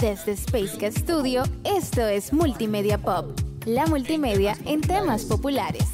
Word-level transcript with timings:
Desde 0.00 0.32
Space 0.32 0.92
Studio, 0.92 1.42
esto 1.62 2.08
es 2.08 2.32
Multimedia 2.32 2.96
Pop, 2.96 3.38
la 3.66 3.84
multimedia 3.84 4.56
en 4.64 4.80
temas 4.80 5.26
populares. 5.26 5.84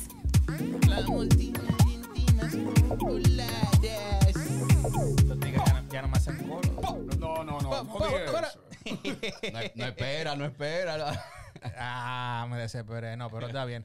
La 0.88 1.01
multimedia 1.01 1.76
tigres 5.40 5.64
ya 5.90 6.03
no, 6.03 6.03
no 6.03 6.08
me 6.08 6.17
hacen 6.17 6.37
coro. 6.49 6.71
No, 7.19 7.42
no. 7.42 7.60
No, 7.60 7.82
no 7.82 7.96
espera, 9.87 10.36
no 10.36 10.45
espera. 10.45 11.24
Ah, 11.77 12.46
me 12.49 12.59
desesperé. 12.59 13.17
No, 13.17 13.28
pero 13.28 13.49
está 13.49 13.64
bien. 13.64 13.85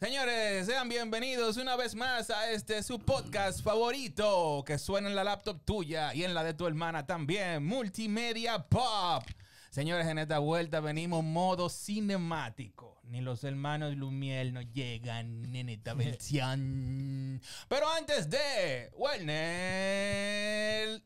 Señores, 0.00 0.66
sean 0.66 0.88
bienvenidos 0.88 1.58
una 1.58 1.76
vez 1.76 1.94
más 1.94 2.30
a 2.30 2.50
este 2.50 2.82
su 2.82 2.98
podcast 2.98 3.62
favorito 3.62 4.64
que 4.66 4.78
suena 4.78 5.08
en 5.08 5.14
la 5.14 5.22
laptop 5.22 5.60
tuya 5.64 6.12
y 6.12 6.24
en 6.24 6.34
la 6.34 6.42
de 6.42 6.54
tu 6.54 6.66
hermana 6.66 7.06
también, 7.06 7.64
Multimedia 7.64 8.66
Pop. 8.66 9.22
Señores, 9.70 10.08
en 10.08 10.18
esta 10.18 10.40
vuelta 10.40 10.80
venimos 10.80 11.22
modo 11.22 11.68
cinemático. 11.68 12.98
Ni 13.04 13.20
los 13.20 13.44
hermanos 13.44 13.96
Lumiel 13.96 14.52
nos 14.52 14.66
llegan 14.72 15.54
en 15.54 15.68
esta 15.68 15.94
versión. 15.94 17.40
Pero 17.68 17.88
antes 17.88 18.28
de 18.28 18.90
Werner, 18.94 21.00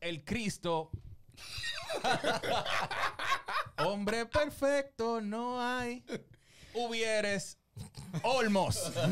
el 0.00 0.24
Cristo 0.24 0.90
Hombre 3.78 4.26
perfecto 4.26 5.20
no 5.20 5.60
hay. 5.60 6.04
Hubieres. 6.74 7.58
Olmos. 8.22 8.92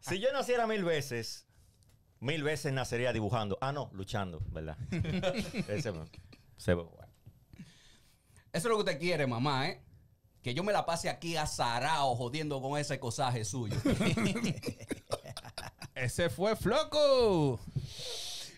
Si 0.00 0.18
yo 0.18 0.32
naciera 0.32 0.66
mil 0.66 0.84
veces, 0.84 1.46
mil 2.20 2.42
veces 2.42 2.72
nacería 2.72 3.12
dibujando. 3.12 3.58
Ah, 3.60 3.72
no, 3.72 3.90
luchando, 3.92 4.40
¿verdad? 4.50 4.76
Ese 5.68 5.92
se 6.64 6.74
ve 6.74 6.82
bueno. 6.82 7.12
Eso 8.52 8.52
es 8.52 8.64
lo 8.64 8.76
que 8.76 8.90
usted 8.90 8.98
quiere, 8.98 9.26
mamá, 9.26 9.68
¿eh? 9.68 9.82
Que 10.42 10.54
yo 10.54 10.62
me 10.62 10.72
la 10.72 10.86
pase 10.86 11.08
aquí 11.10 11.36
azarao 11.36 12.14
jodiendo 12.16 12.60
con 12.62 12.78
ese 12.78 12.98
cosaje 12.98 13.44
suyo. 13.44 13.76
Ese 15.94 16.28
fue 16.28 16.56
Floco. 16.56 17.60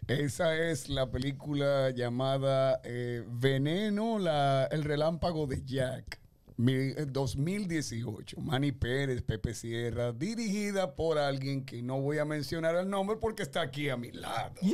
Esa 0.08 0.56
es 0.56 0.88
la 0.88 1.10
película 1.10 1.90
llamada 1.90 2.80
eh, 2.84 3.24
Veneno, 3.26 4.18
la, 4.18 4.66
el 4.70 4.84
relámpago 4.84 5.46
de 5.46 5.62
Jack. 5.64 6.20
Mi- 6.56 6.72
eh, 6.72 7.06
2018. 7.06 8.40
Manny 8.40 8.72
Pérez, 8.72 9.22
Pepe 9.22 9.52
Sierra, 9.54 10.12
dirigida 10.12 10.94
por 10.96 11.18
alguien 11.18 11.64
que 11.64 11.82
no 11.82 12.00
voy 12.00 12.18
a 12.18 12.24
mencionar 12.24 12.76
el 12.76 12.88
nombre 12.88 13.16
porque 13.16 13.42
está 13.42 13.60
aquí 13.62 13.88
a 13.90 13.96
mi 13.96 14.12
lado. 14.12 14.54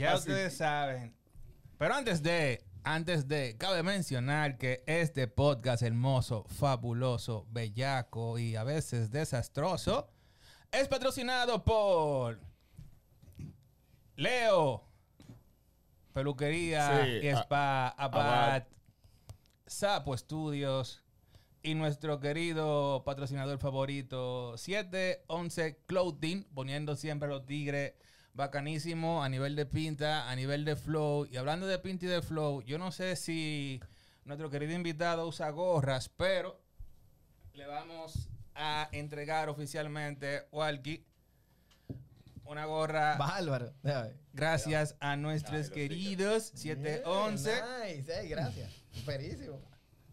Ya 0.00 0.14
Así. 0.14 0.30
ustedes 0.30 0.56
saben. 0.56 1.14
Pero 1.76 1.94
antes 1.94 2.22
de, 2.22 2.64
antes 2.84 3.28
de, 3.28 3.58
cabe 3.58 3.82
mencionar 3.82 4.56
que 4.56 4.82
este 4.86 5.28
podcast 5.28 5.82
hermoso, 5.82 6.46
fabuloso, 6.48 7.46
bellaco 7.50 8.38
y 8.38 8.56
a 8.56 8.64
veces 8.64 9.10
desastroso 9.10 10.08
es 10.72 10.88
patrocinado 10.88 11.62
por 11.64 12.40
Leo, 14.16 14.88
Peluquería 16.14 17.04
Sí, 17.04 17.10
y 17.22 17.28
Spa 17.28 17.88
Abad. 17.88 18.64
Sapo 19.66 20.16
Studios 20.16 21.04
y 21.62 21.74
nuestro 21.74 22.20
querido 22.20 23.02
patrocinador 23.04 23.58
favorito 23.58 24.56
711 24.56 25.82
Clothing, 25.84 26.44
poniendo 26.54 26.96
siempre 26.96 27.28
los 27.28 27.44
tigres 27.44 27.92
bacanísimo 28.34 29.22
a 29.22 29.28
nivel 29.28 29.56
de 29.56 29.66
pinta, 29.66 30.30
a 30.30 30.36
nivel 30.36 30.64
de 30.64 30.76
flow. 30.76 31.26
Y 31.26 31.36
hablando 31.36 31.66
de 31.66 31.78
pinta 31.78 32.06
y 32.06 32.08
de 32.08 32.22
flow, 32.22 32.62
yo 32.62 32.78
no 32.78 32.92
sé 32.92 33.16
si 33.16 33.80
nuestro 34.24 34.50
querido 34.50 34.72
invitado 34.72 35.26
usa 35.26 35.50
gorras, 35.50 36.08
pero 36.08 36.60
le 37.54 37.66
vamos 37.66 38.28
a 38.54 38.88
entregar 38.92 39.48
oficialmente, 39.48 40.46
Walkie, 40.52 41.04
una 42.44 42.64
gorra 42.64 43.16
Bárbaro. 43.16 43.72
Gracias 44.32 44.96
a 45.00 45.16
nuestros 45.16 45.70
queridos 45.70 46.52
711. 46.54 47.50
Bien, 47.50 47.98
Nice, 47.98 48.20
ey, 48.20 48.28
gracias. 48.28 48.72
Superísimo. 48.92 49.60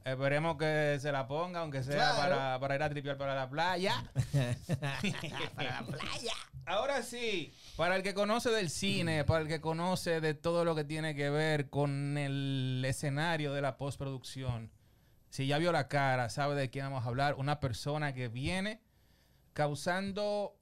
Esperemos 0.08 0.58
que 0.58 0.98
se 1.02 1.12
la 1.12 1.28
ponga, 1.28 1.60
aunque 1.60 1.84
sea 1.84 1.96
Claro. 1.96 2.36
para, 2.36 2.60
para 2.60 2.76
ir 2.76 2.84
a 2.84 2.90
tripear 2.90 3.18
para 3.18 3.36
la 3.36 3.50
playa. 3.50 4.10
Para 5.56 5.82
la 5.82 5.86
playa. 5.86 6.34
Ahora 6.66 7.02
sí, 7.04 7.54
para 7.76 7.96
el 7.96 8.04
que 8.04 8.14
conoce 8.14 8.50
del 8.50 8.70
cine, 8.70 9.24
para 9.24 9.42
el 9.42 9.48
que 9.48 9.62
conoce 9.62 10.20
de 10.22 10.34
todo 10.34 10.66
lo 10.66 10.76
que 10.76 10.84
tiene 10.84 11.16
que 11.16 11.30
ver 11.30 11.70
con 11.70 12.18
el 12.18 12.84
escenario 12.86 13.54
de 13.54 13.62
la 13.62 13.78
postproducción, 13.78 14.70
si 15.30 15.48
ya 15.48 15.58
vio 15.58 15.72
la 15.72 15.88
cara, 15.88 16.30
sabe 16.30 16.56
de 16.56 16.70
quién 16.70 16.86
vamos 16.86 17.06
a 17.06 17.08
hablar. 17.10 17.36
Una 17.36 17.60
persona 17.60 18.14
que 18.14 18.28
viene 18.28 18.82
causando, 19.54 20.56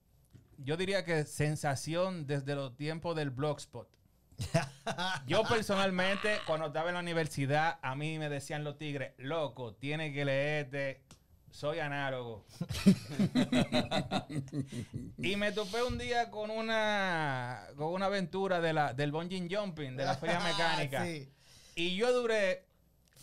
yo 0.58 0.78
diría 0.78 1.04
que 1.06 1.24
sensación 1.26 2.28
desde 2.28 2.56
los 2.56 2.76
tiempos 2.76 3.16
del 3.16 3.30
Blogspot. 3.32 3.90
Yo 5.28 5.44
personalmente, 5.44 6.40
cuando 6.46 6.68
estaba 6.68 6.90
en 6.90 6.96
la 6.96 7.02
universidad, 7.02 7.80
a 7.82 7.96
mí 7.96 8.20
me 8.20 8.30
decían 8.30 8.64
los 8.64 8.78
tigres, 8.78 9.14
loco, 9.18 9.74
tiene 9.76 10.14
que 10.14 10.26
leerte, 10.26 11.04
soy 11.56 11.80
análogo. 11.80 12.46
y 15.18 15.36
me 15.38 15.52
topé 15.52 15.84
un 15.84 15.98
día 15.98 16.30
con 16.30 16.50
una, 16.50 17.62
con 17.78 17.94
una 17.94 18.08
aventura 18.08 18.60
de 18.60 18.74
la, 18.74 18.94
del 18.94 19.12
bungee 19.12 19.48
jumping, 19.50 19.96
de 19.96 20.06
la 20.06 20.16
feria 20.16 20.40
mecánica. 20.44 21.06
Sí. 21.06 21.32
Y 21.76 21.96
yo 21.96 22.14
duré 22.14 22.66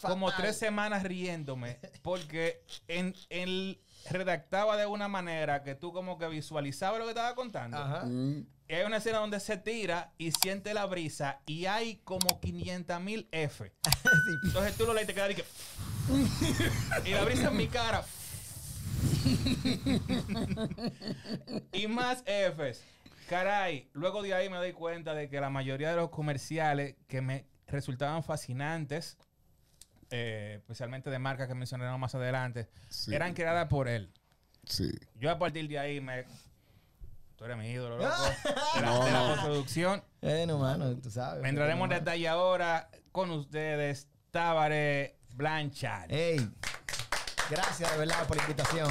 como 0.01 0.33
tres 0.33 0.59
semanas 0.59 1.03
riéndome 1.03 1.79
porque 2.03 2.65
en, 2.89 3.15
él 3.29 3.81
redactaba 4.11 4.77
de 4.77 4.87
una 4.87 5.09
manera 5.09 5.63
que 5.63 5.75
tú 5.75 5.93
como 5.93 6.19
que 6.19 6.27
visualizabas 6.29 6.99
lo 6.99 7.05
que 7.05 7.11
estaba 7.11 7.35
contando. 7.35 7.77
Ajá. 7.77 8.05
Mm, 8.07 8.47
hay 8.69 8.85
una 8.85 8.99
escena 8.99 9.19
donde 9.19 9.41
se 9.41 9.57
tira 9.57 10.13
y 10.19 10.31
siente 10.33 10.75
la 10.75 10.87
brisa 10.87 11.41
y 11.47 11.67
hay 11.67 11.97
como 12.05 12.41
500 12.41 13.01
mil 13.01 13.29
F. 13.33 13.73
Entonces 14.45 14.77
tú 14.77 14.87
lo 14.87 14.95
lees 14.95 15.05
y 15.05 15.07
te 15.09 15.15
quedas 15.15 15.31
y 15.31 15.35
que... 15.35 15.45
y 17.11 17.15
la 17.15 17.25
brisa 17.25 17.49
en 17.49 17.57
mi 17.57 17.69
cara. 17.69 18.05
y 21.73 21.87
más 21.89 22.23
Fs. 22.27 22.83
Caray, 23.29 23.89
luego 23.93 24.23
de 24.23 24.35
ahí 24.35 24.49
me 24.51 24.57
doy 24.57 24.73
cuenta 24.73 25.15
de 25.15 25.29
que 25.29 25.41
la 25.41 25.51
mayoría 25.51 25.91
de 25.91 25.97
los 25.97 26.11
comerciales 26.11 26.97
que 27.09 27.23
me 27.23 27.47
resultaban 27.67 28.23
fascinantes, 28.23 29.17
eh, 30.11 30.57
especialmente 30.59 31.09
de 31.09 31.19
marcas 31.19 31.49
que 31.49 31.55
mencionaremos 31.55 31.99
más 31.99 32.15
adelante, 32.15 32.69
Sí. 32.91 33.15
eran 33.15 33.33
creadas 33.35 33.69
por 33.69 33.89
él. 33.89 34.13
sí. 34.65 34.91
Yo 35.15 35.31
a 35.31 35.39
partir 35.39 35.69
de 35.69 35.79
ahí 35.79 36.01
me... 36.01 36.25
Tú 37.43 37.47
eres 37.47 37.57
mi 37.59 37.71
ídolo, 37.71 37.99
loco. 37.99 38.23
De 38.77 38.81
la, 38.83 38.87
No, 38.87 39.05
de 39.05 39.11
la 39.11 39.19
no. 39.21 39.27
postproducción. 39.35 40.05
Bueno, 40.21 40.59
mano, 40.59 40.97
tú 40.99 41.11
sabes. 41.11 41.45
Entraremos 41.45 41.91
en 41.91 41.99
detalle 41.99 42.29
ahora 42.29 42.89
con 43.11 43.33
ustedes, 43.33 44.07
Tábare 44.31 45.17
Blanchard. 45.35 46.13
Ey, 46.13 46.49
gracias 47.51 47.91
de 47.91 47.99
verdad 47.99 48.25
por 48.29 48.37
la 48.37 48.45
invitación. 48.45 48.89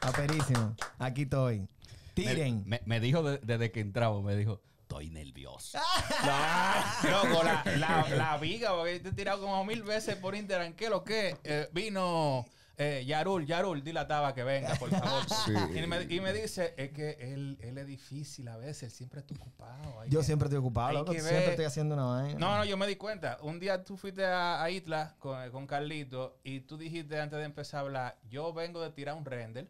Aperísimo. 0.00 0.76
Aquí 1.00 1.22
estoy. 1.22 1.58
Me, 1.60 1.68
Tiren. 2.14 2.62
me- 2.66 2.82
me 2.84 3.00
dijo 3.00 3.24
de- 3.24 3.38
desde 3.38 3.72
que 3.72 3.80
entramos, 3.80 4.22
me 4.22 4.36
dijo, 4.36 4.62
estoy 4.82 5.10
nervioso. 5.10 5.76
Loco, 7.02 7.42
la, 7.42 7.64
la, 7.78 8.06
la 8.10 8.36
viga, 8.38 8.76
porque 8.76 9.00
te 9.00 9.08
he 9.08 9.12
tirado 9.12 9.40
como 9.40 9.64
mil 9.64 9.82
veces 9.82 10.14
por 10.14 10.36
Instagram. 10.36 10.74
¿Qué 10.74 10.88
lo 10.88 11.02
que? 11.02 11.36
Eh, 11.42 11.68
vino 11.72 12.46
eh, 12.78 13.04
Yarul, 13.06 13.46
Yarul, 13.46 13.82
dile 13.82 14.00
a 14.00 14.06
Taba 14.06 14.34
que 14.34 14.42
venga, 14.44 14.74
por 14.76 14.90
favor. 14.90 15.22
Sí. 15.46 15.52
Y, 15.78 15.86
me, 15.86 16.02
y 16.02 16.20
me 16.20 16.32
dice, 16.32 16.74
es 16.76 16.90
que 16.90 17.16
él, 17.20 17.58
él 17.60 17.78
es 17.78 17.86
difícil 17.86 18.48
a 18.48 18.56
veces, 18.56 18.84
él 18.84 18.90
siempre 18.90 19.20
está 19.20 19.34
ocupado. 19.34 20.00
hay 20.00 20.10
Yo 20.10 20.20
que- 20.20 20.24
siempre 20.26 20.46
estoy 20.46 20.58
ocupado, 20.58 20.92
loco. 20.92 21.12
Siempre 21.12 21.50
estoy 21.50 21.64
haciendo 21.64 21.94
una 21.94 22.04
vaina. 22.04 22.38
No, 22.38 22.56
no, 22.58 22.64
yo 22.64 22.76
me 22.76 22.86
di 22.86 22.96
cuenta. 22.96 23.38
Un 23.42 23.58
día 23.60 23.82
tú 23.84 23.96
fuiste 23.96 24.24
a, 24.24 24.62
a 24.62 24.70
Isla 24.70 25.14
con, 25.18 25.50
con 25.50 25.66
Carlito 25.66 26.38
y 26.44 26.60
tú 26.60 26.76
dijiste 26.76 27.18
antes 27.20 27.38
de 27.38 27.44
empezar 27.44 27.78
a 27.78 27.80
hablar, 27.82 28.18
yo 28.28 28.52
vengo 28.52 28.80
de 28.82 28.90
tirar 28.90 29.14
un 29.16 29.24
render 29.24 29.68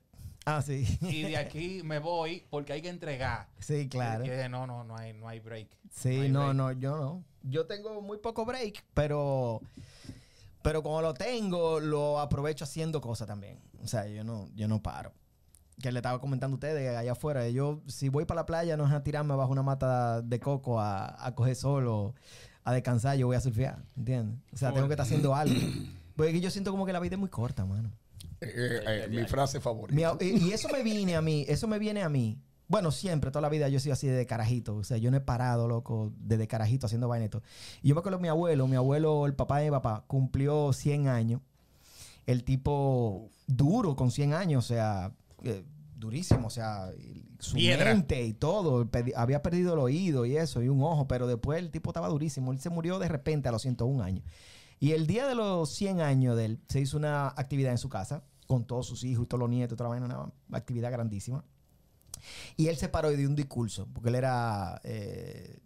Ah, 0.48 0.62
sí. 0.62 0.86
y 1.02 1.22
de 1.22 1.36
aquí 1.36 1.80
me 1.84 1.98
voy 1.98 2.44
porque 2.50 2.72
hay 2.72 2.82
que 2.82 2.88
entregar. 2.88 3.48
Sí, 3.58 3.88
claro. 3.88 4.22
Dije, 4.22 4.48
no, 4.48 4.66
no, 4.66 4.84
no 4.84 4.96
hay, 4.96 5.12
no 5.12 5.28
hay 5.28 5.40
break. 5.40 5.68
Sí, 5.92 6.08
hay 6.20 6.28
no, 6.30 6.40
break. 6.44 6.54
no, 6.56 6.72
yo 6.72 6.96
no. 6.96 7.24
Yo 7.42 7.66
tengo 7.66 8.00
muy 8.00 8.18
poco 8.18 8.44
break, 8.44 8.82
pero 8.94 9.60
pero 10.66 10.82
cuando 10.82 11.02
lo 11.02 11.14
tengo, 11.14 11.78
lo 11.78 12.18
aprovecho 12.18 12.64
haciendo 12.64 13.00
cosas 13.00 13.28
también. 13.28 13.60
O 13.84 13.86
sea, 13.86 14.08
yo 14.08 14.24
no, 14.24 14.48
yo 14.56 14.66
no 14.66 14.82
paro. 14.82 15.12
Que 15.80 15.92
le 15.92 16.00
estaba 16.00 16.20
comentando 16.20 16.54
a 16.54 16.56
ustedes 16.56 16.96
allá 16.96 17.12
afuera. 17.12 17.48
Yo, 17.50 17.82
si 17.86 18.08
voy 18.08 18.24
para 18.24 18.40
la 18.40 18.46
playa, 18.46 18.76
no 18.76 18.84
es 18.84 18.92
a 18.92 19.04
tirarme 19.04 19.36
bajo 19.36 19.52
una 19.52 19.62
mata 19.62 20.22
de 20.22 20.40
coco 20.40 20.80
a, 20.80 21.24
a 21.24 21.36
coger 21.36 21.54
solo, 21.54 22.16
a 22.64 22.72
descansar, 22.72 23.16
yo 23.16 23.28
voy 23.28 23.36
a 23.36 23.40
surfear. 23.40 23.78
¿Entiendes? 23.96 24.40
O 24.52 24.56
sea, 24.56 24.72
tengo 24.72 24.88
que 24.88 24.94
estar 24.94 25.06
haciendo 25.06 25.36
algo. 25.36 25.54
Porque 26.16 26.40
yo 26.40 26.50
siento 26.50 26.72
como 26.72 26.84
que 26.84 26.92
la 26.92 26.98
vida 26.98 27.14
es 27.14 27.20
muy 27.20 27.30
corta, 27.30 27.64
mano. 27.64 27.92
Eh, 28.40 28.80
eh, 28.86 29.06
mi 29.08 29.22
frase 29.28 29.60
favorita. 29.60 29.94
Mi 30.18 30.26
y, 30.26 30.48
y 30.48 30.52
eso 30.52 30.68
me 30.68 30.82
viene 30.82 31.14
a 31.14 31.22
mí, 31.22 31.46
eso 31.46 31.68
me 31.68 31.78
viene 31.78 32.02
a 32.02 32.08
mí 32.08 32.40
Bueno, 32.68 32.90
siempre, 32.90 33.30
toda 33.30 33.42
la 33.42 33.48
vida 33.48 33.68
yo 33.68 33.78
he 33.78 33.80
sido 33.80 33.92
así 33.92 34.08
de 34.08 34.26
carajito. 34.26 34.76
O 34.76 34.84
sea, 34.84 34.96
yo 34.96 35.10
no 35.10 35.16
he 35.16 35.20
parado, 35.20 35.68
loco, 35.68 36.12
desde 36.18 36.48
carajito 36.48 36.86
haciendo 36.86 37.08
vaineto. 37.08 37.42
Y 37.82 37.88
yo 37.88 37.94
me 37.94 38.00
acuerdo 38.00 38.18
de 38.18 38.22
mi 38.22 38.28
abuelo, 38.28 38.66
mi 38.66 38.76
abuelo, 38.76 39.26
el 39.26 39.34
papá 39.34 39.58
de 39.58 39.66
mi 39.66 39.70
papá, 39.70 40.04
cumplió 40.06 40.72
100 40.72 41.08
años. 41.08 41.40
El 42.26 42.42
tipo 42.42 43.30
duro 43.46 43.94
con 43.94 44.10
100 44.10 44.34
años, 44.34 44.64
o 44.64 44.68
sea, 44.68 45.12
eh, 45.44 45.62
durísimo, 45.96 46.48
o 46.48 46.50
sea, 46.50 46.92
su 47.38 47.54
Piedra. 47.54 47.94
mente 47.94 48.20
y 48.24 48.32
todo. 48.32 48.88
Había 49.14 49.42
perdido 49.42 49.74
el 49.74 49.78
oído 49.78 50.26
y 50.26 50.36
eso, 50.36 50.60
y 50.60 50.68
un 50.68 50.82
ojo, 50.82 51.06
pero 51.06 51.28
después 51.28 51.60
el 51.60 51.70
tipo 51.70 51.90
estaba 51.90 52.08
durísimo. 52.08 52.52
Él 52.52 52.58
se 52.58 52.70
murió 52.70 52.98
de 52.98 53.08
repente 53.08 53.48
a 53.48 53.52
los 53.52 53.62
101 53.62 54.02
años. 54.02 54.24
Y 54.80 54.90
el 54.92 55.06
día 55.06 55.26
de 55.26 55.36
los 55.36 55.70
100 55.70 56.00
años 56.00 56.36
de 56.36 56.44
él, 56.46 56.60
se 56.68 56.80
hizo 56.80 56.96
una 56.96 57.28
actividad 57.28 57.70
en 57.70 57.78
su 57.78 57.88
casa 57.88 58.24
con 58.46 58.64
todos 58.64 58.86
sus 58.86 59.04
hijos 59.04 59.24
y 59.24 59.26
todos 59.26 59.40
los 59.40 59.48
nietos, 59.48 59.76
toda 59.76 59.90
la 59.90 60.00
vaina, 60.00 60.18
una 60.46 60.58
actividad 60.58 60.90
grandísima. 60.90 61.44
Y 62.56 62.68
él 62.68 62.76
se 62.76 62.88
paró 62.88 63.10
y 63.12 63.16
dio 63.16 63.28
un 63.28 63.36
discurso, 63.36 63.86
porque 63.92 64.08
él 64.08 64.14
era 64.16 64.80
eh, 64.84 65.58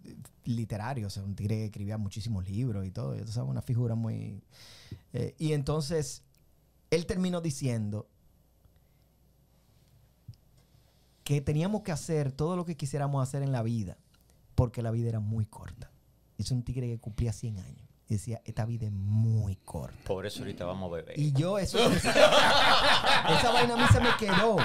literario, 0.45 1.07
o 1.07 1.11
sea, 1.11 1.23
un 1.23 1.35
tigre 1.35 1.57
que 1.57 1.65
escribía 1.67 1.99
muchísimos 1.99 2.49
libros 2.49 2.87
y 2.87 2.91
todo, 2.91 3.15
y 3.17 3.19
sabes, 3.27 3.51
una 3.51 3.63
figura 3.63 3.95
muy... 3.95 4.43
eh, 5.13 5.35
y 5.39 5.53
entonces, 5.53 6.23
él 6.91 7.07
terminó 7.07 7.41
diciendo 7.41 8.09
que 11.25 11.41
teníamos 11.41 11.83
que 11.83 11.93
hacer 11.93 12.33
todo 12.33 12.57
lo 12.57 12.65
que 12.65 12.77
quisiéramos 12.77 13.23
hacer 13.23 13.43
en 13.43 13.53
la 13.53 13.63
vida, 13.63 13.97
porque 14.57 14.83
la 14.83 14.91
vida 14.91 15.09
era 15.09 15.21
muy 15.21 15.47
corta. 15.47 15.91
Es 16.39 16.51
un 16.51 16.65
tigre 16.65 16.89
que 16.89 16.99
cumplía 16.99 17.33
100 17.33 17.59
años. 17.59 17.89
Y 18.09 18.15
decía, 18.15 18.43
esta 18.45 18.65
vida 18.65 18.87
es 18.87 18.93
muy 18.93 19.55
corta. 19.55 19.97
Por 20.05 20.27
eso 20.27 20.41
ahorita 20.41 20.65
vamos 20.65 20.91
a 20.91 20.97
beber. 20.97 21.17
Y 21.17 21.31
yo, 21.31 21.59
eso. 21.59 21.79
esa 21.93 23.53
vaina 23.53 23.75
a 23.75 23.77
mí 23.77 23.85
se 23.93 24.01
me 24.01 24.09
quedó. 24.19 24.57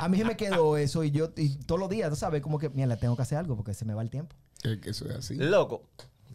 A 0.00 0.08
mí 0.08 0.18
se 0.18 0.24
me 0.24 0.36
quedó 0.36 0.76
eso. 0.76 1.04
Y 1.04 1.10
yo, 1.10 1.30
y 1.36 1.56
todos 1.56 1.80
los 1.80 1.88
días, 1.88 2.10
tú 2.10 2.16
sabes, 2.16 2.42
como 2.42 2.58
que, 2.58 2.68
mira, 2.70 2.96
tengo 2.96 3.16
que 3.16 3.22
hacer 3.22 3.38
algo 3.38 3.56
porque 3.56 3.74
se 3.74 3.84
me 3.84 3.94
va 3.94 4.02
el 4.02 4.10
tiempo. 4.10 4.34
Es 4.62 4.78
que 4.78 4.90
eso 4.90 5.08
es 5.08 5.16
así. 5.16 5.34
Loco. 5.36 5.88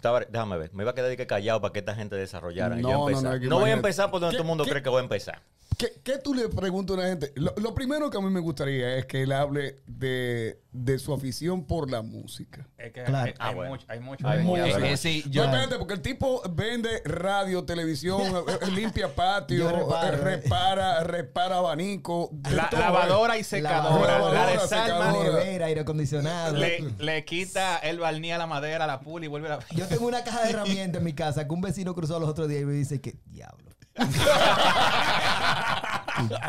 Estaba- 0.03 0.19
Déjame 0.29 0.57
ver. 0.57 0.73
Me 0.73 0.83
iba 0.83 0.91
a 0.91 0.95
quedar 0.95 1.09
de 1.09 1.17
que 1.17 1.25
callado 1.27 1.61
para 1.61 1.71
que 1.71 1.79
esta 1.79 1.95
gente 1.95 2.15
desarrollara. 2.15 2.77
y 2.77 2.81
No, 2.81 3.09
yo 3.09 3.21
no, 3.21 3.21
no, 3.21 3.39
No 3.49 3.59
voy 3.59 3.69
a 3.69 3.73
empezar 3.73 4.11
por 4.11 4.19
donde 4.19 4.33
¿Qué- 4.33 4.37
todo 4.37 4.43
el 4.43 4.47
mundo 4.49 4.63
qué- 4.65 4.71
cree 4.71 4.83
que 4.83 4.89
voy 4.89 4.99
a 4.99 5.03
empezar. 5.03 5.41
¿Qué, 5.75 5.91
qué 6.03 6.19
tú 6.19 6.35
le 6.35 6.49
preguntas 6.49 6.95
a 6.95 6.99
una 6.99 7.09
gente? 7.09 7.31
Lo, 7.35 7.51
lo 7.57 7.73
primero 7.73 8.09
que 8.11 8.17
a 8.17 8.21
mí 8.21 8.29
me 8.29 8.39
gustaría 8.41 8.95
es 8.97 9.07
que 9.07 9.23
él 9.23 9.31
hable 9.31 9.79
de, 9.87 10.59
de 10.71 10.99
su 10.99 11.11
afición 11.13 11.65
por 11.65 11.89
la 11.89 12.03
música. 12.03 12.67
Es 12.77 12.93
que 12.93 13.03
Claro. 13.03 13.17
hay, 13.25 13.29
hay 13.31 13.35
Ah, 13.39 13.51
bueno. 13.55 13.71
mucho, 13.71 13.85
hay 13.89 13.99
mucho. 13.99 14.27
Hay 14.27 14.37
de- 14.37 14.43
mucho. 14.43 14.63
Es 14.65 14.71
Bueno. 14.73 14.85
que 14.87 14.97
sí, 14.97 15.23
Yo, 15.31 15.43
espérate, 15.45 15.77
porque 15.79 15.95
el 15.95 16.01
tipo 16.01 16.43
vende 16.51 17.01
radio, 17.05 17.65
televisión, 17.65 18.21
eh, 18.21 18.43
eh, 18.61 18.71
limpia 18.71 19.13
patio, 19.15 19.67
reparo, 19.71 20.05
eh, 20.05 20.09
eh. 20.13 20.17
repara, 20.41 21.03
repara 21.05 21.57
abanico. 21.57 22.29
La- 22.51 22.69
todo, 22.69 22.79
lavadora 22.79 23.35
eh. 23.35 23.39
y 23.39 23.43
secadora. 23.43 24.11
Lavadora, 24.13 24.45
la 24.45 24.51
de 24.51 24.59
secadora. 24.59 25.11
Salma 25.11 25.23
Nevera, 25.23 25.65
aire 25.65 25.81
acondicionado. 25.81 26.55
le, 26.55 26.81
le 26.99 27.25
quita 27.25 27.79
el 27.79 27.97
barniz 27.97 28.33
a 28.33 28.37
la 28.37 28.45
madera, 28.47 28.85
la 28.85 28.99
pula 28.99 29.25
y 29.25 29.27
vuelve 29.27 29.47
a 29.51 29.57
la... 29.57 29.65
Yo 29.71 29.87
tengo 29.93 30.07
una 30.07 30.23
caja 30.23 30.43
de 30.43 30.49
herramientas 30.51 30.99
en 30.99 31.03
mi 31.05 31.13
casa 31.13 31.47
que 31.47 31.53
un 31.53 31.61
vecino 31.61 31.93
cruzó 31.95 32.19
los 32.19 32.29
otros 32.29 32.47
días 32.49 32.61
y 32.61 32.65
me 32.65 32.73
dice 32.73 32.99
que, 33.01 33.17
diablo. 33.25 33.71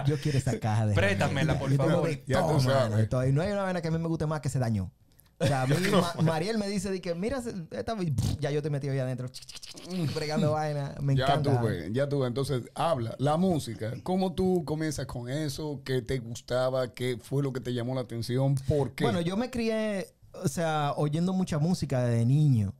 Yo 0.06 0.18
quiero 0.18 0.38
esa 0.38 0.58
caja 0.58 0.86
de 0.86 0.94
Préstamela, 0.94 1.52
herramientas. 1.54 1.78
por 1.78 1.90
favor. 1.90 2.10
Ya 2.26 2.46
tú 2.46 2.60
sabes. 2.60 3.10
no 3.32 3.42
hay 3.42 3.50
una 3.52 3.62
vaina 3.62 3.80
que 3.82 3.88
a 3.88 3.90
mí 3.90 3.98
me 3.98 4.08
guste 4.08 4.26
más 4.26 4.40
que 4.40 4.48
se 4.48 4.58
dañó. 4.58 4.90
O 5.38 5.46
sea, 5.46 5.62
a 5.62 5.66
mí, 5.66 5.74
Ma- 5.92 6.22
Mariel 6.22 6.58
me 6.58 6.68
dice 6.68 6.90
de 6.90 7.00
que, 7.00 7.14
mira, 7.14 7.42
esta, 7.70 7.96
ya 8.40 8.50
yo 8.50 8.62
te 8.62 8.70
metí 8.70 8.88
ahí 8.88 8.98
adentro, 8.98 9.28
bregando 10.14 10.52
vaina. 10.52 10.94
Me 11.00 11.16
Ya 11.16 11.24
encanta. 11.24 11.60
tuve, 11.60 11.90
ya 11.92 12.08
tuve. 12.08 12.28
Entonces, 12.28 12.62
habla. 12.74 13.16
La 13.18 13.36
música. 13.36 13.92
¿Cómo 14.04 14.32
tú 14.34 14.64
comienzas 14.64 15.06
con 15.06 15.28
eso? 15.28 15.80
¿Qué 15.84 16.02
te 16.02 16.18
gustaba? 16.18 16.92
¿Qué 16.94 17.18
fue 17.20 17.42
lo 17.42 17.52
que 17.52 17.60
te 17.60 17.74
llamó 17.74 17.94
la 17.94 18.02
atención? 18.02 18.54
¿Por 18.68 18.92
qué? 18.94 19.04
Bueno, 19.04 19.20
yo 19.22 19.36
me 19.36 19.50
crié, 19.50 20.06
o 20.44 20.46
sea, 20.48 20.92
oyendo 20.96 21.32
mucha 21.32 21.58
música 21.58 22.04
desde 22.04 22.24
niño. 22.24 22.72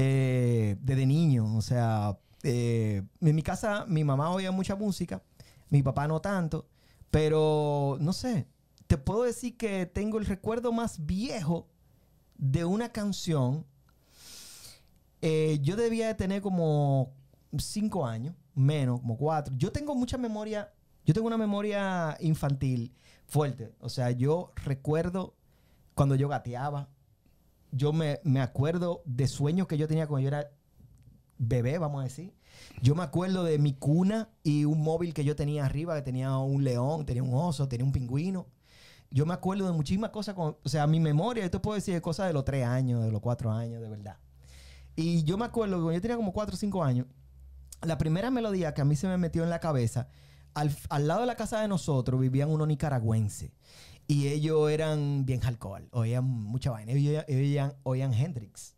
Eh, 0.00 0.76
desde 0.80 1.06
niño, 1.06 1.56
o 1.56 1.60
sea, 1.60 2.16
eh, 2.44 3.02
en 3.20 3.34
mi 3.34 3.42
casa 3.42 3.84
mi 3.88 4.04
mamá 4.04 4.30
oía 4.30 4.52
mucha 4.52 4.76
música, 4.76 5.24
mi 5.70 5.82
papá 5.82 6.06
no 6.06 6.20
tanto, 6.20 6.68
pero 7.10 7.98
no 8.00 8.12
sé, 8.12 8.46
te 8.86 8.96
puedo 8.96 9.24
decir 9.24 9.56
que 9.56 9.86
tengo 9.86 10.18
el 10.18 10.26
recuerdo 10.26 10.70
más 10.70 11.04
viejo 11.04 11.66
de 12.36 12.64
una 12.64 12.92
canción. 12.92 13.66
Eh, 15.20 15.58
yo 15.62 15.74
debía 15.74 16.06
de 16.06 16.14
tener 16.14 16.42
como 16.42 17.12
cinco 17.58 18.06
años, 18.06 18.36
menos, 18.54 19.00
como 19.00 19.16
cuatro. 19.18 19.52
Yo 19.58 19.72
tengo 19.72 19.96
mucha 19.96 20.16
memoria, 20.16 20.72
yo 21.04 21.12
tengo 21.12 21.26
una 21.26 21.36
memoria 21.36 22.16
infantil 22.20 22.94
fuerte. 23.26 23.74
O 23.80 23.88
sea, 23.88 24.12
yo 24.12 24.52
recuerdo 24.64 25.34
cuando 25.96 26.14
yo 26.14 26.28
gateaba. 26.28 26.88
Yo 27.70 27.92
me, 27.92 28.20
me 28.24 28.40
acuerdo 28.40 29.02
de 29.04 29.28
sueños 29.28 29.66
que 29.66 29.76
yo 29.76 29.88
tenía 29.88 30.06
cuando 30.06 30.22
yo 30.22 30.28
era 30.28 30.50
bebé, 31.38 31.78
vamos 31.78 32.00
a 32.00 32.04
decir. 32.04 32.34
Yo 32.82 32.94
me 32.94 33.02
acuerdo 33.02 33.44
de 33.44 33.58
mi 33.58 33.74
cuna 33.74 34.30
y 34.42 34.64
un 34.64 34.82
móvil 34.82 35.14
que 35.14 35.24
yo 35.24 35.36
tenía 35.36 35.64
arriba, 35.64 35.94
que 35.94 36.02
tenía 36.02 36.36
un 36.38 36.64
león, 36.64 37.06
tenía 37.06 37.22
un 37.22 37.34
oso, 37.34 37.68
tenía 37.68 37.84
un 37.84 37.92
pingüino. 37.92 38.46
Yo 39.10 39.24
me 39.24 39.34
acuerdo 39.34 39.66
de 39.66 39.72
muchísimas 39.72 40.10
cosas, 40.10 40.34
o 40.36 40.58
sea, 40.64 40.86
mi 40.86 41.00
memoria, 41.00 41.44
esto 41.44 41.62
puedo 41.62 41.76
decir 41.76 41.94
de 41.94 42.02
cosas 42.02 42.26
de 42.26 42.34
los 42.34 42.44
tres 42.44 42.66
años, 42.66 43.02
de 43.02 43.10
los 43.10 43.20
cuatro 43.20 43.50
años, 43.50 43.80
de 43.80 43.88
verdad. 43.88 44.18
Y 44.96 45.22
yo 45.24 45.38
me 45.38 45.46
acuerdo 45.46 45.76
que 45.76 45.82
cuando 45.82 45.92
yo 45.92 46.00
tenía 46.02 46.16
como 46.16 46.32
cuatro 46.32 46.54
o 46.54 46.58
cinco 46.58 46.84
años, 46.84 47.06
la 47.82 47.96
primera 47.96 48.30
melodía 48.30 48.74
que 48.74 48.82
a 48.82 48.84
mí 48.84 48.96
se 48.96 49.06
me 49.08 49.16
metió 49.16 49.44
en 49.44 49.50
la 49.50 49.60
cabeza, 49.60 50.08
al, 50.54 50.74
al 50.90 51.06
lado 51.06 51.20
de 51.20 51.26
la 51.26 51.36
casa 51.36 51.60
de 51.60 51.68
nosotros 51.68 52.20
vivían 52.20 52.50
unos 52.50 52.68
nicaragüenses. 52.68 53.52
Y 54.10 54.28
ellos 54.28 54.70
eran 54.70 55.26
bien 55.26 55.44
alcohol, 55.44 55.86
oían 55.92 56.24
mucha 56.24 56.70
vaina, 56.70 56.92
ellos, 56.92 57.24
oían, 57.82 58.14
Hendrix. 58.14 58.74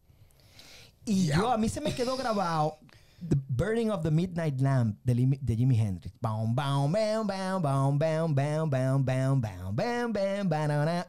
Y 1.04 1.26
yeah. 1.26 1.36
yo, 1.36 1.52
a 1.52 1.56
mí 1.56 1.68
se 1.68 1.80
me 1.80 1.94
quedó 1.94 2.16
grabado 2.16 2.78
The 3.26 3.36
Burning 3.48 3.90
of 3.90 4.02
the 4.02 4.10
Midnight 4.10 4.60
Lamp 4.60 4.98
de, 5.04 5.38
de 5.40 5.56
Jimi 5.56 5.78
Hendrix. 5.78 6.12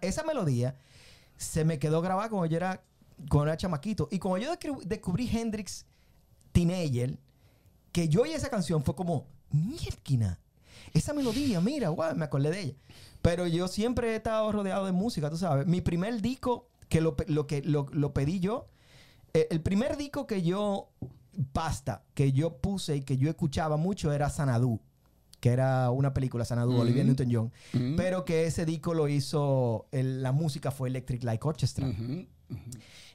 Esa 0.01 0.23
melodía 0.23 0.75
se 1.37 1.65
me 1.65 1.79
quedó 1.79 2.01
grabada 2.01 2.29
cuando 2.29 2.45
yo 2.45 2.57
era, 2.57 2.83
cuando 3.27 3.47
era 3.47 3.57
chamaquito. 3.57 4.07
Y 4.11 4.19
cuando 4.19 4.45
yo 4.45 4.55
descubrí 4.85 5.27
Hendrix 5.27 5.85
Teenager, 6.51 7.17
que 7.91 8.07
yo 8.07 8.21
oí 8.21 8.33
esa 8.33 8.49
canción, 8.49 8.83
fue 8.83 8.95
como, 8.95 9.25
mierda, 9.49 10.37
esa 10.93 11.13
melodía, 11.13 11.61
mira, 11.61 11.89
guau, 11.89 12.15
me 12.15 12.25
acordé 12.25 12.51
de 12.51 12.61
ella. 12.61 12.73
Pero 13.21 13.45
yo 13.47 13.67
siempre 13.67 14.11
he 14.11 14.15
estado 14.15 14.51
rodeado 14.51 14.85
de 14.85 14.91
música, 14.91 15.29
tú 15.29 15.37
sabes. 15.37 15.67
Mi 15.67 15.81
primer 15.81 16.21
disco, 16.21 16.67
que 16.89 17.01
lo, 17.01 17.15
que 17.15 17.61
lo, 17.63 17.85
lo 17.91 18.13
pedí 18.13 18.39
yo, 18.39 18.67
eh, 19.33 19.47
el 19.51 19.61
primer 19.61 19.95
disco 19.97 20.25
que 20.27 20.41
yo, 20.41 20.89
pasta, 21.53 22.03
que 22.13 22.31
yo 22.33 22.57
puse 22.57 22.97
y 22.97 23.01
que 23.01 23.17
yo 23.17 23.29
escuchaba 23.29 23.77
mucho 23.77 24.11
era 24.11 24.29
Sanadu, 24.29 24.79
que 25.39 25.49
era 25.49 25.89
una 25.91 26.13
película, 26.13 26.45
Sanadu, 26.45 26.71
Ujú. 26.73 26.81
Olivia 26.81 27.03
Newton-John, 27.03 27.51
Ujú. 27.73 27.95
pero 27.95 28.25
que 28.25 28.45
ese 28.45 28.65
disco 28.65 28.93
lo 28.93 29.07
hizo, 29.07 29.85
el- 29.91 30.21
la 30.23 30.31
música 30.31 30.71
fue 30.71 30.89
Electric 30.89 31.23
Light 31.23 31.43
Orchestra. 31.45 31.87
Ujú. 31.87 32.25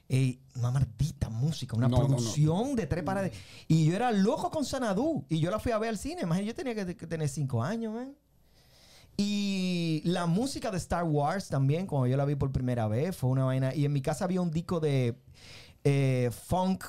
Eh, 0.09 0.39
una 0.55 0.71
maldita 0.71 1.29
música, 1.29 1.75
una 1.75 1.87
No, 1.87 1.97
no, 1.97 2.03
no. 2.03 2.15
producción 2.15 2.75
de 2.75 2.87
tres 2.87 3.03
paredes. 3.03 3.33
Y 3.67 3.85
yo 3.85 3.95
era 3.95 4.11
loco 4.11 4.49
con 4.49 4.63
Sanadú. 4.63 5.25
Y 5.29 5.39
yo 5.39 5.51
la 5.51 5.59
fui 5.59 5.71
a 5.73 5.77
ver 5.77 5.89
al 5.89 5.97
cine. 5.97 6.21
Imagínate, 6.21 6.47
yo 6.47 6.55
tenía 6.55 6.85
que, 6.85 6.95
que 6.95 7.07
tener 7.07 7.27
cinco 7.29 7.61
años, 7.63 7.93
man. 7.93 8.15
Y 9.17 10.01
la 10.05 10.27
música 10.27 10.69
de 10.69 10.77
Star 10.77 11.03
Wars 11.03 11.47
también, 11.49 11.87
cuando 11.87 12.07
yo 12.07 12.15
la 12.17 12.25
vi 12.25 12.35
por 12.35 12.51
primera 12.51 12.87
vez, 12.87 13.15
fue 13.15 13.29
una 13.31 13.45
vaina. 13.45 13.73
Y 13.73 13.83
en 13.85 13.91
mi 13.91 14.01
casa 14.01 14.25
había 14.25 14.41
un 14.41 14.51
disco 14.51 14.79
de 14.79 15.17
eh, 15.83 16.29
funk, 16.31 16.83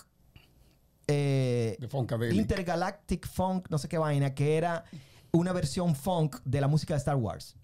eh, 1.07 1.77
De. 1.81 2.35
Intergalactic 2.35 3.27
Funk, 3.27 3.69
no 3.71 3.79
sé 3.79 3.89
qué 3.89 3.97
vaina, 3.97 4.35
que 4.35 4.57
era 4.59 4.85
una 5.33 5.53
versión 5.53 5.95
funk 5.97 6.37
de 6.45 6.61
la 6.61 6.69
música 6.69 6.95
de 6.95 6.99
Star 6.99 7.17
Wars 7.17 7.57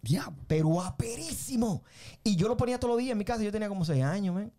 Diablo. 0.00 0.36
pero 0.46 0.80
aperísimo. 0.80 1.82
Y 2.22 2.36
yo 2.36 2.46
lo 2.46 2.56
ponía 2.56 2.78
todos 2.78 2.92
los 2.92 2.98
días 3.00 3.12
en 3.12 3.18
mi 3.18 3.24
casa. 3.24 3.42
Yo 3.42 3.50
tenía 3.50 3.68
como 3.68 3.84
seis 3.84 4.04
años, 4.04 4.34
man. 4.34 4.52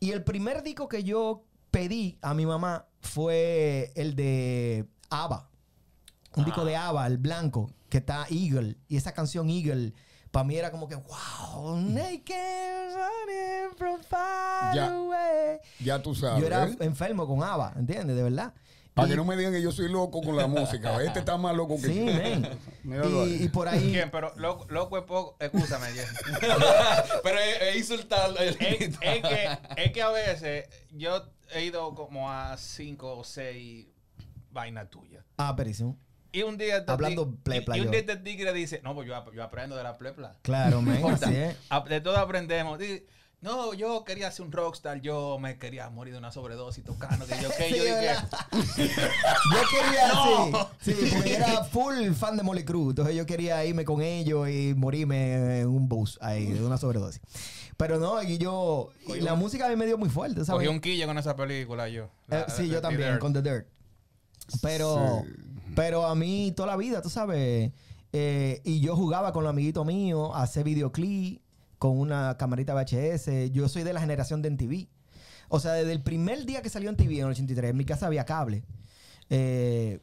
Y 0.00 0.10
el 0.12 0.22
primer 0.24 0.62
disco 0.62 0.88
que 0.88 1.02
yo 1.04 1.44
pedí 1.70 2.18
a 2.22 2.34
mi 2.34 2.46
mamá 2.46 2.86
fue 3.00 3.92
el 3.94 4.14
de 4.14 4.86
ABBA. 5.10 5.48
Un 6.36 6.44
disco 6.44 6.64
de 6.64 6.76
ABBA, 6.76 7.06
el 7.06 7.18
blanco, 7.18 7.70
que 7.88 7.98
está 7.98 8.26
Eagle. 8.30 8.76
Y 8.88 8.96
esa 8.96 9.12
canción 9.12 9.48
Eagle, 9.48 9.94
para 10.30 10.44
mí 10.44 10.54
era 10.56 10.70
como 10.70 10.86
que, 10.86 10.96
wow, 10.96 11.76
naked 11.80 12.94
running 12.94 13.76
from 13.76 14.00
far 14.02 14.74
Ya. 14.74 14.88
away. 14.94 15.58
Ya 15.80 16.02
tú 16.02 16.14
sabes. 16.14 16.40
Yo 16.40 16.46
era 16.46 16.68
enfermo 16.80 17.26
con 17.26 17.42
ABBA, 17.42 17.72
¿entiendes? 17.76 18.16
De 18.16 18.22
verdad. 18.22 18.52
Para 18.96 19.08
Y- 19.08 19.10
que 19.10 19.16
no 19.18 19.24
me 19.26 19.36
digan 19.36 19.52
que 19.52 19.60
yo 19.60 19.70
soy 19.72 19.90
loco 19.92 20.22
con 20.22 20.36
la 20.36 20.46
música. 20.48 21.02
Este 21.04 21.18
está 21.18 21.36
más 21.36 21.54
loco 21.54 21.76
que 21.76 21.86
Sí, 21.88 22.06
yo. 22.06 22.12
ahí. 23.22 23.38
Y, 23.40 23.44
y 23.44 23.48
por 23.50 23.68
ahí... 23.68 23.90
¿Quién? 23.92 24.10
Pero 24.10 24.32
loco, 24.36 24.66
loco 24.70 24.96
es 24.96 25.04
poco. 25.04 25.36
Escúchame, 25.38 25.88
pero 27.22 27.38
es, 27.38 27.62
es 27.62 27.76
insultar. 27.76 28.30
es, 28.40 28.56
es 28.60 28.98
que, 29.22 29.58
es 29.76 29.92
que 29.92 30.02
a 30.02 30.08
veces 30.08 30.68
yo 30.92 31.22
he 31.52 31.64
ido 31.64 31.94
como 31.94 32.30
a 32.32 32.56
cinco 32.56 33.18
o 33.18 33.22
seis 33.24 33.86
vainas 34.50 34.88
tuyas. 34.88 35.22
Ah, 35.36 35.48
aperísimo. 35.50 35.98
y 36.32 36.42
un 36.42 36.56
día 36.56 36.78
este 36.78 36.90
Hablando 36.92 37.34
plepla 37.42 37.76
Y, 37.76 37.80
y 37.80 37.84
un 37.84 37.90
día 37.90 38.00
este 38.00 38.16
tigre 38.16 38.52
dice, 38.54 38.80
no, 38.82 38.94
pues 38.94 39.06
yo, 39.06 39.32
yo 39.32 39.42
aprendo 39.44 39.76
de 39.76 39.82
la 39.82 39.98
plepla. 39.98 40.36
Claro, 40.42 40.80
importa. 40.80 41.26
así 41.26 41.36
es. 41.36 41.56
De 41.90 42.00
todo 42.00 42.16
aprendemos. 42.16 42.78
Di- 42.78 43.02
No, 43.46 43.74
yo 43.74 44.02
quería 44.02 44.28
ser 44.32 44.44
un 44.44 44.50
rockstar, 44.50 45.00
yo 45.00 45.38
me 45.38 45.56
quería 45.56 45.88
morir 45.88 46.14
de 46.14 46.18
una 46.18 46.32
sobredosis 46.32 46.82
tocando, 46.82 47.24
que 47.26 47.34
yo, 47.40 47.48
yo 47.50 47.56
quería, 47.56 48.26
sí, 50.80 50.92
sí, 50.92 51.10
porque 51.14 51.34
era 51.36 51.62
full 51.62 52.10
fan 52.12 52.36
de 52.36 52.42
Molly 52.42 52.64
Cruz. 52.64 52.90
Entonces 52.90 53.14
yo 53.14 53.24
quería 53.24 53.64
irme 53.64 53.84
con 53.84 54.02
ellos 54.02 54.48
y 54.48 54.74
morirme 54.76 55.60
en 55.60 55.68
un 55.68 55.88
bus 55.88 56.18
ahí 56.20 56.46
de 56.46 56.64
una 56.64 56.76
sobredosis. 56.76 57.22
Pero 57.76 58.00
no, 58.00 58.20
y 58.20 58.36
yo, 58.38 58.90
y 59.14 59.20
la 59.20 59.36
música 59.36 59.66
a 59.66 59.68
mí 59.68 59.76
me 59.76 59.86
dio 59.86 59.96
muy 59.96 60.08
fuerte, 60.08 60.44
¿sabes? 60.44 60.66
cogí 60.66 60.66
un 60.66 60.80
quille 60.80 61.06
con 61.06 61.16
esa 61.16 61.36
película 61.36 61.88
yo. 61.88 62.08
Eh, 62.28 62.46
sí, 62.48 62.62
la- 62.62 62.68
yo 62.68 62.74
The 62.74 62.80
también, 62.80 63.18
con 63.20 63.32
The 63.32 63.42
Dirt. 63.42 63.68
Pero, 64.60 65.22
pero 65.76 66.04
a 66.06 66.16
mí 66.16 66.52
toda 66.56 66.66
la 66.66 66.76
vida, 66.76 67.00
tú 67.00 67.10
sabes, 67.10 67.70
eh, 68.12 68.60
y 68.64 68.80
yo 68.80 68.96
jugaba 68.96 69.32
con 69.32 69.44
los 69.44 69.50
amiguitos 69.50 69.86
míos 69.86 70.32
a 70.34 70.42
hacer 70.42 70.64
videoclip 70.64 71.45
con 71.78 71.98
una 71.98 72.36
camarita 72.38 72.74
VHS. 72.74 73.50
Yo 73.52 73.68
soy 73.68 73.82
de 73.82 73.92
la 73.92 74.00
generación 74.00 74.42
de 74.42 74.50
MTV. 74.50 74.88
O 75.48 75.60
sea, 75.60 75.72
desde 75.72 75.92
el 75.92 76.02
primer 76.02 76.44
día 76.44 76.62
que 76.62 76.68
salió 76.70 76.90
en 76.90 76.96
TV 76.96 77.14
en 77.18 77.26
el 77.26 77.30
83, 77.30 77.70
en 77.70 77.76
mi 77.76 77.84
casa 77.84 78.06
había 78.06 78.24
cable. 78.24 78.64
Eh, 79.30 80.00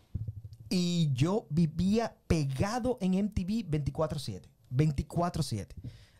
y 0.69 1.11
yo 1.13 1.45
vivía 1.49 2.15
pegado 2.27 2.97
en 3.01 3.11
MTV 3.25 3.69
24-7. 3.69 4.41
24-7. 4.71 5.67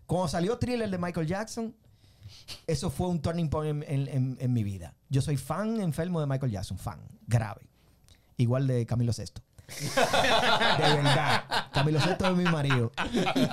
Cuando 0.06 0.28
salió 0.28 0.58
Thriller 0.60 0.90
de 0.90 0.98
Michael 0.98 1.26
Jackson, 1.28 1.76
eso 2.68 2.90
fue 2.90 3.08
un 3.08 3.22
turning 3.22 3.50
point 3.50 3.84
en, 3.88 4.38
en- 4.40 4.54
mi 4.54 4.64
vida. 4.64 4.94
Yo 5.10 5.22
soy 5.22 5.38
fan 5.38 5.80
enfermo 5.82 6.20
de 6.20 6.28
Michael 6.28 6.52
Jackson, 6.52 6.78
fan, 6.78 7.00
grave. 7.28 7.68
Igual 8.38 8.68
de 8.68 8.86
Camilo 8.86 9.14
Sesto. 9.14 9.42
de 10.78 10.96
verdad. 10.96 11.44
Camilo 11.74 12.00
Sesto 12.00 12.28
es 12.28 12.36
mi 12.36 12.44
marido. 12.44 12.92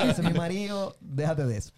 Es 0.04 0.18
mi 0.18 0.32
marido, 0.32 0.96
déjate 1.00 1.46
de 1.46 1.56
eso. 1.56 1.72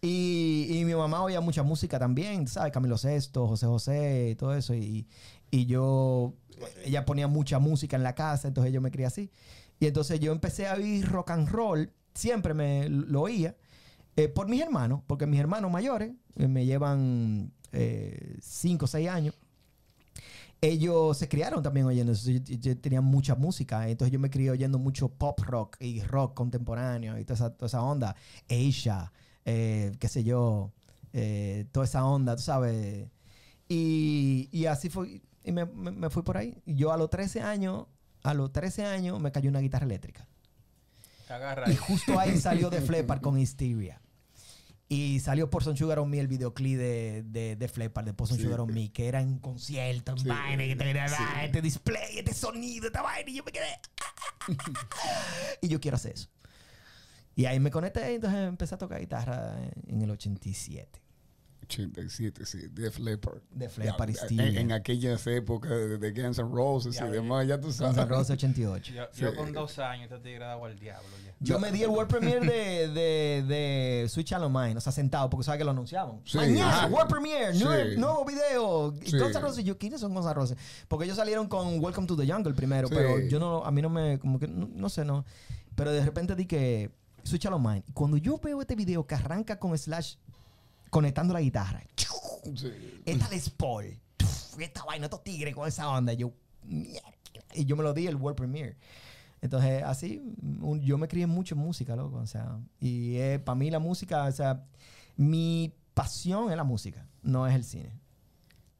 Y, 0.00 0.68
y 0.70 0.84
mi 0.84 0.94
mamá 0.94 1.22
oía 1.22 1.40
mucha 1.40 1.62
música 1.62 1.98
también, 1.98 2.46
¿sabes? 2.46 2.72
Camilo 2.72 2.98
Sesto, 2.98 3.46
José 3.48 3.66
José, 3.66 4.28
y 4.30 4.34
todo 4.36 4.54
eso. 4.54 4.74
Y, 4.74 5.06
y 5.50 5.66
yo, 5.66 6.34
ella 6.84 7.04
ponía 7.04 7.28
mucha 7.28 7.58
música 7.58 7.96
en 7.96 8.02
la 8.02 8.14
casa, 8.14 8.48
entonces 8.48 8.72
yo 8.72 8.80
me 8.80 8.90
crié 8.90 9.06
así. 9.06 9.30
Y 9.78 9.86
entonces 9.86 10.20
yo 10.20 10.32
empecé 10.32 10.68
a 10.68 10.74
oír 10.74 11.06
rock 11.08 11.30
and 11.30 11.48
roll, 11.48 11.92
siempre 12.14 12.54
me 12.54 12.88
lo 12.88 13.22
oía, 13.22 13.56
eh, 14.16 14.28
por 14.28 14.48
mis 14.48 14.62
hermanos, 14.62 15.02
porque 15.06 15.26
mis 15.26 15.40
hermanos 15.40 15.70
mayores 15.70 16.12
eh, 16.36 16.48
me 16.48 16.64
llevan 16.64 17.52
5 18.40 18.84
o 18.84 18.88
6 18.88 19.08
años. 19.08 19.34
Ellos 20.68 21.16
se 21.18 21.28
criaron 21.28 21.62
también 21.62 21.86
oyendo 21.86 22.12
eso. 22.12 22.30
Yo, 22.30 22.38
yo- 22.40 22.76
tenía 22.78 23.00
mucha 23.00 23.34
música. 23.34 23.88
Entonces 23.88 24.12
yo 24.12 24.18
me 24.18 24.30
crié 24.30 24.50
oyendo 24.50 24.78
mucho 24.78 25.08
pop 25.08 25.38
rock 25.40 25.76
y 25.80 26.00
rock 26.02 26.34
contemporáneo 26.34 27.18
y 27.18 27.24
toda 27.24 27.34
esa, 27.34 27.50
toda 27.54 27.66
esa 27.66 27.82
onda. 27.82 28.16
Asia, 28.48 29.12
eh, 29.44 29.92
qué 30.00 30.08
sé 30.08 30.24
yo, 30.24 30.72
eh, 31.12 31.66
toda 31.72 31.84
esa 31.84 32.04
onda, 32.04 32.34
tú 32.36 32.42
sabes. 32.42 33.06
Y, 33.68 34.48
y 34.52 34.66
así 34.66 34.88
fue. 34.88 35.20
Y 35.44 35.52
me, 35.52 35.64
me- 35.66 35.92
me 35.92 36.10
fui 36.10 36.22
por 36.22 36.36
ahí. 36.36 36.56
Yo 36.66 36.92
a 36.92 36.96
los 36.96 37.10
13 37.10 37.40
años, 37.42 37.86
a 38.22 38.34
los 38.34 38.52
13 38.52 38.84
años 38.84 39.20
me 39.20 39.30
cayó 39.32 39.50
una 39.50 39.60
guitarra 39.60 39.84
eléctrica. 39.86 40.26
Agarra 41.28 41.70
Y 41.70 41.76
justo 41.76 42.18
ahí 42.18 42.38
salió 42.40 42.70
de 42.70 42.80
Flepar 42.80 43.20
con 43.20 43.38
Hysteria. 43.38 44.00
Y 44.88 45.18
salió 45.20 45.50
por 45.50 45.64
Son 45.64 45.76
Sugar 45.76 45.98
on 45.98 46.08
Me 46.08 46.20
el 46.20 46.28
videoclip 46.28 46.78
de, 46.78 47.24
de, 47.26 47.56
de 47.56 47.68
Flepar, 47.68 48.04
de 48.04 48.14
Por 48.14 48.28
Son 48.28 48.38
Sugar 48.38 48.60
on 48.60 48.72
Me, 48.72 48.92
que 48.92 49.08
era 49.08 49.20
en 49.20 49.38
concierto, 49.40 50.12
en 50.12 50.18
Sí. 50.18 50.28
vaina, 50.28 50.62
que 50.64 50.76
tenía 50.76 51.06
este 51.44 51.60
display, 51.60 52.18
este 52.18 52.32
sonido, 52.32 52.86
esta 52.86 53.02
vaina, 53.02 53.28
y 53.28 53.34
yo 53.34 53.42
me 53.44 53.50
quedé. 53.50 53.80
y 55.60 55.68
yo 55.68 55.80
quiero 55.80 55.96
hacer 55.96 56.12
eso. 56.14 56.28
Y 57.34 57.46
ahí 57.46 57.58
me 57.60 57.70
conecté, 57.72 58.12
y 58.12 58.14
entonces 58.14 58.38
empecé 58.48 58.76
a 58.76 58.78
tocar 58.78 59.00
guitarra 59.00 59.56
en 59.88 60.02
el 60.02 60.10
87. 60.10 61.00
87, 61.68 62.46
sí, 62.46 62.58
Def 62.72 62.98
Leppard. 62.98 63.40
Def 63.50 63.76
Leppard, 63.78 64.10
Hysteria. 64.10 64.46
en, 64.46 64.56
en 64.56 64.72
aquellas 64.72 65.26
épocas 65.26 65.70
de, 65.70 65.98
de 65.98 66.12
Guns 66.12 66.38
N' 66.38 66.48
Roses 66.50 66.94
Ya, 66.94 67.06
y 67.08 67.10
demás, 67.10 67.46
ya 67.46 67.56
tú 67.58 67.64
Guns 67.66 67.76
sabes. 67.76 67.96
N' 67.96 68.04
Roses 68.06 68.30
88. 68.30 68.92
Yo, 68.94 69.02
yo 69.14 69.30
Sí. 69.30 69.36
con 69.36 69.52
dos 69.52 69.78
años, 69.78 70.04
este 70.10 70.18
tigre 70.22 70.44
daba 70.44 70.66
al 70.66 70.78
diablo 70.78 71.08
ya. 71.24 71.34
Yo 71.40 71.58
me 71.58 71.70
di 71.72 71.82
el 71.82 71.88
World 71.90 72.10
Premiere 72.10 72.40
de, 72.46 72.88
de, 72.88 73.42
de 73.46 74.08
Switch 74.08 74.28
Channel 74.28 74.48
Mine, 74.48 74.76
o 74.76 74.80
sea, 74.80 74.92
sentado, 74.92 75.28
porque 75.28 75.44
sabes 75.44 75.58
que 75.58 75.64
lo 75.64 75.72
anunciaban. 75.72 76.20
Sí. 76.24 76.38
Mañana, 76.38 76.82
Ah. 76.84 76.86
World 76.90 77.10
Premiere, 77.10 77.54
nuevo, 77.58 77.90
Sí. 77.90 77.96
nuevo 77.98 78.24
video. 78.24 78.90
Guns 78.92 79.12
N' 79.34 79.40
Roses, 79.40 79.64
yo, 79.64 79.76
¿quiénes 79.76 80.00
son 80.00 80.14
Guns 80.14 80.26
N' 80.26 80.34
Roses? 80.34 80.56
Porque 80.88 81.04
ellos 81.04 81.16
salieron 81.16 81.48
con 81.48 81.82
Welcome 81.82 82.06
to 82.06 82.16
the 82.16 82.26
Jungle 82.30 82.54
primero, 82.54 82.88
Sí. 82.88 82.94
pero 82.94 83.18
yo 83.20 83.38
no, 83.38 83.64
a 83.64 83.70
mí 83.70 83.82
no 83.82 83.90
me, 83.90 84.18
como 84.18 84.38
que, 84.38 84.46
no, 84.48 84.68
no 84.72 84.88
sé, 84.88 85.04
no. 85.04 85.24
Pero 85.74 85.92
de 85.92 86.02
repente 86.04 86.34
di 86.34 86.46
que 86.46 86.90
Switch 87.22 87.42
Channel 87.42 87.60
Mine. 87.60 87.82
Y 87.86 87.92
cuando 87.92 88.16
yo 88.16 88.38
veo 88.38 88.60
este 88.60 88.74
video 88.76 89.06
que 89.06 89.14
arranca 89.14 89.58
con 89.58 89.76
Slash 89.76 90.14
conectando 90.96 91.34
la 91.34 91.42
guitarra, 91.42 91.82
Sí. 92.54 92.72
esta 93.04 93.28
Les 93.28 93.50
Paul, 93.50 93.84
esta 94.58 94.82
vaina, 94.84 95.04
estos 95.06 95.22
tigres 95.22 95.54
con 95.54 95.68
esa 95.68 95.90
onda, 95.90 96.14
yo. 96.14 96.32
Y 97.54 97.64
yo 97.66 97.76
me 97.76 97.82
lo 97.82 97.92
di 97.92 98.06
el 98.06 98.16
World 98.16 98.36
Premiere. 98.38 98.76
Entonces, 99.42 99.82
así, 99.82 100.22
un- 100.62 100.80
yo 100.80 100.96
me 100.96 101.06
crié 101.06 101.26
mucho 101.26 101.54
en 101.54 101.60
música, 101.60 101.94
loco. 101.96 102.16
O 102.16 102.26
sea, 102.26 102.58
y 102.80 103.18
para 103.44 103.54
mí 103.56 103.70
la 103.70 103.78
música, 103.78 104.24
o 104.24 104.32
sea, 104.32 104.64
mi 105.16 105.74
pasión 105.92 106.50
es 106.50 106.56
la 106.56 106.64
música, 106.64 107.06
no 107.22 107.46
es 107.46 107.54
el 107.54 107.64
cine. 107.64 107.92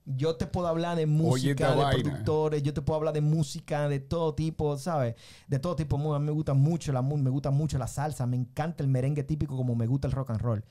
Yo 0.07 0.37
te 0.37 0.47
puedo 0.47 0.69
hablar 0.69 0.97
de 0.97 1.05
música, 1.05 1.71
de 1.73 1.77
vaina. 1.83 2.03
productores, 2.03 2.63
yo 2.63 2.73
te 2.73 2.81
puedo 2.81 2.97
hablar 2.97 3.13
de 3.13 3.21
música 3.21 3.89
de 3.89 3.99
todo 4.01 4.35
tipo, 4.35 4.79
¿sabes? 4.79 5.17
De 5.49 5.59
todo 5.59 5.75
tipo. 5.77 6.15
A 6.15 6.19
mí 6.19 6.25
me 6.25 6.33
gusta 6.33 6.55
mucho 6.55 6.93
la 6.93 7.03
me 7.03 7.29
gusta 7.29 7.51
mucho 7.51 7.77
la 7.77 7.89
salsa, 7.89 8.25
me 8.27 8.37
encanta 8.37 8.83
el 8.85 8.89
merengue 8.89 9.25
típico 9.25 9.57
como 9.57 9.75
me 9.75 9.87
gusta 9.87 10.07
el 10.07 10.13
rock 10.13 10.31
and 10.31 10.41
roll. 10.41 10.65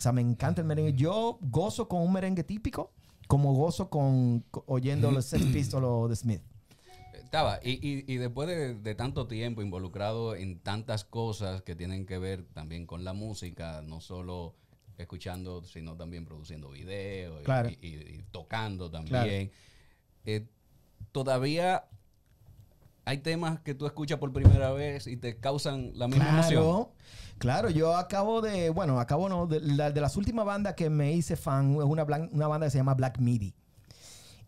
O 0.00 0.02
sea, 0.02 0.12
me 0.12 0.22
encanta 0.22 0.62
el 0.62 0.66
merengue. 0.66 0.94
Yo 0.94 1.38
gozo 1.42 1.86
con 1.86 2.00
un 2.00 2.10
merengue 2.10 2.42
típico 2.42 2.90
como 3.26 3.52
gozo 3.52 3.90
con, 3.90 4.40
co- 4.50 4.64
oyendo 4.66 5.10
los 5.10 5.26
Sex 5.26 5.44
Pistols 5.52 5.84
o 5.86 6.08
The 6.08 6.16
Smith. 6.16 6.40
Estaba, 7.12 7.60
y, 7.62 7.72
y, 7.86 8.04
y 8.12 8.16
después 8.16 8.48
de, 8.48 8.74
de 8.76 8.94
tanto 8.94 9.26
tiempo 9.28 9.60
involucrado 9.60 10.34
en 10.34 10.58
tantas 10.58 11.04
cosas 11.04 11.60
que 11.60 11.76
tienen 11.76 12.06
que 12.06 12.16
ver 12.18 12.44
también 12.54 12.86
con 12.86 13.04
la 13.04 13.12
música, 13.12 13.82
no 13.86 14.00
solo 14.00 14.54
escuchando, 14.96 15.62
sino 15.64 15.96
también 15.96 16.24
produciendo 16.24 16.70
videos 16.70 17.42
y- 17.42 17.44
Claro. 17.44 17.68
y, 17.68 17.74
y- 17.86 17.94
y 18.20 18.24
tocando 18.32 18.90
también. 18.90 19.10
Claro. 19.12 19.50
Eh, 20.24 20.46
todavía 21.12 21.84
hay 23.04 23.18
temas 23.18 23.60
que 23.60 23.74
tú 23.74 23.86
escuchas 23.86 24.18
por 24.18 24.32
primera 24.32 24.72
vez 24.72 25.06
y 25.06 25.18
te 25.18 25.36
causan 25.38 25.92
la 25.94 26.08
misma 26.08 26.30
emoción. 26.30 26.88
Claro, 27.40 27.70
yo 27.70 27.96
acabo 27.96 28.40
de, 28.42 28.70
bueno, 28.70 29.00
acabo 29.00 29.28
no, 29.28 29.46
de, 29.48 29.60
la- 29.60 29.90
de 29.90 30.00
las 30.00 30.16
últimas 30.16 30.44
bandas 30.46 30.74
que 30.74 30.88
me 30.90 31.12
hice 31.12 31.34
fan, 31.36 31.72
es 31.74 31.82
una, 31.84 32.06
blan- 32.06 32.28
una 32.32 32.46
banda 32.46 32.66
que 32.66 32.70
se 32.70 32.78
llama 32.78 32.94
Black 32.94 33.18
Midi. 33.18 33.54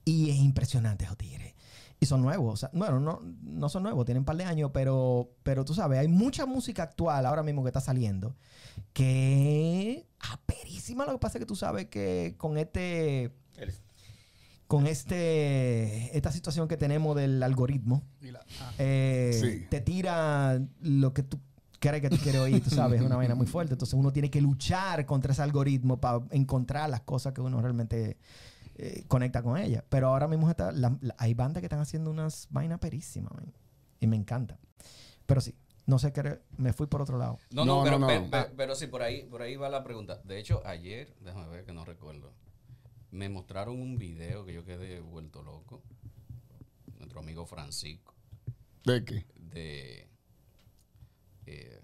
Y 0.05 0.31
es 0.31 0.37
impresionante, 0.37 1.05
esos 1.05 1.17
tigres. 1.17 1.55
Y 2.01 2.07
son 2.07 2.21
nuevos, 2.21 2.53
o 2.55 2.57
sea, 2.57 2.71
bueno, 2.75 3.01
no, 3.01 3.21
no 3.43 3.69
son 3.69 3.85
nuevos, 3.85 4.05
tienen 4.05 4.21
un 4.23 4.25
par 4.25 4.37
de 4.37 4.45
años, 4.45 4.71
pero, 4.75 5.31
pero 5.43 5.65
tú 5.65 5.73
sabes, 5.75 5.99
hay 6.01 6.09
mucha 6.09 6.47
música 6.47 6.83
actual 6.83 7.25
ahora 7.27 7.43
mismo 7.43 7.63
que 7.63 7.69
está 7.71 7.81
saliendo 7.81 8.37
que 8.93 10.07
aperísima. 10.21 11.05
Lo 11.07 11.13
que 11.13 11.19
pasa 11.19 11.39
es 11.39 11.43
que 11.43 11.47
tú 11.47 11.57
sabes 11.57 11.87
que 11.87 12.35
con 12.39 12.59
este, 12.59 13.33
El- 13.57 13.73
con 14.67 14.87
este, 14.87 16.17
esta 16.17 16.33
situación 16.33 16.69
que 16.69 16.77
tenemos 16.77 17.17
del 17.17 17.43
algoritmo, 17.43 18.03
la- 18.21 18.41
ah. 18.61 18.73
eh, 18.79 19.39
Sí. 19.41 19.67
te 19.71 19.81
tira 19.81 20.61
lo 20.81 21.13
que 21.15 21.23
tú 21.23 21.39
crees 21.83 22.01
que 22.01 22.09
tú 22.11 22.17
quieres 22.23 22.41
oír, 22.41 22.63
tú 22.63 22.71
sabes, 22.71 23.01
es 23.01 23.07
una 23.07 23.17
vaina 23.17 23.35
muy 23.35 23.47
fuerte. 23.47 23.75
Entonces 23.75 23.95
uno 23.95 24.13
tiene 24.13 24.31
que 24.31 24.41
luchar 24.41 25.05
contra 25.05 25.33
ese 25.33 25.43
algoritmo 25.43 26.01
para 26.01 26.23
encontrar 26.31 26.89
las 26.89 27.01
cosas 27.03 27.33
que 27.35 27.41
uno 27.41 27.61
realmente 27.61 28.17
eh, 28.77 29.05
conecta 29.09 29.43
con 29.43 29.59
ellas. 29.59 29.83
Pero 29.89 30.09
ahora 30.09 30.29
mismo 30.29 30.49
está, 30.49 30.71
la- 30.73 30.97
la- 31.01 31.15
hay 31.19 31.35
bandas 31.35 31.61
que 31.61 31.67
están 31.67 31.81
haciendo 31.81 32.11
unas 32.11 32.47
vainas 32.51 32.79
perísimas, 32.79 33.33
man, 33.35 33.53
y 34.01 34.07
me 34.07 34.17
encanta. 34.17 34.59
Pero 35.27 35.41
sí, 35.41 35.55
no 35.87 35.99
sé 35.99 36.13
qué, 36.13 36.41
me 36.57 36.73
fui 36.73 36.87
por 36.87 37.03
otro 37.03 37.19
lado. 37.19 37.39
No, 37.51 37.65
no, 37.65 37.79
No, 37.79 37.85
pero, 37.85 37.99
no, 37.99 38.31
pe- 38.31 38.51
pero 38.57 38.75
sí, 38.77 38.87
por 38.87 39.03
ahí, 39.03 39.25
por 39.25 39.43
ahí 39.43 39.57
va 39.57 39.69
la 39.69 39.83
pregunta. 39.85 40.21
De 40.25 40.39
hecho, 40.39 40.63
ayer, 40.65 41.15
déjame 41.21 41.49
ver 41.49 41.65
que 41.65 41.73
no 41.73 41.85
recuerdo, 41.85 42.33
me 43.11 43.29
mostraron 43.29 43.79
un 43.81 43.99
video 43.99 44.45
que 44.47 44.55
yo 44.55 44.65
quedé 44.65 45.01
vuelto 45.01 45.43
loco. 45.43 45.83
Nuestro 46.99 47.21
amigo 47.21 47.45
Francisco, 47.47 48.15
¿De 48.85 49.05
qué? 49.05 49.27
de... 49.37 50.09
eh, 51.47 51.81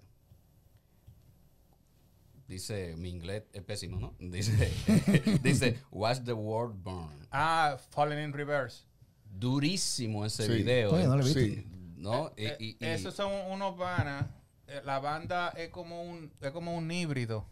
dice, 2.47 2.95
mi 2.97 3.09
inglés 3.09 3.43
es 3.53 3.61
pésimo, 3.63 3.99
¿no? 3.99 4.15
Dice, 4.19 4.71
dice, 5.43 5.79
Watch 5.91 6.19
the 6.25 6.33
world 6.33 6.75
burn. 6.83 7.27
Ah, 7.31 7.77
Falling 7.91 8.19
in 8.19 8.33
Reverse. 8.33 8.83
Durísimo 9.25 10.25
ese 10.25 10.45
Sí. 10.45 10.51
video. 10.51 10.91
Oye, 10.93 11.03
¿eh? 11.03 11.07
no 11.07 11.17
lo 11.17 11.23
visto. 11.23 11.39
Sí. 11.39 11.65
¿No? 11.97 12.31
Eh, 12.37 12.55
y- 12.59 12.65
y- 12.69 12.77
Esos 12.79 13.13
son 13.13 13.31
unos 13.51 13.77
panas. 13.77 14.25
Eh, 14.67 14.81
La 14.85 14.99
banda 14.99 15.49
es 15.49 15.69
como 15.69 16.01
un, 16.03 16.31
es 16.41 16.51
como 16.51 16.75
un 16.75 16.89
híbrido. 16.91 17.45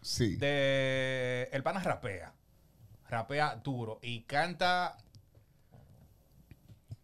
Sí. 0.00 0.36
De, 0.36 1.48
el 1.52 1.62
pana 1.62 1.80
rapea. 1.80 2.32
Rapea 3.08 3.56
duro. 3.56 3.98
Y 4.02 4.22
canta. 4.22 4.96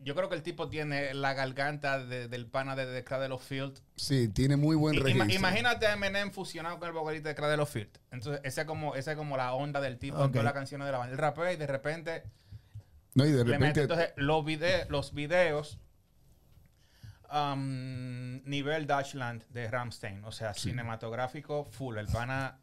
Yo 0.04 0.14
creo 0.14 0.28
que 0.28 0.34
el 0.34 0.42
tipo 0.42 0.68
tiene 0.68 1.14
la 1.14 1.32
garganta 1.34 1.98
de- 2.04 2.28
del 2.28 2.46
pana 2.46 2.76
de, 2.76 2.84
de 2.86 3.02
Cradle 3.04 3.32
of 3.34 3.42
Field. 3.44 3.80
Sí, 3.96 4.28
tiene 4.28 4.56
muy 4.56 4.76
buen 4.76 4.94
registro. 5.02 5.34
imagínate 5.34 5.86
a 5.86 5.94
Eminem 5.94 6.30
fusionado 6.30 6.78
con 6.78 6.88
el 6.88 6.94
vocalista 6.94 7.30
de 7.30 7.34
Cradle 7.34 7.62
of 7.62 7.70
Field. 7.72 7.90
Entonces, 8.10 8.40
esa 8.44 8.60
es 8.62 8.66
como, 8.66 8.94
esa 8.94 9.12
es 9.12 9.16
como 9.16 9.36
la 9.36 9.54
onda 9.54 9.80
del 9.80 9.98
tipo 9.98 10.16
en 10.18 10.24
Ok. 10.24 10.30
todas 10.32 10.44
las 10.44 10.52
canciones 10.52 10.86
de 10.86 10.92
la 10.92 10.98
banda. 10.98 11.12
El 11.12 11.18
rapea 11.18 11.52
y 11.52 11.56
de 11.56 11.66
repente 11.66 12.22
No, 13.14 13.24
y 13.26 13.32
de 13.32 13.44
repente. 13.44 13.82
Entonces, 13.82 14.10
los, 14.16 14.44
vide- 14.44 14.86
los 14.90 15.14
videos 15.14 15.78
um, 17.32 18.42
nivel 18.44 18.86
Dutchland 18.86 19.44
de 19.50 19.70
Ramstein. 19.70 20.24
O 20.24 20.32
sea, 20.32 20.54
cinematográfico 20.54 21.64
full. 21.64 21.96
El 21.98 22.06
pana... 22.08 22.58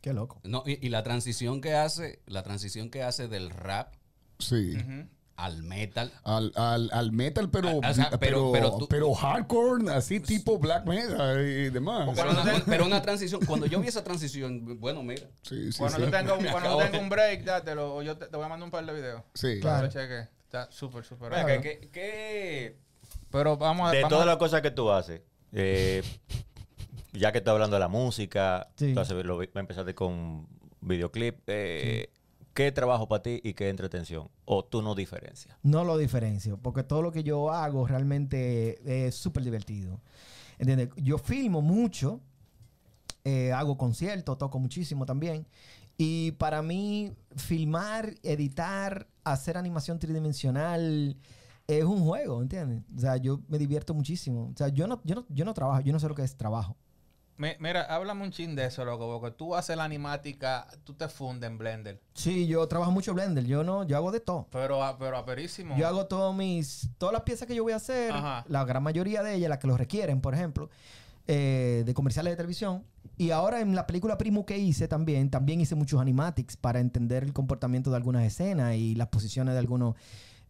Qué 0.00 0.12
loco. 0.12 0.40
No, 0.44 0.62
y, 0.66 0.84
y 0.86 0.88
la 0.90 1.02
transición 1.02 1.60
que 1.60 1.74
hace, 1.74 2.20
la 2.26 2.42
transición 2.42 2.90
que 2.90 3.02
hace 3.02 3.26
del 3.28 3.50
rap 3.50 3.94
sí. 4.38 4.76
ujú. 4.76 5.08
Al 5.36 5.62
metal. 5.62 6.10
Al, 6.24 6.52
al, 6.56 6.90
al 6.92 7.12
metal, 7.12 7.50
pero, 7.50 7.80
Ah, 7.82 7.90
o 7.90 7.94
sea, 7.94 8.10
pero, 8.18 8.50
pero- 8.52 8.52
pero, 8.52 8.86
pero 8.88 9.06
tú- 9.08 9.14
hardcore, 9.14 9.90
así 9.92 10.18
tipo 10.20 10.58
black 10.58 10.86
metal 10.86 11.40
y 11.46 11.68
demás. 11.70 12.08
Pero 12.16 12.30
una, 12.30 12.64
pero 12.64 13.02
transición, 13.02 13.40
cuando 13.46 13.66
yo 13.66 13.80
vi 13.80 13.88
esa 13.88 14.02
transición, 14.02 14.80
bueno, 14.80 15.02
mira, 15.02 15.26
Sí, 15.42 15.72
sí, 15.72 15.78
Cuando 15.78 15.98
sí. 15.98 16.04
tú 16.04 16.10
tengas 16.10 16.32
un, 16.38 16.44
Me 16.44 16.50
cuando 16.50 16.78
tengas 16.78 17.00
un 17.02 17.08
break, 17.08 17.44
dátelo. 17.44 17.96
O 17.96 18.02
yo 18.02 18.16
te, 18.16 18.26
te 18.26 18.36
voy 18.36 18.46
a 18.46 18.48
mandar 18.48 18.64
un 18.64 18.70
par 18.70 18.86
de 18.86 18.92
videos. 18.94 19.22
Sí. 19.34 19.60
Claro. 19.60 19.88
Que 19.88 19.92
cheque. 19.94 20.28
Está 20.44 20.70
súper, 20.70 21.04
súper. 21.04 21.28
Bueno. 21.30 21.60
¿qué- 21.62 21.88
qué- 21.92 22.76
Pero 23.30 23.56
vamos 23.58 23.88
a... 23.88 23.92
De 23.92 23.98
vamos 24.02 24.10
todas 24.10 24.22
a- 24.24 24.30
las 24.30 24.36
cosas 24.38 24.62
que 24.62 24.70
tú 24.70 24.90
haces, 24.90 25.20
eh, 25.52 26.02
ya 27.12 27.32
que 27.32 27.38
estás 27.38 27.52
hablando 27.52 27.76
de 27.76 27.80
la 27.80 27.88
música, 27.88 28.68
Sí. 28.76 28.94
tú 28.94 29.00
haces- 29.00 29.24
lo, 29.24 29.42
empezaste 29.42 29.94
con 29.94 30.46
videoclip, 30.80 31.40
eh, 31.48 32.10
¿qué 32.56 32.72
trabajo 32.72 33.06
para 33.06 33.22
ti 33.22 33.38
y 33.44 33.52
qué 33.52 33.68
entretención? 33.68 34.30
¿O 34.46 34.64
tú 34.64 34.80
no 34.80 34.94
diferencias? 34.94 35.54
No 35.62 35.84
lo 35.84 35.98
diferencio, 35.98 36.56
porque 36.56 36.82
todo 36.82 37.02
lo 37.02 37.12
que 37.12 37.22
yo 37.22 37.52
hago 37.52 37.86
realmente 37.86 39.06
es 39.06 39.14
súper 39.14 39.44
divertido. 39.44 40.00
¿Entiendes? 40.58 40.88
Yo 40.96 41.18
filmo 41.18 41.60
mucho, 41.60 42.22
eh, 43.24 43.52
hago 43.52 43.76
conciertos, 43.76 44.38
toco 44.38 44.58
muchísimo 44.58 45.04
también. 45.04 45.46
Y 45.98 46.32
para 46.32 46.62
mí, 46.62 47.12
filmar, 47.36 48.14
editar, 48.22 49.06
hacer 49.22 49.58
animación 49.58 49.98
tridimensional 49.98 51.14
es 51.66 51.84
un 51.84 52.00
juego, 52.04 52.40
¿entiendes? 52.40 52.84
O 52.96 53.00
sea, 53.00 53.18
yo 53.18 53.42
me 53.48 53.58
divierto 53.58 53.92
muchísimo. 53.92 54.50
O 54.54 54.56
sea, 54.56 54.68
yo 54.68 54.86
no, 54.86 55.02
yo 55.04 55.14
no, 55.14 55.26
yo 55.28 55.44
no 55.44 55.52
trabajo, 55.52 55.82
yo 55.82 55.92
no 55.92 56.00
sé 56.00 56.08
lo 56.08 56.14
que 56.14 56.22
es 56.22 56.36
trabajo. 56.36 56.74
Mi- 57.38 57.54
Mira, 57.58 57.82
háblame 57.82 58.22
un 58.24 58.30
chin 58.30 58.54
de 58.54 58.64
eso, 58.66 58.84
loco, 58.84 59.20
porque 59.20 59.36
tú 59.36 59.54
haces 59.54 59.76
la 59.76 59.84
animática, 59.84 60.66
tú 60.84 60.94
te 60.94 61.08
fundes 61.08 61.50
en 61.50 61.58
Blender, 61.58 62.00
Sí, 62.14 62.46
yo 62.46 62.66
trabajo 62.66 62.90
mucho 62.92 63.12
Blender, 63.14 63.44
yo 63.44 63.62
no, 63.62 63.84
yo 63.84 63.96
hago 63.96 64.10
de 64.10 64.20
todo. 64.20 64.46
pero, 64.50 64.82
a- 64.82 64.96
pero 64.98 65.18
aperísimo. 65.18 65.76
Yo 65.76 65.86
hago 65.86 66.06
todos 66.06 66.34
mis, 66.34 66.88
todas 66.98 67.12
las 67.12 67.22
piezas 67.22 67.46
que 67.46 67.54
yo 67.54 67.62
voy 67.62 67.72
a 67.74 67.76
hacer, 67.76 68.12
Ajá. 68.12 68.44
la 68.48 68.64
gran 68.64 68.82
mayoría 68.82 69.22
de 69.22 69.34
ellas, 69.34 69.50
las 69.50 69.58
que 69.58 69.66
lo 69.66 69.76
requieren, 69.76 70.20
por 70.20 70.32
ejemplo, 70.34 70.70
eh, 71.26 71.82
de 71.84 71.92
comerciales 71.94 72.32
de 72.32 72.36
televisión. 72.36 72.84
Y 73.18 73.30
ahora 73.30 73.60
en 73.60 73.74
la 73.74 73.86
película 73.86 74.16
Primo 74.18 74.46
que 74.46 74.58
hice 74.58 74.88
también, 74.88 75.30
también 75.30 75.60
hice 75.60 75.74
muchos 75.74 76.00
animatics 76.00 76.56
para 76.56 76.80
entender 76.80 77.24
el 77.24 77.32
comportamiento 77.32 77.90
de 77.90 77.96
algunas 77.96 78.24
escenas 78.24 78.74
y 78.76 78.94
las 78.94 79.08
posiciones 79.08 79.54
de 79.54 79.58
algunos. 79.58 79.94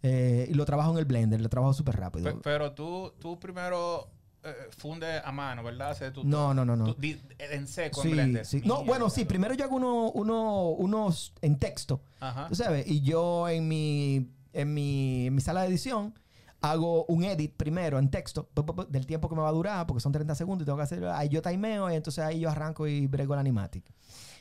eh, 0.03 0.47
y 0.51 0.55
lo 0.55 0.65
trabajo 0.67 0.93
en 0.93 0.99
el 0.99 1.05
Blender, 1.07 1.41
lo 1.41 1.49
trabajo 1.49 1.73
súper 1.73 1.97
rápido. 1.97 2.25
Pe- 2.35 2.41
pero 2.43 2.73
tú, 2.73 3.13
tú 3.19 3.41
primero 3.41 4.09
eh, 4.47 4.55
fundes 4.71 5.21
a 5.25 5.33
mano, 5.33 5.63
¿verdad? 5.63 5.97
No, 6.25 6.55
no, 6.55 6.65
no, 6.65 6.77
no. 6.77 6.95
tú 6.95 7.03
en 7.39 7.67
seco 7.67 8.03
Sí, 8.03 8.09
en 8.09 8.15
Blender. 8.15 8.47
sí. 8.47 8.63
No, 8.65 8.85
bueno, 8.85 9.11
sí, 9.11 9.25
primero 9.25 9.55
yo 9.55 9.65
hago 9.65 9.77
uno, 9.77 10.11
uno- 10.13 10.69
unos 10.71 11.33
en 11.43 11.59
texto. 11.59 12.01
Ajá. 12.21 12.47
Tú 12.49 12.55
sabes, 12.55 12.87
y 12.87 13.01
yo 13.03 13.49
en 13.49 13.67
mi, 13.69 14.31
en 14.53 14.73
mi, 14.75 15.27
en 15.27 15.35
mi 15.35 15.41
sala 15.41 15.63
de 15.63 15.69
edición 15.69 16.15
hago 16.63 17.05
un 17.07 17.23
edit 17.25 17.53
primero 17.57 17.99
en 17.99 18.11
texto 18.11 18.49
del 18.89 19.07
tiempo 19.07 19.29
que 19.29 19.35
me 19.37 19.43
va 19.43 19.49
a 19.49 19.53
durar, 19.53 19.87
porque 19.87 20.01
son 20.01 20.13
30 20.13 20.35
segundos 20.35 20.63
y 20.63 20.67
tengo 20.67 20.79
que 20.79 20.85
hacer, 20.85 21.05
ahí 21.07 21.29
yo 21.29 21.43
timeo 21.43 21.91
y 21.91 21.95
entonces 21.95 22.25
ahí 22.25 22.41
yo 22.41 22.49
arranco 22.51 22.87
y 22.87 23.07
brego 23.07 23.35
el 23.35 23.41
animatic. 23.41 23.85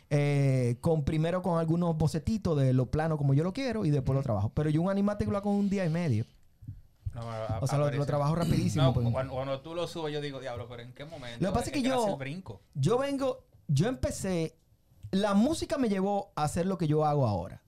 Eh, 0.09 0.77
con 0.81 1.03
primero 1.03 1.41
con 1.41 1.59
algunos 1.59 1.97
bocetitos 1.97 2.55
de 2.57 2.73
lo 2.73 2.85
plano 2.91 3.17
como 3.17 3.33
yo 3.33 3.43
lo 3.43 3.53
quiero 3.53 3.85
y 3.85 3.89
después 3.89 4.15
lo 4.15 4.21
trabajo. 4.23 4.51
Pero 4.53 4.69
yo 4.69 4.81
un 4.81 4.89
animatic 4.89 5.27
lo 5.29 5.37
hago 5.37 5.51
un 5.51 5.69
día 5.69 5.83
y 5.85 5.89
medio. 5.89 6.25
No, 7.15 7.21
O 7.61 7.65
sea, 7.67 7.77
lo, 7.79 7.89
lo 7.89 8.05
trabajo 8.05 8.35
rapidísimo. 8.35 8.83
No, 8.83 8.93
porque- 8.93 9.11
cuando, 9.11 9.33
cuando 9.33 9.61
tú 9.61 9.73
lo 9.73 9.87
subes, 9.87 10.13
yo 10.13 10.19
digo, 10.21 10.39
diablo, 10.41 10.67
pero 10.67 10.83
¿en 10.83 10.93
qué 10.93 11.05
momento? 11.05 11.39
Lo 11.43 11.49
que 11.49 11.53
pasa 11.53 11.67
es 11.67 11.71
que 11.71 11.81
yo- 11.81 12.17
brinco. 12.17 12.61
Yo 12.73 12.97
vengo, 12.97 13.45
yo 13.67 13.87
empecé, 13.87 14.57
la 15.11 15.33
música 15.33 15.77
me 15.77 15.87
llevó 15.89 16.31
a 16.35 16.43
hacer 16.43 16.65
lo 16.65 16.77
que 16.77 16.87
yo 16.87 17.05
hago 17.05 17.25
ahora. 17.25 17.63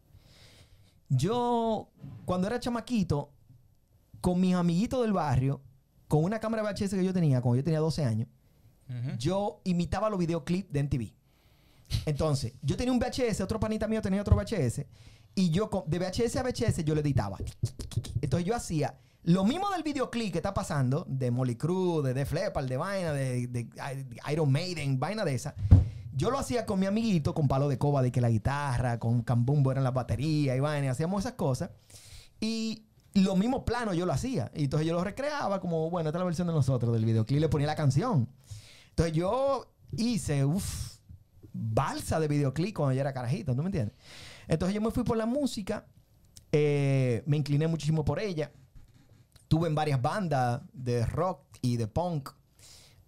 Yo, 1.10 1.90
cuando 2.26 2.48
era 2.48 2.60
chamaquito, 2.60 3.32
con 4.20 4.40
mis 4.42 4.54
amiguitos 4.56 5.02
del 5.04 5.14
barrio, 5.14 5.62
con 6.08 6.24
una 6.24 6.40
cámara 6.40 6.64
VHS 6.64 6.90
que 6.96 7.04
yo 7.06 7.14
tenía, 7.14 7.42
cuando 7.42 7.58
yo 7.58 7.64
tenía 7.64 7.80
12 7.80 8.04
años, 8.04 8.28
yo 9.18 9.60
imitaba 9.66 10.10
los 10.10 10.18
videoclips 10.20 10.72
de 10.72 10.80
MTV. 10.84 11.14
Entonces, 12.06 12.54
yo 12.62 12.76
tenía 12.78 12.92
un 12.94 13.00
VHS, 13.00 13.42
otro 13.42 13.60
panita 13.60 13.88
mío 13.88 14.02
tenía 14.02 14.22
otro 14.22 14.36
VHS, 14.36 14.86
y 15.36 15.50
yo 15.52 15.70
de 15.88 16.00
VHS 16.00 16.36
a 16.38 16.44
VHS 16.44 16.84
yo 16.84 16.94
le 16.96 17.02
editaba. 17.02 17.38
Entonces 18.22 18.46
yo 18.46 18.56
hacía 18.56 18.98
lo 19.28 19.44
mismo 19.44 19.70
del 19.72 19.84
videoclip 19.84 20.32
que 20.32 20.38
está 20.38 20.54
pasando, 20.54 21.06
de 21.10 21.32
Molly 21.32 21.58
Cruz, 21.58 22.02
de 22.02 22.14
Def 22.14 22.32
Leppard, 22.32 22.66
de 22.66 22.78
vaina, 22.78 23.12
de, 23.12 23.48
de 23.48 23.68
Iron 24.32 24.50
Maiden, 24.50 25.02
vaina 25.02 25.26
de 25.26 25.36
esa. 25.36 25.54
Yo 26.14 26.32
lo 26.32 26.40
hacía 26.40 26.66
con 26.66 26.80
mi 26.80 26.86
amiguito, 26.86 27.34
con 27.34 27.50
palo 27.50 27.68
de 27.68 27.78
coba, 27.78 28.02
de 28.02 28.10
que 28.10 28.22
la 28.22 28.30
guitarra, 28.30 29.00
con 29.00 29.24
cambumbo 29.24 29.70
eran 29.70 29.84
las 29.84 29.94
baterías 29.94 30.56
y 30.56 30.62
vaina, 30.62 30.92
hacíamos 30.92 31.26
esas 31.26 31.34
cosas. 31.34 31.72
Y 32.40 32.86
lo 33.16 33.36
mismo 33.36 33.66
plano 33.66 33.94
yo 33.94 34.06
lo 34.06 34.14
hacía. 34.14 34.50
Y 34.56 34.64
entonces 34.64 34.88
yo 34.88 34.94
lo 34.94 35.04
recreaba 35.04 35.60
como, 35.60 35.90
bueno, 35.90 36.08
esta 36.08 36.20
es 36.20 36.22
la 36.22 36.26
versión 36.26 36.48
de 36.48 36.54
nosotros 36.54 36.94
del 36.94 37.04
videoclip, 37.04 37.42
le 37.42 37.50
ponía 37.50 37.68
la 37.68 37.76
canción. 37.76 38.30
Entonces 38.92 39.14
yo 39.14 39.74
hice, 39.98 40.46
uff, 40.46 41.00
balsa 41.52 42.22
de 42.22 42.30
videoclip 42.30 42.74
cuando 42.74 42.94
yo 42.94 43.02
era 43.02 43.12
carajito, 43.12 43.54
¿tú 43.54 43.62
me 43.62 43.68
entiendes? 43.68 43.94
Entonces 44.48 44.74
yo 44.74 44.80
me 44.80 44.92
fui 44.92 45.04
por 45.04 45.18
la 45.18 45.26
música, 45.26 45.86
eh, 46.54 47.24
me 47.26 47.36
incliné 47.36 47.68
muchísimo 47.68 48.06
por 48.06 48.22
ella. 48.22 48.54
Tuve 49.48 49.68
en 49.68 49.76
varias 49.76 50.02
bandas 50.02 50.62
de 50.74 51.06
rock 51.06 51.42
y 51.62 51.78
de 51.78 51.88
punk. 51.88 52.30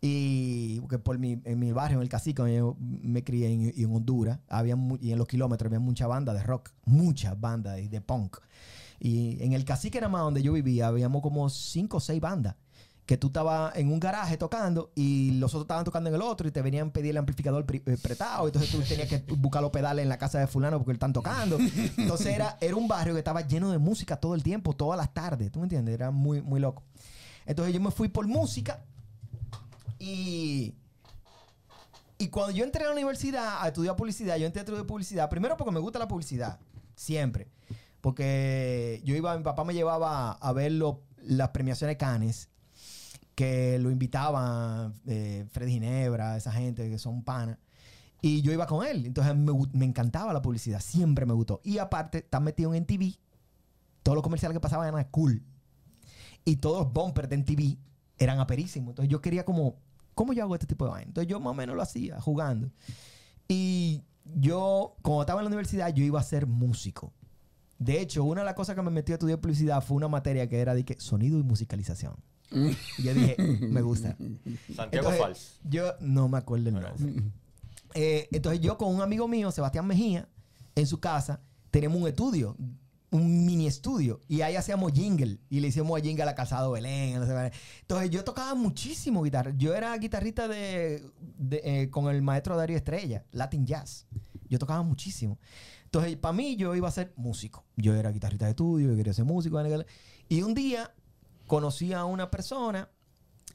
Y 0.01 0.79
porque 0.79 0.97
por 0.97 1.17
mi, 1.17 1.41
en 1.43 1.59
mi 1.59 1.73
barrio, 1.73 1.97
en 1.97 2.03
el 2.03 2.09
cacique, 2.09 2.41
donde 2.41 2.57
yo 2.57 2.77
me 2.79 3.23
crié 3.23 3.51
en, 3.51 3.93
Honduras, 3.93 4.39
había 4.47 4.77
y 5.01 5.11
en 5.11 5.17
los 5.17 5.27
kilómetros 5.27 5.67
había 5.67 5.79
mucha 5.79 6.07
banda 6.07 6.33
de 6.33 6.41
rock, 6.41 6.69
muchas 6.85 7.39
bandas 7.39 7.75
de, 7.75 7.89
de 7.89 7.99
punk. 7.99 8.37
Y 8.99 9.41
en 9.43 9.53
el 9.53 9.65
cacique 9.65 9.97
era 9.97 10.07
más 10.07 10.21
donde 10.21 10.41
yo 10.41 10.53
vivía, 10.53 10.87
habíamos 10.87 11.21
como 11.21 11.49
cinco 11.49 11.97
o 11.97 11.99
seis 11.99 12.21
bandas. 12.21 12.55
Que 13.09 13.17
tú 13.17 13.27
estabas 13.27 13.75
en 13.75 13.91
un 13.91 13.99
garaje 13.99 14.37
tocando 14.37 14.91
y 14.93 15.31
los 15.39 15.49
otros 15.55 15.63
estaban 15.63 15.83
tocando 15.83 16.09
en 16.09 16.15
el 16.15 16.21
otro 16.21 16.47
y 16.47 16.51
te 16.51 16.61
venían 16.61 16.89
a 16.89 16.93
pedir 16.93 17.09
el 17.09 17.17
amplificador 17.17 17.65
eh, 17.73 17.97
prestado. 17.99 18.45
Entonces 18.45 18.69
tú 18.69 18.79
tenías 18.83 19.09
que 19.09 19.17
buscar 19.35 19.63
los 19.63 19.71
pedales 19.71 20.03
en 20.03 20.09
la 20.09 20.19
casa 20.19 20.37
de 20.37 20.45
fulano 20.45 20.77
porque 20.77 20.91
están 20.93 21.11
tocando. 21.11 21.57
Entonces 21.97 22.27
era, 22.27 22.57
era 22.61 22.75
un 22.75 22.87
barrio 22.87 23.13
que 23.15 23.19
estaba 23.19 23.41
lleno 23.41 23.71
de 23.71 23.79
música 23.79 24.17
todo 24.17 24.35
el 24.35 24.43
tiempo, 24.43 24.73
todas 24.75 24.95
las 24.95 25.11
tardes. 25.11 25.51
¿Tú 25.51 25.57
me 25.57 25.65
entiendes? 25.65 25.95
Era 25.95 26.11
muy, 26.11 26.43
muy 26.43 26.59
loco. 26.59 26.83
Entonces 27.47 27.73
yo 27.73 27.81
me 27.81 27.89
fui 27.89 28.09
por 28.09 28.27
música 28.27 28.83
y, 29.97 30.75
y 32.19 32.27
cuando 32.27 32.51
yo 32.55 32.63
entré 32.63 32.83
a 32.83 32.87
la 32.89 32.93
universidad 32.93 33.63
a 33.63 33.67
estudiar 33.69 33.95
publicidad, 33.95 34.37
yo 34.37 34.45
entré 34.45 34.59
a 34.59 34.63
estudiar 34.65 34.85
publicidad, 34.85 35.29
primero 35.31 35.57
porque 35.57 35.71
me 35.71 35.79
gusta 35.79 35.97
la 35.97 36.07
publicidad, 36.07 36.59
siempre. 36.95 37.47
Porque 38.01 39.01
yo 39.03 39.15
iba, 39.15 39.35
mi 39.35 39.43
papá 39.43 39.63
me 39.63 39.73
llevaba 39.73 40.33
a 40.33 40.53
ver 40.53 40.73
lo- 40.73 41.01
las 41.23 41.49
premiaciones 41.49 41.97
Cannes, 41.97 42.48
que 43.39 43.79
lo 43.79 43.89
invitaban 43.89 44.93
eh, 45.07 45.45
Fred 45.49 45.69
Ginebra, 45.69 46.35
esa 46.35 46.51
gente 46.51 46.89
que 46.89 46.99
son 46.99 47.23
panas. 47.23 47.57
Y 48.21 48.41
yo 48.41 48.51
iba 48.51 48.65
con 48.65 48.85
él. 48.85 49.05
Entonces 49.05 49.33
me, 49.33 49.53
me 49.71 49.85
encantaba 49.85 50.33
la 50.33 50.41
publicidad, 50.41 50.81
siempre 50.81 51.25
me 51.25 51.31
gustó. 51.31 51.61
Y 51.63 51.77
aparte, 51.77 52.17
estar 52.17 52.41
metido 52.41 52.73
en 52.73 52.85
TV, 52.85 53.17
todos 54.03 54.17
los 54.17 54.23
comerciales 54.23 54.57
que 54.57 54.59
pasaban 54.59 54.89
eran 54.89 55.05
cool. 55.05 55.41
Y 56.43 56.57
todos 56.57 56.79
los 56.83 56.91
bumpers 56.91 57.29
de 57.29 57.37
MTV 57.37 57.77
eran 58.17 58.41
aperísimos. 58.41 58.89
Entonces 58.89 59.09
yo 59.09 59.21
quería 59.21 59.45
como, 59.45 59.77
¿cómo 60.15 60.33
yo 60.33 60.43
hago 60.43 60.55
este 60.55 60.67
tipo 60.67 60.83
de 60.83 60.91
vaina? 60.91 61.07
Entonces 61.07 61.29
yo 61.29 61.39
más 61.39 61.51
o 61.51 61.53
menos 61.53 61.77
lo 61.77 61.81
hacía, 61.81 62.19
jugando. 62.19 62.69
Y 63.47 64.03
yo, 64.35 64.97
cuando 65.01 65.21
estaba 65.21 65.39
en 65.39 65.45
la 65.45 65.47
universidad, 65.47 65.93
yo 65.93 66.03
iba 66.03 66.19
a 66.19 66.23
ser 66.23 66.45
músico. 66.45 67.13
De 67.77 68.01
hecho, 68.01 68.25
una 68.25 68.41
de 68.41 68.45
las 68.45 68.55
cosas 68.55 68.75
que 68.75 68.81
me 68.81 68.91
metió 68.91 69.13
a 69.13 69.15
estudiar 69.15 69.39
publicidad 69.39 69.81
fue 69.81 69.95
una 69.95 70.09
materia 70.09 70.49
que 70.49 70.59
era 70.59 70.75
de 70.75 70.83
que 70.83 70.99
sonido 70.99 71.39
y 71.39 71.43
musicalización. 71.43 72.17
Y 72.51 73.03
yo 73.03 73.13
dije, 73.13 73.35
me 73.61 73.81
gusta. 73.81 74.15
Santiago 74.75 75.09
Entonces, 75.09 75.19
Fals. 75.19 75.59
Yo 75.63 75.93
no 75.99 76.27
me 76.27 76.37
acuerdo 76.37 76.69
el 76.69 76.75
nombre. 76.75 77.23
Eh, 77.93 78.27
entonces 78.31 78.61
yo 78.61 78.77
con 78.77 78.93
un 78.93 79.01
amigo 79.01 79.27
mío, 79.27 79.51
Sebastián 79.51 79.87
Mejía, 79.87 80.27
en 80.75 80.87
su 80.87 80.99
casa, 80.99 81.41
tenemos 81.71 82.01
un 82.01 82.07
estudio, 82.07 82.55
un 83.11 83.45
mini 83.45 83.67
estudio, 83.67 84.19
y 84.27 84.41
ahí 84.41 84.55
hacíamos 84.55 84.93
jingle, 84.93 85.39
y 85.49 85.59
le 85.59 85.69
hicimos 85.69 85.99
a 85.99 86.03
jingle 86.03 86.23
a 86.23 86.35
Calzado 86.35 86.71
Belén. 86.71 87.21
Entonces 87.81 88.09
yo 88.09 88.23
tocaba 88.23 88.53
muchísimo 88.55 89.23
guitarra. 89.23 89.53
Yo 89.57 89.73
era 89.73 89.97
guitarrista 89.97 90.47
de, 90.47 91.03
de, 91.37 91.61
eh, 91.63 91.89
con 91.89 92.13
el 92.13 92.21
maestro 92.21 92.55
Darío 92.55 92.77
Estrella, 92.77 93.25
Latin 93.31 93.65
Jazz. 93.65 94.05
Yo 94.47 94.57
tocaba 94.59 94.81
muchísimo. 94.83 95.39
Entonces, 95.85 96.17
para 96.17 96.33
mí, 96.33 96.55
yo 96.55 96.75
iba 96.75 96.87
a 96.87 96.91
ser 96.91 97.13
músico. 97.15 97.65
Yo 97.75 97.95
era 97.95 98.11
guitarrista 98.11 98.45
de 98.45 98.51
estudio, 98.51 98.91
yo 98.91 98.95
quería 98.95 99.13
ser 99.13 99.25
músico. 99.25 99.59
Y 100.27 100.43
un 100.43 100.53
día 100.53 100.93
conocí 101.49 101.93
a 101.93 102.05
una 102.05 102.29
persona 102.29 102.89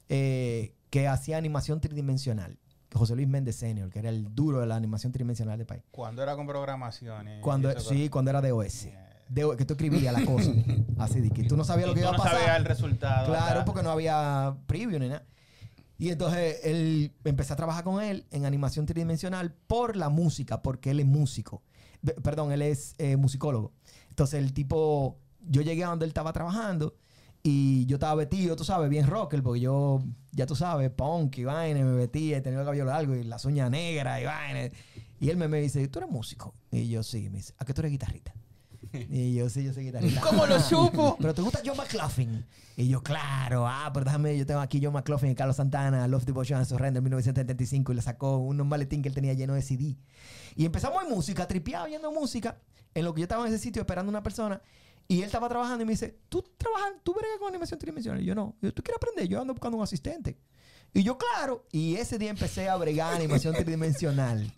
eh, 0.09 0.75
que 0.89 1.07
hacía 1.07 1.37
animación 1.37 1.79
tridimensional. 1.79 2.59
José 2.93 3.15
Luis 3.15 3.27
Méndez 3.27 3.55
Senior, 3.55 3.89
que 3.89 3.99
era 3.99 4.09
el 4.09 4.35
duro 4.35 4.59
de 4.59 4.67
la 4.67 4.75
animación 4.75 5.11
tridimensional 5.11 5.57
del 5.57 5.65
país. 5.65 5.81
Cuando 5.91 6.21
era 6.21 6.35
con 6.35 6.45
programaciones. 6.45 7.41
Cuando, 7.41 7.77
sí, 7.79 8.09
cuando 8.09 8.31
era 8.31 8.41
de 8.41 8.51
OS. 8.51 8.89
De- 9.29 9.55
que 9.57 9.65
tú 9.65 9.73
escribías 9.73 10.13
la 10.13 10.25
cosa. 10.25 10.51
Así 10.99 11.21
de 11.21 11.31
que 11.31 11.43
tú 11.45 11.55
no 11.57 11.63
sabías 11.63 11.87
lo 11.87 11.93
que 11.93 12.01
iba 12.01 12.09
a 12.09 12.11
no 12.11 12.17
pasar. 12.17 12.33
sabías 12.37 12.57
el 12.57 12.65
resultado. 12.65 13.27
Claro, 13.27 13.45
¿verdad? 13.45 13.65
porque 13.65 13.81
no 13.81 13.89
había 13.91 14.55
preview 14.67 14.99
ni 14.99 15.07
nada. 15.07 15.25
Y 15.97 16.09
entonces 16.09 16.59
él 16.63 17.13
empecé 17.23 17.53
a 17.53 17.55
trabajar 17.55 17.85
con 17.85 18.03
él 18.03 18.25
en 18.31 18.45
animación 18.45 18.85
tridimensional 18.85 19.53
por 19.67 19.95
la 19.95 20.09
música, 20.09 20.61
porque 20.61 20.91
él 20.91 20.99
es 20.99 21.05
músico. 21.05 21.63
Perdón, 22.23 22.51
él 22.51 22.61
es 22.61 22.93
eh, 22.97 23.15
musicólogo. 23.15 23.71
Entonces 24.09 24.41
el 24.43 24.53
tipo, 24.53 25.17
yo 25.39 25.61
llegué 25.61 25.85
a 25.85 25.87
donde 25.87 26.05
él 26.05 26.09
estaba 26.09 26.33
trabajando 26.33 26.95
y 27.47 27.85
yo 27.85 27.97
estaba 27.97 28.15
vestido, 28.15 28.55
tú 28.55 28.63
sabes, 28.63 28.89
bien 28.89 29.05
rocker, 29.05 29.43
porque 29.43 29.59
yo, 29.59 30.01
ya 30.31 30.47
tú 30.47 30.55
sabes, 30.55 30.89
punk 30.89 31.37
y 31.37 31.43
vaina, 31.43 31.79
me 31.85 31.93
vestía, 31.93 32.41
tenía 32.41 32.57
el 32.57 32.65
cabello 32.65 32.85
largo 32.85 33.15
y 33.15 33.23
las 33.23 33.45
uñas 33.45 33.69
negras 33.69 34.19
y 34.19 34.25
vaina. 34.25 34.71
Y 35.19 35.29
él 35.29 35.37
me, 35.37 35.47
me 35.47 35.61
dice, 35.61 35.87
¿tú 35.87 35.99
eres 35.99 36.09
músico? 36.09 36.55
Y 36.71 36.89
yo, 36.89 37.03
sí. 37.03 37.29
Me 37.29 37.37
dice, 37.37 37.53
¿a 37.59 37.65
qué 37.65 37.71
tú 37.75 37.81
eres 37.81 37.91
guitarrista? 37.91 38.33
Y 38.93 39.35
yo, 39.35 39.47
sí, 39.47 39.63
yo 39.63 39.73
soy 39.73 39.83
guitarrista. 39.83 40.21
¿Cómo 40.21 40.47
lo 40.47 40.59
supo? 40.59 41.17
Pero 41.19 41.35
te 41.35 41.43
gusta 41.43 41.61
John 41.63 41.77
McLaughlin. 41.77 42.43
Y 42.77 42.87
yo, 42.87 43.03
claro, 43.03 43.67
ah, 43.67 43.91
pero 43.93 44.05
déjame, 44.05 44.35
yo 44.35 44.47
tengo 44.47 44.61
aquí 44.61 44.81
John 44.83 44.93
McLaughlin 44.93 45.33
y 45.33 45.35
Carlos 45.35 45.57
Santana, 45.57 46.07
Love 46.07 46.25
Devotion 46.25 46.57
and 46.57 46.67
Surrender 46.67 46.97
en 46.97 47.03
1975 47.03 47.91
y 47.91 47.95
le 47.95 48.01
sacó 48.01 48.39
unos 48.39 48.65
maletín 48.65 49.03
que 49.03 49.09
él 49.09 49.13
tenía 49.13 49.33
lleno 49.33 49.53
de 49.53 49.61
CD. 49.61 49.97
Y 50.55 50.65
empezamos 50.65 51.03
en 51.03 51.11
música, 51.11 51.47
tripeado 51.47 51.85
oyendo 51.85 52.11
música, 52.11 52.57
en 52.95 53.05
lo 53.05 53.13
que 53.13 53.21
yo 53.21 53.25
estaba 53.25 53.45
en 53.45 53.53
ese 53.53 53.61
sitio 53.61 53.83
esperando 53.83 54.09
a 54.09 54.13
una 54.13 54.23
persona. 54.23 54.63
Y 55.07 55.19
él 55.19 55.25
estaba 55.25 55.47
trabajando 55.49 55.83
y 55.83 55.85
me 55.85 55.91
dice, 55.93 56.19
¿tú 56.29 56.41
trabajas, 56.57 56.93
tú 57.03 57.13
bregas 57.13 57.37
con 57.37 57.47
animación 57.49 57.79
tridimensional? 57.79 58.21
Y 58.21 58.25
yo, 58.25 58.33
no. 58.35 58.55
Y 58.61 58.65
yo, 58.67 58.73
¿tú 58.73 58.81
quieres 58.81 58.97
aprender? 58.97 59.27
Yo 59.27 59.39
ando 59.39 59.53
buscando 59.53 59.77
un 59.77 59.83
asistente. 59.83 60.37
Y 60.93 61.03
yo, 61.03 61.17
claro. 61.17 61.65
Y 61.71 61.95
ese 61.97 62.17
día 62.17 62.29
empecé 62.29 62.69
a 62.69 62.75
bregar 62.77 63.13
animación 63.13 63.53
tridimensional. 63.57 64.51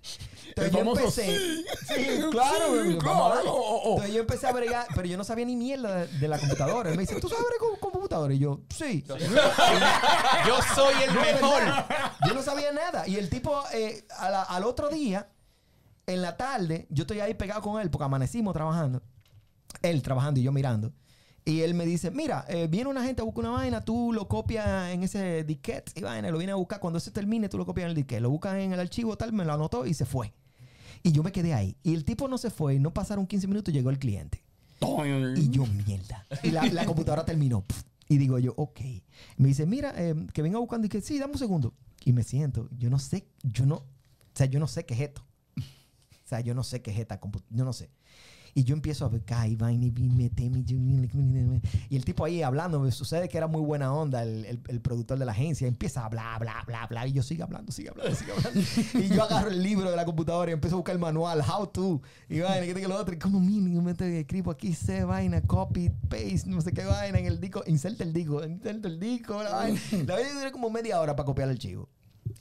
Entonces 0.50 0.72
yo 0.74 0.80
empecé. 0.80 1.38
sí. 1.38 1.66
Sí, 1.96 2.20
claro. 2.32 2.84
Sí, 2.84 2.98
vamos 3.04 3.32
a 3.32 3.36
darle. 3.36 3.50
claro. 3.52 3.82
Entonces 3.86 4.14
yo 4.14 4.20
empecé 4.22 4.48
a 4.48 4.52
bregar, 4.54 4.88
pero 4.96 5.08
yo 5.08 5.18
no 5.18 5.24
sabía 5.24 5.46
ni 5.46 5.56
mierda 5.56 5.96
de, 6.06 6.08
de 6.20 6.28
la 6.28 6.38
computadora. 6.40 6.90
Él 6.92 6.96
me 6.96 7.02
dice, 7.04 7.20
¿tú 7.20 7.28
sabes 7.28 7.44
bregar 7.44 7.60
con, 7.60 7.80
con 7.80 7.92
computadora? 7.92 8.34
Y 8.34 8.40
yo, 8.40 8.62
sí. 8.70 9.04
Yo 9.08 9.16
soy 10.76 10.96
el 11.04 11.14
No, 11.14 11.22
mejor. 11.22 11.60
¿verdad? 11.60 12.12
Yo 12.26 12.34
no 12.34 12.42
sabía 12.44 12.72
nada. 12.72 13.08
Y 13.08 13.18
el 13.18 13.30
tipo, 13.30 13.62
eh, 13.74 14.06
a 14.18 14.30
la- 14.30 14.44
al 14.44 14.64
otro 14.64 14.90
día, 14.90 15.28
en 16.06 16.22
la 16.22 16.38
tarde, 16.38 16.88
yo 16.90 17.02
estoy 17.04 17.20
ahí 17.20 17.34
pegado 17.34 17.62
con 17.62 17.82
él 17.82 17.90
porque 17.90 18.06
amanecimos 18.06 18.54
trabajando. 18.54 19.02
Él 19.82 20.02
trabajando 20.02 20.40
y 20.40 20.44
yo 20.44 20.52
mirando. 20.52 20.94
Y 21.46 21.62
él 21.62 21.74
me 21.76 21.86
dice, 21.86 22.12
mira, 22.12 22.46
eh, 22.50 22.68
viene 22.68 22.90
una 22.90 23.04
gente 23.04 23.22
a 23.22 23.24
buscar 23.24 23.46
una 23.46 23.54
vaina, 23.54 23.86
tú 23.86 24.12
lo 24.12 24.28
copias 24.28 24.92
en 24.92 25.04
ese 25.04 25.46
disquete 25.46 25.94
y 25.96 26.02
vaina, 26.02 26.30
lo 26.30 26.38
viene 26.38 26.52
a 26.52 26.56
buscar. 26.56 26.82
Cuando 26.82 27.00
se 27.00 27.10
termine, 27.12 27.48
tú 27.48 27.58
lo 27.58 27.66
copias 27.66 27.86
en 27.86 27.90
el 27.92 27.96
disquete. 27.96 28.20
Lo 28.20 28.30
buscas 28.30 28.58
en 28.58 28.74
el 28.74 28.80
archivo 28.80 29.18
tal, 29.18 29.32
me 29.32 29.46
lo 29.46 29.54
anotó 29.54 29.86
y 29.86 29.94
se 29.94 30.06
fue. 30.06 30.34
Y 31.04 31.14
yo 31.14 31.24
me 31.24 31.32
quedé 31.32 31.54
ahí. 31.54 31.78
Y 31.84 31.94
el 31.94 32.04
tipo 32.04 32.28
no 32.28 32.38
se 32.38 32.50
fue. 32.50 32.80
No 32.80 32.94
pasaron 32.94 33.26
15 33.26 33.48
minutos 33.48 33.74
llegó 33.74 33.90
el 33.90 33.98
cliente. 34.00 34.44
Y 35.38 35.50
yo, 35.50 35.66
mierda. 35.66 36.26
Y 36.44 36.52
la, 36.52 36.66
la 36.66 36.86
computadora 36.86 37.24
terminó. 37.24 37.64
Y 38.10 38.18
digo 38.18 38.40
yo, 38.40 38.54
ok. 38.58 38.82
Me 39.38 39.48
dice, 39.48 39.66
mira, 39.66 39.94
eh, 39.96 40.16
que 40.34 40.42
venga 40.42 40.60
buscando. 40.60 40.88
Y 40.88 40.90
que 40.90 41.00
sí, 41.00 41.18
dame 41.18 41.34
un 41.34 41.40
segundo. 41.40 41.74
Y 42.04 42.14
me 42.14 42.24
siento. 42.24 42.68
Yo 42.78 42.90
no 42.90 43.00
sé, 43.00 43.28
yo 43.44 43.66
no, 43.66 43.76
o 43.76 43.86
sea, 44.34 44.48
yo 44.48 44.60
no 44.60 44.68
sé 44.68 44.86
qué 44.86 44.94
es 44.94 45.00
esto. 45.02 45.26
O 45.58 46.30
sea, 46.30 46.42
yo 46.42 46.54
no 46.54 46.64
sé 46.64 46.82
qué 46.82 46.92
es 46.92 47.00
esta 47.00 47.20
computadora. 47.20 47.58
Yo 47.58 47.64
no 47.64 47.74
sé. 47.74 47.90
Y 48.54 48.64
yo 48.64 48.74
empiezo 48.76 49.06
a 49.06 49.10
ver, 49.10 49.22
y 51.90 51.96
el 51.96 52.06
tipo 52.06 52.26
ahí 52.26 52.42
hablando, 52.44 52.80
me 52.80 52.92
sucede 52.92 53.30
que 53.30 53.38
era 53.38 53.48
muy 53.48 53.62
buena 53.62 53.94
onda 53.94 54.24
el, 54.24 54.46
el- 54.46 54.60
el 54.68 54.82
productor 54.82 55.18
de 55.20 55.26
la 55.26 55.32
agencia, 55.32 55.68
empieza 55.68 56.02
a 56.02 56.06
hablar, 56.06 56.40
bla, 56.40 56.64
bla, 56.66 56.88
bla, 56.88 57.08
y 57.08 57.14
yo 57.14 57.24
sigo 57.24 57.44
hablando, 57.44 57.72
sigue 57.72 57.90
hablando, 57.90 58.16
sigue 58.16 58.32
hablando. 58.32 58.60
y 58.94 59.16
yo 59.16 59.24
agarro 59.24 59.50
el 59.50 59.62
libro 59.64 59.90
de 59.90 59.96
la 59.96 60.06
computadora 60.06 60.52
y 60.52 60.54
empiezo 60.54 60.76
a 60.76 60.80
buscar 60.80 60.96
el 60.96 61.02
manual, 61.02 61.42
how 61.42 61.68
to, 61.68 62.02
y 62.30 62.40
vaina, 62.40 62.66
que 62.66 62.74
tengo 62.74 62.90
lo 62.90 62.98
otro, 62.98 63.14
y 63.16 63.20
como 63.20 63.40
mínimo, 63.40 63.82
me 63.82 63.92
escribo 64.20 64.52
aquí, 64.52 64.74
C, 64.74 65.04
vaina, 65.04 65.42
copy, 65.42 65.90
paste, 66.10 66.44
no 66.48 66.62
sé 66.62 66.72
qué 66.74 66.84
vaina, 66.86 67.20
en 67.20 67.26
el 67.26 67.40
disco, 67.40 67.64
inserta 67.68 68.04
el 68.04 68.14
disco, 68.14 68.44
inserta 68.46 68.88
el 68.88 69.00
disco, 69.00 69.42
la 69.44 69.52
vaina. 69.52 69.80
La 70.08 70.14
vaina 70.16 70.34
duró 70.40 70.52
como 70.52 70.70
media 70.70 71.00
hora 71.02 71.16
para 71.16 71.26
copiar 71.26 71.48
el 71.50 71.56
archivo. 71.56 71.90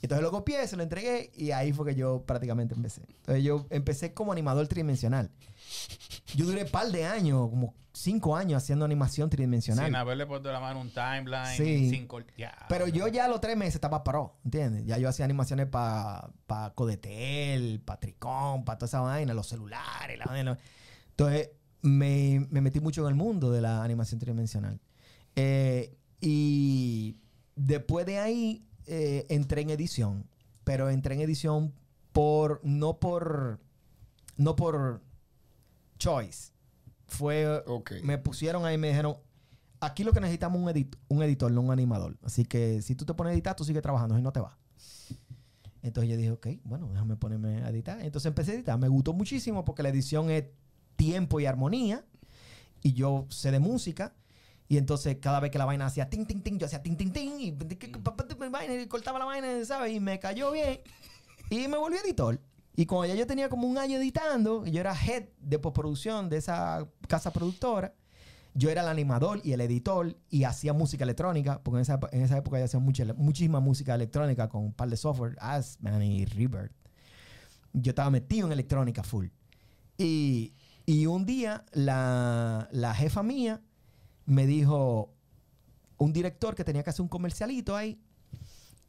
Entonces 0.01 0.21
lo 0.23 0.31
copié, 0.31 0.67
se 0.67 0.75
lo 0.75 0.83
entregué 0.83 1.31
y 1.35 1.51
ahí 1.51 1.71
fue 1.73 1.85
que 1.87 1.95
yo 1.95 2.23
prácticamente 2.25 2.75
empecé. 2.75 3.01
Entonces 3.07 3.43
yo 3.43 3.65
empecé 3.69 4.13
como 4.13 4.31
animador 4.31 4.67
tridimensional. 4.67 5.31
Yo 6.35 6.45
duré 6.45 6.63
un 6.63 6.69
par 6.69 6.91
de 6.91 7.05
años, 7.05 7.49
como 7.49 7.73
cinco 7.93 8.35
años 8.35 8.61
haciendo 8.61 8.85
animación 8.85 9.29
tridimensional. 9.29 9.85
Sin 9.85 9.95
haberle 9.95 10.25
puesto 10.25 10.51
la 10.51 10.59
mano 10.59 10.81
un 10.81 10.91
timeline. 10.91 11.57
Sí. 11.57 11.89
Sin. 11.89 12.07
Pero 12.69 12.87
yo 12.87 13.07
ya 13.07 13.25
a 13.25 13.27
los 13.27 13.41
tres 13.41 13.57
meses 13.57 13.75
estaba 13.75 14.03
pro, 14.03 14.37
¿entiendes? 14.45 14.85
Ya 14.85 14.97
yo 14.97 15.09
hacía 15.09 15.25
animaciones 15.25 15.67
para 15.67 16.29
pa 16.45 16.73
Codetel, 16.75 17.81
para 17.81 17.99
Tricón, 17.99 18.63
para 18.63 18.77
toda 18.77 18.87
esa 18.87 19.01
vaina, 19.01 19.33
los 19.33 19.47
celulares, 19.47 20.19
la 20.19 20.25
vaina. 20.25 20.57
Entonces 21.09 21.49
me, 21.81 22.45
me 22.51 22.61
metí 22.61 22.79
mucho 22.79 23.01
en 23.01 23.07
el 23.07 23.15
mundo 23.15 23.51
de 23.51 23.61
la 23.61 23.83
animación 23.83 24.19
tridimensional. 24.19 24.79
Eh, 25.35 25.97
y 26.19 27.17
después 27.55 28.05
de 28.05 28.19
ahí 28.19 28.67
eh, 28.85 29.25
entré 29.29 29.61
en 29.61 29.69
edición, 29.69 30.27
pero 30.63 30.89
entré 30.89 31.15
en 31.15 31.21
edición 31.21 31.73
por, 32.11 32.59
no 32.63 32.99
por, 32.99 33.59
no 34.37 34.55
por 34.55 35.01
choice. 35.97 36.51
Fue, 37.07 37.63
me 38.03 38.17
pusieron 38.17 38.65
ahí 38.65 38.75
y 38.75 38.77
me 38.77 38.89
dijeron, 38.89 39.17
aquí 39.79 40.03
lo 40.03 40.11
que 40.13 40.19
necesitamos 40.19 40.59
es 40.59 40.65
un, 40.67 40.73
edit- 40.73 40.97
un 41.07 41.23
editor, 41.23 41.51
no 41.51 41.61
un 41.61 41.71
animador. 41.71 42.17
Así 42.23 42.43
que 42.45 42.81
si 42.81 42.95
tú 42.95 43.05
te 43.05 43.13
pones 43.13 43.31
a 43.31 43.33
editar, 43.33 43.55
tú 43.55 43.63
sigues 43.63 43.81
trabajando 43.81 44.17
y 44.17 44.21
no 44.21 44.31
te 44.33 44.39
vas. 44.39 44.53
Entonces 45.83 46.09
yo 46.09 46.17
dije, 46.17 46.31
ok, 46.31 46.47
bueno, 46.65 46.89
déjame 46.91 47.15
ponerme 47.15 47.63
a 47.63 47.69
editar. 47.69 48.01
Entonces 48.01 48.27
empecé 48.27 48.51
a 48.51 48.55
editar. 48.55 48.77
Me 48.77 48.89
gustó 48.89 49.13
muchísimo 49.13 49.63
porque 49.63 49.83
la 49.83 49.89
edición 49.89 50.29
es 50.29 50.45
tiempo 50.97 51.39
y 51.39 51.45
armonía. 51.45 52.03
Y 52.83 52.93
yo 52.93 53.25
sé 53.29 53.51
de 53.51 53.59
música. 53.59 54.13
Y 54.67 54.77
entonces 54.77 55.17
cada 55.21 55.39
vez 55.39 55.49
que 55.49 55.57
la 55.57 55.63
vaina 55.65 55.85
hacía 55.85 56.09
ting, 56.09 56.25
ting, 56.25 56.41
ting, 56.41 56.57
yo 56.57 56.65
hacía 56.65 56.83
ting, 56.83 56.97
ting, 56.97 57.11
ting. 57.11 57.39
Y, 57.39 57.47
y 57.47 58.87
cortaba 58.87 59.17
la 59.19 59.25
vaina, 59.25 59.63
¿sabes? 59.63 59.93
Y 59.95 60.01
me 60.01 60.19
cayó 60.19 60.51
bien. 60.51 60.81
Y 61.49 61.69
me 61.69 61.77
volví 61.77 61.95
editor. 62.03 62.41
Y 62.79 62.85
cuando 62.85 63.07
ya 63.07 63.15
yo 63.15 63.25
tenía 63.25 63.49
como 63.49 63.67
un 63.67 63.79
año 63.79 63.97
editando, 63.97 64.63
yo 64.63 64.79
era 64.79 64.93
head 64.93 65.29
de 65.39 65.57
postproducción 65.57 66.29
de 66.29 66.37
esa 66.37 66.87
casa 67.07 67.33
productora, 67.33 67.95
yo 68.53 68.69
era 68.69 68.83
el 68.83 68.87
animador 68.87 69.41
y 69.43 69.53
el 69.53 69.61
editor 69.61 70.15
y 70.29 70.43
hacía 70.43 70.73
música 70.73 71.03
electrónica, 71.03 71.59
porque 71.63 71.77
en 71.77 71.81
esa, 71.81 71.99
en 72.11 72.21
esa 72.21 72.37
época 72.37 72.59
yo 72.59 72.65
hacía 72.65 72.79
mucha, 72.79 73.03
muchísima 73.15 73.59
música 73.59 73.95
electrónica 73.95 74.47
con 74.47 74.63
un 74.63 74.73
par 74.73 74.89
de 74.89 74.95
software, 74.95 75.35
Asman 75.39 76.03
y 76.03 76.25
Rebirth. 76.25 76.71
Yo 77.73 77.89
estaba 77.89 78.11
metido 78.11 78.45
en 78.45 78.53
electrónica 78.53 79.01
full. 79.01 79.25
Y, 79.97 80.53
y 80.85 81.07
un 81.07 81.25
día 81.25 81.65
la, 81.73 82.69
la 82.71 82.93
jefa 82.93 83.23
mía 83.23 83.59
me 84.27 84.45
dijo, 84.45 85.15
un 85.97 86.13
director 86.13 86.53
que 86.53 86.63
tenía 86.63 86.83
que 86.83 86.91
hacer 86.91 87.01
un 87.01 87.09
comercialito 87.09 87.75
ahí, 87.75 87.99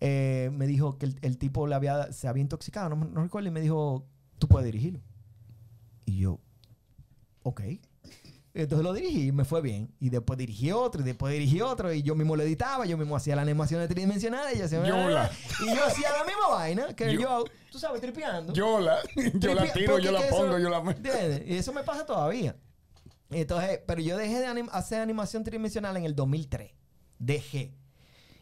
eh, 0.01 0.51
me 0.53 0.67
dijo 0.67 0.99
que 0.99 1.07
el, 1.07 1.19
el 1.23 1.39
tipo 1.39 1.67
le 1.67 1.75
había, 1.75 2.13
se 2.13 2.29
había 2.29 2.43
intoxicado, 2.43 2.89
no, 2.91 2.97
no 3.05 3.23
recuerdo, 3.23 3.49
y 3.49 3.53
me 3.53 3.61
dijo, 3.61 4.07
tú 4.39 4.49
puedes 4.49 4.65
dirigirlo. 4.67 5.01
Y 6.07 6.19
yo, 6.21 6.41
ok. 7.43 7.63
Entonces 8.55 8.83
lo 8.85 8.93
dirigí 8.93 9.29
y 9.29 9.33
me 9.33 9.45
fue 9.45 9.61
bien. 9.61 9.93
Y 10.01 10.09
después 10.11 10.37
dirigí 10.39 10.73
otro, 10.73 11.01
y 11.03 11.05
después 11.05 11.33
dirigí 11.33 11.61
otro, 11.61 11.93
y 11.93 12.03
yo 12.03 12.15
mismo 12.17 12.35
lo 12.35 12.43
editaba, 12.43 12.87
yo 12.87 12.97
mismo 12.99 13.15
hacía 13.15 13.37
las 13.37 13.45
animaciones 13.45 13.89
tridimensionales, 13.89 14.57
y 14.57 14.59
yo 14.59 14.65
hacía, 14.65 14.85
Yola. 14.87 15.31
y 15.63 15.67
yo 15.67 15.85
hacía 15.85 16.11
la 16.13 16.25
misma 16.25 16.49
vaina 16.51 16.95
que 16.95 17.13
Yo- 17.13 17.21
yo, 17.21 17.45
tú 17.71 17.79
sabes, 17.79 18.01
tripeando. 18.01 18.53
Yo 18.55 18.81
la, 18.81 18.99
yo 19.35 19.55
la 19.55 19.73
tiro, 19.73 19.99
yo 19.99 20.11
la 20.11 20.25
eso- 20.27 20.37
pongo, 20.37 20.59
yo 20.59 20.71
la... 20.71 20.79
¿entiendes? 20.79 21.43
Y 21.47 21.55
eso 21.57 21.73
me 21.73 21.83
pasa 21.85 22.05
todavía. 22.07 22.57
Entonces, 23.31 23.81
pero 23.87 24.01
yo 24.01 24.17
dejé 24.17 24.41
de 24.41 24.47
anim- 24.49 24.71
hacer 24.73 25.01
animación 25.03 25.45
tridimensional 25.45 25.97
en 25.97 26.05
el 26.05 26.17
2003. 26.17 26.73
Dejé. 27.19 27.75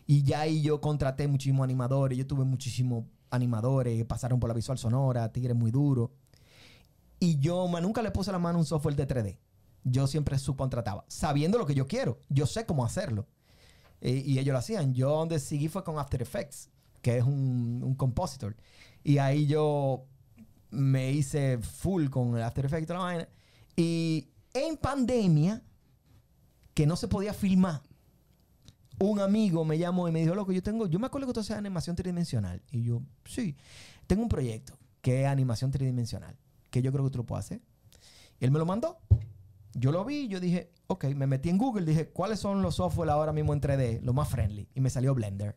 Y 0.06 0.22
ya 0.22 0.40
ahí 0.40 0.62
yo 0.62 0.80
contraté 0.80 1.26
muchísimos 1.26 1.64
animadores. 1.64 2.16
Yo 2.16 2.26
tuve 2.26 2.44
muchísimos 2.44 3.04
animadores. 3.30 4.04
Pasaron 4.04 4.38
por 4.38 4.48
la 4.48 4.54
visual 4.54 4.78
sonora, 4.78 5.32
tigres 5.32 5.56
muy 5.56 5.70
duros. 5.70 6.10
Y 7.18 7.38
yo 7.38 7.66
ma, 7.66 7.80
nunca 7.80 8.02
le 8.02 8.10
puse 8.10 8.30
la 8.30 8.38
mano 8.38 8.58
a 8.58 8.60
un 8.60 8.66
software 8.66 8.94
de 8.94 9.08
3D. 9.08 9.38
Yo 9.84 10.06
siempre 10.06 10.38
subcontrataba. 10.38 11.04
Sabiendo 11.08 11.58
lo 11.58 11.66
que 11.66 11.74
yo 11.74 11.86
quiero. 11.86 12.20
Yo 12.28 12.46
sé 12.46 12.66
cómo 12.66 12.84
hacerlo. 12.84 13.26
Eh, 14.00 14.22
y 14.24 14.38
ellos 14.38 14.52
lo 14.52 14.58
hacían. 14.58 14.94
Yo 14.94 15.10
donde 15.10 15.38
seguí 15.40 15.68
fue 15.68 15.82
con 15.82 15.98
After 15.98 16.22
Effects, 16.22 16.70
que 17.02 17.18
es 17.18 17.24
un, 17.24 17.80
un 17.82 17.94
compositor. 17.94 18.56
Y 19.02 19.18
ahí 19.18 19.46
yo 19.46 20.04
me 20.70 21.10
hice 21.12 21.58
full 21.58 22.08
con 22.08 22.36
el 22.36 22.42
After 22.42 22.64
Effects 22.64 22.82
y 22.82 22.86
toda 22.86 22.98
la 23.00 23.04
vaina. 23.04 23.28
Y 23.76 24.28
en 24.52 24.76
pandemia, 24.76 25.62
que 26.74 26.86
no 26.86 26.96
se 26.96 27.08
podía 27.08 27.32
filmar, 27.32 27.82
un 28.98 29.20
amigo 29.20 29.64
me 29.64 29.78
llamó 29.78 30.09
y 30.09 30.12
me 30.12 30.20
dijo, 30.20 30.35
loco, 30.35 30.52
yo 30.52 30.62
tengo, 30.62 30.87
yo 30.87 30.98
me 30.98 31.06
acuerdo 31.06 31.26
que 31.26 31.35
tú 31.35 31.40
haces 31.40 31.56
animación 31.56 31.96
tridimensional. 31.96 32.62
Y 32.70 32.82
yo, 32.82 33.02
sí, 33.24 33.56
tengo 34.06 34.22
un 34.22 34.28
proyecto 34.28 34.78
que 35.00 35.22
es 35.22 35.26
animación 35.26 35.70
tridimensional, 35.70 36.37
que 36.70 36.82
yo 36.82 36.92
creo 36.92 37.04
que 37.04 37.11
tú 37.11 37.18
lo 37.18 37.26
puedes 37.26 37.44
hacer. 37.44 37.61
Y 38.40 38.44
él 38.44 38.50
me 38.50 38.59
lo 38.59 38.66
mandó. 38.66 38.98
Yo 39.74 39.92
lo 39.92 40.04
vi, 40.04 40.28
yo 40.28 40.40
dije, 40.40 40.70
ok, 40.87 41.04
me 41.14 41.26
metí 41.26 41.50
en 41.50 41.59
Google, 41.59 41.85
dije, 41.85 42.09
¿cuáles 42.09 42.40
son 42.40 42.62
los 42.62 42.76
software 42.76 43.11
ahora 43.11 43.32
mismo 43.32 43.52
en 43.52 43.61
3D, 43.61 44.00
los 44.00 44.14
más 44.14 44.28
friendly? 44.28 44.68
Y 44.74 44.80
me 44.80 44.88
salió 44.88 45.14
Blender. 45.14 45.54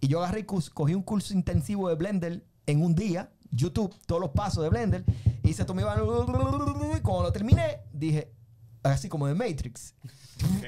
Y 0.00 0.08
yo 0.08 0.18
agarré 0.18 0.40
y 0.40 0.44
cogí 0.44 0.94
un 0.94 1.02
curso 1.02 1.32
intensivo 1.32 1.88
de 1.88 1.94
Blender 1.94 2.44
en 2.66 2.82
un 2.82 2.94
día, 2.94 3.30
YouTube, 3.50 3.94
todos 4.06 4.20
los 4.20 4.30
pasos 4.30 4.64
de 4.64 4.70
Blender, 4.70 5.04
y 5.44 5.52
se 5.52 5.64
tomó 5.64 5.80
y 5.80 5.84
cuando 5.84 7.22
lo 7.22 7.32
terminé, 7.32 7.82
dije, 7.92 8.33
así 8.84 9.08
como 9.08 9.26
de 9.26 9.34
Matrix. 9.34 9.94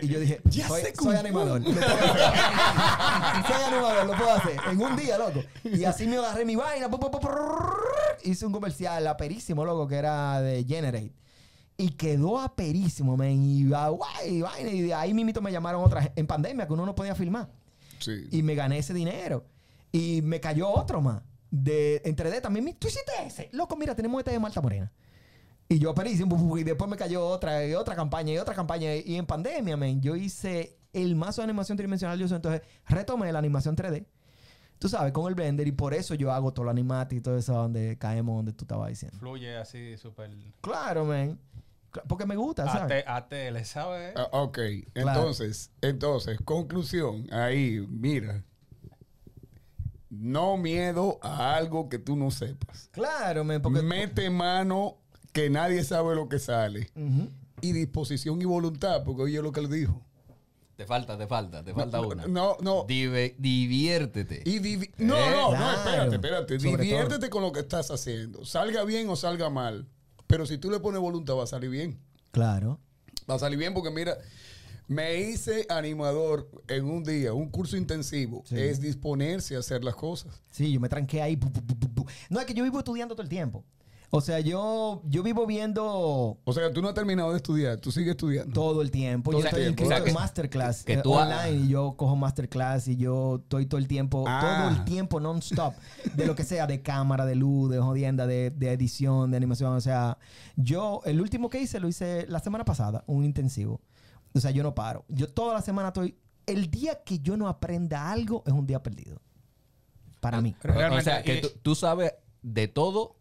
Y 0.00 0.08
yo 0.08 0.20
dije, 0.20 0.40
Ya 0.44 0.68
soy, 0.68 1.16
animador. 1.16 1.60
lo 1.60 1.72
puedo 1.72 1.86
hacer. 1.86 3.46
soy 3.46 3.62
animador, 3.66 4.06
lo 4.06 4.16
puedo 4.16 4.32
hacer. 4.32 4.56
En 4.70 4.80
un 4.80 4.96
día, 4.96 5.18
loco. 5.18 5.42
Y 5.64 5.84
así 5.84 6.06
me 6.06 6.16
agarré 6.16 6.44
mi 6.44 6.56
vaina. 6.56 6.88
pu, 6.88 6.98
pu, 6.98 7.10
pu, 7.10 7.20
prrrr, 7.20 7.76
Hice 8.22 8.46
un 8.46 8.52
comercial 8.52 9.06
aperísimo, 9.06 9.64
loco, 9.64 9.86
que 9.86 9.96
era 9.96 10.40
de 10.40 10.64
Generate. 10.64 11.12
Y 11.76 11.90
quedó 11.90 12.40
aperísimo, 12.40 13.16
man. 13.16 13.42
Y, 13.42 13.68
guay, 13.68 14.40
vaina. 14.40 14.70
Y 14.70 14.82
de 14.82 14.94
ahí 14.94 15.12
mismito 15.12 15.42
me 15.42 15.52
llamaron 15.52 15.84
otra 15.84 16.10
en 16.14 16.26
pandemia 16.26 16.66
que 16.66 16.72
uno 16.72 16.86
no 16.86 16.94
podía 16.94 17.14
filmar. 17.14 17.50
Sí. 17.98 18.28
Y 18.30 18.42
me 18.42 18.54
gané 18.54 18.78
ese 18.78 18.94
dinero. 18.94 19.44
Y 19.92 20.22
me 20.22 20.40
cayó 20.40 20.68
otro 20.70 21.00
más. 21.00 21.22
De, 21.50 22.02
en 22.04 22.16
3D 22.16 22.40
también. 22.40 22.76
Tú 22.78 22.88
hiciste 22.88 23.12
ese. 23.26 23.48
Loco, 23.52 23.76
mira, 23.76 23.94
tenemos 23.94 24.18
este 24.20 24.30
de 24.30 24.38
Malta 24.38 24.60
Morena. 24.60 24.90
Y 25.68 25.78
yo 25.78 25.90
aperísimo. 25.90 26.58
Y 26.58 26.64
después 26.64 26.88
me 26.88 26.96
cayó 26.96 27.26
otra, 27.26 27.66
y 27.66 27.74
otra 27.74 27.94
campaña, 27.94 28.32
y 28.32 28.38
otra 28.38 28.54
campaña. 28.54 28.94
Y 28.94 29.16
en 29.16 29.26
pandemia, 29.26 29.76
man, 29.76 30.00
yo 30.00 30.16
hice 30.16 30.78
el 30.92 31.16
mazo 31.16 31.42
de 31.42 31.44
animación 31.44 31.76
tridimensional. 31.76 32.18
Yo 32.18 32.26
entonces 32.34 32.62
retomé 32.86 33.32
la 33.32 33.38
animación 33.38 33.76
3D. 33.76 34.06
Tú 34.78 34.88
sabes, 34.88 35.12
con 35.12 35.26
el 35.28 35.34
Blender. 35.34 35.66
Y 35.66 35.72
por 35.72 35.94
eso 35.94 36.14
yo 36.14 36.32
hago 36.32 36.52
todo 36.52 36.66
lo 36.66 36.70
animático 36.70 37.18
y 37.18 37.22
todo 37.22 37.36
eso 37.36 37.54
donde 37.54 37.96
caemos, 37.98 38.36
donde 38.36 38.52
tú 38.52 38.64
estabas 38.64 38.90
diciendo. 38.90 39.18
Fluye 39.18 39.56
así 39.56 39.96
súper... 39.96 40.30
Claro, 40.60 41.04
man. 41.04 41.38
Porque 42.08 42.26
me 42.26 42.36
gusta, 42.36 42.66
¿sabes? 42.66 43.04
AT, 43.06 43.32
ATL, 43.32 43.64
¿sabes? 43.64 44.12
Ah, 44.16 44.28
ok, 44.32 44.58
entonces, 44.94 45.72
entonces, 45.80 46.38
conclusión, 46.44 47.26
ahí, 47.32 47.80
mira. 47.88 48.44
No 50.10 50.58
miedo 50.58 51.18
a 51.22 51.54
algo 51.54 51.88
que 51.88 51.98
tú 51.98 52.14
no 52.14 52.30
sepas. 52.30 52.90
Claro, 52.92 53.44
man. 53.44 53.62
Porque... 53.62 53.80
Mete 53.80 54.28
mano 54.28 54.98
que 55.36 55.50
nadie 55.50 55.84
sabe 55.84 56.14
lo 56.14 56.28
que 56.28 56.38
sale. 56.38 56.90
Y 57.60 57.72
disposición 57.72 58.40
y 58.42 58.44
voluntad, 58.44 59.02
porque 59.04 59.22
oye 59.22 59.40
lo 59.42 59.52
que 59.52 59.62
le 59.62 59.68
dijo. 59.68 60.02
Te 60.76 60.84
falta, 60.84 61.16
te 61.16 61.26
falta, 61.26 61.64
te 61.64 61.72
falta 61.72 61.98
No, 61.98 62.08
una. 62.08 62.26
no, 62.26 62.56
no. 62.60 62.86
Dive- 62.86 63.34
diviértete. 63.38 64.42
Y 64.44 64.58
divi- 64.60 64.90
no, 64.98 65.14
no, 65.30 65.56
no, 65.58 65.72
espérate, 65.72 66.14
espérate. 66.16 66.60
Sobre 66.60 66.82
Diviértete 66.84 67.30
con 67.30 67.42
lo 67.42 67.50
que 67.52 67.60
estás 67.60 67.90
haciendo. 67.90 68.44
Salga 68.44 68.84
bien 68.84 69.08
o 69.08 69.16
salga 69.16 69.48
mal. 69.48 69.86
Pero 70.26 70.44
si 70.44 70.58
tú 70.58 70.70
le 70.70 70.78
pones 70.80 71.00
voluntad, 71.00 71.34
va 71.34 71.44
a 71.44 71.46
salir 71.46 71.70
bien. 71.70 71.98
Claro. 72.30 72.78
Va 73.30 73.36
a 73.36 73.38
salir 73.38 73.58
bien 73.58 73.72
porque 73.72 73.90
mira, 73.90 74.18
me 74.86 75.18
hice 75.18 75.66
animador 75.70 76.48
en 76.68 76.84
un 76.84 77.04
día, 77.04 77.32
un 77.32 77.48
curso 77.48 77.78
intensivo. 77.78 78.42
Sí. 78.46 78.56
Es 78.58 78.78
disponerse 78.80 79.56
a 79.56 79.60
hacer 79.60 79.82
las 79.82 79.94
cosas. 79.96 80.42
Sí, 80.50 80.72
yo 80.72 80.78
me 80.80 80.90
tranqué 80.90 81.22
ahí. 81.22 81.38
No, 82.28 82.38
es 82.40 82.44
que 82.46 82.52
yo 82.54 82.62
vivo 82.64 82.78
estudiando 82.78 83.14
todo 83.14 83.22
el 83.22 83.28
tiempo. 83.30 83.64
O 84.10 84.20
sea, 84.20 84.38
yo, 84.40 85.02
yo 85.04 85.22
vivo 85.22 85.46
viendo 85.46 85.84
O 86.44 86.52
sea, 86.52 86.72
tú 86.72 86.80
no 86.80 86.88
has 86.88 86.94
terminado 86.94 87.30
de 87.32 87.36
estudiar, 87.38 87.78
tú 87.78 87.90
sigues 87.90 88.10
estudiando. 88.10 88.52
todo 88.52 88.80
el 88.82 88.90
tiempo. 88.90 89.30
Todo 89.32 89.40
yo 89.40 89.46
el 89.46 89.48
estoy 89.48 89.62
tiempo. 89.64 89.82
inscrito 89.82 89.86
O 89.86 89.88
sea, 89.88 89.98
en 89.98 90.04
que- 90.04 90.12
masterclass 90.12 90.84
que 90.84 90.92
eh, 90.94 91.00
tú 91.02 91.12
online 91.12 91.64
y 91.64 91.68
yo 91.68 91.94
cojo 91.96 92.14
masterclass 92.16 92.88
y 92.88 92.96
yo 92.96 93.36
estoy 93.42 93.66
todo 93.66 93.78
el 93.78 93.88
tiempo, 93.88 94.24
Ah. 94.26 94.40
todo 94.68 94.76
el 94.78 94.84
tiempo 94.84 95.18
non-stop 95.20 95.74
de 96.14 96.26
lo 96.26 96.34
que 96.36 96.44
sea, 96.44 96.66
de 96.66 96.82
cámara, 96.82 97.26
de 97.26 97.34
luz, 97.34 97.70
de 97.70 97.78
jodienda, 97.78 98.26
de, 98.26 98.50
de 98.50 98.72
edición, 98.72 99.30
de 99.30 99.36
animación. 99.36 99.72
O 99.74 99.80
sea, 99.80 100.18
yo, 100.54 101.00
el 101.04 101.20
último 101.20 101.50
que 101.50 101.60
hice 101.60 101.80
lo 101.80 101.88
hice 101.88 102.26
la 102.28 102.38
semana 102.38 102.64
pasada, 102.64 103.02
un 103.06 103.24
intensivo. 103.24 103.80
O 104.34 104.40
sea, 104.40 104.50
yo 104.52 104.62
no 104.62 104.74
paro. 104.74 105.04
Yo 105.08 105.28
toda 105.28 105.54
la 105.54 105.62
semana 105.62 105.88
estoy... 105.88 106.16
El 106.46 106.70
día 106.70 107.02
que 107.04 107.18
yo 107.18 107.36
no 107.36 107.48
aprenda 107.48 108.10
algo 108.12 108.44
es 108.46 108.52
un 108.52 108.66
día 108.66 108.80
perdido. 108.82 109.20
Para 110.20 110.40
mí. 110.40 110.54
O- 110.92 111.00
sea, 111.00 111.22
que 111.22 111.38
y- 111.38 111.40
tú, 111.40 111.48
tú 111.62 111.74
sabes 111.74 112.12
de 112.42 112.68
todo, 112.68 113.16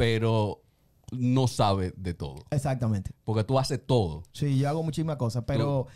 pero 0.00 0.62
no 1.12 1.46
sabes 1.48 1.92
de 1.96 2.14
todo. 2.14 2.44
Exactamente. 2.50 3.10
Porque 3.24 3.44
tú 3.44 3.58
haces 3.58 3.80
todo. 3.84 4.22
Sí, 4.32 4.58
yo 4.58 4.68
hago 4.68 4.82
muchísimas 4.82 5.16
cosas, 5.16 5.44
pero, 5.46 5.86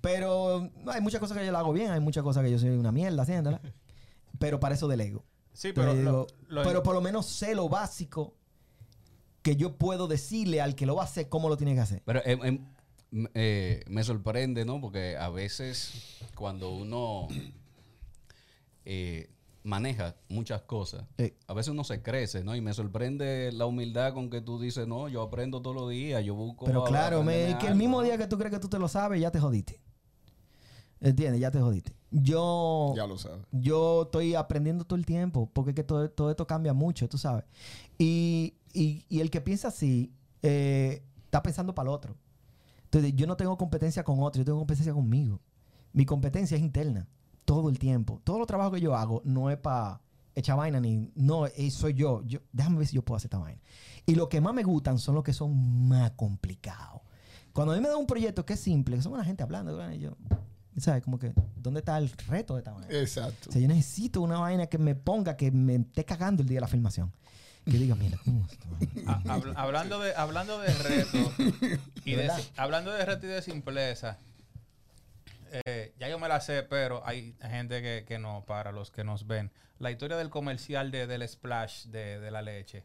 pero 0.00 0.70
hay 0.86 1.00
muchas 1.00 1.20
cosas 1.20 1.38
que 1.38 1.46
yo 1.46 1.52
lo 1.52 1.58
hago 1.58 1.72
bien, 1.72 1.90
hay 1.90 2.00
muchas 2.00 2.22
cosas 2.22 2.44
que 2.44 2.50
yo 2.50 2.58
soy 2.58 2.70
una 2.70 2.92
mierda 2.92 3.22
haciéndolas, 3.22 3.60
pero 4.38 4.60
para 4.60 4.74
eso 4.74 4.88
delego. 4.88 5.24
Sí, 5.52 5.72
pero... 5.72 5.94
digo, 5.94 6.10
lo- 6.10 6.26
lo- 6.48 6.62
pero 6.64 6.82
por 6.82 6.94
lo 6.94 7.00
menos 7.00 7.26
sé 7.26 7.54
lo 7.54 7.68
básico 7.68 8.34
que 9.42 9.56
yo 9.56 9.76
puedo 9.76 10.06
decirle 10.08 10.60
al 10.60 10.74
que 10.74 10.84
lo 10.86 10.96
va 10.96 11.02
a 11.02 11.06
hacer 11.06 11.28
cómo 11.28 11.48
lo 11.48 11.56
tiene 11.56 11.74
que 11.74 11.80
hacer. 11.80 12.02
Pero 12.04 12.20
em, 12.26 12.40
em, 13.12 13.26
eh, 13.34 13.84
me 13.88 14.02
sorprende, 14.04 14.64
¿no? 14.64 14.80
Porque 14.80 15.16
a 15.16 15.28
veces 15.30 16.18
cuando 16.34 16.70
uno 16.74 17.28
eh, 18.84 19.30
maneja 19.66 20.14
muchas 20.28 20.62
cosas, 20.62 21.04
Sí. 21.18 21.34
a 21.46 21.52
veces 21.54 21.72
uno 21.72 21.82
se 21.84 22.00
crece, 22.02 22.44
¿no? 22.44 22.54
Y 22.54 22.60
me 22.60 22.72
sorprende 22.72 23.50
la 23.52 23.66
humildad 23.66 24.14
con 24.14 24.30
que 24.30 24.40
tú 24.40 24.60
dices, 24.60 24.86
no, 24.86 25.08
yo 25.08 25.22
aprendo 25.22 25.60
todos 25.60 25.74
los 25.76 25.90
días, 25.90 26.24
yo 26.24 26.34
busco... 26.34 26.64
Pero 26.66 26.84
claro, 26.84 27.22
me- 27.22 27.32
aprenderme 27.34 27.58
que 27.60 27.66
el 27.68 27.74
mismo 27.74 28.00
día 28.02 28.16
que 28.16 28.26
tú 28.26 28.38
crees 28.38 28.52
que 28.54 28.60
tú 28.60 28.68
te 28.68 28.78
lo 28.78 28.86
sabes, 28.88 29.20
ya 29.20 29.30
te 29.30 29.40
jodiste. 29.40 29.80
¿Entiendes? 31.00 31.40
Ya 31.40 31.50
te 31.50 31.60
jodiste. 31.60 31.92
Yo... 32.10 32.94
Ya 32.96 33.06
lo 33.06 33.18
sabes. 33.18 33.44
yo 33.52 34.02
estoy 34.04 34.34
aprendiendo 34.34 34.84
todo 34.84 34.98
el 34.98 35.04
tiempo, 35.04 35.50
porque 35.52 35.70
es 35.72 35.74
que 35.76 35.84
todo, 35.84 36.08
todo 36.10 36.30
esto 36.30 36.46
cambia 36.46 36.72
mucho, 36.72 37.08
tú 37.08 37.18
sabes. 37.18 37.44
Y, 37.98 38.54
y- 38.72 39.04
y 39.08 39.20
el 39.20 39.30
que 39.30 39.40
piensa 39.40 39.68
así, 39.68 40.12
eh, 40.42 41.02
está 41.24 41.42
pensando 41.42 41.74
para 41.74 41.90
el 41.90 41.94
otro. 41.94 42.16
Entonces, 42.84 43.12
yo 43.16 43.26
no 43.26 43.36
tengo 43.36 43.58
competencia 43.58 44.04
con 44.04 44.22
otro, 44.22 44.40
yo 44.40 44.44
tengo 44.44 44.58
competencia 44.58 44.94
conmigo. 44.94 45.40
Mi 45.92 46.06
competencia 46.06 46.56
es 46.56 46.62
interna, 46.62 47.08
todo 47.46 47.70
el 47.70 47.78
tiempo. 47.78 48.20
Todo 48.22 48.38
los 48.38 48.46
trabajos 48.46 48.74
que 48.74 48.80
yo 48.82 48.94
hago 48.94 49.22
no 49.24 49.50
es 49.50 49.56
para 49.56 50.02
echar 50.34 50.58
vaina, 50.58 50.78
ni... 50.80 51.10
No, 51.14 51.46
eh, 51.46 51.70
soy 51.70 51.94
yo. 51.94 52.22
yo. 52.26 52.40
Déjame 52.52 52.76
ver 52.76 52.86
si 52.86 52.96
yo 52.96 53.02
puedo 53.02 53.16
hacer 53.16 53.28
esta 53.28 53.38
vaina. 53.38 53.62
Y 54.04 54.14
lo 54.14 54.28
que 54.28 54.42
más 54.42 54.52
me 54.52 54.62
gustan 54.62 54.98
son 54.98 55.14
los 55.14 55.24
que 55.24 55.32
son 55.32 55.88
más 55.88 56.10
complicados. 56.10 57.00
Cuando 57.54 57.72
a 57.72 57.76
mí 57.76 57.80
me 57.82 57.88
da 57.88 57.96
un 57.96 58.06
proyecto 58.06 58.44
que 58.44 58.52
es 58.52 58.60
simple, 58.60 58.96
que 58.96 59.02
son 59.02 59.14
una 59.14 59.24
gente 59.24 59.42
hablando, 59.42 59.90
y 59.92 59.98
yo... 60.00 60.16
¿Sabes? 60.76 61.02
Como 61.02 61.18
que, 61.18 61.32
¿dónde 61.56 61.80
está 61.80 61.96
el 61.96 62.10
reto 62.28 62.52
de 62.52 62.60
esta 62.60 62.72
vaina? 62.72 62.88
Exacto. 62.90 63.48
O 63.48 63.52
sea, 63.52 63.62
yo 63.62 63.66
necesito 63.66 64.20
una 64.20 64.40
vaina 64.40 64.66
que 64.66 64.76
me 64.76 64.94
ponga, 64.94 65.34
que 65.34 65.50
me 65.50 65.76
esté 65.76 66.04
cagando 66.04 66.42
el 66.42 66.48
día 66.50 66.56
de 66.58 66.60
la 66.60 66.68
filmación. 66.68 67.10
Que 67.64 67.78
diga, 67.78 67.94
mira, 67.94 68.18
¿cómo 68.22 68.44
es 68.44 68.52
esto? 68.52 68.66
Ha- 69.06 69.22
habl- 69.22 69.54
hablando 69.56 69.98
de 70.00 70.14
hablando 70.14 70.60
de 70.60 70.68
reto 70.74 71.32
y 72.04 72.12
¿De 72.14 72.30
hablando 72.58 72.92
de 72.92 73.04
reto 73.06 73.24
y 73.26 73.30
de 73.30 73.40
simpleza 73.40 74.18
eh, 75.64 75.94
ya 75.98 76.08
yo 76.08 76.18
me 76.18 76.28
la 76.28 76.40
sé 76.40 76.62
pero 76.62 77.06
hay 77.06 77.34
gente 77.40 77.80
que, 77.82 78.04
que 78.06 78.18
no 78.18 78.44
para 78.46 78.72
los 78.72 78.90
que 78.90 79.04
nos 79.04 79.26
ven 79.26 79.50
la 79.78 79.90
historia 79.90 80.16
del 80.16 80.30
comercial 80.30 80.90
de, 80.90 81.06
del 81.06 81.26
splash 81.28 81.86
de, 81.86 82.18
de 82.20 82.30
la 82.30 82.42
leche 82.42 82.84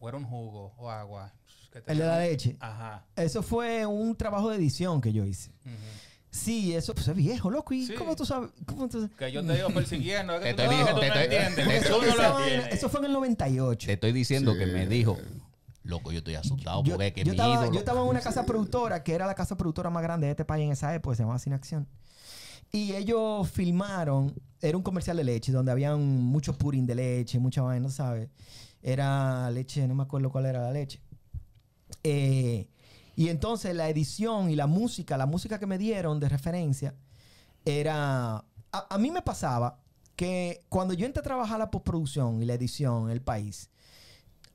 o 0.00 0.08
era 0.08 0.16
un 0.18 0.24
jugo 0.24 0.74
o 0.78 0.90
agua 0.90 1.32
que 1.72 1.78
El 1.86 1.98
de 1.98 2.04
la 2.06 2.18
leche. 2.20 2.56
ajá 2.60 3.04
Eso 3.16 3.42
fue 3.42 3.84
un 3.86 4.16
trabajo 4.16 4.50
de 4.50 4.56
edición 4.56 5.00
que 5.00 5.12
yo 5.12 5.24
hice. 5.24 5.50
ujú. 5.64 5.74
Sí, 6.30 6.74
eso 6.74 6.94
pues, 6.94 7.08
es 7.08 7.16
viejo, 7.16 7.50
loco. 7.50 7.72
¿Y 7.72 7.86
Sí. 7.86 7.94
cómo 7.94 8.14
tú 8.14 8.26
sabes? 8.26 8.50
¿Cómo 8.66 8.86
tú- 8.88 9.08
que 9.18 9.32
yo 9.32 9.44
te 9.44 9.54
digo 9.54 9.70
persiguiendo 9.70 10.34
es 10.34 10.40
que 10.42 10.54
Te 10.54 10.54
tú, 10.54 10.62
estoy 10.62 10.76
no- 10.76 10.82
diciendo- 10.82 11.00
tú 11.00 11.00
te 11.00 11.08
no 11.08 11.14
estoy- 11.14 11.36
entiendes 11.36 12.72
Eso, 12.74 12.88
fue 12.90 13.00
en 13.00 13.06
el 13.06 13.12
98. 13.14 13.86
Te 13.86 13.92
estoy 13.94 14.12
diciendo 14.12 14.52
Sí. 14.52 14.58
que 14.58 14.66
me 14.66 14.86
dijo, 14.86 15.16
loco, 15.88 16.12
yo 16.12 16.18
estoy 16.18 16.34
asustado 16.34 16.84
Yo, 16.84 16.92
porque 16.94 17.06
es 17.08 17.12
que 17.14 17.20
yo 17.24 17.32
mi 17.32 17.38
estaba, 17.38 17.54
ídolo- 17.54 17.72
yo 17.72 17.78
estaba 17.78 18.00
en 18.02 18.08
una 18.08 18.20
casa 18.20 18.44
productora 18.46 19.02
que 19.02 19.14
era 19.14 19.26
la 19.26 19.34
casa 19.34 19.56
productora 19.56 19.90
más 19.90 20.02
grande 20.02 20.26
de 20.26 20.32
este 20.32 20.44
país 20.44 20.64
en 20.66 20.72
esa 20.72 20.94
época, 20.94 21.16
se 21.16 21.22
llamaba 21.22 21.38
Sin 21.38 21.52
Acción. 21.54 21.88
Y 22.70 22.92
ellos 22.94 23.50
filmaron, 23.50 24.34
era 24.60 24.76
un 24.76 24.82
comercial 24.82 25.16
de 25.16 25.24
leche 25.24 25.50
donde 25.50 25.72
habían 25.72 26.04
mucho 26.22 26.52
purín 26.52 26.84
de 26.86 26.94
leche, 26.94 27.38
mucha 27.38 27.62
vaina, 27.62 27.88
¿sabes? 27.88 28.28
Era 28.82 29.50
leche, 29.50 29.88
no 29.88 29.94
me 29.94 30.02
acuerdo 30.02 30.30
cuál 30.30 30.44
era 30.46 30.60
la 30.60 30.70
leche. 30.72 31.00
Eh, 32.04 32.68
y 33.16 33.28
entonces 33.30 33.74
la 33.74 33.88
edición 33.88 34.50
y 34.50 34.56
la 34.56 34.66
música, 34.66 35.16
la 35.16 35.26
música 35.26 35.58
que 35.58 35.66
me 35.66 35.78
dieron 35.78 36.20
de 36.20 36.28
referencia, 36.28 36.94
era... 37.64 38.44
A, 38.70 38.86
a 38.94 38.98
mí 38.98 39.10
me 39.10 39.22
pasaba 39.22 39.80
que 40.14 40.64
cuando 40.68 40.92
yo 40.92 41.06
entré 41.06 41.20
a 41.20 41.24
trabajar 41.24 41.58
la 41.58 41.70
postproducción 41.70 42.42
y 42.42 42.44
la 42.44 42.54
edición 42.54 43.04
en 43.04 43.10
el 43.10 43.22
país, 43.22 43.70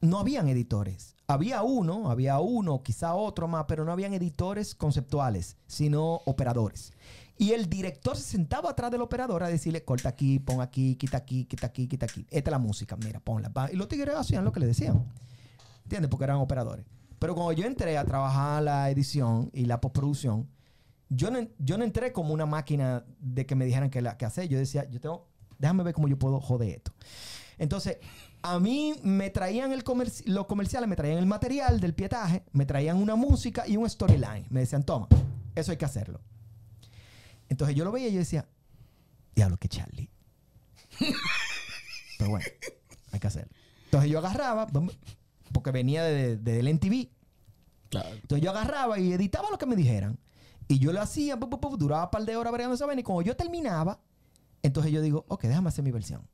no 0.02 0.20
habían 0.20 0.48
editores. 0.50 1.13
Había 1.28 1.64
uno, 1.64 2.12
había 2.12 2.40
uno, 2.40 2.84
quizá 2.84 3.16
otro 3.16 3.48
más, 3.48 3.66
pero 3.68 3.86
no 3.86 3.92
habían 3.92 4.14
editores 4.14 4.76
conceptuales, 4.76 5.58
sino 5.68 6.22
operadores. 6.26 6.92
Y 7.38 7.52
el 7.52 7.70
director 7.70 8.16
se 8.16 8.24
sentaba 8.24 8.72
atrás 8.72 8.92
del 8.92 9.02
operador 9.02 9.44
a 9.44 9.48
decirle, 9.48 9.84
corta 9.84 10.10
aquí, 10.10 10.40
pon 10.40 10.62
aquí, 10.62 10.96
quita 10.96 11.18
aquí, 11.18 11.46
quita 11.46 11.68
aquí, 11.68 11.88
quita 11.88 12.06
aquí. 12.06 12.28
Esta 12.30 12.50
es 12.50 12.52
la 12.52 12.60
música, 12.60 12.96
mira, 12.98 13.20
ponla. 13.20 13.52
Y 13.72 13.76
los 13.76 13.88
tigres 13.88 14.16
hacían 14.16 14.46
lo 14.46 14.52
que 14.52 14.60
le 14.60 14.68
decían. 14.68 15.04
¿Entiendes? 15.84 16.10
Porque 16.10 16.26
eran 16.26 16.38
operadores. 16.38 16.86
Pero 17.20 17.36
cuando 17.36 17.54
yo 17.54 17.66
entré 17.66 17.98
a 17.98 18.06
trabajar 18.06 18.62
la 18.62 18.90
edición 18.90 19.50
y 19.54 19.66
la 19.66 19.82
postproducción, 19.82 20.50
yo 21.10 21.32
no, 21.32 21.40
yo 21.58 21.76
entré 21.76 22.12
como 22.12 22.34
una 22.34 22.46
máquina 22.46 23.06
de 23.20 23.46
que 23.46 23.56
me 23.56 23.66
dijeran 23.66 23.90
qué 23.90 24.26
hacer. 24.26 24.48
Yo 24.48 24.58
decía, 24.58 24.90
yo 24.90 25.00
tengo, 25.00 25.28
déjame 25.58 25.84
ver 25.84 25.94
cómo 25.94 26.08
yo 26.08 26.20
puedo 26.20 26.40
joder 26.40 26.70
esto. 26.70 26.94
Entonces, 27.58 27.98
a 28.44 28.60
mí 28.60 28.94
me 29.04 29.30
traían 29.30 29.72
el 29.72 29.84
comerci- 29.84 30.26
los 30.26 30.46
comerciales, 30.46 30.88
me 30.90 30.96
traían 30.96 31.18
el 31.18 31.26
material 31.26 31.80
del 31.80 31.94
pietaje, 31.94 32.44
me 32.52 32.66
traían 32.66 32.98
una 32.98 33.16
música 33.16 33.68
y 33.68 33.78
un 33.78 33.90
storyline. 33.90 34.46
Me 34.50 34.60
decían, 34.60 34.84
toma, 34.84 35.08
eso 35.56 35.72
hay 35.72 35.78
que 35.78 35.86
hacerlo. 35.86 36.20
Entonces 37.50 37.76
yo 37.76 37.84
lo 37.86 37.92
veía 37.92 38.10
y 38.10 38.14
yo 38.14 38.20
decía, 38.20 38.48
diablo, 39.36 39.58
que 39.58 39.70
Charlie. 39.70 40.10
Pero 42.18 42.30
bueno, 42.30 42.46
hay 43.12 43.20
que 43.20 43.28
hacerlo. 43.28 43.52
Entonces 43.86 44.10
yo 44.12 44.20
agarraba, 44.20 44.68
porque 45.52 45.72
venía 45.72 46.04
de, 46.04 46.38
de, 46.38 46.54
del 46.54 46.68
NTV. 46.68 47.10
Claro. 47.90 48.10
Entonces 48.16 48.44
yo 48.44 48.50
agarraba 48.52 49.00
y 49.00 49.14
editaba 49.14 49.50
lo 49.52 49.58
que 49.58 49.66
me 49.66 49.76
dijeran. 49.76 50.20
Y 50.68 50.80
yo 50.80 50.92
lo 50.94 51.02
hacía, 51.02 51.38
pu, 51.40 51.50
pu, 51.50 51.60
pu, 51.60 51.78
duraba 51.78 52.06
un 52.06 52.12
par 52.12 52.26
de 52.26 52.36
horas 52.36 52.52
bregando 52.54 52.76
esa 52.76 52.86
vaina. 52.86 53.02
Y 53.02 53.04
cuando 53.04 53.22
yo 53.22 53.36
terminaba, 53.36 54.00
entonces 54.64 54.92
yo 54.92 55.02
digo, 55.02 55.26
ok, 55.28 55.44
déjame 55.44 55.70
hacer 55.70 55.84
mi 55.84 55.92
versión. 55.92 56.28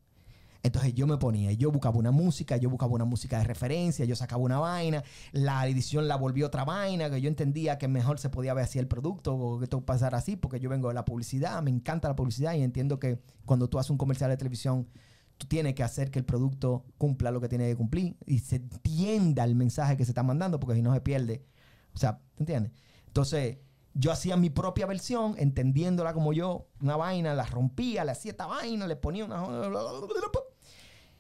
Entonces 0.62 0.94
yo 0.94 1.08
me 1.08 1.18
ponía, 1.18 1.54
yo 1.54 1.72
buscaba 1.72 1.98
una 1.98 2.12
música, 2.12 2.58
yo 2.58 2.70
buscaba 2.70 2.92
una 2.92 3.06
música 3.06 3.38
de 3.38 3.46
referencia, 3.46 4.04
yo 4.04 4.16
sacaba 4.16 4.42
una 4.42 4.60
vaina, 4.60 5.04
la 5.32 5.66
edición 5.68 6.08
la 6.08 6.18
volvió 6.18 6.48
otra 6.48 6.66
vaina, 6.66 7.10
que 7.10 7.22
yo 7.22 7.30
entendía 7.30 7.78
que 7.78 7.88
mejor 7.88 8.20
se 8.20 8.30
podía 8.30 8.54
ver 8.54 8.66
así 8.66 8.78
el 8.78 8.88
producto 8.88 9.36
o 9.36 9.60
que 9.60 9.66
esto 9.66 9.86
pasara 9.86 10.18
así, 10.18 10.36
porque 10.36 10.60
yo 10.60 10.70
vengo 10.70 10.90
de 10.90 10.96
la 10.96 11.06
publicidad, 11.06 11.64
me 11.64 11.72
encanta 11.72 12.10
la 12.10 12.16
publicidad 12.16 12.54
y 12.56 12.62
entiendo 12.62 13.00
que 13.00 13.22
cuando 13.46 13.70
tú 13.70 13.80
haces 13.80 13.92
un 13.92 13.98
comercial 13.98 14.30
de 14.30 14.38
televisión, 14.38 14.90
tú 15.38 15.48
tienes 15.48 15.76
que 15.76 15.84
hacer 15.84 16.12
que 16.12 16.20
el 16.20 16.26
producto 16.26 16.86
cumpla 16.98 17.32
lo 17.32 17.40
que 17.40 17.48
tiene 17.48 17.70
que 17.70 17.78
cumplir 17.78 18.18
y 18.26 18.40
se 18.40 18.58
entienda 18.58 19.46
el 19.46 19.56
mensaje 19.56 19.96
que 19.96 20.04
se 20.04 20.12
está 20.12 20.24
mandando, 20.24 20.60
porque 20.60 20.76
si 20.76 20.82
no 20.82 20.94
se 20.94 21.00
pierde. 21.00 21.46
O 21.94 21.98
sea, 21.98 22.20
¿te 22.36 22.44
entiendes? 22.44 22.74
Entonces, 23.08 23.60
yo 23.94 24.12
hacía 24.12 24.36
mi 24.36 24.50
propia 24.50 24.86
versión, 24.86 25.36
entendiéndola 25.38 26.14
como 26.14 26.34
yo, 26.34 26.68
una 26.82 26.98
vaina, 26.98 27.34
la 27.34 27.46
rompía, 27.46 28.04
le 28.04 28.12
hacía 28.12 28.32
esta 28.32 28.46
vaina, 28.46 28.88
le 28.88 28.98
ponía 28.98 29.24
una... 29.24 29.42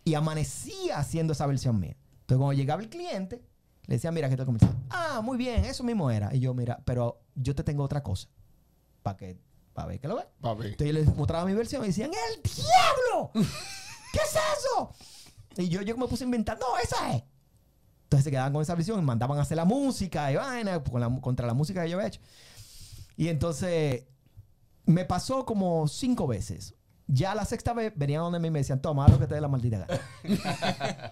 Y 0.09 0.15
amanecía 0.15 0.97
haciendo 0.97 1.33
esa 1.33 1.45
versión 1.45 1.79
mía. 1.79 1.95
Entonces, 2.21 2.37
cuando 2.37 2.53
llegaba 2.53 2.81
el 2.81 2.89
cliente, 2.89 3.43
le 3.85 3.95
decía, 3.95 4.11
mira, 4.11 4.29
que 4.29 4.37
te 4.37 4.45
comercial. 4.45 4.75
Ah, 4.89 5.21
muy 5.23 5.37
bien, 5.37 5.65
eso 5.65 5.83
mismo 5.83 6.09
era. 6.09 6.33
Y 6.33 6.39
yo, 6.39 6.53
mira, 6.53 6.81
pero 6.85 7.21
yo 7.35 7.53
te 7.55 7.63
tengo 7.63 7.83
otra 7.83 8.01
cosa. 8.03 8.27
Para 9.03 9.17
que, 9.17 9.37
para 9.73 9.87
ver 9.87 9.99
que 9.99 10.07
lo 10.07 10.15
ve. 10.15 10.23
Entonces 10.71 10.87
yo 10.87 10.93
les 10.93 11.15
mostraba 11.15 11.45
mi 11.45 11.53
versión 11.53 11.83
y 11.83 11.87
decían, 11.87 12.11
¡El 12.11 12.41
diablo! 12.41 13.31
¿Qué 13.33 14.19
es 14.19 14.35
eso? 14.57 14.91
Y 15.57 15.69
yo, 15.69 15.81
yo 15.81 15.95
me 15.97 16.07
puse 16.07 16.23
a 16.23 16.25
inventar, 16.25 16.57
no, 16.59 16.65
esa 16.83 17.15
es. 17.15 17.23
Entonces 18.03 18.23
se 18.23 18.31
quedaban 18.31 18.51
con 18.53 18.61
esa 18.63 18.73
versión 18.75 18.99
y 18.99 19.03
mandaban 19.03 19.37
a 19.37 19.41
hacer 19.43 19.57
la 19.57 19.65
música 19.65 20.31
y 20.31 20.35
vaina 20.35 20.83
con 20.83 20.99
la- 21.01 21.21
contra 21.21 21.45
la 21.45 21.53
música 21.53 21.83
que 21.83 21.89
yo 21.91 21.97
había 21.97 22.07
hecho. 22.07 22.21
Y 23.15 23.27
entonces 23.27 24.05
me 24.85 25.05
pasó 25.05 25.45
como 25.45 25.87
cinco 25.87 26.25
veces. 26.25 26.73
Ya 27.11 27.33
la 27.33 27.43
sexta 27.43 27.73
vez 27.73 27.91
venían 27.95 28.21
donde 28.21 28.37
mí 28.39 28.49
y 28.49 28.51
me 28.51 28.59
decían, 28.59 28.79
toma, 28.81 29.07
lo 29.07 29.17
que 29.17 29.25
te 29.25 29.33
dé 29.33 29.41
la 29.41 29.47
maldita 29.47 29.79
gana. 29.79 29.99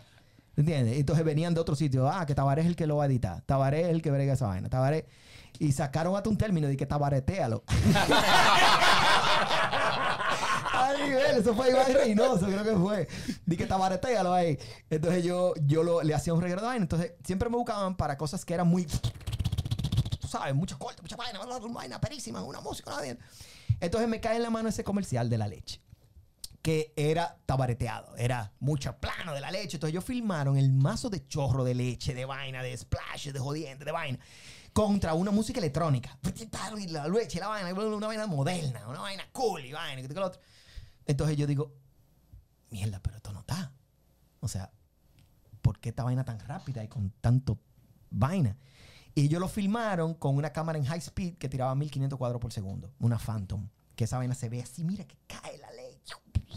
¿Entiendes? 0.56 0.98
Entonces 0.98 1.26
venían 1.26 1.54
de 1.56 1.60
otro 1.60 1.76
sitio. 1.76 2.08
Ah, 2.08 2.24
que 2.28 2.36
Tabaré 2.36 2.62
es 2.62 2.68
el 2.68 2.76
que 2.76 2.86
lo 2.86 2.98
va 2.98 3.04
a 3.06 3.08
editar. 3.08 3.42
Tabaré 3.42 3.82
es 3.82 3.88
el 3.90 4.02
que 4.04 4.12
brega 4.12 4.34
esa 4.34 4.46
vaina. 4.48 4.70
Tabaré. 4.70 5.08
Y 5.60 5.72
sacaron 5.72 6.16
hasta 6.16 6.30
un 6.30 6.38
término 6.38 6.68
de 6.68 6.78
que 6.78 6.86
tabaretealo. 6.86 7.64
Ay, 10.74 11.02
nivel, 11.10 11.38
eso 11.38 11.56
fue 11.56 11.70
Iván 11.72 11.92
Reynoso, 11.94 12.46
creo 12.46 12.64
que 12.64 12.76
fue. 12.76 13.08
Di 13.46 13.58
que 13.58 13.66
tabaretealo 13.66 14.34
ahí. 14.34 14.58
Entonces 14.90 15.24
yo, 15.24 15.54
yo 15.66 15.82
lo- 15.84 16.04
le 16.04 16.14
hacía 16.14 16.34
un 16.34 16.42
reguero 16.42 16.62
de 16.62 16.68
vaina. 16.68 16.84
Entonces 16.84 17.14
siempre 17.24 17.50
me 17.50 17.58
buscaban 17.58 17.96
para 17.98 18.18
cosas 18.18 18.46
que 18.46 18.54
eran 18.54 18.68
muy. 18.68 18.86
Tú 18.86 20.28
sabes, 20.28 20.54
mucho 20.54 20.78
corte, 20.78 21.02
mucha 21.02 21.16
vaina, 21.16 21.44
bla, 21.44 21.60
vaina 21.70 22.00
perísima, 22.00 22.44
una 22.44 22.62
música, 22.62 22.92
una 22.92 23.00
vaina. 23.00 23.18
Entonces 23.80 24.08
me 24.10 24.20
cae 24.20 24.36
en 24.38 24.44
la 24.44 24.50
mano 24.50 24.70
ese 24.70 24.84
comercial 24.84 25.30
de 25.30 25.38
la 25.38 25.48
leche 25.48 25.82
que 26.68 26.92
era 26.98 27.40
tabareteado, 27.46 28.18
era 28.18 28.52
mucho 28.60 28.94
plano 28.98 29.34
de 29.34 29.40
la 29.40 29.52
leche. 29.52 29.78
Entonces 29.78 29.94
ellos 29.94 30.04
filmaron 30.04 30.58
el 30.58 30.70
mazo 30.70 31.10
de 31.10 31.26
chorro 31.26 31.64
de 31.64 31.74
leche, 31.74 32.14
de 32.14 32.26
vaina, 32.26 32.62
de 32.62 32.76
splash, 32.76 33.30
de 33.30 33.40
jodiente, 33.40 33.86
de 33.86 33.94
vaina, 33.94 34.20
contra 34.74 35.14
una 35.14 35.32
música 35.32 35.60
electrónica. 35.60 36.20
Y 36.78 36.88
la 36.88 37.08
leche, 37.08 37.40
la 37.40 37.48
vaina, 37.48 37.74
una 37.74 38.08
vaina 38.08 38.28
moderna, 38.28 38.86
una 38.86 39.00
vaina 39.00 39.24
cool 39.32 39.64
y 39.64 39.72
vaina, 39.72 40.06
que 40.06 40.20
otro. 40.20 40.42
Entonces 41.06 41.38
yo 41.38 41.48
digo, 41.48 41.74
mierda, 42.70 43.02
pero 43.02 43.16
esto 43.16 43.32
no 43.32 43.40
está. 43.40 43.72
O 44.42 44.50
sea, 44.50 44.70
¿por 45.62 45.80
qué 45.80 45.88
esta 45.88 46.04
vaina 46.04 46.26
tan 46.26 46.38
rápida 46.38 46.84
y 46.84 46.90
con 46.90 47.12
tanto 47.22 47.62
vaina? 48.10 48.58
Y 49.16 49.22
ellos 49.22 49.40
lo 49.40 49.48
filmaron 49.48 50.16
con 50.16 50.36
una 50.36 50.52
cámara 50.52 50.78
en 50.78 50.84
high 50.84 51.00
speed 51.00 51.38
que 51.38 51.48
tiraba 51.48 51.74
1500 51.76 52.20
cuadros 52.20 52.42
por 52.42 52.52
segundo, 52.52 52.94
una 53.00 53.18
Phantom. 53.18 53.70
Que 53.96 54.04
esa 54.04 54.18
vaina 54.18 54.36
se 54.36 54.50
ve 54.50 54.62
así, 54.62 54.84
mira 54.84 55.06
que 55.06 55.18
cae 55.28 55.58
la. 55.60 55.67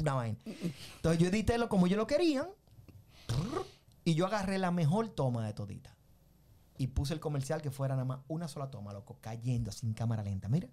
Una 0.00 0.14
vaina. 0.14 0.38
Entonces 0.96 1.20
yo 1.20 1.28
edité 1.28 1.58
lo 1.58 1.68
como 1.68 1.86
yo 1.86 1.96
lo 1.96 2.06
querían. 2.06 2.48
Y 4.04 4.14
yo 4.14 4.26
agarré 4.26 4.58
la 4.58 4.70
mejor 4.70 5.08
toma 5.08 5.46
de 5.46 5.52
todita. 5.52 5.94
Y 6.78 6.88
puse 6.88 7.12
el 7.12 7.20
comercial 7.20 7.60
que 7.60 7.70
fuera 7.70 7.94
nada 7.94 8.06
más 8.06 8.20
una 8.28 8.48
sola 8.48 8.70
toma, 8.70 8.92
loco, 8.92 9.18
cayendo 9.20 9.70
sin 9.70 9.92
cámara 9.92 10.22
lenta. 10.22 10.48
Mira. 10.48 10.68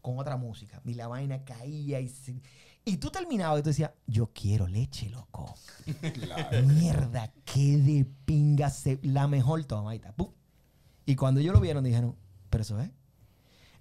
Con 0.00 0.18
otra 0.18 0.36
música. 0.36 0.80
Y 0.84 0.94
la 0.94 1.06
vaina 1.08 1.44
caía 1.44 2.00
y 2.00 2.08
se- 2.08 2.40
Y 2.84 2.96
tú 2.96 3.10
terminabas 3.10 3.60
y 3.60 3.62
tú 3.62 3.68
decías, 3.68 3.92
yo 4.06 4.30
quiero 4.32 4.66
leche, 4.66 5.10
loco. 5.10 5.54
Mierda, 6.66 7.32
qué 7.44 7.76
de 7.76 8.04
pinga 8.24 8.70
se... 8.70 8.98
La 9.02 9.28
mejor 9.28 9.64
toma. 9.64 9.90
Ahí 9.90 9.96
está. 9.98 10.12
¡pum! 10.12 10.32
Y 11.04 11.14
cuando 11.16 11.40
ellos 11.40 11.52
lo 11.54 11.60
vieron, 11.60 11.84
dijeron, 11.84 12.16
pero 12.50 12.62
eso 12.62 12.80
es. 12.80 12.90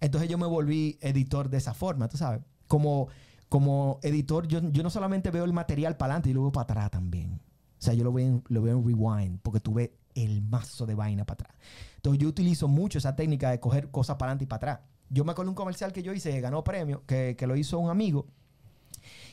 Entonces 0.02 0.30
yo 0.30 0.38
me 0.38 0.48
volví 0.48 0.98
editor 1.02 1.50
de 1.50 1.58
esa 1.58 1.74
forma, 1.74 2.08
tú 2.10 2.18
sabes. 2.18 2.42
Como, 2.68 3.08
como 3.52 4.00
editor, 4.02 4.48
yo, 4.48 4.62
yo 4.72 4.82
no 4.82 4.90
solamente 4.90 5.30
veo 5.30 5.44
el 5.44 5.52
material 5.52 5.98
para 5.98 6.14
adelante, 6.14 6.30
yo 6.30 6.36
lo 6.36 6.44
veo 6.44 6.52
para 6.54 6.64
atrás 6.64 6.92
también. 6.92 7.34
O 7.34 7.84
sea, 7.84 7.94
yo 7.94 8.06
lo 8.06 8.14
veo, 8.14 8.26
en, 8.26 8.44
lo 8.48 8.62
veo 8.62 8.78
en 8.78 8.86
rewind, 8.86 9.40
porque 9.42 9.60
tú 9.60 9.74
ves 9.74 9.90
el 10.16 10.42
mazo 10.42 10.86
de 10.86 10.96
vaina 10.96 11.26
para 11.26 11.44
atrás. 11.44 11.58
Entonces 11.98 12.22
yo 12.22 12.30
utilizo 12.30 12.70
mucho 12.70 12.98
esa 12.98 13.14
técnica 13.14 13.52
de 13.52 13.60
coger 13.60 13.92
cosas 13.92 14.16
para 14.16 14.30
adelante 14.30 14.46
y 14.46 14.48
para 14.48 14.56
atrás. 14.56 14.80
Yo 15.10 15.26
me 15.26 15.34
acuerdo 15.34 15.52
un 15.52 15.56
comercial 15.56 15.92
que 15.92 16.02
yo 16.02 16.14
hice, 16.14 16.32
que 16.32 16.40
ganó 16.40 16.64
premio, 16.64 17.04
que, 17.06 17.36
que 17.38 17.46
lo 17.46 17.58
hizo 17.58 17.78
un 17.78 17.90
amigo, 17.90 18.26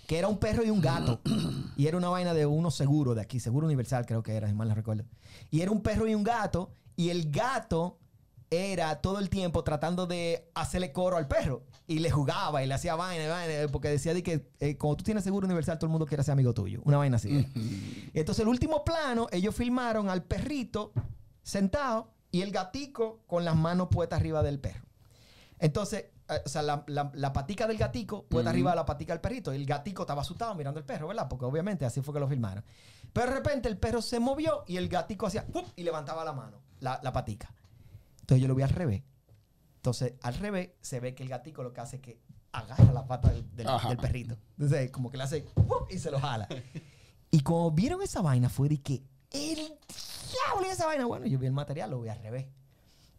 que 0.09 0.19
era 0.19 0.27
un 0.27 0.39
perro 0.39 0.65
y 0.65 0.71
un 0.71 0.81
gato. 0.81 1.21
y 1.77 1.87
era 1.87 1.97
una 1.97 2.09
vaina 2.09 2.35
de 2.35 2.45
unos 2.45 2.75
seguros 2.75 3.15
de 3.15 3.23
aquí, 3.23 3.39
Seguro 3.39 3.67
Universal 3.67 4.05
creo 4.05 4.25
que 4.25 4.35
era, 4.35 4.49
si 4.49 4.55
mal 4.55 4.69
no 4.69 4.75
recuerdo. 4.75 5.05
Y 5.49 5.61
era 5.61 5.71
un 5.71 5.81
perro 5.81 6.09
y 6.09 6.17
un 6.17 6.25
gato, 6.25 6.73
y 6.97 7.11
el 7.11 7.31
gato 7.31 8.01
era 8.51 9.01
todo 9.01 9.19
el 9.19 9.29
tiempo 9.31 9.63
tratando 9.65 10.07
de 10.07 10.51
hacerle 10.55 10.93
coro 10.93 11.17
al 11.17 11.29
perro. 11.29 11.65
Y 11.87 12.01
le 12.01 12.11
jugaba 12.11 12.63
y 12.63 12.67
le 12.67 12.75
hacía 12.75 12.95
vaina, 12.97 13.29
vaina, 13.29 13.71
porque 13.73 13.89
decía 13.89 14.13
de 14.13 14.23
que 14.23 14.51
eh, 14.61 14.77
cuando 14.77 14.97
tú 14.99 15.05
tienes 15.05 15.25
seguro 15.25 15.47
universal, 15.47 15.79
todo 15.79 15.87
el 15.87 15.93
mundo 15.93 16.07
quiere 16.07 16.23
ser 16.23 16.33
amigo 16.33 16.53
tuyo. 16.53 16.81
Una 16.85 16.99
vaina 16.99 17.17
así. 17.17 17.47
Entonces, 18.13 18.43
el 18.43 18.49
último 18.49 18.85
plano, 18.85 19.27
ellos 19.33 19.55
filmaron 19.55 20.11
al 20.11 20.23
perrito 20.23 20.93
sentado 21.43 22.13
y 22.31 22.43
el 22.43 22.51
gatico 22.53 23.21
con 23.27 23.45
las 23.45 23.57
manos 23.57 23.89
puestas 23.91 24.21
arriba 24.21 24.43
del 24.43 24.59
perro. 24.61 24.85
Entonces, 25.59 26.07
eh, 26.29 26.41
o 26.45 26.49
sea, 26.49 26.63
la, 26.63 26.85
la- 26.87 27.11
la 27.15 27.33
patica 27.33 27.67
del 27.67 27.79
gatico 27.79 28.25
puesta 28.27 28.51
arriba 28.51 28.71
de 28.73 28.77
la 28.77 28.85
patica 28.85 29.13
del 29.15 29.21
perrito. 29.21 29.53
Y 29.53 29.57
el 29.57 29.67
gatico 29.67 30.03
estaba 30.03 30.21
asustado 30.23 30.55
mirando 30.55 30.79
al 30.79 30.85
perro, 30.87 31.09
¿verdad? 31.09 31.27
Porque 31.29 31.47
obviamente 31.47 31.85
así 31.87 32.03
fue 32.03 32.13
que 32.15 32.21
lo 32.21 32.29
filmaron. 32.29 32.65
Pero 33.13 33.29
de 33.31 33.35
repente 33.37 33.69
el 33.69 33.79
perro 33.79 34.03
se 34.03 34.21
movió 34.21 34.65
y 34.67 34.77
el 34.77 34.89
gatico 34.89 35.27
hacía 35.27 35.47
y 35.75 35.83
levantaba 35.83 36.25
la 36.25 36.33
mano, 36.35 36.61
la, 36.81 37.01
la 37.03 37.13
patica. 37.13 37.53
Entonces 38.29 38.43
yo 38.43 38.49
lo 38.49 38.55
vi 38.55 38.63
al 38.63 38.69
revés. 38.71 39.03
Entonces, 39.77 40.15
al 40.23 40.35
revés, 40.35 40.71
se 40.83 41.01
ve 41.01 41.15
que 41.15 41.23
el 41.23 41.29
gatico 41.31 41.63
lo 41.63 41.73
que 41.73 41.81
hace 41.81 41.97
es 41.97 42.03
que 42.03 42.21
agarra 42.53 42.93
la 42.93 43.07
pata 43.07 43.31
del, 43.31 43.55
del- 43.57 43.69
Ajá. 43.69 43.89
del 43.89 43.97
perrito. 43.99 44.37
Entonces, 44.59 44.91
como 44.91 45.11
que 45.11 45.17
le 45.17 45.23
hace 45.23 45.47
y 45.91 45.99
se 45.99 46.11
lo 46.11 46.21
jala. 46.21 46.47
Y 47.31 47.41
como 47.41 47.71
vieron 47.71 48.03
esa 48.03 48.21
vaina, 48.21 48.49
fue 48.51 48.69
de 48.69 48.83
que 48.83 49.03
el 49.31 49.57
diablo 49.57 50.67
y 50.67 50.71
esa 50.71 50.87
vaina. 50.87 51.07
Bueno, 51.07 51.27
yo 51.27 51.39
vi 51.39 51.47
el 51.47 51.53
material, 51.53 51.91
lo 51.91 52.01
vi 52.03 52.09
al 52.11 52.19
revés. 52.23 52.47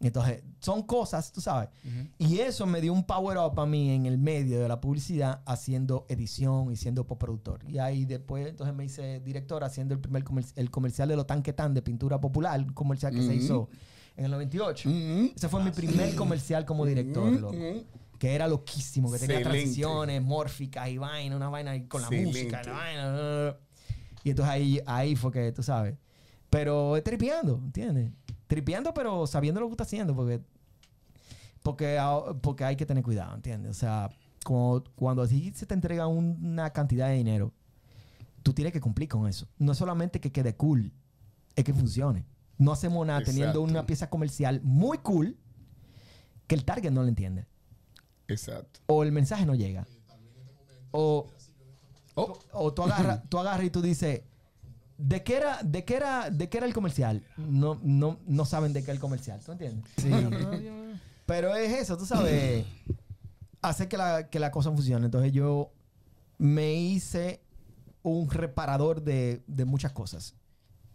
Entonces, 0.02 0.44
son 0.62 0.84
cosas, 0.84 1.32
tú 1.34 1.42
sabes. 1.42 1.70
Y 2.18 2.40
eso 2.40 2.66
me 2.66 2.80
dio 2.80 2.94
un 2.94 3.04
power 3.04 3.38
up 3.38 3.60
a 3.60 3.66
mí 3.66 3.90
en 3.92 4.06
el 4.06 4.18
medio 4.18 4.62
de 4.62 4.68
la 4.68 4.80
publicidad, 4.80 5.42
haciendo 5.46 6.06
edición 6.08 6.72
y 6.72 6.76
siendo 6.78 7.06
postproductor. 7.06 7.60
Y 7.68 7.80
ahí 7.80 8.06
después, 8.06 8.48
entonces 8.48 8.74
me 8.76 8.86
hice 8.86 9.20
director 9.20 9.64
haciendo 9.64 9.94
el 9.94 10.00
primer 10.00 10.24
comer- 10.24 10.46
el 10.56 10.72
comercial 10.72 11.10
de 11.10 11.16
lo 11.18 11.26
tan 11.26 11.42
que 11.44 11.52
tan 11.52 11.74
de 11.74 11.82
pintura 11.82 12.22
popular, 12.22 12.60
un 12.62 12.74
comercial 12.74 13.14
que 13.14 13.24
se 13.24 13.36
hizo 13.36 13.70
en 14.20 14.26
el 14.26 14.32
98. 14.32 14.90
Ujú. 14.90 15.32
Ese 15.36 15.50
fue 15.50 15.64
mi 15.64 15.72
primer 15.72 16.14
comercial 16.16 16.66
como 16.66 16.86
director, 16.86 17.24
Ujú, 17.30 17.40
loco. 17.40 17.56
ujú. 17.56 17.86
Que 18.20 18.36
era 18.36 18.48
loquísimo, 18.50 19.10
que 19.12 19.18
tenía 19.18 19.38
Excelente. 19.38 19.60
transiciones 19.62 20.22
mórficas 20.22 20.90
y 20.90 20.98
vaina, 20.98 21.36
una 21.38 21.48
vaina 21.50 21.72
con 21.88 22.02
la 22.02 22.08
Excelente. 22.08 22.28
música, 22.40 22.64
la 22.64 22.72
vaina. 22.74 23.56
Y 24.26 24.30
entonces 24.32 24.54
ahí, 24.54 24.82
ahí 24.86 25.16
fue 25.16 25.32
que, 25.32 25.52
tú 25.54 25.64
sabes. 25.64 25.96
Pero 26.50 26.98
es 26.98 27.04
tripeando, 27.04 27.62
¿entiendes? 27.64 28.12
Tripeando, 28.48 28.94
pero 28.94 29.26
sabiendo 29.26 29.62
lo 29.62 29.68
que 29.68 29.74
está 29.74 29.84
haciendo, 29.86 30.14
porque, 30.16 30.42
porque, 31.64 31.98
ah, 31.98 32.20
porque 32.42 32.66
hay 32.66 32.76
que 32.76 32.86
tener 32.86 33.04
cuidado, 33.04 33.36
¿entiendes? 33.36 33.72
O 33.72 33.80
sea, 33.80 34.10
como, 34.44 34.84
cuando 34.96 35.22
así 35.22 35.54
se 35.56 35.66
te 35.66 35.74
entrega 35.74 36.08
una 36.08 36.72
cantidad 36.72 37.08
de 37.08 37.16
dinero, 37.16 37.54
tú 38.44 38.52
tienes 38.54 38.74
que 38.74 38.82
cumplir 38.82 39.08
con 39.08 39.28
eso. 39.30 39.48
No 39.58 39.74
solamente 39.74 40.20
que 40.20 40.32
quede 40.32 40.56
cool, 40.56 40.92
es 41.56 41.64
que 41.64 41.74
funcione. 41.74 42.26
No 42.60 42.72
hacemos 42.72 43.08
nada 43.08 43.22
teniendo 43.24 43.62
una 43.62 43.88
pieza 43.88 44.10
comercial 44.12 44.62
muy 44.64 45.00
cool 45.00 45.36
que 46.46 46.54
el 46.54 46.64
target 46.66 46.92
no 46.92 47.02
lo 47.02 47.08
entiende. 47.08 47.48
Exacto. 48.28 48.82
O 48.86 49.02
el 49.02 49.12
mensaje 49.12 49.46
no 49.48 49.56
llega. 49.56 49.88
O, 50.92 51.28
Oh. 52.16 52.38
O 52.52 52.74
tú 52.74 52.84
agarras, 52.84 53.22
tú 53.30 53.40
agarras 53.40 53.66
y 53.66 53.70
tú 53.70 53.82
dices, 53.82 54.22
¿de 54.98 55.24
qué 55.24 55.38
era, 55.38 55.64
de 55.64 55.86
qué 55.86 55.96
era, 55.96 56.30
de 56.30 56.50
qué 56.50 56.58
era 56.58 56.68
el 56.68 56.74
comercial? 56.74 57.24
No, 57.38 57.80
no, 57.82 58.20
no 58.26 58.46
saben 58.46 58.74
de 58.74 58.84
qué 58.84 58.92
es 58.92 58.96
el 58.96 59.00
comercial, 59.00 59.40
¿tú 59.44 59.54
entiendes? 59.54 59.90
Sí. 59.98 60.10
Pero 61.26 61.56
es 61.56 61.72
eso, 61.80 61.98
tú 61.98 62.06
sabes, 62.06 62.66
hacer 63.62 63.88
que 63.88 63.98
la, 63.98 64.30
que 64.30 64.40
la 64.40 64.52
cosa 64.52 64.72
funcione. 64.72 65.06
Entonces 65.06 65.32
yo 65.32 65.72
me 66.38 66.74
hice 66.74 67.42
un 68.04 68.30
reparador 68.30 69.02
de, 69.02 69.44
de 69.48 69.66
muchas 69.66 69.94
cosas 69.94 70.36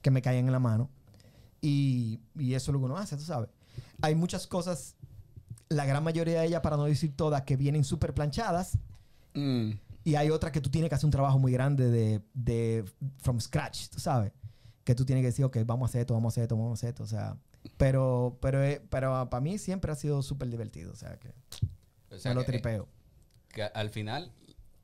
que 0.02 0.10
me 0.10 0.20
caían 0.20 0.46
en 0.46 0.52
la 0.52 0.58
mano. 0.58 0.90
Y, 1.66 2.20
y 2.38 2.52
eso 2.52 2.70
es 2.70 2.72
lo 2.74 2.78
que 2.80 2.84
uno 2.84 2.96
hace, 2.98 3.16
tú 3.16 3.22
sabes. 3.22 3.48
Hay 4.02 4.14
muchas 4.14 4.46
cosas, 4.46 4.96
la 5.70 5.86
gran 5.86 6.04
mayoría 6.04 6.40
de 6.40 6.46
ellas, 6.46 6.60
para 6.60 6.76
no 6.76 6.84
decir 6.84 7.16
todas, 7.16 7.42
que 7.42 7.56
vienen 7.56 7.84
súper 7.84 8.12
planchadas. 8.12 8.76
Mm. 9.32 9.70
Y 10.04 10.14
hay 10.16 10.28
otras 10.30 10.52
que 10.52 10.60
tú 10.60 10.68
tienes 10.70 10.90
que 10.90 10.94
hacer 10.96 11.06
un 11.06 11.10
trabajo 11.10 11.38
muy 11.38 11.50
grande 11.52 11.90
de, 11.90 12.20
de 12.34 12.84
from 13.18 13.40
scratch, 13.40 13.88
tú 13.88 13.98
sabes. 13.98 14.32
Que 14.84 14.94
tú 14.94 15.06
tienes 15.06 15.22
que 15.22 15.28
decir, 15.28 15.44
ok, 15.46 15.56
vamos 15.64 15.88
a 15.88 15.90
hacer 15.90 16.00
esto, 16.02 16.12
vamos 16.12 16.30
a 16.30 16.34
hacer 16.34 16.42
esto, 16.44 16.56
vamos 16.56 16.72
a 16.72 16.74
hacer 16.74 16.88
esto. 16.90 17.02
O 17.04 17.06
sea, 17.06 17.38
pero, 17.78 18.36
pero, 18.42 18.62
eh, 18.62 18.82
pero 18.90 19.30
para 19.30 19.40
mí 19.40 19.56
siempre 19.56 19.90
ha 19.90 19.94
sido 19.94 20.20
súper 20.22 20.50
divertido. 20.50 20.92
O 20.92 20.96
sea, 20.96 21.18
que 21.18 21.32
O 22.10 22.18
sea 22.18 22.32
me 22.32 22.34
lo 22.34 22.40
que- 22.44 22.52
tripeo. 22.52 22.86
que 23.48 23.62
al 23.62 23.88
final 23.88 24.30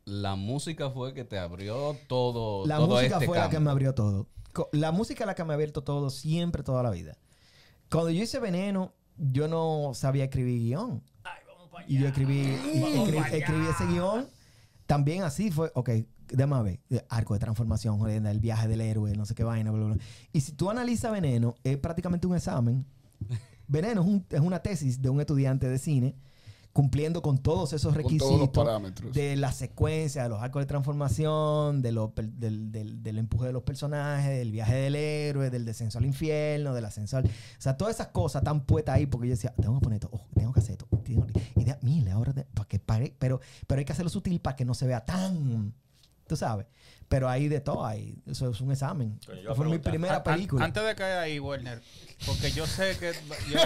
la 0.04 0.36
música 0.36 0.90
fue 0.90 1.14
que 1.14 1.24
te 1.24 1.38
abrió 1.38 1.96
todo, 2.08 2.66
La 2.66 2.76
todo 2.76 2.88
música 2.96 3.14
este 3.16 3.26
fue 3.26 3.38
la 3.38 3.48
que 3.50 3.60
me 3.60 3.70
abrió 3.70 3.94
todo. 3.94 4.26
La 4.72 4.90
música 4.92 5.24
es 5.24 5.26
la 5.28 5.34
que 5.34 5.44
me 5.44 5.52
ha 5.52 5.54
abierto 5.54 5.82
todo, 5.84 6.10
siempre, 6.10 6.62
toda 6.62 6.82
la 6.82 6.90
vida. 6.90 7.16
Cuando 7.90 8.10
yo 8.10 8.22
hice 8.22 8.38
Veneno, 8.40 8.92
yo 9.16 9.46
no 9.48 9.92
sabía 9.94 10.24
escribir 10.24 10.58
guion. 10.60 11.02
Y 11.86 11.98
yo 11.98 12.08
escribí, 12.08 12.40
escribí 13.32 13.66
ese 13.66 13.86
guion. 13.86 14.26
También 14.86 15.22
así 15.22 15.50
fue, 15.52 15.70
ok, 15.74 15.90
déjame 16.28 16.62
ver, 16.90 17.04
arco 17.08 17.34
de 17.34 17.40
transformación, 17.40 18.08
el 18.26 18.40
viaje 18.40 18.66
del 18.68 18.80
héroe, 18.80 19.12
no 19.16 19.24
sé 19.24 19.34
qué 19.34 19.44
vaina, 19.44 19.70
bla, 19.70 19.84
bla, 19.86 19.94
bla. 19.94 20.04
Y 20.32 20.40
si 20.40 20.52
tú 20.52 20.68
analizas 20.70 21.12
Veneno, 21.12 21.54
es 21.62 21.76
prácticamente 21.78 22.26
un 22.26 22.34
examen. 22.34 22.84
Veneno 23.68 24.00
es, 24.00 24.06
un- 24.08 24.26
es 24.30 24.40
una 24.40 24.60
tesis 24.60 25.00
de 25.00 25.08
un 25.10 25.20
estudiante 25.20 25.68
de 25.68 25.78
cine 25.78 26.16
cumpliendo 26.72 27.20
con 27.20 27.38
todos 27.38 27.72
esos 27.72 27.94
requisitos 27.94 28.28
todos 28.28 28.40
los 28.40 28.48
parámetros. 28.50 29.12
de 29.12 29.34
la 29.36 29.50
secuencia, 29.52 30.22
de 30.22 30.28
los 30.28 30.40
arcos 30.40 30.62
de 30.62 30.66
transformación, 30.66 31.82
de 31.82 31.92
lo 31.92 32.14
per- 32.14 32.30
del, 32.30 32.70
del- 32.70 33.02
del 33.02 33.18
empuje 33.18 33.46
de 33.48 33.52
los 33.52 33.62
personajes, 33.62 34.30
del 34.38 34.52
viaje 34.52 34.74
del 34.76 34.94
héroe, 34.94 35.50
del 35.50 35.64
descenso 35.64 35.98
al 35.98 36.06
infierno, 36.06 36.72
del 36.74 36.84
ascenso 36.84 37.16
al... 37.16 37.24
O 37.26 37.28
sea, 37.58 37.76
todas 37.76 37.94
esas 37.96 38.08
cosas 38.08 38.42
están 38.42 38.64
puestas 38.64 38.94
ahí 38.96 39.06
porque 39.06 39.28
yo 39.28 39.32
decía, 39.32 39.52
tengo 39.60 39.74
que 39.74 39.80
poner 39.84 39.96
esto, 40.02 40.20
tengo 40.34 40.52
que 40.52 40.60
hacer 40.60 40.72
esto. 40.72 40.86
tengo 41.02 41.26
que- 41.26 41.40
Y 41.56 41.64
de, 41.64 41.76
mire, 41.82 42.12
ahora, 42.12 42.32
para 42.54 42.68
que 42.68 42.78
pare, 42.78 43.14
pero, 43.18 43.40
pero 43.66 43.78
hay 43.80 43.84
que 43.84 43.92
hacerlo 43.92 44.10
sutil 44.10 44.40
para 44.40 44.54
que 44.56 44.64
no 44.64 44.74
se 44.74 44.86
vea 44.86 45.04
tan... 45.04 45.74
Tú 46.26 46.36
sabes. 46.36 46.66
Pero 47.10 47.28
ahí 47.28 47.48
de 47.48 47.58
todo, 47.60 47.84
ahí, 47.84 48.22
eso 48.24 48.48
es 48.48 48.60
un 48.60 48.70
examen. 48.70 49.18
Yo 49.42 49.56
Fue 49.56 49.66
mi 49.66 49.78
primera 49.78 50.18
An- 50.18 50.22
película. 50.22 50.64
Antes 50.64 50.80
de 50.84 50.94
caer 50.94 51.18
ahí, 51.18 51.40
Werner, 51.40 51.82
porque 52.24 52.52
yo 52.52 52.68
sé 52.68 52.96
que. 52.98 53.12
yo- 53.50 53.58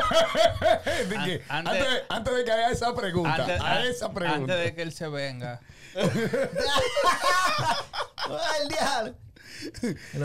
De 1.11 1.17
que, 1.27 1.43
An- 1.51 1.69
antes, 1.69 1.83
antes- 1.83 1.93
de- 1.93 2.03
antes 2.09 2.35
de 2.37 2.45
que 2.47 2.51
haga 2.53 2.71
esa 2.71 2.95
pregunta, 2.95 3.35
antes, 3.35 3.61
a 3.61 3.85
esa 3.85 4.11
pregunta. 4.15 4.55
antes 4.55 4.65
de 4.65 4.75
que 4.75 4.81
él 4.81 4.93
se 4.93 5.09
venga. 5.09 5.61
¡Ay, 5.95 6.09
el 8.63 8.69
diablo! 8.69 9.15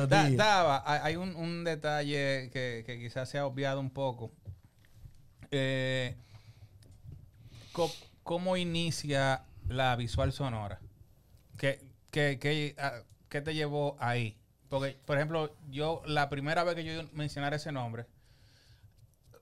Da-. 0.08 0.30
Daba, 0.32 0.84
hay 0.86 1.00
hay 1.04 1.16
un, 1.18 1.36
un 1.36 1.66
detalle 1.66 2.50
que, 2.54 2.84
que 2.86 3.00
quizás 3.00 3.28
se 3.30 3.38
ha 3.38 3.46
obviado 3.46 3.82
un 3.82 3.90
poco. 3.90 4.32
Eh, 5.52 6.16
¿Cómo 8.24 8.56
inicia 8.56 9.44
la 9.68 9.98
visual 9.98 10.32
sonora? 10.32 10.80
¿Qué, 11.58 11.82
qué, 12.12 12.38
qué, 12.40 12.76
ah, 12.78 13.02
qué 13.30 13.42
te 13.42 13.54
llevó 13.54 13.96
ahí? 14.00 14.38
Porque, 14.70 14.98
por 15.06 15.18
ejemplo, 15.18 15.56
yo 15.70 16.02
la 16.06 16.30
primera 16.30 16.64
vez 16.64 16.76
que 16.76 16.84
yo 16.86 17.04
mencionara 17.14 17.56
ese 17.56 17.72
nombre, 17.72 18.06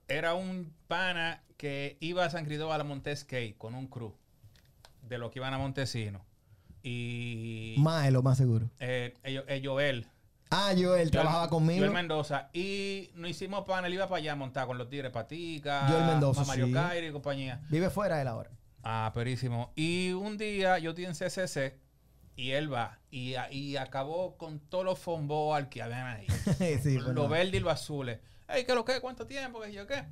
era 0.08 0.34
un 0.34 0.72
pana 0.86 1.42
que 1.56 1.96
iba 2.00 2.24
a 2.24 2.30
San 2.30 2.44
Cristóbal 2.44 2.80
a 2.80 2.84
Montesquey 2.84 3.52
con 3.54 3.74
un 3.74 3.88
crew 3.88 4.14
de 5.02 5.18
los 5.18 5.30
que 5.30 5.38
iban 5.38 5.52
a 5.52 5.58
Montesino. 5.58 6.24
Y 6.82 7.74
Más 7.78 8.06
es 8.06 8.12
lo 8.12 8.22
más 8.22 8.38
seguro. 8.38 8.70
eh, 8.78 9.14
ello- 9.24 9.44
eh, 9.48 9.60
Joel, 9.64 10.06
Ah, 10.50 10.72
Joel 10.78 11.10
trabajaba 11.10 11.50
conmigo. 11.50 11.80
Joel 11.80 11.92
Mendoza. 11.92 12.48
Y 12.54 13.10
nos 13.16 13.30
hicimos 13.30 13.66
panel, 13.66 13.92
iba 13.92 14.08
para 14.08 14.16
allá 14.16 14.34
montado 14.34 14.68
con 14.68 14.78
los 14.78 14.88
Tigres 14.88 15.10
Patica, 15.12 15.86
Joel 15.88 16.06
Mendoza, 16.06 16.42
Mario 16.46 16.68
sí. 16.68 16.72
Cairo 16.72 17.06
y 17.06 17.12
compañía. 17.12 17.60
Vive 17.68 17.90
fuera 17.90 18.22
él 18.22 18.28
ahora. 18.28 18.50
Ah, 18.82 19.10
perísimo. 19.14 19.72
Y 19.76 20.12
un 20.12 20.38
día 20.38 20.78
yo 20.78 20.90
estoy 20.90 21.04
en 21.04 21.12
CCC 21.14 21.74
y 22.38 22.52
él 22.52 22.72
va 22.72 23.00
y, 23.10 23.34
y 23.50 23.76
acabó 23.76 24.36
con 24.36 24.60
todos 24.60 24.84
los 24.84 25.54
al 25.56 25.68
que 25.68 25.82
habían 25.82 26.06
ahí. 26.06 26.26
sí, 26.82 26.98
pues 27.02 27.14
lo 27.14 27.28
verde 27.28 27.56
y 27.56 27.60
lo 27.60 27.68
azules. 27.68 28.20
Ey, 28.48 28.64
¿qué 28.64 28.76
lo 28.76 28.84
que? 28.84 29.00
¿Cuánto 29.00 29.26
tiempo? 29.26 29.60
¿Qué 29.60 29.72
yo 29.72 29.88
qué? 29.88 30.04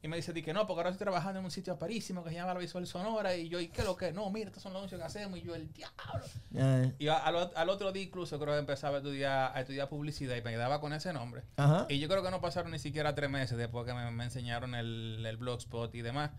Y 0.00 0.06
me 0.06 0.14
dice, 0.14 0.32
di 0.32 0.42
que 0.42 0.52
no, 0.52 0.64
porque 0.68 0.78
ahora 0.78 0.90
estoy 0.90 1.04
trabajando 1.04 1.40
en 1.40 1.44
un 1.44 1.50
sitio 1.50 1.76
parísimo 1.76 2.22
que 2.22 2.30
se 2.30 2.36
llama 2.36 2.54
La 2.54 2.60
Visual 2.60 2.86
Sonora. 2.86 3.34
Y 3.34 3.48
yo, 3.48 3.58
¿y 3.58 3.66
qué 3.66 3.82
lo 3.82 3.96
que? 3.96 4.12
No, 4.12 4.30
mira, 4.30 4.48
estos 4.48 4.62
son 4.62 4.72
los 4.72 4.80
anuncios 4.80 5.00
que 5.00 5.06
hacemos. 5.06 5.40
Y 5.40 5.42
yo, 5.42 5.56
el 5.56 5.72
diablo. 5.72 6.94
Y 7.00 7.08
al, 7.08 7.50
al 7.52 7.68
otro 7.68 7.90
día 7.90 8.04
incluso 8.04 8.38
creo 8.38 8.54
que 8.54 8.60
empezaba 8.60 8.96
a 8.96 8.98
estudiar, 8.98 9.52
a 9.52 9.60
estudiar 9.60 9.88
publicidad 9.88 10.36
y 10.36 10.42
me 10.42 10.52
quedaba 10.52 10.80
con 10.80 10.92
ese 10.92 11.12
nombre. 11.12 11.42
Ajá. 11.56 11.86
Y 11.88 11.98
yo 11.98 12.08
creo 12.08 12.22
que 12.22 12.30
no 12.30 12.40
pasaron 12.40 12.70
ni 12.70 12.78
siquiera 12.78 13.16
tres 13.16 13.28
meses 13.28 13.58
después 13.58 13.86
que 13.86 13.92
me, 13.92 14.08
me 14.12 14.22
enseñaron 14.22 14.76
el, 14.76 15.24
el 15.26 15.36
blogspot 15.36 15.92
y 15.96 16.02
demás. 16.02 16.30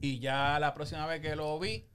Y 0.00 0.18
ya 0.18 0.58
la 0.58 0.74
próxima 0.74 1.06
vez 1.06 1.20
que 1.20 1.36
lo 1.36 1.58
vi, 1.60 1.86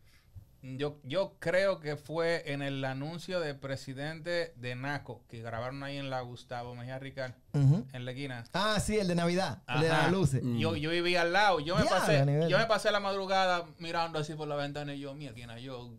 yo, 0.62 0.98
yo 1.04 1.36
creo 1.40 1.80
que 1.80 1.96
fue 1.96 2.52
en 2.52 2.62
el 2.62 2.84
anuncio 2.84 3.40
de 3.40 3.56
presidente 3.56 4.54
de 4.58 4.76
NACO, 4.76 5.24
que 5.30 5.42
grabaron 5.42 5.84
ahí 5.84 5.98
en 5.98 6.10
la 6.10 6.22
Gustavo 6.22 6.76
Mejía 6.76 7.00
Ricard, 7.00 7.34
Ujú. 7.54 7.86
en 7.94 8.06
la 8.06 8.12
esquina. 8.12 8.44
Ah, 8.54 8.80
sí, 8.80 8.98
el 8.98 9.08
de 9.08 9.16
Navidad. 9.16 9.64
El 9.68 9.82
de 9.82 9.90
Ajá. 9.90 10.04
las 10.04 10.12
luces. 10.12 10.42
Yo, 10.58 10.76
yo 10.76 10.90
vivía 10.92 11.22
al 11.22 11.34
lado. 11.34 11.60
Yo 11.60 11.76
me, 11.78 11.86
pasé, 11.86 12.26
yo 12.50 12.58
me 12.58 12.66
pasé 12.66 12.92
la 12.92 13.00
madrugada 13.00 13.66
mirando 13.80 14.20
así 14.20 14.34
por 14.36 14.48
la 14.48 14.56
ventana 14.56 14.94
y 14.94 15.00
yo, 15.00 15.14
mira, 15.14 15.34
¿quién 15.34 15.50
es 15.52 15.64
yo? 15.64 15.92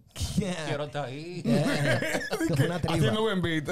Quiero 0.66 0.84
estar 0.84 1.06
ahí. 1.06 1.42
Yeah. 1.80 2.00
Una 2.64 2.78
triba. 2.78 2.94
Haciendo 2.94 3.22
buen 3.22 3.42
beat. 3.42 3.68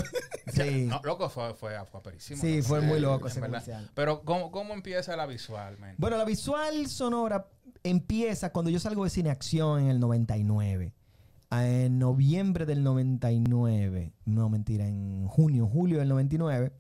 Sí. 0.53 0.87
No, 0.87 1.01
loco, 1.05 1.29
fue, 1.31 1.55
fue, 1.55 1.73
fue 1.87 2.03
perísimo. 2.03 2.41
Sí, 2.41 2.61
fue 2.63 2.81
muy 2.81 3.01
loco 3.01 3.29
ese 3.29 3.41
comercial. 3.41 3.91
Pero, 3.95 4.23
¿cómo, 4.23 4.51
cómo 4.51 4.75
empieza 4.75 5.17
la 5.17 5.27
visual, 5.27 5.79
man? 5.79 5.95
Bueno, 5.99 6.17
la 6.19 6.25
visual 6.25 6.87
sonora 6.89 7.47
empieza 7.85 8.51
cuando 8.53 8.71
yo 8.71 8.79
salgo 8.81 9.05
de 9.05 9.11
Cine 9.11 9.31
Acción 9.31 9.81
en 9.81 9.89
el 9.89 10.01
99. 10.01 10.95
Ah, 11.51 11.67
En 11.67 11.99
noviembre 11.99 12.67
del 12.67 12.83
99. 12.83 14.13
No, 14.27 14.49
mentira, 14.49 14.87
en 14.87 15.27
junio, 15.27 15.67
julio 15.67 15.99
del 15.99 16.09
99. 16.09 16.73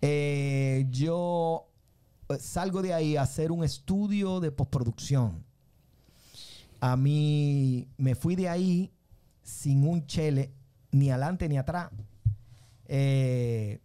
eh, 0.00 0.86
yo 0.90 1.68
eh, 2.28 2.38
salgo 2.38 2.82
de 2.82 2.94
ahí 2.94 3.16
a 3.16 3.22
hacer 3.22 3.52
un 3.52 3.64
estudio 3.64 4.40
de 4.40 4.50
postproducción. 4.50 5.44
A 6.80 6.96
mí 6.96 7.88
me 7.96 8.14
fui 8.14 8.36
de 8.36 8.48
ahí 8.48 8.92
sin 9.42 9.86
un 9.86 10.06
chele, 10.06 10.52
ni 10.92 11.10
adelante 11.10 11.48
ni 11.48 11.58
atrás. 11.58 11.90
Eh, 12.86 13.80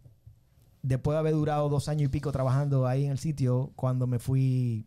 después 0.82 1.14
de 1.14 1.18
haber 1.18 1.32
durado 1.34 1.68
dos 1.68 1.88
años 1.88 2.04
y 2.04 2.08
pico 2.08 2.30
trabajando 2.32 2.86
ahí 2.86 3.04
en 3.04 3.10
el 3.12 3.18
sitio, 3.18 3.72
cuando 3.74 4.06
me 4.06 4.18
fui, 4.18 4.86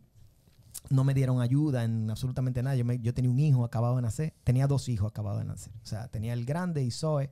no 0.89 1.03
me 1.03 1.13
dieron 1.13 1.41
ayuda 1.41 1.83
en 1.83 2.09
absolutamente 2.09 2.61
nada. 2.63 2.75
Yo, 2.75 2.85
me- 2.85 2.99
yo 2.99 3.13
tenía 3.13 3.29
un 3.31 3.39
hijo 3.39 3.63
acabado 3.65 3.95
de 3.97 4.01
nacer, 4.01 4.33
tenía 4.43 4.67
dos 4.67 4.88
hijos 4.89 5.09
acabados 5.11 5.39
de 5.39 5.45
nacer. 5.45 5.73
O 5.83 5.85
sea, 5.85 6.07
tenía 6.07 6.33
el 6.33 6.45
grande 6.45 6.83
y 6.83 6.91
Zoe, 6.91 7.29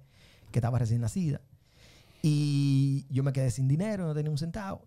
que 0.51 0.59
estaba 0.59 0.79
recién 0.79 1.01
nacida. 1.01 1.41
Y 2.21 3.05
yo 3.09 3.23
me 3.23 3.31
quedé 3.33 3.51
sin 3.51 3.67
dinero, 3.67 4.05
no 4.07 4.13
tenía 4.13 4.31
un 4.31 4.37
centavo. 4.37 4.85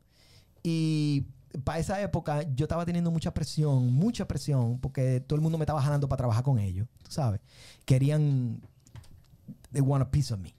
Y 0.62 1.26
para 1.64 1.78
esa 1.78 2.00
época 2.02 2.42
yo 2.54 2.64
estaba 2.64 2.84
teniendo 2.84 3.10
mucha 3.10 3.32
presión, 3.32 3.92
mucha 3.92 4.26
presión, 4.26 4.78
porque 4.80 5.20
todo 5.20 5.36
el 5.36 5.42
mundo 5.42 5.56
me 5.56 5.62
estaba 5.64 5.80
jalando 5.80 6.08
para 6.08 6.18
trabajar 6.18 6.42
con 6.44 6.58
ellos, 6.58 6.86
tú 7.02 7.10
sabes. 7.12 7.40
Querían, 7.84 8.60
they 9.72 9.80
want 9.80 10.02
a 10.02 10.10
piece 10.10 10.32
of 10.34 10.40
me. 10.40 10.54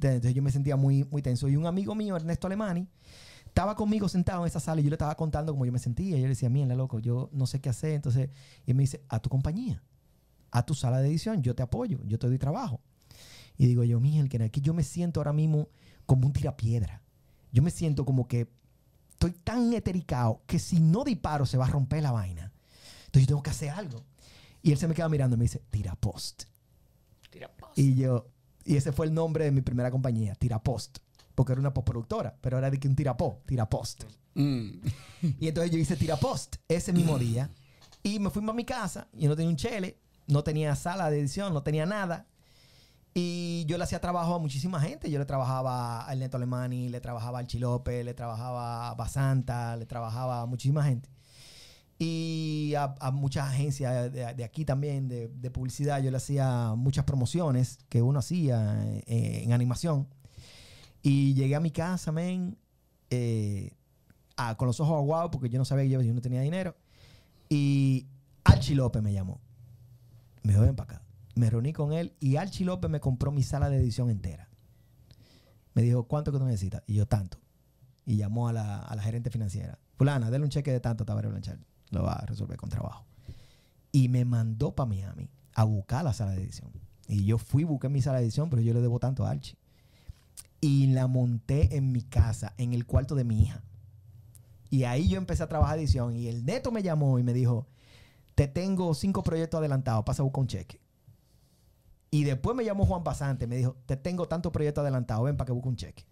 Entonces 0.00 0.34
yo 0.34 0.42
me 0.42 0.50
sentía 0.50 0.74
muy, 0.76 1.04
muy 1.04 1.22
tenso. 1.22 1.48
Y 1.48 1.56
un 1.56 1.66
amigo 1.66 1.94
mío, 1.94 2.16
Ernesto 2.16 2.46
Alemani, 2.48 2.88
estaba 3.52 3.74
conmigo 3.74 4.08
sentado 4.08 4.40
en 4.40 4.46
esa 4.46 4.60
sala 4.60 4.80
y 4.80 4.84
yo 4.84 4.88
le 4.88 4.94
estaba 4.94 5.14
contando 5.14 5.52
cómo 5.52 5.66
yo 5.66 5.72
me 5.72 5.78
sentía. 5.78 6.16
Y 6.16 6.20
yo 6.20 6.24
le 6.24 6.30
decía, 6.30 6.48
mira, 6.48 6.74
loco, 6.74 7.00
yo 7.00 7.28
no 7.32 7.46
sé 7.46 7.60
qué 7.60 7.68
hacer. 7.68 7.90
Entonces, 7.92 8.30
y 8.64 8.70
él 8.70 8.76
me 8.78 8.84
dice, 8.84 9.04
a 9.10 9.20
tu 9.20 9.28
compañía, 9.28 9.82
a 10.50 10.64
tu 10.64 10.74
sala 10.74 11.02
de 11.02 11.10
edición, 11.10 11.42
yo 11.42 11.54
te 11.54 11.62
apoyo, 11.62 12.00
yo 12.06 12.18
te 12.18 12.28
doy 12.28 12.38
trabajo. 12.38 12.80
Y 13.58 13.66
digo 13.66 13.84
yo, 13.84 14.00
Miguel, 14.00 14.30
que 14.30 14.50
que 14.50 14.60
yo 14.62 14.72
me 14.72 14.82
siento 14.82 15.20
ahora 15.20 15.34
mismo 15.34 15.68
como 16.06 16.26
un 16.26 16.32
tirapiedra. 16.32 17.02
Yo 17.52 17.62
me 17.62 17.70
siento 17.70 18.06
como 18.06 18.26
que 18.26 18.48
estoy 19.10 19.32
tan 19.32 19.74
etericado 19.74 20.40
que 20.46 20.58
si 20.58 20.80
no 20.80 21.04
disparo 21.04 21.44
se 21.44 21.58
va 21.58 21.66
a 21.66 21.70
romper 21.70 22.02
la 22.02 22.12
vaina. 22.12 22.52
Entonces 23.04 23.24
yo 23.24 23.26
tengo 23.26 23.42
que 23.42 23.50
hacer 23.50 23.68
algo. 23.68 24.02
Y 24.62 24.72
él 24.72 24.78
se 24.78 24.88
me 24.88 24.94
queda 24.94 25.10
mirando 25.10 25.36
y 25.36 25.38
me 25.38 25.44
dice, 25.44 25.62
tira 25.70 25.94
post. 25.94 26.44
Y 27.76 27.96
yo, 27.96 28.32
y 28.64 28.76
ese 28.76 28.92
fue 28.92 29.06
el 29.06 29.14
nombre 29.14 29.44
de 29.44 29.50
mi 29.50 29.60
primera 29.60 29.90
compañía, 29.90 30.34
Tirapost. 30.34 30.98
Porque 31.34 31.52
era 31.52 31.60
una 31.60 31.72
postproductora, 31.72 32.36
pero 32.40 32.58
era 32.58 32.70
de 32.70 32.78
que 32.78 32.88
un 32.88 32.96
tirapó, 32.96 33.42
Tirapost. 33.46 34.04
Mm. 34.34 34.70
Y 35.40 35.48
entonces 35.48 35.70
yo 35.70 35.78
hice 35.78 35.96
Tirapost 35.96 36.56
ese 36.68 36.92
mismo 36.92 37.18
día. 37.18 37.50
Y 38.02 38.18
me 38.18 38.30
fui 38.30 38.46
a 38.48 38.52
mi 38.52 38.64
casa 38.64 39.08
y 39.12 39.26
no 39.28 39.36
tenía 39.36 39.50
un 39.50 39.56
chele, 39.56 39.98
no 40.26 40.42
tenía 40.42 40.74
sala 40.74 41.10
de 41.10 41.20
edición, 41.20 41.54
no 41.54 41.62
tenía 41.62 41.86
nada. 41.86 42.26
Y 43.14 43.64
yo 43.66 43.76
le 43.76 43.84
hacía 43.84 44.00
trabajo 44.00 44.34
a 44.34 44.38
muchísima 44.38 44.80
gente. 44.80 45.10
Yo 45.10 45.18
le 45.18 45.26
trabajaba 45.26 46.02
al 46.06 46.18
Neto 46.18 46.38
Alemani, 46.38 46.88
le 46.88 47.00
trabajaba 47.00 47.38
al 47.38 47.46
Chilope, 47.46 48.02
le 48.04 48.14
trabajaba 48.14 48.90
a 48.90 48.94
Basanta, 48.94 49.76
le 49.76 49.86
trabajaba 49.86 50.42
a 50.42 50.46
muchísima 50.46 50.82
gente. 50.82 51.10
Y 51.98 52.74
a, 52.76 52.94
a 52.98 53.10
muchas 53.10 53.48
agencias 53.48 54.12
de, 54.12 54.34
de 54.34 54.44
aquí 54.44 54.64
también, 54.64 55.08
de, 55.08 55.28
de 55.28 55.50
publicidad, 55.50 56.02
yo 56.02 56.10
le 56.10 56.16
hacía 56.16 56.74
muchas 56.74 57.04
promociones 57.04 57.78
que 57.88 58.02
uno 58.02 58.18
hacía 58.18 58.82
eh, 59.06 59.42
en 59.44 59.52
animación. 59.52 60.08
Y 61.02 61.34
llegué 61.34 61.54
a 61.56 61.60
mi 61.60 61.70
casa, 61.70 62.12
men, 62.12 62.56
eh, 63.10 63.72
a- 64.36 64.56
con 64.56 64.66
los 64.66 64.78
ojos 64.80 64.96
aguados 64.96 65.30
porque 65.30 65.48
yo 65.48 65.58
no 65.58 65.64
sabía 65.64 65.84
que 65.84 65.90
yo, 65.90 66.00
yo 66.02 66.14
no 66.14 66.20
tenía 66.20 66.40
dinero. 66.40 66.76
Y 67.48 68.06
Archie 68.44 68.74
López 68.76 69.02
me 69.02 69.12
llamó. 69.12 69.40
Me 70.42 70.52
dijo, 70.52 70.64
ven 70.64 70.76
para 70.76 70.94
acá. 70.96 71.02
Me 71.34 71.48
reuní 71.50 71.72
con 71.72 71.92
él 71.92 72.14
y 72.20 72.36
Archie 72.36 72.64
López 72.64 72.90
me 72.90 73.00
compró 73.00 73.30
mi 73.32 73.42
sala 73.42 73.68
de 73.70 73.78
edición 73.78 74.10
entera. 74.10 74.48
Me 75.74 75.82
dijo, 75.82 76.04
¿cuánto 76.04 76.32
que 76.32 76.38
tú 76.38 76.44
necesitas? 76.44 76.82
Y 76.86 76.94
yo, 76.94 77.06
tanto. 77.06 77.38
Y 78.04 78.16
llamó 78.16 78.48
a 78.48 78.52
la, 78.52 78.78
a 78.80 78.94
la 78.96 79.02
gerente 79.02 79.30
financiera. 79.30 79.78
Fulana, 79.96 80.30
dale 80.30 80.44
un 80.44 80.50
cheque 80.50 80.72
de 80.72 80.80
tanto, 80.80 81.04
Tabaré 81.04 81.28
Blanchard. 81.28 81.60
Lo 81.90 82.02
va 82.02 82.14
a 82.14 82.26
resolver 82.26 82.56
con 82.58 82.68
trabajo. 82.68 83.06
Y 83.92 84.08
me 84.08 84.24
mandó 84.24 84.74
para 84.74 84.88
Miami 84.88 85.30
a 85.54 85.64
buscar 85.64 86.04
la 86.04 86.12
sala 86.12 86.32
de 86.32 86.42
edición. 86.42 86.70
Y 87.08 87.24
yo 87.24 87.38
fui, 87.38 87.64
busqué 87.64 87.88
mi 87.88 88.02
sala 88.02 88.18
de 88.18 88.24
edición, 88.24 88.50
pero 88.50 88.60
yo 88.62 88.74
le 88.74 88.80
debo 88.80 88.98
tanto 88.98 89.24
a 89.24 89.30
Archie. 89.30 89.56
Y 90.62 90.86
la 90.86 91.08
monté 91.08 91.76
en 91.76 91.92
mi 91.92 92.02
casa, 92.02 92.54
en 92.56 92.72
el 92.72 92.86
cuarto 92.86 93.14
de 93.14 93.24
mi 93.24 93.42
hija. 93.42 93.62
Y 94.70 94.84
ahí 94.84 95.08
yo 95.08 95.18
empecé 95.18 95.42
a 95.42 95.48
trabajar 95.48 95.78
edición. 95.78 96.16
Y 96.16 96.28
el 96.28 96.46
neto 96.46 96.70
me 96.70 96.82
llamó 96.82 97.18
y 97.18 97.22
me 97.22 97.34
dijo, 97.34 97.66
te 98.34 98.46
tengo 98.46 98.94
cinco 98.94 99.22
proyectos 99.22 99.58
adelantados, 99.58 100.04
pasa 100.04 100.22
a 100.22 100.24
buscar 100.24 100.40
un 100.40 100.46
cheque. 100.46 100.80
Y 102.10 102.24
después 102.24 102.56
me 102.56 102.64
llamó 102.64 102.86
Juan 102.86 103.02
Basante, 103.02 103.46
me 103.46 103.56
dijo, 103.56 103.76
te 103.86 103.96
tengo 103.96 104.28
tantos 104.28 104.52
proyectos 104.52 104.82
adelantados, 104.82 105.24
ven 105.24 105.36
para 105.36 105.46
que 105.46 105.52
busque 105.52 105.68
un 105.68 105.76
cheque. 105.76 106.06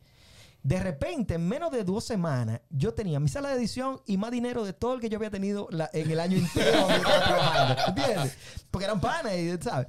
De 0.62 0.78
repente, 0.78 1.34
en 1.34 1.48
menos 1.48 1.70
de 1.70 1.84
dos 1.84 2.04
semanas, 2.04 2.60
yo 2.70 2.92
tenía 2.92 3.20
mi 3.20 3.28
sala 3.28 3.50
de 3.50 3.54
edición 3.54 4.02
y 4.04 4.16
más 4.16 4.30
dinero 4.30 4.64
de 4.64 4.72
todo 4.72 4.94
el 4.94 5.00
que 5.00 5.08
yo 5.08 5.16
había 5.16 5.30
tenido 5.30 5.68
en 5.92 6.10
el 6.10 6.20
año 6.20 6.36
entero. 6.36 6.88
¿Entiendes? 7.86 8.36
Porque 8.70 8.84
eran 8.84 9.00
panas, 9.00 9.32
y, 9.38 9.56
¿sabes? 9.62 9.86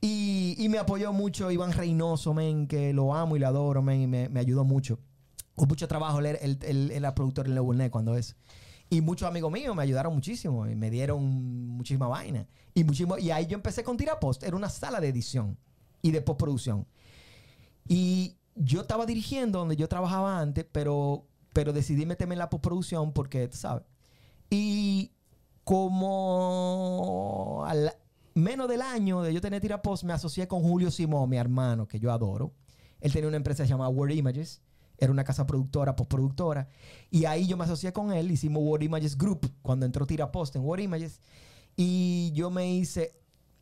Y, 0.00 0.54
y 0.58 0.68
me 0.68 0.78
apoyó 0.78 1.12
mucho 1.12 1.50
Iván 1.50 1.72
Reynoso, 1.72 2.32
men, 2.34 2.66
que 2.68 2.92
lo 2.92 3.14
amo 3.14 3.36
y 3.36 3.40
lo 3.40 3.48
adoro, 3.48 3.82
men, 3.82 4.02
y 4.02 4.06
me, 4.06 4.28
me 4.28 4.40
ayudó 4.40 4.64
mucho. 4.64 4.98
Hubo 5.56 5.66
mucho 5.66 5.88
trabajo, 5.88 6.20
él, 6.20 6.26
era- 6.26 6.38
él, 6.38 6.58
él 6.62 6.90
era 6.92 7.14
productor 7.14 7.48
Level 7.48 7.76
Net 7.76 7.90
cuando 7.90 8.16
es. 8.16 8.36
Y 8.90 9.00
muchos 9.00 9.28
amigos 9.28 9.50
míos 9.52 9.74
me 9.76 9.82
ayudaron 9.82 10.14
muchísimo 10.14 10.66
y 10.68 10.74
me 10.76 10.90
dieron 10.90 11.22
muchísima 11.76 12.06
vaina. 12.08 12.46
Y, 12.74 12.84
muchísimo, 12.84 13.18
y 13.18 13.30
ahí 13.32 13.46
yo 13.46 13.56
empecé 13.56 13.82
con 13.84 13.96
Tirapost. 13.96 14.42
Era 14.44 14.56
una 14.56 14.70
sala 14.70 15.00
de 15.00 15.08
edición 15.08 15.58
y 16.00 16.12
de 16.12 16.22
postproducción. 16.22 16.86
Y 17.86 18.36
yo 18.54 18.82
estaba 18.82 19.04
dirigiendo 19.04 19.58
donde 19.58 19.76
yo 19.76 19.88
trabajaba 19.88 20.40
antes, 20.40 20.64
pero, 20.70 21.26
pero 21.52 21.72
decidí 21.72 22.06
meterme 22.06 22.34
en 22.34 22.38
la 22.38 22.50
postproducción 22.50 23.12
porque, 23.12 23.48
tú 23.48 23.56
sabes. 23.56 23.82
Y 24.48 25.10
como 25.64 27.64
al 27.66 27.92
menos 28.38 28.68
del 28.68 28.82
año 28.82 29.22
de 29.22 29.32
yo 29.34 29.40
tener 29.40 29.60
Tirapost, 29.60 30.04
me 30.04 30.12
asocié 30.12 30.46
con 30.48 30.62
Julio 30.62 30.90
Simón, 30.90 31.28
mi 31.28 31.36
hermano, 31.36 31.86
que 31.86 31.98
yo 31.98 32.12
adoro. 32.12 32.52
Él 33.00 33.12
tenía 33.12 33.28
una 33.28 33.36
empresa 33.36 33.64
llamada 33.64 33.90
Word 33.90 34.10
Images. 34.12 34.60
Era 35.00 35.12
una 35.12 35.22
casa 35.22 35.46
productora, 35.46 35.94
postproductora. 35.94 36.68
Y 37.10 37.24
ahí 37.24 37.46
yo 37.46 37.56
me 37.56 37.64
asocié 37.64 37.92
con 37.92 38.12
él. 38.12 38.30
Hicimos 38.32 38.62
Word 38.64 38.82
Images 38.82 39.16
Group 39.16 39.52
cuando 39.62 39.86
entró 39.86 40.06
Tirapost 40.06 40.56
en 40.56 40.62
Word 40.64 40.80
Images. 40.80 41.20
Y 41.76 42.32
yo 42.34 42.50
me 42.50 42.74
hice, 42.74 43.14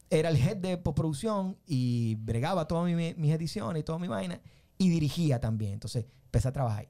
era 0.08 0.30
el 0.30 0.36
head 0.36 0.56
de 0.56 0.78
postproducción 0.78 1.58
y 1.66 2.14
bregaba 2.14 2.66
todas 2.66 2.86
mi- 2.90 3.14
mis 3.14 3.32
ediciones 3.32 3.80
y 3.80 3.84
toda 3.84 3.98
mi 3.98 4.08
vaina. 4.08 4.40
Y 4.78 4.88
dirigía 4.88 5.38
también. 5.38 5.74
Entonces 5.74 6.06
empecé 6.24 6.48
a 6.48 6.52
trabajar. 6.52 6.88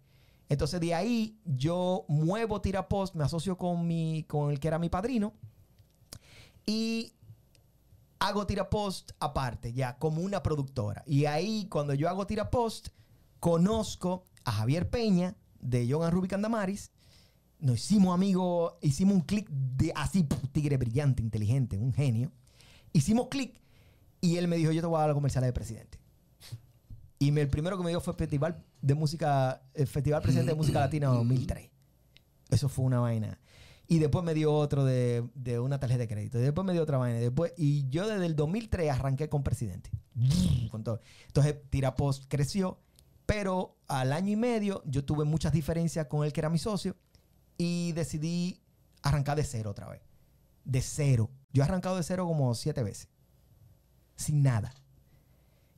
Entonces 0.48 0.78
de 0.80 0.94
ahí 0.94 1.40
yo 1.44 2.04
muevo 2.06 2.60
Tirapost, 2.60 3.16
me 3.16 3.24
asocio 3.24 3.56
con, 3.58 3.84
mi, 3.84 4.22
con 4.28 4.52
el 4.52 4.60
que 4.60 4.68
era 4.68 4.78
mi 4.78 4.88
padrino. 4.88 5.34
Y 6.64 7.14
hago 8.18 8.46
Tirapost 8.46 9.12
aparte, 9.20 9.72
ya 9.72 9.98
como 9.98 10.20
una 10.22 10.42
productora. 10.42 11.02
Y 11.06 11.26
ahí, 11.26 11.66
cuando 11.68 11.94
yo 11.94 12.08
hago 12.08 12.26
Tirapost, 12.26 12.88
conozco 13.40 14.26
a 14.44 14.52
Javier 14.52 14.88
Peña 14.90 15.36
de 15.60 15.86
John 15.90 16.02
and 16.04 16.12
Ruby 16.12 16.28
Candamaris. 16.28 16.90
Nos 17.58 17.78
hicimos 17.78 18.14
amigos, 18.14 18.74
hicimos 18.82 19.14
un 19.14 19.20
clic 19.22 19.48
de 19.50 19.92
así, 19.94 20.24
tigre 20.52 20.76
brillante, 20.76 21.22
inteligente, 21.22 21.78
un 21.78 21.92
genio. 21.92 22.30
Hicimos 22.92 23.28
clic 23.28 23.60
y 24.20 24.36
él 24.36 24.46
me 24.48 24.56
dijo: 24.56 24.72
Yo 24.72 24.80
te 24.82 24.86
voy 24.86 24.96
a 24.96 25.00
dar 25.00 25.08
la 25.08 25.14
comercial 25.14 25.44
de 25.44 25.52
presidente. 25.52 25.98
Y 27.18 27.32
me- 27.32 27.40
el 27.40 27.48
primero 27.48 27.78
que 27.78 27.82
me 27.84 27.90
dio 27.90 28.00
fue 28.00 28.12
Festival 28.14 28.62
de 28.82 28.94
Música, 28.94 29.62
el 29.74 29.86
Festival 29.86 30.20
Presidente 30.22 30.52
de 30.52 30.56
Música 30.56 30.80
Latina 30.80 31.06
2003. 31.14 31.70
Eso 32.50 32.68
fue 32.68 32.84
una 32.84 33.00
vaina. 33.00 33.38
Y 33.88 33.98
después 34.00 34.24
me 34.24 34.34
dio 34.34 34.52
otro 34.52 34.84
de, 34.84 35.28
de 35.34 35.60
una 35.60 35.78
tarjeta 35.78 36.00
de 36.00 36.08
crédito. 36.08 36.38
Y 36.38 36.42
después 36.42 36.66
me 36.66 36.72
dio 36.72 36.82
otra 36.82 36.98
vaina. 36.98 37.18
Y 37.18 37.22
Después, 37.22 37.52
y 37.56 37.88
yo 37.88 38.08
desde 38.08 38.26
el 38.26 38.34
2003 38.34 38.90
arranqué 38.90 39.28
con 39.28 39.42
presidente. 39.42 39.90
Con 40.70 40.82
todo. 40.82 41.00
Entonces, 41.28 41.56
Tirapost 41.70 42.24
creció. 42.28 42.80
Pero 43.26 43.76
al 43.88 44.12
año 44.12 44.32
y 44.32 44.36
medio 44.36 44.82
yo 44.86 45.04
tuve 45.04 45.24
muchas 45.24 45.52
diferencias 45.52 46.06
con 46.06 46.24
el 46.24 46.32
que 46.32 46.40
era 46.40 46.50
mi 46.50 46.58
socio. 46.58 46.96
Y 47.58 47.92
decidí 47.92 48.60
arrancar 49.02 49.36
de 49.36 49.44
cero 49.44 49.70
otra 49.70 49.88
vez. 49.88 50.02
De 50.64 50.82
cero. 50.82 51.30
Yo 51.52 51.62
he 51.62 51.64
arrancado 51.64 51.96
de 51.96 52.02
cero 52.02 52.26
como 52.26 52.54
siete 52.54 52.82
veces. 52.82 53.08
Sin 54.16 54.42
nada. 54.42 54.74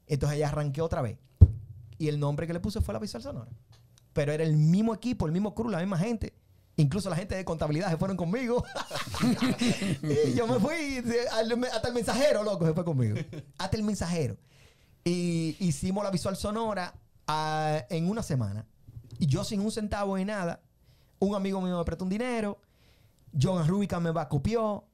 Entonces 0.06 0.38
ya 0.38 0.48
arranqué 0.48 0.80
otra 0.80 1.02
vez. 1.02 1.18
Y 1.98 2.08
el 2.08 2.18
nombre 2.18 2.46
que 2.46 2.52
le 2.52 2.60
puse 2.60 2.80
fue 2.80 2.94
la 2.94 3.00
Visual 3.00 3.22
Sonora. 3.22 3.50
Pero 4.12 4.32
era 4.32 4.44
el 4.44 4.56
mismo 4.56 4.94
equipo, 4.94 5.26
el 5.26 5.32
mismo 5.32 5.54
crew, 5.54 5.68
la 5.68 5.78
misma 5.78 5.98
gente. 5.98 6.34
Incluso 6.78 7.10
la 7.10 7.16
gente 7.16 7.34
de 7.34 7.44
contabilidad 7.44 7.90
se 7.90 7.96
fueron 7.96 8.16
conmigo. 8.16 8.64
y 10.02 10.34
yo 10.34 10.46
me 10.46 10.60
fui, 10.60 11.00
de- 11.00 11.28
hasta 11.28 11.88
el 11.88 11.94
mensajero, 11.94 12.44
loco, 12.44 12.64
se 12.66 12.72
fue 12.72 12.84
conmigo. 12.84 13.16
Hasta 13.58 13.76
el 13.76 13.82
mensajero. 13.82 14.36
Y 15.04 15.56
hicimos 15.58 16.04
la 16.04 16.10
visual 16.12 16.36
sonora 16.36 16.94
ah, 17.26 17.84
en 17.90 18.08
una 18.08 18.22
semana. 18.22 18.64
Y 19.18 19.26
yo 19.26 19.42
sin 19.42 19.60
un 19.60 19.72
centavo 19.72 20.16
ni 20.16 20.24
nada. 20.24 20.60
Un 21.18 21.34
amigo 21.34 21.60
mío 21.60 21.76
me 21.76 21.84
prestó 21.84 22.04
un 22.04 22.10
dinero. 22.10 22.60
John 23.40 23.66
Rubicam 23.66 24.02
me 24.04 24.12
backupió. 24.12 24.84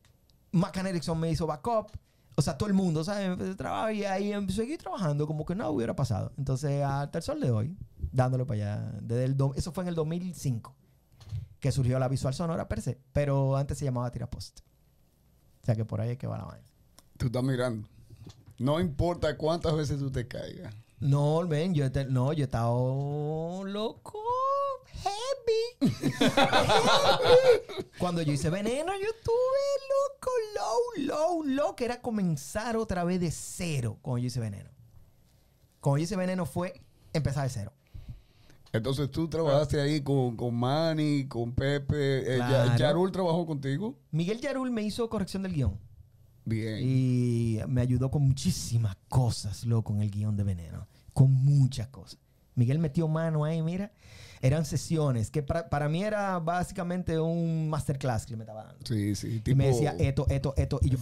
Macan 0.53 0.87
Erickson 0.87 1.21
me 1.21 1.31
hizo 1.31 1.47
backup. 1.47 1.91
O 2.37 2.41
sea, 2.43 2.57
todo 2.57 2.69
el 2.69 2.75
mundo, 2.75 3.05
¿sabes? 3.05 3.27
Empecé 3.29 3.51
a 3.53 3.57
trabajar 3.57 3.95
y 3.95 4.05
ahí 4.07 4.33
seguí 4.51 4.79
trabajando 4.79 5.27
como 5.27 5.45
que 5.45 5.55
nada 5.55 5.69
hubiera 5.71 5.95
pasado. 5.95 6.33
Entonces, 6.39 6.83
hasta 6.83 7.19
el 7.19 7.23
sol 7.23 7.41
de 7.41 7.51
hoy, 7.51 7.77
dándole 8.11 8.47
para 8.47 8.57
allá. 8.73 8.93
Desde 9.03 9.25
el 9.25 9.37
do- 9.37 9.53
eso 9.55 9.71
fue 9.71 9.85
en 9.85 9.89
el 9.89 9.95
2005 9.95 10.75
que 11.65 11.73
surgió 11.73 11.99
la 11.99 12.09
visual 12.09 12.35
sonora 12.35 12.69
per 12.69 12.83
se. 12.83 12.99
Pero 13.15 13.57
antes 13.57 13.79
se 13.79 13.87
llamaba 13.87 14.11
Tirapost. 14.11 14.61
O 15.63 15.65
sea, 15.65 15.75
que 15.75 15.87
por 15.87 15.99
ahí 15.99 16.11
es 16.11 16.19
que 16.19 16.27
va 16.27 16.37
la 16.37 16.45
vaina. 16.45 16.67
Tú 17.17 17.27
estás 17.27 17.43
mirando. 17.43 17.89
No 18.59 18.79
importa 18.81 19.39
cuántas 19.39 19.75
veces 19.75 19.99
tú 19.99 20.11
te 20.11 20.29
caigas. 20.29 20.75
No, 21.01 21.49
ven, 21.49 21.73
yo, 21.73 21.91
te- 21.91 22.05
no, 22.05 22.35
yo 22.35 22.43
he 22.43 22.45
estado 22.45 23.65
loco. 23.65 24.23
Heavy. 25.05 25.91
Heavy. 26.21 27.87
Cuando 27.99 28.21
yo 28.21 28.35
hice 28.35 28.51
veneno, 28.51 28.93
yo 29.01 29.09
estuve 29.09 29.63
loco, 29.89 30.31
low, 30.55 31.07
low, 31.07 31.45
low, 31.45 31.75
que 31.77 31.87
era 31.87 32.03
comenzar 32.03 32.77
otra 32.77 33.05
vez 33.05 33.21
de 33.21 33.31
cero 33.31 33.97
cuando 34.03 34.19
yo 34.19 34.27
hice 34.27 34.39
veneno. 34.41 34.69
Cuando 35.81 35.97
yo 35.97 36.05
hice 36.05 36.17
veneno 36.17 36.45
fue 36.45 36.79
empezar 37.15 37.45
de 37.45 37.49
cero. 37.49 37.73
Entonces 38.75 39.09
tú 39.11 39.29
trabajaste 39.29 39.81
ahí 39.81 40.01
con, 40.01 40.37
con 40.37 40.55
Manny, 40.55 41.27
con 41.29 41.53
Pepe. 41.53 42.35
eh, 42.35 42.37
Claro. 42.39 42.77
Yarul 42.77 43.13
trabajó 43.13 43.47
contigo. 43.47 43.97
Miguel 44.11 44.41
Yarul 44.41 44.71
me 44.73 44.83
hizo 44.83 45.09
corrección 45.09 45.45
del 45.45 45.53
guion. 45.55 45.79
Bien. 46.45 46.79
Y 46.83 47.61
me 47.69 47.81
ayudó 47.81 48.11
con 48.11 48.23
muchísimas 48.23 48.97
cosas, 49.09 49.65
loco, 49.65 49.95
en 49.95 50.03
el 50.03 50.11
guion 50.11 50.37
de 50.37 50.43
Veneno. 50.43 50.89
Con 51.13 51.33
muchas 51.33 51.87
cosas. 51.89 52.19
Miguel 52.57 52.79
metió 52.81 53.07
mano 53.09 53.45
ahí, 53.45 53.63
mira. 53.63 53.93
Eran 54.45 54.67
sesiones 54.67 55.31
que 55.31 55.43
para, 55.43 55.71
para 55.71 55.89
mí 55.89 56.05
era 56.05 56.39
básicamente 56.39 57.19
un 57.19 57.71
masterclass 57.71 58.27
que 58.27 58.37
me 58.37 58.43
estaba 58.43 58.65
dando. 58.65 58.85
Sí, 58.85 59.15
sí. 59.15 59.37
y 59.37 59.41
Tipo 59.41 59.57
me 59.57 59.69
decía 59.69 59.97
esto, 59.99 60.27
esto, 60.29 60.53
esto. 60.59 60.81
Y 60.83 60.91
yo... 60.91 60.99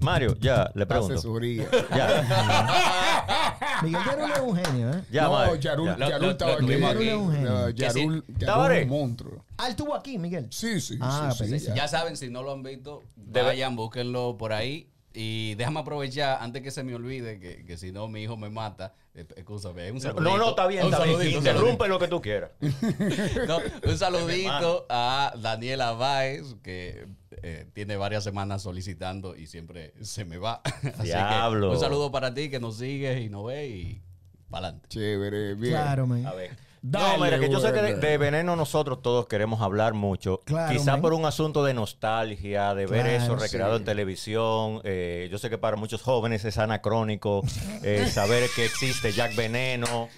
Mario, 0.00 0.34
ya, 0.40 0.70
le 0.74 0.86
pregunto. 0.86 1.12
asesoría. 1.12 1.68
Ya, 1.94 3.82
Miguel 3.82 4.00
Yarul 4.06 4.30
es 4.30 4.40
un 4.40 4.56
genio, 4.56 4.90
¿eh? 4.90 5.04
ya, 5.10 5.24
no, 5.24 5.32
Mario. 5.32 5.54
Yarul, 5.56 5.96
Yarul 5.98 6.30
estaba 6.30 6.52
aquí. 6.54 6.72
aquí. 6.72 7.10
No, 7.10 7.66
Que 7.74 7.90
sí. 7.90 8.00
Yarul, 8.00 8.24
Yarul 8.38 8.72
es 8.72 8.82
un 8.84 8.88
monstruo. 8.88 9.44
Ah, 9.58 9.66
él 9.66 9.70
estuvo 9.72 9.94
aquí, 9.94 10.18
Miguel. 10.18 10.46
Sí, 10.50 10.80
sí. 10.80 10.98
Ah, 11.02 11.30
sí, 11.30 11.44
sí, 11.44 11.50
pues, 11.50 11.64
ya. 11.64 11.74
Ya 11.74 11.88
saben, 11.88 12.16
si 12.16 12.30
no 12.30 12.42
lo 12.42 12.52
han 12.52 12.62
visto, 12.62 13.02
vayan, 13.16 13.76
búsquenlo 13.76 14.38
por 14.38 14.54
ahí. 14.54 14.88
Y 15.20 15.56
déjame 15.56 15.80
aprovechar, 15.80 16.38
antes 16.40 16.62
que 16.62 16.70
se 16.70 16.84
me 16.84 16.94
olvide, 16.94 17.40
que, 17.40 17.64
que 17.64 17.76
si 17.76 17.90
no 17.90 18.06
mi 18.06 18.22
hijo 18.22 18.36
me 18.36 18.50
mata. 18.50 18.94
Escúchame, 19.34 19.90
un 19.90 19.96
No, 19.96 20.00
saludito. 20.00 20.38
no, 20.38 20.48
está 20.50 20.66
bien, 20.68 20.86
Un 20.86 20.92
está 20.92 21.04
bien. 21.04 21.32
Interrumpe 21.32 21.88
lo 21.88 21.98
que 21.98 22.06
tú 22.06 22.22
quieras. 22.22 22.52
No, 23.48 23.58
un 23.84 23.98
saludito 23.98 24.86
a 24.88 25.32
Daniela 25.42 25.90
Báez, 25.92 26.54
que 26.62 27.08
eh, 27.42 27.66
tiene 27.72 27.96
varias 27.96 28.22
semanas 28.22 28.62
solicitando 28.62 29.34
y 29.34 29.48
siempre 29.48 29.92
se 30.02 30.24
me 30.24 30.38
va. 30.38 30.60
Así 30.98 31.08
Diablo. 31.08 31.70
que 31.70 31.74
un 31.74 31.80
saludo 31.80 32.12
para 32.12 32.32
ti 32.32 32.48
que 32.48 32.60
nos 32.60 32.76
sigues 32.78 33.20
y 33.20 33.28
nos 33.28 33.44
ves 33.46 33.68
y 33.70 34.02
para 34.50 34.68
adelante. 34.68 34.88
Chévere, 34.88 35.54
bien. 35.56 35.72
Claro, 35.72 36.06
man. 36.06 36.24
A 36.26 36.34
ver. 36.34 36.56
Dale, 36.90 37.18
no, 37.18 37.24
mira, 37.24 37.38
que 37.38 37.50
yo 37.50 37.60
sé 37.60 37.70
que 37.70 37.80
de, 37.82 38.16
veneno 38.18 38.56
nosotros 38.56 39.02
todos 39.02 39.26
queremos 39.26 39.60
hablar 39.60 39.92
mucho. 39.92 40.40
Claro, 40.44 40.72
Quizá 40.72 40.92
man. 40.92 41.02
por 41.02 41.12
un 41.12 41.26
asunto 41.26 41.62
de 41.62 41.74
nostalgia, 41.74 42.74
de 42.74 42.86
ver 42.86 43.02
Claro, 43.02 43.24
eso 43.24 43.36
recreado 43.36 43.74
sí. 43.74 43.80
en 43.80 43.84
televisión. 43.84 44.80
Eh, 44.84 45.28
yo 45.30 45.36
sé 45.36 45.50
que 45.50 45.58
para 45.58 45.76
muchos 45.76 46.00
jóvenes 46.00 46.46
es 46.46 46.56
anacrónico 46.56 47.42
eh, 47.82 48.06
saber 48.10 48.48
que 48.56 48.64
existe 48.64 49.12
Jack 49.12 49.36
Veneno. 49.36 50.08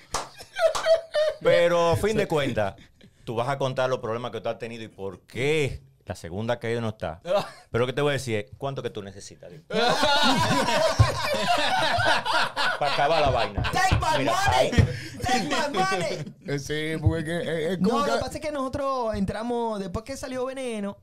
Pero 1.40 1.90
a 1.90 1.96
fin 1.96 2.16
de 2.16 2.28
cuentas, 2.28 2.76
tú 3.24 3.34
vas 3.34 3.48
a 3.48 3.58
contar 3.58 3.90
los 3.90 3.98
problemas 3.98 4.30
que 4.30 4.40
tú 4.40 4.48
has 4.48 4.58
tenido 4.58 4.84
y 4.84 4.88
por 4.88 5.20
qué 5.22 5.80
la 6.10 6.16
segunda 6.16 6.58
caída 6.58 6.80
no 6.80 6.88
está. 6.90 7.20
Pero 7.70 7.82
lo 7.82 7.86
que 7.86 7.92
te 7.92 8.02
voy 8.02 8.10
a 8.10 8.12
decir 8.14 8.36
es, 8.36 8.46
¿cuánto 8.58 8.82
que 8.82 8.90
tú 8.90 9.02
necesitas? 9.02 9.50
Para 12.78 12.92
acabar 12.94 13.20
la 13.20 13.30
vaina. 13.30 13.62
Take 13.72 13.96
my 13.96 14.18
Mira, 14.18 14.32
money. 14.32 14.58
ahí- 14.58 14.70
Take 15.22 15.44
my 15.44 15.78
money. 15.78 16.34
Eh, 16.46 16.58
Sí, 16.58 16.96
porque 17.00 17.72
es 17.72 17.78
como 17.78 17.98
No, 17.98 18.04
que- 18.04 18.10
lo 18.10 18.16
que 18.16 18.22
pasa 18.22 18.34
es 18.38 18.40
que 18.40 18.52
nosotros 18.52 19.14
entramos, 19.14 19.78
después 19.78 20.04
que 20.04 20.16
salió 20.16 20.46
Veneno, 20.46 20.96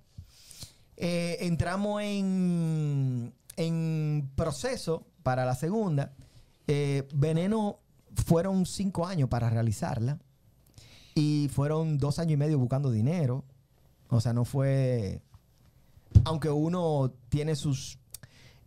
eh, 0.97 1.37
entramos 1.41 2.01
en, 2.01 3.33
en 3.55 4.31
proceso 4.35 5.05
para 5.23 5.45
la 5.45 5.55
segunda. 5.55 6.13
Eh, 6.67 7.07
Veneno 7.13 7.79
fueron 8.25 8.65
cinco 8.65 9.05
años 9.05 9.29
para 9.29 9.49
realizarla 9.49 10.17
y 11.13 11.49
fueron 11.53 11.97
dos 11.97 12.19
años 12.19 12.33
y 12.33 12.37
medio 12.37 12.57
buscando 12.59 12.89
dinero. 12.91 13.45
O 14.09 14.21
sea, 14.21 14.33
no 14.33 14.45
fue... 14.45 15.21
Aunque 16.25 16.49
uno 16.49 17.13
tiene 17.29 17.55
sus... 17.55 17.99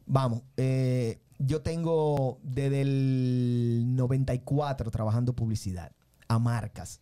Vamos, 0.07 0.43
eh, 0.57 1.21
yo 1.39 1.63
tengo 1.63 2.39
desde 2.43 2.83
el 2.83 3.85
94 3.97 4.91
trabajando 4.91 5.35
publicidad 5.35 5.93
a 6.29 6.39
marcas. 6.39 7.01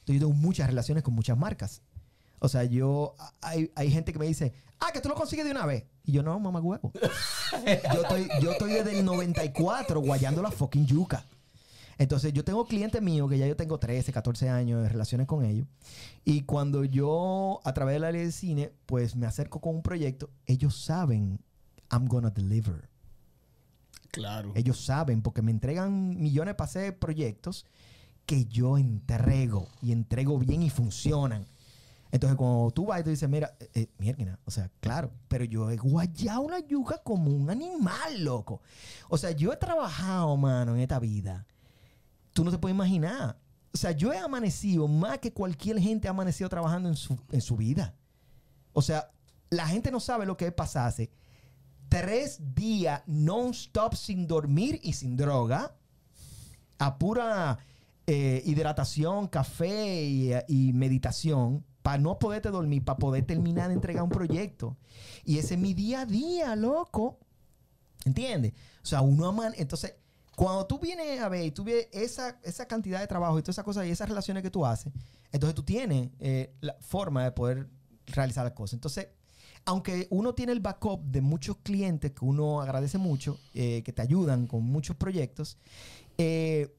Entonces 0.00 0.20
yo 0.20 0.28
tengo 0.28 0.34
muchas 0.34 0.68
relaciones 0.68 1.02
con 1.02 1.14
muchas 1.14 1.36
marcas. 1.36 1.82
O 2.38 2.48
sea, 2.48 2.64
yo... 2.64 3.14
Hay, 3.40 3.70
hay 3.74 3.90
gente 3.90 4.12
que 4.12 4.18
me 4.18 4.26
dice, 4.26 4.52
ah, 4.78 4.90
que 4.92 5.00
tú 5.00 5.08
lo 5.08 5.14
consigues 5.14 5.44
de 5.44 5.50
una 5.50 5.66
vez. 5.66 5.84
Y 6.04 6.12
yo, 6.12 6.22
no, 6.22 6.38
mamá 6.38 6.60
huevo. 6.60 6.92
yo, 7.94 8.02
estoy, 8.02 8.28
yo 8.40 8.52
estoy 8.52 8.72
desde 8.72 8.98
el 8.98 9.04
94 9.04 10.00
guayando 10.00 10.42
la 10.42 10.50
fucking 10.50 10.86
yuca. 10.86 11.26
Entonces, 12.00 12.32
yo 12.32 12.42
tengo 12.42 12.64
clientes 12.64 13.02
míos 13.02 13.28
que 13.28 13.36
ya 13.36 13.46
yo 13.46 13.56
tengo 13.56 13.78
13, 13.78 14.10
14 14.10 14.48
años 14.48 14.82
de 14.82 14.88
relaciones 14.88 15.26
con 15.26 15.44
ellos. 15.44 15.66
Y 16.24 16.40
cuando 16.44 16.82
yo, 16.82 17.60
a 17.62 17.74
través 17.74 17.96
de 17.96 18.00
la 18.00 18.10
ley 18.10 18.24
de 18.24 18.32
cine, 18.32 18.72
pues 18.86 19.16
me 19.16 19.26
acerco 19.26 19.60
con 19.60 19.74
un 19.74 19.82
proyecto, 19.82 20.30
ellos 20.46 20.82
saben, 20.82 21.40
I'm 21.90 22.06
gonna 22.08 22.30
deliver. 22.30 22.88
Claro. 24.12 24.50
Ellos 24.54 24.82
saben, 24.82 25.20
porque 25.20 25.42
me 25.42 25.50
entregan 25.50 26.18
millones 26.18 26.54
para 26.54 26.70
hacer 26.70 26.98
proyectos 26.98 27.66
que 28.24 28.46
yo 28.46 28.78
entrego 28.78 29.68
y 29.82 29.92
entrego 29.92 30.38
bien 30.38 30.62
y 30.62 30.70
funcionan. 30.70 31.44
Entonces, 32.12 32.38
cuando 32.38 32.70
tú 32.70 32.86
vas 32.86 33.00
y 33.00 33.04
tú 33.04 33.10
dices, 33.10 33.28
mira, 33.28 33.54
eh, 33.60 33.68
eh, 33.74 33.88
mierda, 33.98 34.38
o 34.46 34.50
sea, 34.50 34.70
claro, 34.80 35.10
pero 35.28 35.44
yo 35.44 35.70
he 35.70 35.76
guayado 35.76 36.48
la 36.48 36.60
yuca 36.60 37.02
como 37.04 37.30
un 37.30 37.50
animal, 37.50 38.24
loco. 38.24 38.62
O 39.10 39.18
sea, 39.18 39.32
yo 39.32 39.52
he 39.52 39.56
trabajado, 39.58 40.34
mano, 40.38 40.76
en 40.76 40.80
esta 40.80 40.98
vida. 40.98 41.44
Tú 42.32 42.44
no 42.44 42.50
te 42.50 42.58
puedes 42.58 42.74
imaginar. 42.74 43.38
O 43.72 43.76
sea, 43.76 43.92
yo 43.92 44.12
he 44.12 44.18
amanecido 44.18 44.88
más 44.88 45.18
que 45.18 45.32
cualquier 45.32 45.78
gente 45.78 46.08
ha 46.08 46.10
amanecido 46.10 46.48
trabajando 46.48 46.88
en 46.88 46.96
su, 46.96 47.18
en 47.30 47.40
su 47.40 47.56
vida. 47.56 47.94
O 48.72 48.82
sea, 48.82 49.10
la 49.48 49.66
gente 49.66 49.90
no 49.90 50.00
sabe 50.00 50.26
lo 50.26 50.36
que 50.36 50.46
es 50.46 50.52
pasarse 50.52 51.10
tres 51.90 52.38
días 52.54 53.02
non-stop 53.06 53.94
sin 53.94 54.26
dormir 54.26 54.80
y 54.82 54.94
sin 54.94 55.16
droga, 55.16 55.74
a 56.78 56.98
pura 56.98 57.58
eh, 58.06 58.42
hidratación, 58.46 59.26
café 59.26 60.04
y, 60.04 60.30
y 60.48 60.72
meditación, 60.72 61.66
para 61.82 61.98
no 61.98 62.18
poderte 62.18 62.50
dormir, 62.50 62.84
para 62.84 62.96
poder 62.96 63.26
terminar 63.26 63.68
de 63.68 63.74
entregar 63.74 64.04
un 64.04 64.10
proyecto. 64.10 64.76
Y 65.24 65.38
ese 65.38 65.54
es 65.54 65.60
mi 65.60 65.74
día 65.74 66.02
a 66.02 66.06
día, 66.06 66.54
loco. 66.54 67.18
¿Entiendes? 68.04 68.52
O 68.82 68.86
sea, 68.86 69.00
uno 69.00 69.26
aman... 69.26 69.52
Entonces, 69.56 69.94
cuando 70.42 70.64
tú 70.66 70.78
vienes 70.78 71.20
a 71.20 71.28
ver 71.28 71.44
y 71.44 71.50
tú 71.50 71.64
ves 71.64 71.88
esa, 71.92 72.38
esa 72.42 72.66
cantidad 72.66 72.98
de 73.00 73.06
trabajo 73.06 73.38
y 73.38 73.42
todas 73.42 73.56
esas 73.56 73.64
cosas 73.66 73.86
y 73.86 73.90
esas 73.90 74.08
relaciones 74.08 74.42
que 74.42 74.50
tú 74.50 74.64
haces, 74.64 74.90
entonces 75.32 75.54
tú 75.54 75.62
tienes 75.62 76.08
eh, 76.18 76.54
la 76.62 76.76
forma 76.80 77.22
de 77.24 77.32
poder 77.32 77.68
realizar 78.06 78.44
las 78.44 78.54
cosas. 78.54 78.72
Entonces, 78.74 79.08
aunque 79.66 80.06
uno 80.08 80.34
tiene 80.34 80.52
el 80.52 80.60
backup 80.60 81.02
de 81.04 81.20
muchos 81.20 81.58
clientes 81.58 82.12
que 82.12 82.24
uno 82.24 82.62
agradece 82.62 82.96
mucho, 82.96 83.38
eh, 83.52 83.82
que 83.84 83.92
te 83.92 84.00
ayudan 84.00 84.46
con 84.46 84.64
muchos 84.64 84.96
proyectos, 84.96 85.58
eh, 86.16 86.74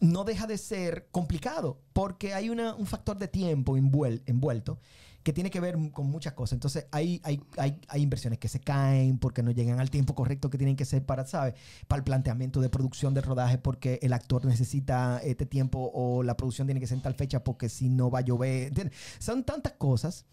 no 0.00 0.24
deja 0.24 0.46
de 0.46 0.56
ser 0.56 1.08
complicado 1.10 1.82
porque 1.92 2.32
hay 2.32 2.48
una- 2.48 2.74
un 2.74 2.86
factor 2.86 3.18
de 3.18 3.28
tiempo 3.28 3.76
envuel- 3.76 4.22
envuelto 4.24 4.78
que 5.24 5.32
tiene 5.32 5.50
que 5.50 5.58
ver 5.58 5.76
con 5.90 6.06
muchas 6.06 6.34
cosas. 6.34 6.52
Entonces, 6.52 6.86
hay, 6.92 7.20
hay, 7.24 7.42
hay, 7.56 7.80
hay 7.88 8.02
inversiones 8.02 8.38
que 8.38 8.46
se 8.46 8.60
caen 8.60 9.18
porque 9.18 9.42
no 9.42 9.50
llegan 9.50 9.80
al 9.80 9.90
tiempo 9.90 10.14
correcto 10.14 10.50
que 10.50 10.58
tienen 10.58 10.76
que 10.76 10.84
ser 10.84 11.04
para, 11.04 11.26
¿sabes? 11.26 11.54
Para 11.88 11.98
el 11.98 12.04
planteamiento 12.04 12.60
de 12.60 12.68
producción 12.68 13.14
de 13.14 13.22
rodaje 13.22 13.56
porque 13.56 13.98
el 14.02 14.12
actor 14.12 14.44
necesita 14.44 15.18
este 15.24 15.46
tiempo 15.46 15.90
o 15.94 16.22
la 16.22 16.36
producción 16.36 16.66
tiene 16.66 16.78
que 16.78 16.86
ser 16.86 16.98
en 16.98 17.02
tal 17.02 17.14
fecha 17.14 17.42
porque 17.42 17.70
si 17.70 17.88
no 17.88 18.10
va 18.10 18.18
a 18.18 18.22
llover. 18.22 18.92
Son 19.18 19.44
tantas 19.44 19.72
cosas 19.72 20.26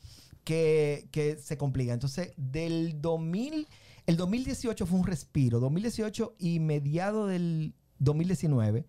que, 0.43 1.07
que 1.11 1.37
se 1.37 1.57
complican. 1.57 1.93
Entonces, 1.93 2.33
del 2.35 3.01
2000, 3.01 3.69
el 4.07 4.17
2018 4.17 4.85
fue 4.85 4.99
un 4.99 5.07
respiro. 5.07 5.61
2018 5.61 6.35
y 6.37 6.59
mediado 6.59 7.27
del 7.27 7.75
2019 7.99 8.85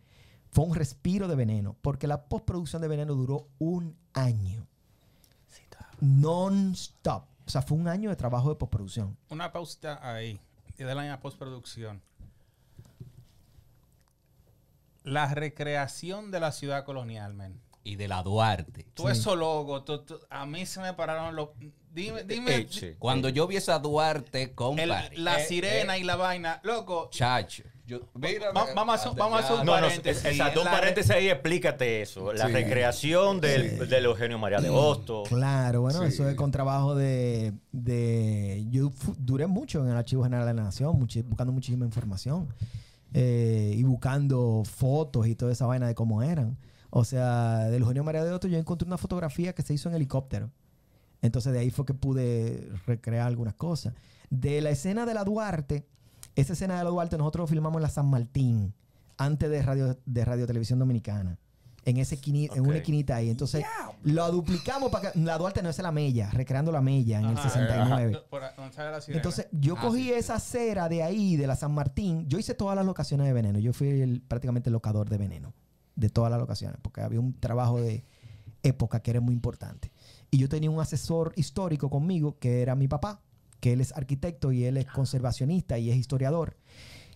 fue 0.50 0.64
un 0.64 0.74
respiro 0.74 1.28
de 1.28 1.36
veneno, 1.36 1.76
porque 1.80 2.08
la 2.08 2.24
postproducción 2.28 2.82
de 2.82 2.88
veneno 2.88 3.14
duró 3.14 3.48
un 3.58 3.96
año. 4.14 4.66
Non-stop. 6.02 7.24
O 7.46 7.50
sea, 7.50 7.62
fue 7.62 7.78
un 7.78 7.86
año 7.86 8.10
de 8.10 8.16
trabajo 8.16 8.48
de 8.48 8.56
postproducción. 8.56 9.16
Una 9.28 9.52
pausa 9.52 10.00
ahí. 10.02 10.40
Y 10.76 10.82
de 10.82 10.94
la 10.94 11.20
postproducción. 11.20 12.02
La 15.04 15.32
recreación 15.32 16.30
de 16.32 16.40
la 16.40 16.50
ciudad 16.52 16.84
colonial, 16.84 17.34
men. 17.34 17.60
Y 17.84 17.96
de 17.96 18.08
la 18.08 18.22
Duarte. 18.22 18.86
Tú 18.94 19.08
logos, 19.36 19.84
tú- 19.84 19.98
tú- 20.04 20.20
a 20.30 20.44
mí 20.46 20.66
se 20.66 20.80
me 20.80 20.92
pararon 20.94 21.34
los... 21.36 21.50
Dime, 21.92 22.24
dime. 22.24 22.56
Eh, 22.56 22.66
sí. 22.70 22.94
Cuando 22.98 23.28
yo 23.28 23.46
vi 23.46 23.56
esa 23.56 23.78
Duarte, 23.78 24.54
compadre. 24.54 25.16
la 25.18 25.40
eh, 25.40 25.46
sirena 25.46 25.96
eh, 25.96 26.00
y 26.00 26.04
la 26.04 26.16
vaina. 26.16 26.60
Loco, 26.64 27.10
Chacho. 27.10 27.64
Yo, 27.92 28.00
mira, 28.14 28.52
Va- 28.52 28.66
vamos 28.74 28.94
a 28.94 28.98
hacer- 29.08 29.18
vamos 29.18 29.40
a 29.40 29.44
hacer 29.44 29.60
un 29.60 29.66
No, 29.66 29.76
no, 29.76 29.82
paréntesis. 29.82 30.24
exacto, 30.24 30.60
un 30.62 30.66
paréntesis 30.66 31.10
ahí, 31.10 31.28
explícate 31.28 32.00
eso. 32.02 32.32
La 32.32 32.46
Sí. 32.46 32.52
recreación 32.52 33.40
del, 33.40 33.88
del 33.88 34.04
Eugenio 34.06 34.38
María 34.38 34.60
de 34.60 34.70
Hostos. 34.70 35.28
Claro, 35.28 35.82
bueno, 35.82 36.00
Sí. 36.00 36.06
eso 36.06 36.28
es 36.28 36.34
con 36.34 36.50
trabajo 36.50 36.94
de, 36.94 37.52
de- 37.72 38.66
Yo 38.70 38.90
duré 39.18 39.46
mucho 39.46 39.82
en 39.84 39.90
el 39.90 39.96
Archivo 39.96 40.24
General 40.24 40.46
de 40.46 40.54
la 40.54 40.62
Nación, 40.62 40.98
buscando 40.98 41.52
muchísima 41.52 41.84
información. 41.84 42.48
eh, 43.14 43.74
y 43.76 43.82
buscando 43.82 44.62
fotos 44.64 45.26
y 45.26 45.34
toda 45.34 45.52
esa 45.52 45.66
vaina 45.66 45.86
de 45.86 45.94
cómo 45.94 46.22
eran. 46.22 46.56
O 46.88 47.04
sea, 47.04 47.64
del 47.64 47.82
Eugenio 47.82 48.04
María 48.04 48.24
de 48.24 48.32
Otto 48.32 48.48
yo 48.48 48.56
encontré 48.56 48.86
una 48.86 48.96
fotografía 48.96 49.52
que 49.54 49.60
se 49.60 49.74
hizo 49.74 49.90
en 49.90 49.96
helicóptero. 49.96 50.50
Entonces 51.20 51.52
de 51.52 51.58
ahí 51.58 51.70
fue 51.70 51.84
que 51.84 51.92
pude 51.92 52.70
recrear 52.86 53.26
algunas 53.26 53.52
cosas. 53.52 53.92
De 54.30 54.62
la 54.62 54.70
escena 54.70 55.04
de 55.04 55.12
la 55.12 55.24
Duarte, 55.24 55.84
esa 56.36 56.52
escena 56.54 56.78
de 56.78 56.84
la 56.84 56.90
Duarte 56.90 57.18
nosotros 57.18 57.48
filmamos 57.50 57.78
en 57.78 57.82
la 57.82 57.88
San 57.90 58.06
Martín, 58.08 58.74
antes 59.18 59.50
de 59.50 59.62
Radio, 59.62 59.98
de 60.04 60.24
Radio 60.24 60.46
Televisión 60.46 60.78
Dominicana. 60.78 61.38
En, 61.84 61.96
ese 61.96 62.16
en 62.24 62.64
una 62.64 62.76
esquinita 62.76 63.16
ahí. 63.16 63.28
Entonces 63.28 63.64
lo 64.04 64.30
duplicamos 64.30 64.88
para 64.92 65.10
que 65.10 65.18
la 65.18 65.36
Duarte 65.36 65.62
no 65.64 65.68
es 65.68 65.78
la 65.80 65.90
mella, 65.90 66.30
recreando 66.30 66.70
la 66.70 66.80
mella 66.80 67.18
en 67.18 67.24
el 67.26 67.36
Ajá. 67.36 67.50
69. 67.50 68.22
por- 68.30 68.42
donde 68.56 68.72
sale 68.72 68.92
la 68.92 69.00
sirena. 69.00 69.18
Entonces, 69.18 69.48
yo 69.50 69.74
Ah, 69.76 69.80
cogí 69.82 70.04
sí. 70.04 70.12
esa 70.12 70.38
cera 70.38 70.88
de 70.88 71.02
ahí, 71.02 71.36
de 71.36 71.48
la 71.48 71.56
San 71.56 71.72
Martín. 71.74 72.28
Yo 72.28 72.38
hice 72.38 72.54
todas 72.54 72.76
las 72.76 72.86
locaciones 72.86 73.26
de 73.26 73.32
veneno. 73.32 73.58
Yo 73.58 73.72
fui 73.72 73.88
el- 74.00 74.20
prácticamente 74.22 74.68
el 74.68 74.74
locador 74.74 75.08
de 75.10 75.18
veneno. 75.18 75.54
De 75.96 76.08
todas 76.08 76.30
las 76.30 76.38
locaciones. 76.38 76.78
Porque 76.80 77.00
había 77.00 77.18
un 77.18 77.34
trabajo 77.34 77.80
de 77.80 78.04
época 78.62 79.00
que 79.00 79.10
era 79.10 79.20
muy 79.20 79.34
importante. 79.34 79.90
Y 80.30 80.38
yo 80.38 80.48
tenía 80.48 80.70
un 80.70 80.80
asesor 80.80 81.32
histórico 81.34 81.90
conmigo, 81.90 82.38
que 82.38 82.62
era 82.62 82.76
mi 82.76 82.86
papá, 82.86 83.20
que 83.62 83.72
él 83.72 83.80
es 83.80 83.92
arquitecto 83.92 84.50
y 84.50 84.64
él 84.64 84.76
es 84.76 84.86
conservacionista 84.86 85.78
y 85.78 85.88
es 85.88 85.96
historiador. 85.96 86.56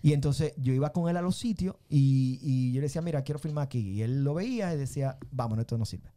Y 0.01 0.13
entonces 0.13 0.53
yo 0.57 0.73
iba 0.73 0.93
con 0.93 1.11
él 1.11 1.17
a 1.17 1.21
los 1.21 1.37
sitios 1.37 1.75
y, 1.89 2.39
y 2.41 2.73
yo 2.73 2.77
le 2.81 2.87
decía, 2.87 3.03
mira, 3.03 3.23
quiero 3.23 3.41
filmar 3.41 3.65
aquí. 3.65 3.81
Y 3.81 4.03
él 4.03 4.23
lo 4.23 4.33
veía 4.33 4.73
y 4.73 4.77
decía, 4.77 5.19
vámonos, 5.33 5.65
esto 5.65 5.77
no 5.77 5.85
sirve. 5.85 6.09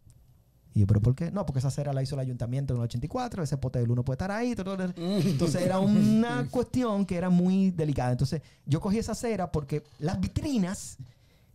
Y 0.76 0.82
yo, 0.82 0.88
¿pero 0.88 1.02
por 1.02 1.16
qué? 1.16 1.32
No, 1.32 1.48
porque 1.48 1.58
esa 1.58 1.70
acera 1.70 1.94
la 1.94 2.04
hizo 2.04 2.14
el 2.14 2.22
ayuntamiento 2.22 2.76
en 2.76 2.80
el 2.80 2.84
84, 2.84 3.42
ese 3.42 3.58
pote 3.58 3.80
de 3.80 3.88
luz 3.88 3.96
no 3.96 4.06
puede 4.06 4.18
estar 4.18 4.30
ahí. 4.30 4.54
todo. 4.54 4.78
Entonces 4.96 5.64
era 5.64 5.80
una 5.80 6.48
cuestión 6.52 7.08
que 7.08 7.16
era 7.16 7.32
muy 7.32 7.72
delicada. 7.72 8.12
Entonces 8.12 8.44
yo 8.68 8.80
cogí 8.80 9.00
esa 9.00 9.14
acera 9.14 9.52
porque 9.52 9.82
las 9.98 10.20
vitrinas 10.20 10.98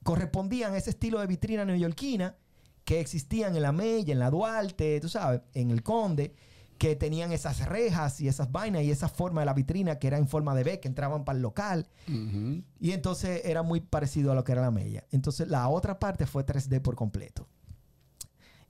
correspondían 0.03 0.75
a 0.75 0.79
ese 0.79 0.91
estilo 0.91 1.21
de 1.21 1.29
vitrina 1.29 1.65
neoyorquina 1.65 2.35
que 2.85 2.99
existían 2.99 3.55
en 3.55 3.63
la 3.63 3.71
Mella, 3.71 4.13
en 4.13 4.19
la 4.19 4.31
Duarte, 4.31 4.99
tú 5.01 5.09
sabes, 5.09 5.43
en 5.55 5.71
el 5.71 5.85
Conde, 5.85 6.35
que 6.79 6.97
tenían 6.97 7.33
esas 7.33 7.67
rejas 7.69 8.21
y 8.21 8.29
esas 8.29 8.51
vainas 8.51 8.83
y 8.83 8.91
esa 8.91 9.09
forma 9.09 9.41
de 9.41 9.47
la 9.47 9.55
vitrina 9.55 9.99
que 9.99 10.07
era 10.09 10.19
en 10.19 10.27
forma 10.29 10.55
de 10.55 10.65
B, 10.65 10.81
que 10.81 10.89
entraban 10.89 11.25
para 11.25 11.37
el 11.37 11.43
local. 11.43 11.89
Y 12.81 12.91
entonces 12.93 13.43
era 13.45 13.63
muy 13.63 13.81
parecido 13.81 14.33
a 14.33 14.35
lo 14.35 14.45
que 14.45 14.53
era 14.53 14.61
la 14.63 14.71
Mella. 14.71 15.05
Entonces 15.11 15.49
la 15.49 15.69
otra 15.69 15.99
parte 15.99 16.27
fue 16.27 16.45
3D 16.45 16.81
por 16.83 16.97
completo. 16.97 17.49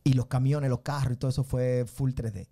Y 0.04 0.12
los 0.12 0.26
camiones, 0.26 0.68
los 0.70 0.80
carros 0.80 1.14
y 1.14 1.16
todo 1.16 1.30
eso 1.30 1.44
fue 1.44 1.86
full 1.86 2.10
3D. 2.12 2.48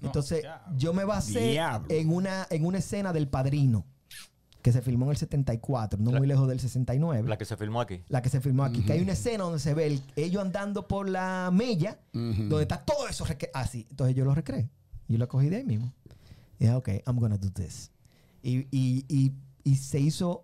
No, 0.00 0.08
Entonces 0.08 0.42
diablo. 0.42 0.76
yo 0.78 0.92
me 0.94 1.04
basé 1.04 1.50
Diablo. 1.50 1.86
en 1.90 2.12
una, 2.12 2.46
en 2.50 2.64
una 2.64 2.78
escena 2.78 3.12
del 3.12 3.28
Padrino 3.28 3.84
que 4.60 4.70
se 4.72 4.80
filmó 4.82 5.06
en 5.06 5.10
el 5.12 5.16
74, 5.16 5.98
no 6.00 6.12
La- 6.12 6.18
muy 6.18 6.28
lejos 6.28 6.48
del 6.48 6.60
69 6.60 7.28
La 7.28 7.36
que 7.36 7.44
se 7.44 7.56
filmó 7.56 7.80
aquí. 7.80 8.04
la 8.08 8.22
que 8.22 8.28
se 8.28 8.40
filmó 8.40 8.62
aquí, 8.64 8.84
que 8.84 8.92
hay 8.92 9.00
una 9.00 9.12
escena 9.12 9.42
donde 9.44 9.58
se 9.58 9.74
ve 9.74 9.86
el- 9.88 10.02
ellos 10.14 10.40
andando 10.42 10.86
por 10.86 11.08
la 11.08 11.50
mella, 11.52 11.98
donde 12.12 12.62
está 12.62 12.84
todo 12.84 13.08
eso 13.08 13.24
así. 13.54 13.86
Entonces 13.90 14.14
yo 14.14 14.24
lo 14.24 14.34
recreé. 14.34 14.68
Yo 15.12 15.18
lo 15.18 15.28
cogí 15.28 15.48
de 15.48 15.56
ahí 15.56 15.64
mismo. 15.64 15.92
Y 16.58 16.64
dije, 16.64 16.74
ok, 16.74 16.88
I'm 17.06 17.16
gonna 17.18 17.36
do 17.38 17.50
this. 17.50 17.90
Y, 18.42 18.66
y, 18.70 19.04
y, 19.08 19.32
y 19.64 19.76
se 19.76 20.00
hizo, 20.00 20.42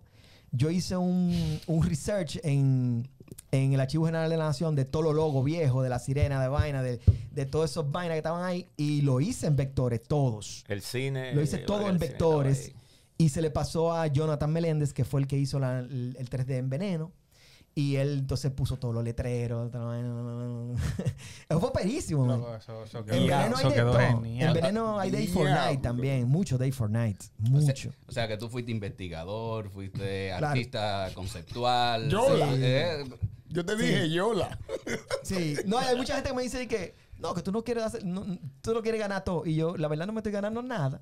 yo 0.51 0.69
hice 0.69 0.95
un, 0.97 1.59
un 1.67 1.83
research 1.83 2.39
en, 2.43 3.07
en 3.51 3.73
el 3.73 3.79
Archivo 3.79 4.05
General 4.05 4.29
de 4.29 4.37
la 4.37 4.45
Nación 4.45 4.75
de 4.75 4.85
todo 4.85 5.03
lo 5.03 5.13
logo 5.13 5.43
viejo, 5.43 5.81
de 5.81 5.89
la 5.89 5.99
sirena, 5.99 6.41
de 6.41 6.47
vaina, 6.47 6.81
de, 6.83 6.99
de 7.31 7.45
todos 7.45 7.71
esos 7.71 7.91
vainas 7.91 8.15
que 8.15 8.19
estaban 8.19 8.43
ahí, 8.43 8.67
y 8.77 9.01
lo 9.01 9.19
hice 9.21 9.47
en 9.47 9.55
vectores, 9.55 10.01
todos. 10.03 10.63
El 10.67 10.81
cine. 10.81 11.33
Lo 11.33 11.41
hice 11.41 11.57
eh, 11.57 11.65
todo 11.65 11.81
en 11.89 11.97
vectores. 11.99 12.71
Y 13.17 13.29
se 13.29 13.41
le 13.41 13.49
pasó 13.51 13.91
a 13.93 14.07
Jonathan 14.07 14.51
Meléndez, 14.51 14.93
que 14.93 15.03
fue 15.03 15.19
el 15.19 15.27
que 15.27 15.37
hizo 15.37 15.59
la- 15.59 15.79
el, 15.79 16.15
el 16.17 16.29
3D 16.29 16.51
en 16.57 16.69
Veneno. 16.69 17.11
Y 17.79 17.95
él 17.95 18.19
entonces 18.19 18.51
puso 18.51 18.77
todos 18.77 18.93
los 18.93 19.03
letreros. 19.03 19.71
fue 21.59 21.71
perísimo, 21.73 22.25
man. 22.25 22.39
Loco, 22.41 22.55
eso- 22.55 22.83
eso 22.83 23.05
quedó- 23.05 23.15
En 23.15 23.27
Veneno 23.27 23.55
hay 23.55 23.59
eso 23.61 23.69
de 23.69 23.75
quedó. 23.75 23.99
En. 23.99 24.53
Veneno 24.53 24.99
hay 24.99 25.11
Day 25.11 25.27
for 25.27 25.45
Diablo. 25.45 25.63
Night 25.65 25.81
también. 25.81 26.27
Mucho 26.27 26.57
Day 26.57 26.71
for 26.71 26.89
Night. 26.89 27.21
O 27.53 27.61
sea, 27.61 27.67
Mucho. 27.73 27.91
o 28.07 28.11
sea, 28.11 28.27
que 28.27 28.37
tú 28.37 28.49
fuiste 28.49 28.71
investigador, 28.71 29.69
fuiste 29.69 30.27
Claro. 30.29 30.47
artista 30.47 31.09
conceptual. 31.13 32.09
Yola. 32.09 32.47
Sí, 32.47 32.59
eh, 32.63 33.03
Yo 33.47 33.65
te 33.65 33.75
dije, 33.75 34.09
Yola. 34.09 34.59
Sí. 35.23 35.55
No, 35.65 35.77
hay 35.77 35.95
mucha 35.95 36.15
gente 36.15 36.29
que 36.29 36.35
me 36.35 36.43
dice 36.43 36.67
que 36.67 36.95
no, 37.17 37.33
que 37.33 37.41
tú 37.41 37.51
no 37.51 37.63
quieres 37.63 37.83
hacer, 37.83 38.05
no, 38.05 38.25
tú 38.61 38.73
no 38.73 38.81
quieres 38.81 38.99
ganar 38.99 39.23
todo. 39.23 39.45
Y 39.45 39.55
yo, 39.55 39.77
la 39.77 39.87
verdad, 39.87 40.05
no 40.05 40.13
me 40.13 40.19
estoy 40.19 40.31
ganando 40.33 40.61
nada. 40.61 41.01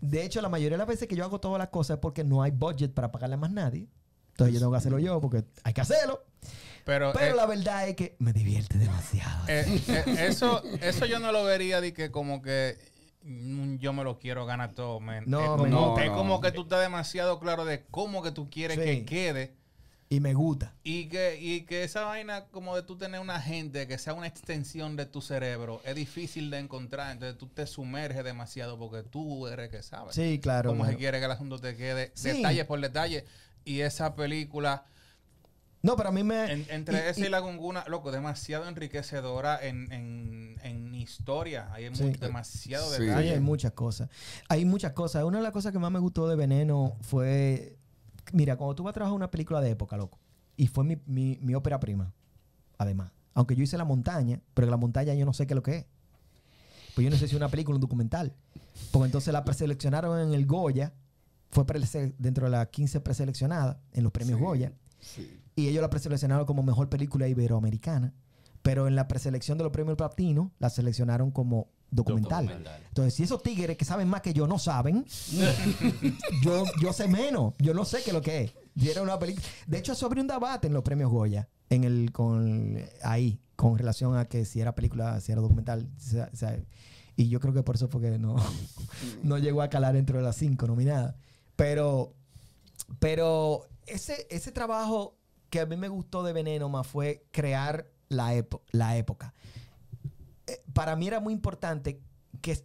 De 0.00 0.24
hecho, 0.24 0.40
la 0.40 0.48
mayoría 0.48 0.76
de 0.76 0.78
las 0.78 0.86
veces 0.88 1.06
que 1.08 1.16
yo 1.16 1.24
hago 1.24 1.40
todas 1.40 1.58
las 1.58 1.68
cosas 1.68 1.94
es 1.96 2.00
porque 2.00 2.24
no 2.24 2.42
hay 2.42 2.50
budget 2.50 2.92
para 2.92 3.10
pagarle 3.12 3.34
a 3.34 3.38
más 3.38 3.50
nadie. 3.52 3.88
Entonces 4.32 4.54
yo 4.54 4.60
tengo 4.60 4.72
que 4.72 4.78
hacerlo 4.78 4.98
yo 4.98 5.20
porque 5.20 5.44
hay 5.64 5.72
que 5.72 5.80
hacerlo. 5.80 6.24
Pero, 6.84 7.12
Pero 7.12 7.32
eh, 7.34 7.36
la 7.36 7.46
verdad 7.46 7.88
es 7.88 7.94
que 7.94 8.16
me 8.18 8.32
divierte 8.32 8.76
demasiado. 8.76 9.44
eh, 9.46 9.64
eh, 9.88 10.26
eso, 10.28 10.62
eso 10.80 11.06
yo 11.06 11.20
no 11.20 11.30
lo 11.30 11.44
vería 11.44 11.80
de 11.80 11.92
que 11.92 12.10
como 12.10 12.42
que 12.42 12.76
mm, 13.22 13.76
yo 13.76 13.92
me 13.92 14.02
lo 14.02 14.18
quiero 14.18 14.46
ganar 14.46 14.72
todo, 14.72 14.98
man. 14.98 15.22
No, 15.28 15.40
es 15.40 15.46
como, 15.46 15.62
man. 15.62 16.02
es 16.02 16.08
No, 16.10 16.16
como 16.16 16.34
no. 16.36 16.40
que 16.40 16.50
tú 16.50 16.62
estás 16.62 16.80
demasiado 16.80 17.38
claro 17.38 17.64
de 17.64 17.84
cómo 17.90 18.20
que 18.22 18.32
tú 18.32 18.50
quieres 18.50 18.78
Sí. 18.78 18.84
que 18.84 19.04
quede. 19.04 19.54
Y 20.08 20.18
me 20.20 20.34
gusta. 20.34 20.74
Y 20.82 21.06
que, 21.08 21.38
y 21.40 21.62
que 21.62 21.84
esa 21.84 22.02
vaina 22.04 22.46
como 22.50 22.74
de 22.76 22.82
tú 22.82 22.98
tener 22.98 23.20
una 23.20 23.40
gente 23.40 23.86
que 23.86 23.96
sea 23.96 24.12
una 24.12 24.26
extensión 24.26 24.94
de 24.96 25.06
tu 25.06 25.22
cerebro 25.22 25.80
es 25.84 25.94
difícil 25.94 26.50
de 26.50 26.58
encontrar. 26.58 27.12
Entonces 27.12 27.38
tú 27.38 27.46
te 27.46 27.66
sumerges 27.66 28.22
demasiado 28.24 28.76
porque 28.78 29.08
tú 29.08 29.46
eres 29.46 29.70
que 29.70 29.82
sabes. 29.82 30.14
Sí, 30.16 30.38
claro. 30.42 30.70
Cómo 30.70 30.82
se 30.84 30.88
claro. 30.90 30.98
quiere 30.98 31.18
que 31.20 31.24
el 31.26 31.30
asunto 31.30 31.58
te 31.60 31.76
quede 31.76 32.10
Sí. 32.14 32.28
detalle 32.32 32.64
por 32.66 32.80
detalle. 32.80 33.24
Y 33.64 33.80
esa 33.80 34.14
película, 34.16 34.84
No, 35.82 35.96
pero 35.96 36.10
a 36.10 36.12
mí 36.12 36.22
me. 36.22 36.52
en- 36.52 36.66
entre 36.70 36.96
y- 37.06 37.08
esa 37.10 37.20
y, 37.20 37.24
y- 37.24 37.28
la 37.28 37.40
gunguna, 37.40 37.84
loco, 37.88 38.10
demasiado 38.12 38.68
enriquecedora 38.68 39.58
en, 39.66 39.90
en, 39.92 40.56
en 40.62 40.94
historia. 40.94 41.72
Hay 41.72 41.94
Sí. 41.94 42.04
muy- 42.04 42.12
demasiado 42.12 42.88
Sí. 42.90 42.96
Sí, 42.98 43.02
detalle. 43.04 43.32
hay 43.32 43.40
muchas 43.40 43.72
cosas. 43.72 44.08
Hay 44.48 44.64
muchas 44.64 44.92
cosas. 44.92 45.24
Una 45.24 45.38
de 45.38 45.42
las 45.44 45.52
cosas 45.52 45.72
que 45.72 45.78
más 45.78 45.90
me 45.90 45.98
gustó 45.98 46.28
de 46.28 46.36
Veneno 46.36 46.96
fue. 47.00 47.76
Mira, 48.32 48.56
cuando 48.56 48.74
tú 48.76 48.84
vas 48.84 48.90
a 48.90 48.94
trabajar 48.94 49.16
una 49.16 49.30
película 49.30 49.60
de 49.60 49.70
época, 49.70 49.96
loco. 49.96 50.18
Y 50.56 50.68
fue 50.68 50.84
mi, 50.84 50.96
mi, 51.06 51.38
mi 51.40 51.54
ópera 51.54 51.80
prima. 51.80 52.12
Además. 52.78 53.10
Aunque 53.34 53.56
yo 53.56 53.62
hice 53.64 53.78
La 53.78 53.84
Montaña, 53.84 54.40
pero 54.54 54.68
La 54.68 54.76
Montaña 54.76 55.14
yo 55.14 55.24
no 55.24 55.32
sé 55.32 55.46
qué 55.46 55.54
es 55.54 55.56
lo 55.56 55.62
que 55.62 55.76
es. 55.78 55.86
Pues 56.94 57.04
yo 57.04 57.10
no 57.10 57.16
sé 57.16 57.26
si 57.26 57.34
es 57.34 57.36
una 57.40 57.48
película 57.48 57.74
o 57.74 57.76
un 57.78 57.80
documental. 57.80 58.34
Porque 58.90 59.06
entonces 59.06 59.32
la 59.32 59.44
preseleccionaron 59.44 60.20
en 60.28 60.34
el 60.34 60.46
Goya. 60.46 60.92
Fue 61.52 61.64
dentro 62.18 62.46
de 62.46 62.50
las 62.50 62.68
15 62.68 63.00
preseleccionadas 63.00 63.76
en 63.92 64.02
los 64.02 64.12
premios 64.12 64.40
Goya. 64.40 64.72
Y 65.54 65.68
ellos 65.68 65.82
la 65.82 65.90
preseleccionaron 65.90 66.46
como 66.46 66.62
mejor 66.62 66.88
película 66.88 67.28
iberoamericana. 67.28 68.14
Pero 68.62 68.88
en 68.88 68.94
la 68.94 69.06
preselección 69.06 69.58
de 69.58 69.64
los 69.64 69.72
premios 69.72 69.96
Platino 69.96 70.52
la 70.58 70.70
seleccionaron 70.70 71.30
como 71.30 71.68
documental. 71.90 72.46
Documental. 72.46 72.82
Entonces, 72.88 73.14
si 73.14 73.24
esos 73.24 73.42
tigres 73.42 73.76
que 73.76 73.84
saben 73.84 74.08
más 74.08 74.22
que 74.22 74.32
yo 74.32 74.46
no 74.46 74.58
saben, 74.58 75.04
yo, 76.42 76.64
yo 76.80 76.92
sé 76.92 77.06
menos. 77.06 77.52
Yo 77.58 77.74
no 77.74 77.84
sé 77.84 77.98
qué 78.02 78.10
es 78.10 78.14
lo 78.14 78.22
que 78.22 78.42
es. 78.44 78.54
Era 78.82 79.02
una 79.02 79.18
película. 79.18 79.46
De 79.66 79.78
hecho, 79.78 79.92
eso 79.92 80.06
abrió 80.06 80.22
un 80.22 80.28
debate 80.28 80.68
en 80.68 80.72
los 80.72 80.82
premios 80.82 81.10
Goya. 81.10 81.48
En 81.68 81.84
el, 81.84 82.12
con, 82.12 82.78
ahí, 83.02 83.40
con 83.56 83.76
relación 83.76 84.16
a 84.16 84.24
que 84.24 84.46
si 84.46 84.60
era 84.60 84.74
película, 84.74 85.20
si 85.20 85.32
era 85.32 85.42
documental. 85.42 85.90
o 86.32 86.36
sea, 86.36 86.58
y 87.16 87.28
yo 87.28 87.40
creo 87.40 87.52
que 87.52 87.62
por 87.62 87.74
eso 87.74 87.88
fue 87.88 88.00
que 88.00 88.18
no, 88.18 88.36
no 89.22 89.38
llegó 89.38 89.60
a 89.60 89.68
calar 89.68 89.94
dentro 89.94 90.16
de 90.18 90.24
las 90.24 90.36
cinco 90.36 90.66
nominadas. 90.66 91.14
Pero, 91.62 92.12
pero 92.98 93.68
ese, 93.86 94.26
ese 94.30 94.50
trabajo 94.50 95.16
que 95.48 95.60
a 95.60 95.66
mí 95.66 95.76
me 95.76 95.86
gustó 95.86 96.24
de 96.24 96.32
Veneno 96.32 96.82
fue 96.82 97.24
crear 97.30 97.86
la, 98.08 98.44
la 98.72 98.96
época. 98.96 99.32
Eh, 100.48 100.60
para 100.72 100.96
mí 100.96 101.06
era 101.06 101.20
muy 101.20 101.32
importante 101.32 102.00
que, 102.40 102.58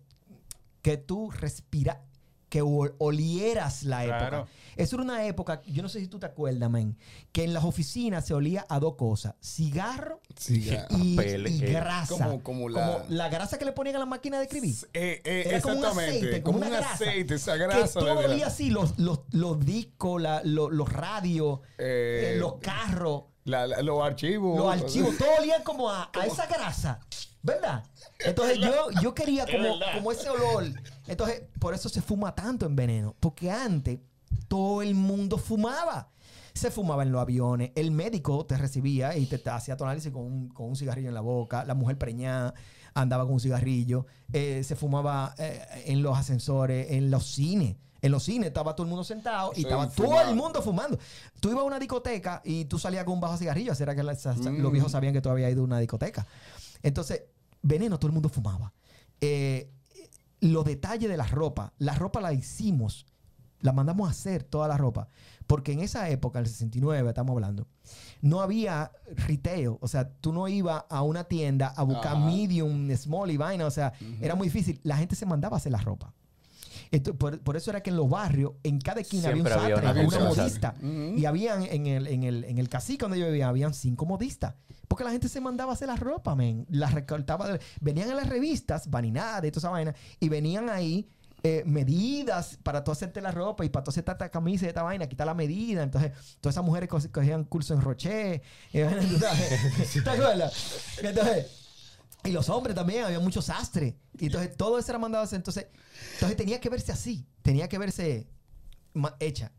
que 0.82 0.98
tú 0.98 1.30
respira, 1.30 2.07
que 2.50 2.62
ol- 2.62 2.96
olieras 3.00 3.84
la 3.84 4.04
Claro. 4.06 4.38
época. 4.38 4.52
Eso 4.78 4.96
era 4.96 5.04
una 5.04 5.26
época, 5.26 5.62
yo 5.66 5.82
no 5.82 5.90
sé 5.90 6.00
si 6.00 6.08
tú 6.08 6.20
te 6.20 6.28
acuerdas, 6.28 6.70
men, 6.70 6.98
que 7.32 7.44
en 7.44 7.54
las 7.54 7.64
oficinas 7.64 8.26
se 8.26 8.34
olía 8.34 8.66
a 8.70 8.80
dos 8.80 8.96
cosas: 8.96 9.34
cigarro 9.42 10.22
Cigarro. 10.40 10.88
y, 11.02 11.16
Papel, 11.16 11.48
y 11.48 11.64
eh, 11.64 11.72
grasa. 11.72 12.08
como- 12.26 12.44
como 12.44 12.70
la- 12.70 13.04
la 13.10 13.28
grasa 13.30 13.58
que 13.58 13.66
le 13.66 13.72
ponían 13.72 13.96
a 13.96 14.00
la 14.00 14.06
máquina 14.06 14.38
de 14.38 14.44
escribir. 14.44 14.76
Eh, 14.94 15.22
eh, 15.26 15.44
Era 15.48 15.62
como 15.62 15.74
un 15.76 15.80
exactamente. 15.80 16.18
aceite, 16.20 16.44
como 16.44 16.58
como 16.60 16.66
un 16.68 16.72
una 16.72 16.80
grasa. 16.88 16.94
aceite, 17.06 17.36
esa 17.36 17.54
que 17.54 17.60
grasa. 17.64 18.00
todo 18.00 18.06
la- 18.22 18.30
olía 18.34 18.48
así: 18.48 18.70
los, 18.70 18.98
los, 19.00 19.22
los 19.32 19.60
discos, 19.66 20.22
la- 20.22 20.42
los 20.44 20.92
radios, 20.94 21.60
Eh, 21.80 22.34
eh, 22.36 22.38
los 22.40 22.56
carros. 22.60 23.24
la- 23.46 23.66
la- 23.66 23.82
los 23.82 24.02
archivos. 24.04 24.58
Los 24.60 24.72
archivos, 24.82 25.18
todo 25.18 25.30
olían 25.40 25.64
como 25.64 25.90
a, 25.90 26.12
a 26.14 26.26
esa 26.26 26.46
grasa, 26.46 27.00
¿verdad? 27.48 27.84
Entonces 28.26 28.60
yo, 28.60 28.90
yo 29.02 29.14
quería 29.16 29.46
como, 29.46 29.80
como 29.96 30.12
ese 30.12 30.30
olor. 30.30 30.66
Entonces, 31.08 31.44
por 31.60 31.74
eso 31.74 31.88
se 31.90 32.02
fuma 32.02 32.36
tanto 32.36 32.66
en 32.66 32.76
veneno. 32.76 33.16
Porque 33.20 33.50
antes 33.50 34.00
todo 34.48 34.82
el 34.82 34.94
mundo 34.94 35.38
fumaba. 35.38 36.10
Se 36.54 36.70
fumaba 36.72 37.04
en 37.04 37.12
los 37.12 37.22
aviones. 37.22 37.72
El 37.76 37.92
médico 37.92 38.46
te 38.46 38.58
recibía 38.58 39.16
y 39.16 39.26
te, 39.28 39.38
te 39.38 39.50
hacía 39.50 39.78
tu 39.78 39.84
análisis 39.86 40.12
con 40.12 40.24
un, 40.24 40.50
con 40.50 40.68
un 40.68 40.76
cigarrillo 40.76 41.08
en 41.08 41.14
la 41.14 41.22
boca. 41.22 41.64
La 41.66 41.74
mujer 41.76 41.98
preñada 41.98 42.54
andaba 42.94 43.24
con 43.26 43.34
un 43.36 43.40
cigarrillo. 43.40 44.06
Eh, 44.34 44.64
se 44.64 44.76
fumaba 44.76 45.34
eh, 45.38 45.64
en 45.86 46.02
los 46.04 46.18
ascensores, 46.18 46.92
en 46.92 47.10
los 47.12 47.26
cines. 47.28 47.76
En 48.02 48.12
los 48.12 48.24
cines 48.24 48.48
estaba 48.48 48.76
todo 48.76 48.84
el 48.86 48.90
mundo 48.90 49.04
sentado 49.04 49.52
y 49.56 49.62
estaba 49.62 49.90
todo 49.90 50.22
el 50.22 50.36
mundo 50.36 50.62
fumando. 50.62 51.00
Tú 51.40 51.50
ibas 51.50 51.62
a 51.62 51.66
una 51.66 51.80
discoteca 51.80 52.42
y 52.46 52.66
tú 52.66 52.78
salías 52.78 53.04
con 53.06 53.14
un 53.16 53.20
bajo 53.22 53.38
cigarrillo. 53.38 53.72
Así 53.72 53.84
era 53.84 53.96
que 53.96 54.04
la- 54.04 54.16
sa- 54.16 54.34
Mm. 54.34 54.60
los 54.62 54.72
viejos 54.72 54.92
sabían 54.92 55.14
que 55.14 55.22
tú 55.22 55.30
habías 55.30 55.52
ido 55.52 55.62
a 55.62 55.66
una 55.66 55.80
discoteca. 55.80 56.26
Entonces, 56.84 57.24
veneno, 57.62 57.98
todo 58.00 58.08
el 58.10 58.14
mundo 58.14 58.30
fumaba. 58.30 58.74
Eh, 59.22 59.72
los 60.40 60.66
detalles 60.66 61.10
de 61.10 61.18
la 61.18 61.28
ropa, 61.28 61.74
la 61.80 61.96
ropa 61.96 62.22
la 62.22 62.34
hicimos, 62.34 63.06
la 63.62 63.74
mandamos 63.74 64.08
a 64.08 64.12
hacer 64.12 64.44
toda 64.44 64.68
la 64.68 64.78
ropa, 64.78 65.10
porque 65.48 65.72
en 65.72 65.80
esa 65.80 66.10
época, 66.10 66.40
en 66.40 66.46
el 66.46 66.52
69, 66.52 67.10
estamos 67.10 67.34
hablando, 67.34 67.68
no 68.22 68.42
había 68.42 68.92
retail, 69.16 69.78
o 69.80 69.88
sea, 69.88 70.10
tú 70.10 70.34
no 70.34 70.48
ibas 70.48 70.84
a 70.90 71.02
una 71.02 71.24
tienda 71.24 71.68
a 71.70 71.84
buscar 71.84 72.18
Ajá. 72.18 72.26
medium, 72.26 72.90
small 72.96 73.32
y 73.32 73.38
vaina, 73.38 73.66
o 73.66 73.72
sea, 73.72 73.94
era 74.22 74.36
muy 74.36 74.48
difícil. 74.48 74.80
La 74.84 74.98
gente 74.98 75.16
se 75.16 75.26
mandaba 75.26 75.56
a 75.56 75.58
hacer 75.58 75.72
la 75.72 75.80
ropa. 75.80 76.14
Por, 77.18 77.40
por 77.42 77.58
eso 77.58 77.70
era 77.72 77.82
que 77.82 77.90
en 77.90 77.96
los 77.98 78.10
barrios, 78.10 78.54
en 78.64 78.80
cada 78.80 79.02
esquina 79.02 79.32
Siempre 79.32 79.54
había 79.54 79.76
un 79.76 79.86
había 79.86 80.04
sastre, 80.10 80.18
una 80.22 80.30
modista. 80.30 80.76
Y 81.18 81.26
habían 81.26 81.64
en 81.64 81.88
el, 81.88 82.08
en, 82.08 82.24
el, 82.24 82.44
en 82.46 82.58
el 82.58 82.70
cacique 82.70 83.04
donde 83.04 83.20
yo 83.20 83.26
vivía, 83.28 83.48
habían 83.50 83.74
cinco 83.74 84.06
modistas. 84.06 84.56
Porque 84.88 85.04
la 85.04 85.12
gente 85.12 85.28
se 85.28 85.42
mandaba 85.42 85.72
a 85.72 85.74
hacer 85.76 85.88
la 85.90 85.98
ropa, 85.98 86.34
men. 86.36 86.66
La 86.70 86.88
recortaba. 86.88 87.48
de- 87.52 87.60
Venían 87.82 88.10
en 88.10 88.16
las 88.16 88.30
revistas, 88.30 88.90
Vanidad 88.90 89.44
y 89.44 89.52
toda 89.52 89.60
esa 89.60 89.70
vaina, 89.70 89.94
y 90.20 90.30
venían 90.30 90.70
ahí 90.70 91.10
eh, 91.44 91.64
medidas 91.66 92.58
para 92.64 92.84
tú 92.84 92.92
hacerte 92.92 93.22
la 93.22 93.32
ropa 93.32 93.64
y 93.66 93.70
para 93.70 93.84
tú 93.84 93.92
hacerte 93.92 94.12
esta 94.12 94.30
camisa 94.30 94.66
y 94.66 94.70
esta 94.70 94.84
vaina, 94.84 95.08
quitar 95.08 95.28
la 95.28 95.34
medida. 95.34 95.84
Entonces, 95.84 96.12
todas 96.42 96.56
esas 96.56 96.64
mujeres 96.64 96.90
co- 96.90 97.00
cogían 97.12 97.44
curso 97.44 97.74
en 97.74 97.82
Rocher. 97.82 98.42
y 98.72 98.82
vaina, 98.82 99.02
¿tú 99.02 99.18
sabes? 99.20 99.94
¿Te 100.04 100.10
acuerdas? 100.10 100.98
Entonces, 101.04 101.67
Y 102.24 102.32
los 102.32 102.50
hombres 102.50 102.76
también, 102.76 103.04
había 103.06 103.20
muchos 103.20 103.46
sastres. 103.46 103.96
Y 104.20 104.26
entonces 104.26 104.56
todo 104.58 104.80
eso 104.80 104.92
era 104.92 105.00
mandado 105.00 105.22
a 105.22 105.26
hacer. 105.26 105.38
Entonces, 105.38 105.68
entonces 106.16 106.36
tenía 106.38 106.60
que 106.60 106.70
verse 106.70 106.92
así, 106.92 107.26
tenía 107.42 107.70
que 107.70 107.78
verse 107.78 108.28
hecha. 109.20 109.52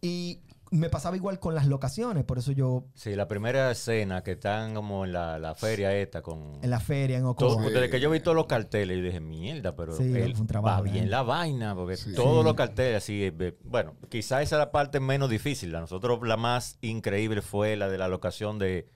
Y 0.00 0.42
me 0.70 0.90
pasaba 0.90 1.16
igual 1.16 1.38
con 1.38 1.54
las 1.54 1.66
locaciones, 1.66 2.24
por 2.24 2.38
eso 2.38 2.50
yo 2.52 2.86
Sí, 2.94 3.14
la 3.14 3.28
primera 3.28 3.70
escena 3.70 4.22
que 4.22 4.32
están 4.32 4.74
como 4.74 5.04
en 5.04 5.12
la, 5.12 5.38
la 5.38 5.54
feria 5.54 5.94
esta 5.96 6.22
con... 6.22 6.58
en 6.62 6.68
la 6.70 6.80
feria, 6.80 7.16
en 7.18 7.22
todo- 7.22 7.56
Ocoa. 7.56 7.70
desde 7.70 7.88
que 7.88 8.00
yo 8.00 8.10
vi 8.10 8.18
todos 8.20 8.34
los 8.36 8.46
carteles, 8.46 8.98
yo 8.98 9.04
dije, 9.04 9.20
mierda, 9.20 9.74
pero 9.76 9.96
Sí, 9.96 10.02
él 10.04 10.32
fue 10.32 10.40
un 10.42 10.46
trabajo 10.48 10.78
va 10.78 10.82
bien 10.82 10.94
grande. 10.94 11.10
la 11.10 11.22
vaina, 11.22 11.74
porque 11.74 11.96
Sí. 11.96 12.12
todos 12.14 12.40
Sí. 12.40 12.44
los 12.44 12.54
carteles 12.54 12.96
así, 13.02 13.24
eh, 13.24 13.30
ve- 13.30 13.56
bueno, 13.64 13.94
quizá 14.08 14.42
esa 14.42 14.56
es 14.56 14.58
la 14.58 14.72
parte 14.72 14.98
menos 15.00 15.30
difícil. 15.30 15.74
A 15.76 15.80
nosotros 15.80 16.18
la 16.26 16.36
más 16.36 16.78
increíble 16.82 17.42
fue 17.42 17.76
la 17.76 17.88
de 17.88 17.98
la 17.98 18.08
locación 18.08 18.58
de, 18.58 18.88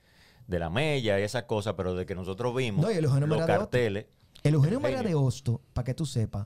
de 0.51 0.59
la 0.59 0.69
mella 0.69 1.19
y 1.19 1.23
esas 1.23 1.43
cosas, 1.43 1.73
pero 1.75 1.95
de 1.95 2.05
que 2.05 2.13
nosotros 2.13 2.55
vimos 2.55 2.85
No, 2.85 2.91
y 2.91 2.95
el 2.95 3.05
Eugenio 3.05 3.25
los 3.25 3.39
María 3.39 3.53
de 3.53 3.59
carteles. 3.59 4.05
El 4.43 4.53
Eugenio 4.53 4.79
Genio. 4.81 5.01
de 5.03 5.15
Hosto, 5.15 5.61
para 5.73 5.85
que 5.85 5.93
tú 5.95 6.05
sepas, 6.05 6.45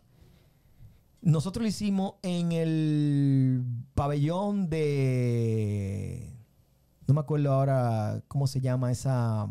nosotros 1.21 1.63
lo 1.63 1.67
hicimos 1.67 2.13
en 2.21 2.51
el 2.51 3.63
pabellón 3.95 4.69
de. 4.69 6.31
No 7.07 7.13
me 7.15 7.19
acuerdo 7.21 7.51
ahora 7.51 8.21
cómo 8.27 8.47
se 8.47 8.61
llama 8.61 8.91
esa. 8.91 9.47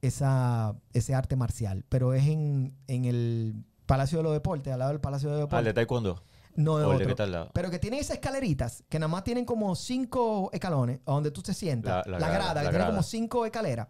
esa 0.00 0.76
ese 0.92 1.14
arte 1.14 1.34
marcial, 1.36 1.84
pero 1.88 2.14
es 2.14 2.26
en, 2.26 2.74
en 2.86 3.04
el 3.04 3.64
Palacio 3.86 4.18
de 4.18 4.24
los 4.24 4.32
Deportes, 4.32 4.72
al 4.72 4.78
lado 4.78 4.92
del 4.92 5.00
Palacio 5.00 5.28
de 5.30 5.40
los 5.40 5.52
Ah, 5.52 5.58
el 5.58 5.64
de 5.64 5.72
Deportes. 5.72 5.74
Taekwondo. 5.74 6.22
No 6.56 6.78
es 6.78 6.84
o 6.86 6.92
el 6.92 6.98
de 6.98 7.04
otro. 7.04 7.06
que 7.06 7.10
está 7.12 7.22
al 7.24 7.32
lado. 7.32 7.50
Pero 7.52 7.70
que 7.70 7.78
tiene 7.78 7.98
esas 7.98 8.16
escaleritas, 8.16 8.84
que 8.88 8.98
nada 8.98 9.08
más 9.08 9.24
tienen 9.24 9.44
como 9.44 9.74
cinco 9.74 10.50
escalones, 10.52 11.00
a 11.06 11.12
donde 11.12 11.30
tú 11.30 11.42
te 11.42 11.54
sientas. 11.54 12.06
La- 12.06 12.12
La, 12.12 12.18
la 12.18 12.28
grada, 12.28 12.34
grada, 12.36 12.52
que 12.52 12.54
la 12.54 12.70
tiene 12.70 12.78
grada. 12.78 12.90
como 12.90 13.02
cinco 13.02 13.44
escaleras. 13.46 13.88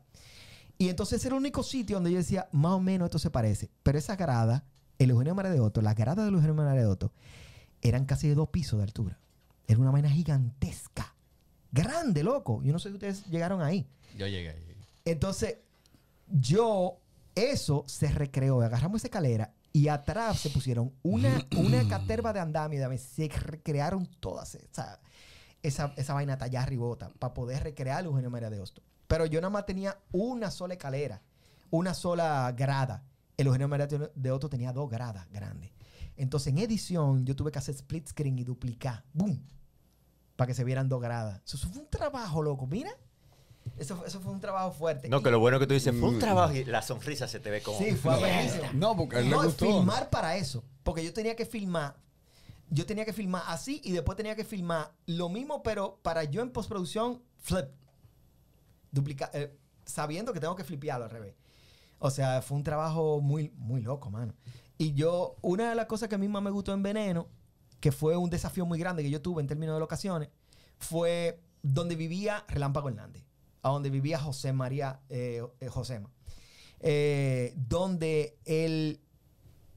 Y 0.79 0.89
entonces 0.89 1.25
era 1.25 1.35
el 1.37 1.41
único 1.41 1.62
sitio 1.62 1.97
donde 1.97 2.11
yo 2.11 2.19
decía, 2.19 2.49
más 2.53 2.73
o 2.73 2.81
menos 2.81 3.07
esto 3.07 3.19
se 3.19 3.31
parece. 3.31 3.71
Pero 3.83 3.97
esa 3.99 4.17
grada, 4.17 4.65
el 4.99 5.11
Eugenio 5.11 5.35
María 5.35 5.53
de 5.53 5.61
Otto, 5.61 5.81
las 5.83 5.95
gradas 5.95 6.25
del 6.25 6.35
Eugenio 6.35 6.55
María 6.55 6.81
de 6.81 6.87
Otto, 6.87 7.12
eran 7.83 8.07
casi 8.07 8.29
de 8.29 8.35
dos 8.35 8.49
pisos 8.49 8.79
de 8.79 8.85
altura. 8.85 9.19
Era 9.69 9.79
una 9.79 9.91
vaina 9.91 10.11
gigantesca. 10.11 11.15
Grande, 11.71 12.23
loco. 12.23 12.61
Yo 12.65 12.73
no 12.73 12.79
sé 12.79 12.89
si 12.89 12.95
ustedes 12.95 13.25
llegaron 13.27 13.62
ahí. 13.62 13.87
Yo 14.17 14.27
llegué 14.27 14.51
ahí. 14.51 14.65
Entonces, 15.05 15.59
yo, 16.29 16.99
eso 17.35 17.85
se 17.87 18.09
recreó. 18.09 18.61
Agarramos 18.62 19.01
esa 19.01 19.09
escalera 19.09 19.53
y 19.77 19.89
atrás 19.89 20.39
se 20.39 20.51
pusieron 20.51 20.93
una, 21.03 21.45
una 21.57 21.87
caterva 21.89 22.33
de 22.33 22.39
andamio. 22.39 22.81
dame, 22.81 22.97
Se 22.97 23.27
recrearon 23.29 24.07
todas 24.20 24.55
esa, 24.55 25.01
esa, 25.64 25.93
esa 25.97 26.14
vaina 26.14 26.39
tallada 26.39 26.64
ribota 26.64 27.11
para 27.18 27.35
poder 27.35 27.64
recrear 27.64 28.01
el 28.01 28.07
Eugenio 28.07 28.31
María 28.31 28.51
de 28.51 28.61
Hosto. 28.61 28.83
Pero 29.09 29.27
yo 29.27 29.41
nada 29.41 29.51
más 29.51 29.66
tenía 29.66 29.99
una 30.12 30.53
sola 30.53 30.75
escalera, 30.75 31.22
una 31.70 31.93
sola 31.93 32.55
grada. 32.57 33.03
El 33.37 33.49
Eugenio 33.49 33.66
María 33.66 33.89
de 33.89 34.31
Hosto 34.31 34.49
tenía 34.49 34.72
dos 34.72 34.89
gradas 34.89 35.27
grandes. 35.33 35.72
Entonces, 36.16 36.53
en 36.53 36.59
edición, 36.59 37.27
yo 37.27 37.35
tuve 37.35 37.51
que 37.51 37.59
hacer 37.59 37.75
split 37.75 38.07
screen 38.07 38.39
y 38.39 38.45
duplicar. 38.45 39.03
¡Boom! 39.12 39.45
Para 40.37 40.47
que 40.47 40.55
se 40.55 40.62
vieran 40.62 40.89
dos 40.89 41.03
gradas. 41.03 41.43
Eso 41.45 41.59
fue 41.68 41.83
un 41.83 41.91
trabajo, 41.91 42.43
loco. 42.43 42.68
Mira. 42.68 42.93
Eso, 43.79 43.97
fue- 43.97 44.07
eso 44.07 44.21
fue 44.21 44.33
un 44.33 44.41
trabajo 44.41 44.71
fuerte. 44.73 45.09
No, 45.09 45.23
que 45.23 45.31
lo 45.31 45.41
bueno 45.41 45.59
que 45.59 45.67
tú 45.67 45.75
dices, 45.75 45.95
fue 45.99 46.09
un 46.11 46.17
Mm. 46.17 46.21
trabajo 46.21 46.55
y 46.55 46.65
la 46.65 46.83
sonrisa 46.83 47.27
se 47.29 47.41
te 47.41 47.51
ve 47.51 47.61
como... 47.62 47.79
Sí, 47.79 47.93
fue 47.93 48.17
buenísimo. 48.19 48.65
No, 48.75 48.97
porque 48.97 49.17
a 49.17 49.19
él 49.21 49.25
le 49.27 49.31
No, 49.33 49.43
gustó. 49.45 49.67
filmar 49.67 50.11
para 50.11 50.37
eso. 50.37 50.62
Porque 50.83 51.05
yo 51.05 51.12
tenía 51.12 51.35
que 51.35 51.45
filmar. 51.47 51.97
Yo 52.71 52.87
tenía 52.87 53.05
que 53.05 53.12
filmar 53.12 53.43
así 53.49 53.81
y 53.85 53.93
después 53.93 54.17
tenía 54.17 54.35
que 54.37 54.45
filmar 54.45 54.93
lo 55.07 55.29
mismo, 55.29 55.62
pero 55.62 55.99
para 56.03 56.25
yo 56.25 56.43
en 56.43 56.51
postproducción, 56.51 57.23
flip. 57.39 57.67
Duplicar. 58.91 59.31
eh, 59.35 59.57
sabiendo 59.85 60.33
que 60.33 60.41
tengo 60.41 60.55
que 60.57 60.65
flipearlo 60.65 61.05
al 61.05 61.11
revés. 61.11 61.35
O 61.99 62.11
sea, 62.11 62.41
fue 62.43 62.57
un 62.57 62.65
trabajo 62.65 63.21
muy, 63.21 63.51
muy 63.57 63.83
loco, 63.83 64.11
mano. 64.11 64.35
Y 64.79 64.95
yo, 64.95 65.37
una 65.43 65.69
de 65.69 65.75
las 65.75 65.87
cosas 65.87 66.09
que 66.09 66.15
a 66.15 66.19
mí 66.19 66.27
más 66.29 66.43
me 66.43 66.51
gustó 66.51 66.73
en 66.73 66.83
Veneno, 66.83 67.29
que 67.81 67.93
fue 67.93 68.17
un 68.17 68.31
desafío 68.31 68.65
muy 68.67 68.79
grande 68.79 69.03
que 69.03 69.11
yo 69.11 69.21
tuve 69.21 69.43
en 69.43 69.47
términos 69.47 69.77
de 69.77 69.81
locaciones, 69.81 70.31
fue 70.79 71.41
donde 71.62 71.97
vivía 71.97 72.45
Relámpago 72.49 72.89
Hernández, 72.89 73.25
a 73.65 73.71
donde 73.71 73.89
vivía 73.91 74.19
José 74.19 74.53
María 74.53 75.01
eh, 75.09 75.43
eh, 75.59 75.69
Josema, 75.69 76.11
eh, 76.81 77.55
donde 77.57 78.39
él 78.45 79.01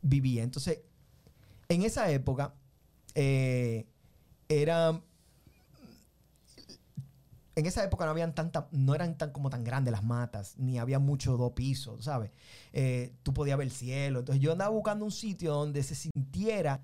vivía. 0.02 0.44
Entonces, 0.44 0.82
en 1.70 1.84
esa 1.84 2.12
época, 2.12 2.54
eh, 3.16 3.88
en 4.50 5.02
esa 7.66 7.82
época 7.84 8.04
no 8.04 8.12
habían 8.12 8.36
tanta, 8.36 8.68
no 8.72 8.94
eran 8.94 9.18
tan 9.18 9.32
como 9.32 9.50
tan 9.50 9.64
grandes 9.64 9.94
las 9.94 10.04
matas, 10.04 10.56
ni 10.58 10.80
había 10.80 11.00
mucho 11.00 11.38
dos 11.38 11.54
pisos, 11.54 12.04
¿sabes? 12.04 12.32
Eh, 12.74 13.14
tú 13.24 13.34
podías 13.34 13.58
ver 13.58 13.68
el 13.68 13.74
cielo. 13.74 14.20
Entonces 14.20 14.42
yo 14.42 14.52
andaba 14.52 14.70
buscando 14.72 15.06
un 15.06 15.12
sitio 15.12 15.54
donde 15.54 15.82
se 15.84 15.96
sintiera 15.96 16.84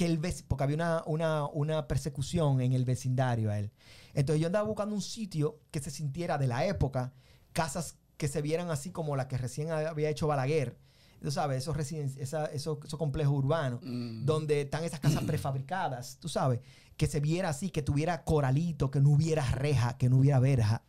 que 0.00 0.06
el 0.06 0.18
porque 0.48 0.64
había 0.64 0.76
una, 0.76 1.02
una, 1.04 1.44
una 1.44 1.86
persecución 1.86 2.62
en 2.62 2.72
el 2.72 2.86
vecindario 2.86 3.50
a 3.50 3.58
él. 3.58 3.70
Entonces 4.14 4.40
yo 4.40 4.46
andaba 4.46 4.66
buscando 4.66 4.94
un 4.94 5.02
sitio 5.02 5.60
que 5.70 5.78
se 5.80 5.90
sintiera 5.90 6.38
de 6.38 6.46
la 6.46 6.64
época, 6.64 7.12
casas 7.52 7.98
que 8.16 8.26
se 8.26 8.40
vieran 8.40 8.70
así 8.70 8.92
como 8.92 9.14
la 9.14 9.28
que 9.28 9.36
recién 9.36 9.70
había 9.70 10.08
hecho 10.08 10.26
Balaguer. 10.26 10.78
Tú 11.22 11.30
sabes, 11.30 11.58
esos, 11.58 11.76
esa- 11.92 12.46
esos, 12.46 12.78
esos 12.82 12.98
complejos 12.98 13.34
urbanos 13.34 13.80
donde 14.24 14.62
están 14.62 14.84
esas 14.84 15.00
casas 15.00 15.22
prefabricadas, 15.26 16.16
tú 16.18 16.30
sabes, 16.30 16.60
que 16.96 17.06
se 17.06 17.20
viera 17.20 17.50
así, 17.50 17.68
que 17.68 17.82
tuviera 17.82 18.24
coralito, 18.24 18.90
que 18.90 19.00
no 19.02 19.10
hubiera 19.10 19.44
reja, 19.50 19.98
que 19.98 20.08
no 20.08 20.16
hubiera 20.16 20.38
verja, 20.40 20.82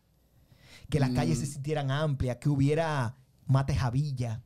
que 0.90 1.02
las 1.02 1.10
calles 1.10 1.40
se 1.40 1.48
sintieran 1.48 1.92
amplias, 1.92 2.38
que 2.38 2.48
hubiera 2.48 3.18
mate 3.46 3.76
javilla. 3.76 4.42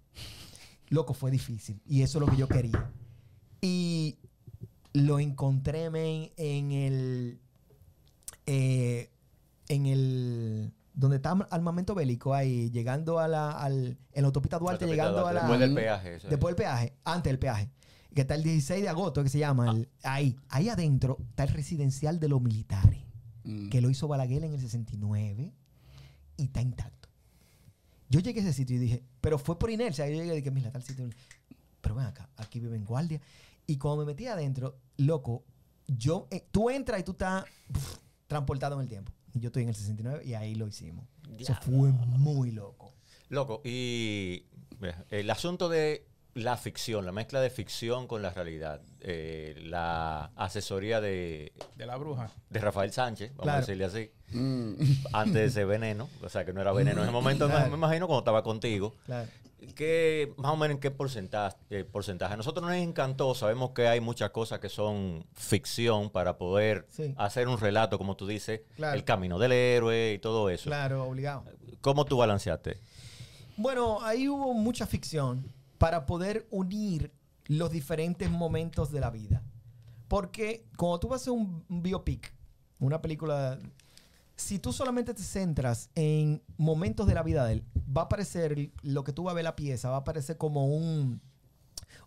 Loco, 0.88 1.14
fue 1.14 1.30
difícil. 1.30 1.80
Y 1.86 2.02
eso 2.02 2.18
es 2.18 2.26
lo 2.26 2.32
que 2.32 2.38
yo 2.38 2.48
quería. 2.48 2.92
Y 3.62 4.18
lo 4.96 5.20
encontré 5.20 5.90
men, 5.90 6.32
en 6.38 6.72
el. 6.72 7.40
eh, 8.46 9.10
en 9.68 9.86
el. 9.86 10.74
Donde 10.94 11.18
está 11.18 11.32
armamento 11.52 11.94
bélico, 11.94 12.34
ahí, 12.34 12.70
llegando 12.72 13.20
a 13.20 13.28
la, 13.28 13.52
al. 13.52 13.98
En 14.14 14.22
la 14.22 14.28
autopista 14.28 14.58
Duarte, 14.58 14.86
Autopista 14.86 15.04
llegando 15.04 15.20
Duarte, 15.22 15.40
a 15.40 15.42
la. 15.44 15.48
Después 15.50 15.60
del 15.60 15.74
peaje. 15.76 16.16
eso 16.16 16.28
es. 16.28 16.32
Después 16.32 16.56
del 16.56 16.64
peaje, 16.66 16.94
antes 17.04 17.32
del 17.32 17.40
peaje. 17.40 17.70
Que 18.14 18.22
está 18.22 18.36
el 18.36 18.44
16 18.44 18.82
de 18.82 18.88
agosto, 18.90 19.22
que 19.24 19.30
se 19.30 19.40
llama. 19.40 19.72
el- 19.72 19.90
ahí. 20.04 20.38
Ahí 20.50 20.70
adentro 20.70 21.18
está 21.30 21.44
el 21.44 21.50
residencial 21.50 22.20
de 22.20 22.30
los 22.30 22.42
militares. 22.42 23.02
Mm. 23.44 23.68
Que 23.70 23.82
lo 23.82 23.90
hizo 23.90 24.08
Balaguer 24.08 24.44
en 24.46 24.54
el 24.54 24.62
69 24.62 25.52
y 26.38 26.44
está 26.44 26.62
intacto. 26.62 27.10
Yo 28.10 28.22
llegué 28.22 28.40
a 28.40 28.44
ese 28.44 28.54
sitio 28.54 28.78
y 28.78 28.80
dije, 28.80 29.04
pero 29.20 29.38
fue 29.38 29.60
por 29.60 29.70
inercia. 29.70 30.08
Yo 30.08 30.14
llegué 30.16 30.32
y 30.34 30.38
dije, 30.38 30.52
mira, 30.52 30.72
tal 30.72 30.84
sitio. 30.84 31.10
Pero 31.82 31.96
ven 31.96 32.06
acá, 32.06 32.30
aquí 32.38 32.60
viven 32.62 32.86
guardia. 32.86 33.20
Y 33.68 33.78
cuando 33.78 34.06
me 34.06 34.12
metí 34.12 34.28
adentro, 34.28 34.78
loco, 34.98 35.44
yo, 35.88 36.28
eh, 36.32 36.48
tú 36.52 36.70
entras 36.70 37.00
y 37.00 37.04
tú 37.04 37.12
estás 37.12 37.46
transportado 38.28 38.76
en 38.76 38.82
el 38.82 38.88
tiempo. 38.88 39.12
Y 39.34 39.40
yo 39.40 39.48
estoy 39.48 39.64
en 39.64 39.70
el 39.70 39.76
69 39.76 40.24
y 40.26 40.34
ahí 40.34 40.56
lo 40.56 40.68
hicimos. 40.68 41.06
Eso 41.38 41.56
fue 41.62 41.92
muy 41.92 42.52
loco. 42.52 42.94
Loco, 43.30 43.62
y 43.66 44.46
el 45.10 45.30
asunto 45.30 45.68
de 45.68 46.08
la 46.36 46.58
ficción, 46.58 47.06
la 47.06 47.12
mezcla 47.12 47.40
de 47.42 47.50
ficción 47.50 48.08
con 48.08 48.22
la 48.22 48.30
realidad, 48.30 48.82
eh, 49.00 49.56
la 49.64 50.26
asesoría 50.36 51.00
de, 51.02 51.54
De 51.76 51.86
la 51.86 51.96
bruja. 51.98 52.30
de 52.50 52.60
Rafael 52.60 52.92
Sánchez, 52.92 53.32
vamos 53.32 53.44
Claro. 53.44 53.58
a 53.58 53.62
decirle 53.62 53.86
así, 53.86 54.12
Mm. 54.38 54.74
antes 55.14 55.34
de 55.42 55.50
ser 55.50 55.66
veneno, 55.66 56.10
o 56.22 56.30
sea 56.30 56.44
que 56.46 56.52
no 56.54 56.60
era 56.62 56.74
veneno 56.74 56.98
en 56.98 57.04
ese 57.04 57.12
momento, 57.12 57.48
me- 57.48 57.54
Claro. 57.56 57.72
me 57.72 57.78
imagino 57.78 58.08
cuando 58.08 58.20
estaba 58.20 58.44
contigo, 58.44 58.96
Claro. 59.06 59.30
Que 59.74 60.34
más 60.38 60.52
o 60.52 60.56
menos 60.56 60.76
en 60.76 60.80
qué 60.82 60.92
porcentaje, 60.92 61.58
eh, 61.70 61.84
porcentaje. 61.84 62.34
A 62.34 62.38
nosotros 62.38 62.66
nos 62.66 62.76
encantó, 62.76 63.34
sabemos 63.36 63.72
que 63.72 63.88
hay 63.88 64.00
muchas 64.02 64.30
cosas 64.32 64.60
que 64.60 64.70
son 64.70 65.26
ficción 65.34 66.10
para 66.10 66.38
poder 66.38 66.86
Sí. 66.90 67.14
hacer 67.18 67.48
un 67.48 67.58
relato, 67.60 67.98
como 67.98 68.16
tú 68.16 68.28
dices, 68.28 68.62
Claro. 68.76 68.96
el 68.96 69.04
camino 69.04 69.40
del 69.40 69.52
héroe 69.52 70.14
y 70.14 70.20
todo 70.20 70.50
eso. 70.50 70.66
Claro, 70.66 71.04
obligado. 71.06 71.44
¿Cómo 71.82 72.06
tú 72.06 72.18
balanceaste? 72.18 72.78
Bueno, 73.58 74.00
ahí 74.04 74.28
hubo 74.28 74.54
mucha 74.54 74.86
ficción 74.86 75.52
para 75.78 76.06
poder 76.06 76.48
unir 76.52 77.12
los 77.48 77.72
diferentes 77.72 78.30
momentos 78.30 78.92
de 78.92 79.00
la 79.00 79.10
vida. 79.12 79.44
Porque 80.08 80.66
cuando 80.78 81.00
tú 81.00 81.08
vas 81.10 81.22
a 81.22 81.24
hacer 81.24 81.34
un 81.34 81.64
biopic, 81.70 82.34
una 82.80 83.02
película, 83.02 83.58
si 84.36 84.60
tú 84.60 84.74
solamente 84.74 85.14
te 85.14 85.24
centras 85.24 85.90
en 85.96 86.42
momentos 86.58 87.08
de 87.08 87.14
la 87.14 87.24
vida 87.24 87.46
de 87.46 87.54
él, 87.54 87.66
va 87.96 88.04
a 88.04 88.10
parecer, 88.10 88.72
lo 88.82 89.04
que 89.04 89.14
tú 89.14 89.24
vas 89.24 89.32
a 89.32 89.36
ver 89.36 89.44
la 89.46 89.56
pieza, 89.56 89.90
va 89.90 89.98
a 89.98 90.04
parecer 90.04 90.38
como 90.38 90.66
un, 90.68 91.22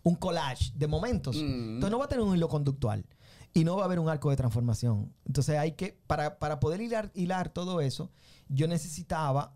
un 0.03 0.15
collage 0.15 0.71
de 0.75 0.87
momentos. 0.87 1.35
Mm. 1.37 1.73
Entonces 1.75 1.91
no 1.91 1.99
va 1.99 2.05
a 2.05 2.09
tener 2.09 2.23
un 2.23 2.35
hilo 2.35 2.47
conductual 2.47 3.05
y 3.53 3.63
no 3.63 3.75
va 3.77 3.83
a 3.83 3.85
haber 3.85 3.99
un 3.99 4.09
arco 4.09 4.29
de 4.29 4.35
transformación. 4.35 5.11
Entonces 5.25 5.57
hay 5.57 5.71
que, 5.71 5.99
para, 6.05 6.37
para 6.37 6.59
poder 6.59 6.81
hilar, 6.81 7.11
hilar 7.15 7.49
todo 7.49 7.81
eso, 7.81 8.11
yo 8.47 8.67
necesitaba 8.67 9.55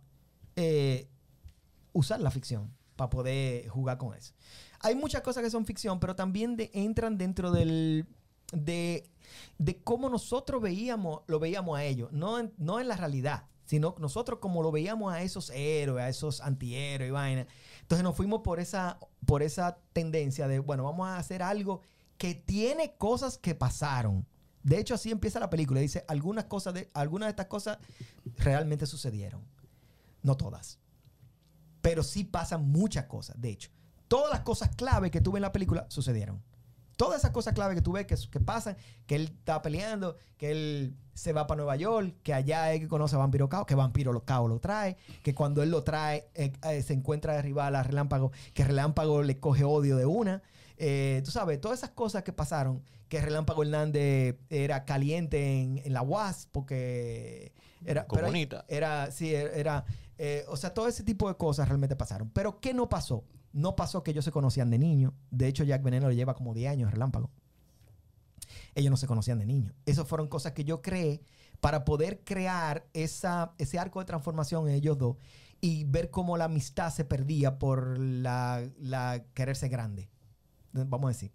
eh, 0.56 1.08
usar 1.92 2.20
la 2.22 2.32
ficción 2.32 2.72
para 2.96 3.10
poder 3.10 3.68
jugar 3.68 3.98
con 4.00 4.16
eso. 4.16 4.34
Hay 4.80 4.96
muchas 4.96 5.22
cosas 5.22 5.44
que 5.44 5.50
son 5.50 5.66
ficción, 5.66 6.00
pero 6.00 6.16
también 6.16 6.56
de- 6.58 6.72
entran 6.74 7.18
dentro 7.18 7.52
del 7.52 8.08
de, 8.52 9.10
de 9.58 9.82
cómo 9.84 10.10
nosotros 10.10 10.62
veíamos, 10.62 11.22
lo 11.28 11.40
veíamos 11.40 11.78
a 11.78 11.84
ellos, 11.84 12.12
no 12.12 12.40
en, 12.40 12.54
no 12.58 12.80
en 12.80 12.88
la 12.88 12.96
realidad, 12.96 13.46
sino 13.66 13.96
nosotros 14.00 14.40
como 14.40 14.62
lo 14.62 14.72
veíamos 14.72 15.14
a 15.14 15.22
esos 15.22 15.50
héroes, 15.52 16.04
a 16.04 16.10
esos 16.10 16.42
antihéroes 16.42 17.10
y 17.10 17.12
vaina. 17.12 17.48
Entonces 17.82 18.04
nos 18.04 18.16
fuimos 18.16 18.42
por 18.42 18.60
esa, 18.60 19.00
por 19.26 19.44
esa 19.44 19.78
tendencia 19.94 20.48
de, 20.48 20.60
bueno, 20.60 20.84
vamos 20.84 21.08
a 21.08 21.18
hacer 21.18 21.42
algo 21.44 21.82
que 22.18 22.36
tiene 22.36 22.96
cosas 22.98 23.38
que 23.38 23.56
pasaron. 23.56 24.26
De 24.64 24.80
hecho, 24.80 24.96
así 24.96 25.12
empieza 25.12 25.40
la 25.40 25.50
película. 25.50 25.80
Dice, 25.80 26.06
algunas 26.08 26.46
cosas 26.46 26.74
de, 26.74 26.90
algunas 26.94 27.28
de 27.28 27.32
estas 27.32 27.48
cosas 27.48 27.80
realmente 28.38 28.86
sucedieron. 28.86 29.42
No 30.22 30.38
todas. 30.38 30.80
Pero 31.82 32.02
sí 32.02 32.24
pasan 32.24 32.70
muchas 32.70 33.06
cosas. 33.06 33.40
De 33.42 33.50
hecho, 33.50 33.70
todas 34.08 34.32
las 34.32 34.40
cosas 34.42 34.74
clave 34.76 35.12
que 35.12 35.20
tuve 35.20 35.38
en 35.38 35.42
la 35.42 35.52
película 35.52 35.86
sucedieron. 35.90 36.42
Todas 36.96 37.20
esas 37.20 37.32
cosas 37.32 37.54
clave 37.54 37.76
que 37.76 37.82
tú 37.82 37.92
ves 37.92 38.06
que, 38.06 38.16
que 38.30 38.40
pasan, 38.40 38.78
que 39.06 39.16
él 39.16 39.36
está 39.40 39.62
peleando, 39.62 40.16
que 40.38 40.52
él 40.52 40.96
se 41.14 41.34
va 41.34 41.48
para 41.48 41.58
Nueva 41.58 41.76
York, 41.76 42.16
que 42.24 42.34
allá 42.34 42.74
es 42.74 42.80
que 42.80 42.88
conoce 42.88 43.16
a 43.16 43.20
Vampiro 43.20 43.50
Cao, 43.50 43.66
que 43.66 43.76
Vampiro 43.76 44.20
Cao 44.26 44.48
lo 44.48 44.60
trae, 44.60 44.98
que 45.22 45.34
cuando 45.36 45.62
él 45.64 45.70
lo 45.70 45.84
trae 45.84 46.28
eh, 46.34 46.54
eh, 46.64 46.82
se 46.82 46.94
encuentra 46.94 47.34
de 47.34 47.42
rival 47.42 47.76
a 47.76 47.84
Relámpago, 47.84 48.32
que 48.54 48.64
Relámpago 48.64 49.22
le 49.22 49.40
coge 49.40 49.64
odio 49.64 49.98
de 49.98 50.06
una. 50.06 50.42
Eh, 50.78 51.22
tú 51.24 51.32
sabes, 51.32 51.62
todas 51.62 51.80
esas 51.80 51.92
cosas 51.92 52.24
que 52.24 52.34
pasaron, 52.34 52.84
que 53.08 53.22
Relámpago 53.22 53.64
Hernández 53.64 54.38
era 54.50 54.86
caliente 54.86 55.62
en, 55.62 55.82
en 55.84 55.94
la 55.94 56.02
UAS 56.02 56.48
porque 56.52 57.54
era... 57.86 58.08
Comunista. 58.08 58.66
Era, 58.68 59.12
sí, 59.12 59.34
era... 59.36 59.86
eh, 60.18 60.46
o 60.48 60.58
sea, 60.58 60.74
todo 60.74 60.88
ese 60.88 61.04
tipo 61.04 61.28
de 61.28 61.36
cosas 61.36 61.68
realmente 61.68 61.96
pasaron. 61.96 62.30
Pero 62.32 62.60
¿qué 62.60 62.74
no 62.74 62.90
pasó? 62.90 63.24
No 63.54 63.76
pasó 63.76 64.04
que 64.04 64.12
ellos 64.12 64.26
se 64.26 64.32
conocían 64.32 64.70
de 64.70 64.80
niño. 64.80 65.14
De 65.32 65.48
hecho, 65.48 65.64
Jack 65.64 65.84
Veneno 65.84 66.10
le 66.10 66.16
lleva 66.16 66.34
como 66.34 66.54
10 66.54 66.72
años 66.72 66.92
Relámpago. 66.92 67.32
Ellos 68.76 68.92
no 68.92 68.98
se 68.98 69.08
conocían 69.08 69.40
de 69.40 69.46
niño. 69.46 69.74
Esas 69.86 70.08
fueron 70.08 70.28
cosas 70.28 70.54
que 70.54 70.64
yo 70.64 70.82
creé 70.82 71.22
para 71.60 71.86
poder 71.86 72.24
crear 72.26 72.88
ese 72.94 73.80
arco 73.80 74.00
de 74.00 74.06
transformación 74.06 74.68
en 74.68 74.76
ellos 74.76 74.98
dos 74.98 75.18
y 75.62 75.86
ver 75.86 76.10
cómo 76.10 76.36
la 76.36 76.46
amistad 76.46 76.92
se 76.92 77.06
perdía 77.06 77.58
por 77.58 77.98
la, 77.98 79.24
quererse 79.34 79.70
grande. 79.70 80.10
Vamos 80.74 81.06
a 81.06 81.08
decir. 81.10 81.32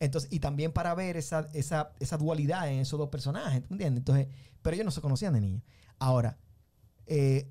Entonces, 0.00 0.32
y 0.32 0.40
también 0.40 0.72
para 0.72 0.94
ver 0.94 1.16
esa, 1.16 1.48
dualidad 2.18 2.68
en 2.68 2.80
esos 2.80 2.98
dos 2.98 3.08
personajes, 3.08 3.62
¿tú 3.62 3.74
entiendes? 3.74 4.00
Entonces, 4.00 4.28
pero 4.62 4.74
ellos 4.74 4.84
no 4.84 4.90
se 4.90 5.00
conocían 5.00 5.34
de 5.34 5.40
niño. 5.40 5.62
Ahora, 6.00 6.38
eh, 7.06 7.48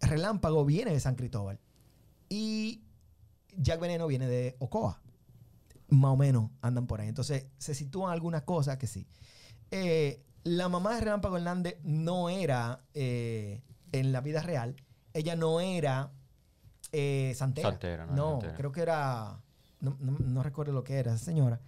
Relámpago 0.00 0.64
viene 0.64 0.92
de 0.92 0.98
San 0.98 1.14
Cristóbal 1.14 1.60
y 2.28 2.82
Jack 3.56 3.80
Veneno 3.80 4.06
viene 4.06 4.26
de 4.26 4.56
Ocoa. 4.58 5.00
Más 5.88 6.12
o 6.12 6.16
menos 6.16 6.50
andan 6.62 6.86
por 6.86 7.00
ahí. 7.00 7.08
Entonces, 7.08 7.46
se 7.58 7.74
sitúan 7.74 8.12
algunas 8.12 8.42
cosas 8.42 8.78
que 8.78 8.86
sí. 8.86 9.06
Eh, 9.70 10.22
la 10.44 10.68
mamá 10.68 10.94
de 10.94 11.00
Relámpago 11.02 11.36
Hernández 11.36 11.76
no 11.82 12.28
era, 12.30 12.84
eh, 12.94 13.62
en 13.92 14.10
la 14.12 14.20
vida 14.22 14.40
real, 14.42 14.74
ella 15.12 15.36
no 15.36 15.60
era 15.60 16.10
eh, 16.92 17.32
santera. 17.36 17.70
Santera, 17.70 18.06
no 18.06 18.12
no 18.14 18.30
santera. 18.32 18.54
creo 18.54 18.72
que 18.72 18.80
era, 18.82 19.40
no, 19.80 19.96
no- 20.00 20.18
no 20.18 20.42
recuerdo 20.42 20.72
lo 20.72 20.82
que 20.84 20.94
era 20.98 21.14
esa 21.14 21.24
señora. 21.24 21.60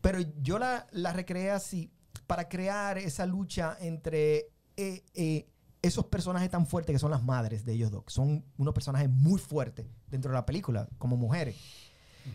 Pero 0.00 0.20
yo 0.42 0.58
la, 0.58 0.86
la 0.92 1.12
recreé 1.12 1.50
así 1.50 1.90
para 2.26 2.48
crear 2.48 2.98
esa 2.98 3.24
lucha 3.26 3.76
entre 3.80 4.48
eh, 4.76 5.48
esos 5.86 6.06
personajes 6.06 6.50
tan 6.50 6.66
fuertes 6.66 6.94
que 6.94 6.98
son 6.98 7.10
las 7.10 7.22
madres 7.22 7.64
de 7.64 7.72
ellos 7.72 7.90
dos. 7.90 8.04
Son 8.08 8.44
unos 8.58 8.74
personajes 8.74 9.08
muy 9.10 9.38
fuertes 9.40 9.86
dentro 10.10 10.30
de 10.30 10.34
la 10.36 10.46
película, 10.46 10.88
como 10.98 11.16
mujeres. 11.16 11.56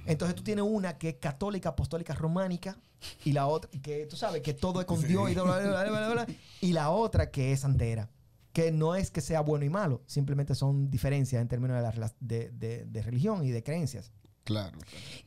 Entonces 0.05 0.35
tú 0.35 0.43
tienes 0.43 0.63
una 0.67 0.97
que 0.97 1.09
es 1.09 1.15
católica, 1.15 1.69
apostólica, 1.69 2.13
románica, 2.13 2.77
y 3.25 3.31
la 3.31 3.47
otra, 3.47 3.71
que 3.81 4.05
tú 4.05 4.15
sabes 4.17 4.41
que 4.41 4.53
todo 4.53 4.79
es 4.81 4.85
con 4.85 5.01
Dios 5.01 5.31
y, 5.31 5.33
bla, 5.33 5.43
bla, 5.43 5.83
bla, 5.89 6.09
bla, 6.09 6.27
y 6.61 6.73
la 6.73 6.91
otra 6.91 7.31
que 7.31 7.51
es 7.53 7.61
santera. 7.61 8.09
Que 8.53 8.71
no 8.71 8.93
es 8.95 9.09
que 9.09 9.21
sea 9.21 9.41
bueno 9.41 9.63
y 9.65 9.69
malo, 9.69 10.01
simplemente 10.05 10.53
son 10.55 10.89
diferencias 10.91 11.41
en 11.41 11.47
términos 11.47 11.77
de, 11.77 11.99
la 11.99 12.13
de- 12.19 12.49
de- 12.51 12.85
de 12.85 13.01
religión 13.01 13.43
y 13.45 13.51
de 13.51 13.63
creencias. 13.63 14.11
Claro. 14.43 14.77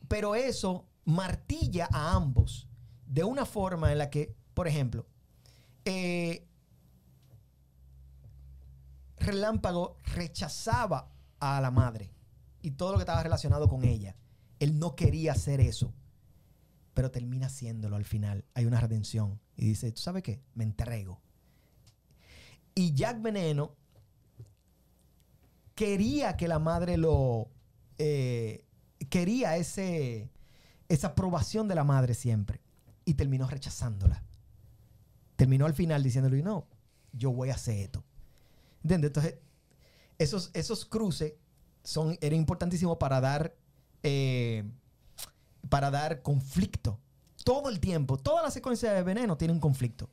Pero 0.09 0.35
eso 0.35 0.87
martilla 1.05 1.89
a 1.93 2.15
ambos 2.15 2.69
de 3.07 3.25
una 3.25 3.47
forma 3.47 3.91
en 3.93 3.99
la 3.99 4.11
que, 4.11 4.35
por 4.55 4.69
ejemplo, 4.69 5.07
eh, 5.85 6.47
Relámpago 9.23 9.99
rechazaba 10.15 11.13
a 11.39 11.61
la 11.61 11.71
madre 11.71 12.11
y 12.61 12.73
todo 12.73 12.93
lo 12.93 12.99
que 12.99 13.03
estaba 13.03 13.23
relacionado 13.23 13.69
con 13.69 13.85
ella. 13.85 14.17
Él 14.59 14.79
no 14.79 14.95
quería 14.95 15.33
hacer 15.33 15.61
eso, 15.61 15.93
pero 16.95 17.11
termina 17.11 17.47
haciéndolo 17.47 17.97
al 17.97 18.05
final. 18.05 18.45
Hay 18.55 18.67
una 18.67 18.81
redención 18.81 19.41
y 19.57 19.67
dice, 19.67 19.93
¿tú 19.93 20.01
sabes 20.03 20.23
qué? 20.23 20.43
Me 20.55 20.65
entrego. 20.65 21.21
Y 22.75 22.95
Jack 22.95 23.21
Veneno 23.21 23.77
quería 25.75 26.37
que 26.37 26.49
la 26.49 26.59
madre 26.59 26.97
lo... 26.97 27.51
eh, 27.99 28.65
quería 29.09 29.57
ese, 29.57 30.31
esa 30.89 31.09
aprobación 31.09 31.69
de 31.69 31.75
la 31.75 31.85
madre 31.85 32.15
siempre 32.15 32.61
y 33.05 33.15
terminó 33.15 33.47
rechazándola. 33.49 34.25
Terminó 35.37 35.67
al 35.67 35.75
final 35.75 36.03
diciéndole, 36.03 36.43
no, 36.43 36.67
yo 37.13 37.33
voy 37.33 37.51
a 37.51 37.55
hacer 37.55 37.79
esto. 37.79 38.05
¿Entiendes? 38.83 39.09
Entonces, 39.11 39.35
esos, 40.19 40.51
esos 40.55 40.85
cruces 40.85 41.35
son, 41.85 42.17
eran 42.21 42.39
importantísimos 42.39 42.97
para 42.99 43.21
dar, 43.21 43.55
eh, 44.03 44.65
para 45.69 45.91
dar 45.91 46.23
conflicto. 46.23 46.99
Todo 47.45 47.69
el 47.69 47.81
tiempo, 47.81 48.17
toda 48.19 48.43
la 48.43 48.51
secuencia 48.51 48.93
de 48.93 49.03
veneno 49.03 49.37
tiene 49.37 49.53
un 49.53 49.61
conflicto. 49.61 50.09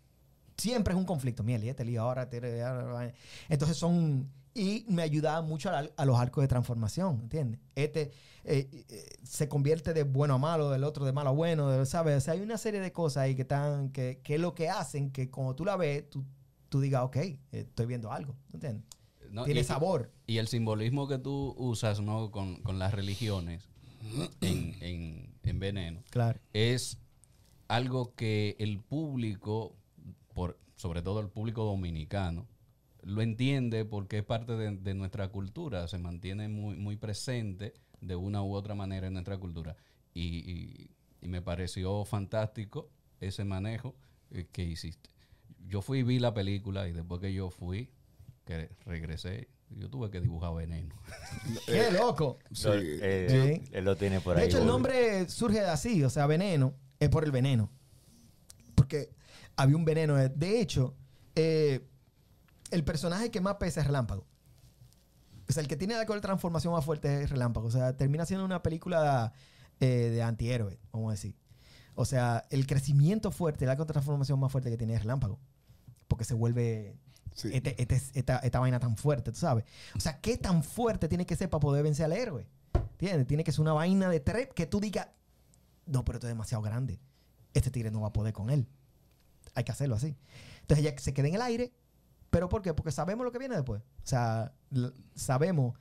Siempre 0.57 0.93
es 0.93 0.99
un 0.99 1.05
conflicto. 1.05 1.43
Miel, 1.43 1.63
y 1.63 1.69
este 1.69 1.85
lío 1.85 2.01
ahora. 2.01 2.29
tiene- 2.29 2.61
ahora- 2.61 3.13
Entonces 3.47 3.77
son. 3.77 4.29
Y 4.53 4.83
me 4.89 5.03
ayudaba 5.03 5.41
mucho 5.43 5.69
a, 5.69 5.83
a 5.95 6.05
los 6.05 6.19
arcos 6.19 6.41
de 6.41 6.47
transformación, 6.47 7.19
¿entiendes? 7.21 7.61
Este 7.75 8.11
eh, 8.43 8.67
eh, 8.89 9.05
se 9.23 9.47
convierte 9.47 9.93
de 9.93 10.03
bueno 10.03 10.33
a 10.33 10.37
malo, 10.39 10.71
del 10.71 10.83
otro 10.83 11.05
de 11.05 11.13
malo 11.13 11.29
a 11.29 11.33
bueno, 11.33 11.85
¿sabes? 11.85 12.27
Hay 12.27 12.41
una 12.41 12.57
serie 12.57 12.79
de 12.81 12.91
cosas 12.91 13.23
ahí 13.23 13.35
que 13.35 13.43
están, 13.43 13.89
que, 13.91 14.21
que 14.23 14.35
es 14.35 14.41
lo 14.41 14.55
que 14.55 14.67
hacen 14.67 15.11
que 15.11 15.29
cuando 15.29 15.55
tú 15.55 15.63
la 15.65 15.75
ves, 15.77 16.09
tú, 16.09 16.25
tú 16.69 16.79
digas, 16.81 17.03
ok, 17.03 17.17
estoy 17.51 17.85
viendo 17.85 18.11
algo, 18.11 18.35
¿entiendes? 18.53 18.83
No, 19.31 19.43
Tiene 19.45 19.61
y- 19.61 19.63
sabor. 19.63 20.11
Y 20.27 20.37
el 20.37 20.47
simbolismo 20.47 21.07
que 21.07 21.17
tú 21.19 21.53
usas 21.57 21.99
¿no? 22.01 22.31
con, 22.31 22.61
con 22.63 22.79
las 22.79 22.93
religiones 22.93 23.67
en, 24.41 24.75
en- 24.81 25.33
en 25.43 25.59
Veneno 25.59 26.03
Claro. 26.09 26.39
es 26.53 26.97
algo 27.67 28.13
que 28.15 28.55
el 28.59 28.79
público, 28.79 29.75
por, 30.33 30.57
sobre 30.75 31.01
todo 31.01 31.19
el 31.19 31.29
público 31.29 31.63
dominicano, 31.63 32.47
lo 33.03 33.21
entiende 33.21 33.85
porque 33.85 34.19
es 34.19 34.23
parte 34.23 34.53
de, 34.55 34.75
de 34.77 34.93
nuestra 34.93 35.29
cultura, 35.29 35.87
se 35.87 35.97
mantiene 35.99 36.47
muy, 36.49 36.75
muy 36.75 36.95
presente 36.97 37.73
de 38.01 38.15
una 38.15 38.43
u 38.43 38.53
otra 38.53 38.75
manera 38.75 39.07
en 39.07 39.13
nuestra 39.13 39.37
cultura. 39.37 39.75
Y, 40.13 40.21
y- 40.51 40.91
y 41.21 41.27
me 41.27 41.41
pareció 41.41 42.05
fantástico 42.05 42.89
ese 43.19 43.43
manejo 43.43 43.95
eh, 44.31 44.47
que 44.51 44.63
hiciste. 44.63 45.09
Yo 45.69 45.81
fui 45.81 45.99
y 45.99 46.03
vi 46.03 46.19
la 46.19 46.33
película 46.33 46.87
y 46.87 46.91
después 46.91 47.21
que 47.21 47.31
yo 47.33 47.49
fui, 47.51 47.91
que 48.45 48.69
regresé, 48.85 49.47
yo 49.69 49.89
tuve 49.89 50.09
que 50.09 50.19
dibujar 50.19 50.53
veneno. 50.55 50.95
¡Qué 51.67 51.91
loco! 51.91 52.39
Sí. 52.51 52.67
Lo- 52.67 52.73
eh, 52.75 53.61
Sí. 53.63 53.69
Él 53.71 53.85
lo 53.85 53.95
tiene 53.95 54.19
por 54.19 54.35
De 54.35 54.41
ahí. 54.41 54.47
hecho, 54.47 54.57
el 54.59 54.65
nombre 54.65 55.29
surge 55.29 55.61
así, 55.61 56.03
o 56.03 56.09
sea, 56.09 56.25
veneno, 56.25 56.73
es 56.99 57.09
por 57.09 57.23
el 57.23 57.31
veneno. 57.31 57.69
Porque 58.75 59.11
había 59.55 59.75
un 59.75 59.85
veneno. 59.85 60.15
De 60.15 60.59
hecho, 60.59 60.95
eh, 61.35 61.87
el 62.71 62.83
personaje 62.83 63.29
que 63.29 63.41
más 63.41 63.55
pesa 63.55 63.81
es 63.81 63.87
Relámpago. 63.87 64.25
O 65.47 65.51
sea, 65.51 65.61
el 65.61 65.67
que 65.67 65.75
tiene 65.75 65.95
la 65.95 66.05
de 66.05 66.19
transformación 66.21 66.73
más 66.73 66.85
fuerte 66.85 67.23
es 67.23 67.29
Relámpago. 67.29 67.67
O 67.67 67.71
sea, 67.71 67.95
termina 67.95 68.25
siendo 68.25 68.45
una 68.45 68.61
película 68.63 69.33
eh, 69.79 69.85
de 70.11 70.21
antihéroe, 70.23 70.79
vamos 70.91 71.09
a 71.09 71.11
decir. 71.11 71.35
O 71.95 72.05
sea, 72.05 72.45
el 72.49 72.65
crecimiento 72.65 73.31
fuerte, 73.31 73.65
la 73.65 73.75
transformación 73.75 74.39
más 74.39 74.51
fuerte 74.51 74.69
que 74.69 74.77
tiene 74.77 74.93
es 74.93 75.01
Relámpago. 75.01 75.39
Porque 76.09 76.25
se 76.25 76.33
vuelve 76.33 76.97
Sí. 77.33 77.49
este- 77.53 77.81
este- 77.81 78.01
esta, 78.19 78.39
esta 78.39 78.59
vaina 78.59 78.79
tan 78.81 78.97
fuerte, 78.97 79.31
tú 79.31 79.37
sabes. 79.39 79.63
O 79.95 79.99
sea, 80.01 80.19
¿qué 80.19 80.37
tan 80.37 80.61
fuerte 80.63 81.07
tiene 81.07 81.25
que 81.25 81.37
ser 81.37 81.49
para 81.49 81.61
poder 81.61 81.83
vencer 81.83 82.03
al 82.05 82.11
héroe? 82.11 82.45
¿Entiendes? 82.73 83.27
Tiene 83.27 83.45
que 83.45 83.53
ser 83.53 83.61
una 83.61 83.71
vaina 83.71 84.09
de 84.09 84.19
trep 84.19 84.51
que 84.53 84.65
tú 84.65 84.81
digas, 84.81 85.07
no, 85.85 86.03
pero 86.03 86.17
esto 86.17 86.27
es 86.27 86.31
demasiado 86.31 86.61
grande. 86.61 86.99
Este 87.53 87.71
tigre 87.71 87.91
no 87.91 88.01
va 88.01 88.09
a 88.09 88.13
poder 88.13 88.33
con 88.33 88.49
él. 88.49 88.67
Hay 89.55 89.63
que 89.63 89.71
hacerlo 89.71 89.95
así. 89.95 90.17
Entonces 90.61 90.85
ella 90.85 90.97
se 90.99 91.13
queda 91.13 91.29
en 91.29 91.35
el 91.35 91.41
aire. 91.41 91.71
¿Pero 92.29 92.49
por 92.49 92.61
qué? 92.61 92.73
Porque 92.73 92.91
sabemos 92.91 93.23
lo 93.25 93.31
que 93.31 93.39
viene 93.39 93.55
después. 93.55 93.81
O 93.81 94.07
sea, 94.07 94.53
sabemos 95.15 95.77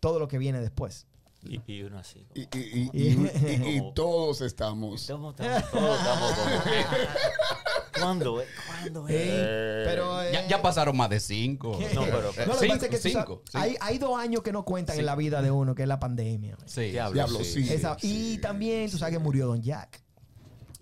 todo 0.00 0.18
lo 0.18 0.28
que 0.28 0.38
viene 0.38 0.60
después. 0.60 1.06
Y, 1.44 1.60
y 1.70 1.82
uno 1.82 1.98
así. 1.98 2.24
como- 2.24 2.40
Y, 2.40 2.48
y- 2.58 2.90
y- 2.92 3.08
y- 3.12 3.68
y- 3.68 3.76
y 3.78 3.94
todos 3.94 4.40
estamos. 4.40 5.06
Todos 5.06 5.36
estamos, 5.36 5.36
todos 5.70 5.98
estamos 5.98 6.32
como 6.32 6.50
¿Cuándo? 8.04 8.40
es? 8.40 8.48
¿Cuándo? 8.66 9.08
es? 9.08 9.14
Eh, 9.16 9.82
pero, 9.86 10.22
ya, 10.32 10.40
eh, 10.44 10.46
ya 10.48 10.62
pasaron 10.62 10.96
más 10.96 11.10
de 11.10 11.20
cinco. 11.20 11.78
No, 11.94 12.02
pero- 12.04 12.32
No, 12.46 12.54
lo 12.54 12.60
que 12.60 12.66
cinco, 12.68 12.78
que 12.90 12.96
sabes, 12.98 13.02
cinco. 13.02 13.42
Hay, 13.54 13.76
hay 13.80 13.98
dos 13.98 14.18
años 14.18 14.42
que 14.42 14.52
no 14.52 14.64
cuentan 14.64 14.98
en 14.98 15.06
la 15.06 15.16
vida 15.16 15.42
de 15.42 15.50
uno, 15.50 15.74
que 15.74 15.82
es 15.82 15.88
la 15.88 15.98
pandemia. 16.00 16.56
Sí. 16.66 16.90
Diablo, 16.90 17.14
Diablo, 17.14 17.38
sí. 17.44 17.64
sí. 17.66 17.72
Esa- 17.72 17.96
y 18.02 18.08
sí, 18.34 18.38
también 18.40 18.90
tú 18.90 18.98
sabes 18.98 19.12
que 19.14 19.18
murió 19.18 19.46
Don 19.46 19.62
Jack. 19.62 20.02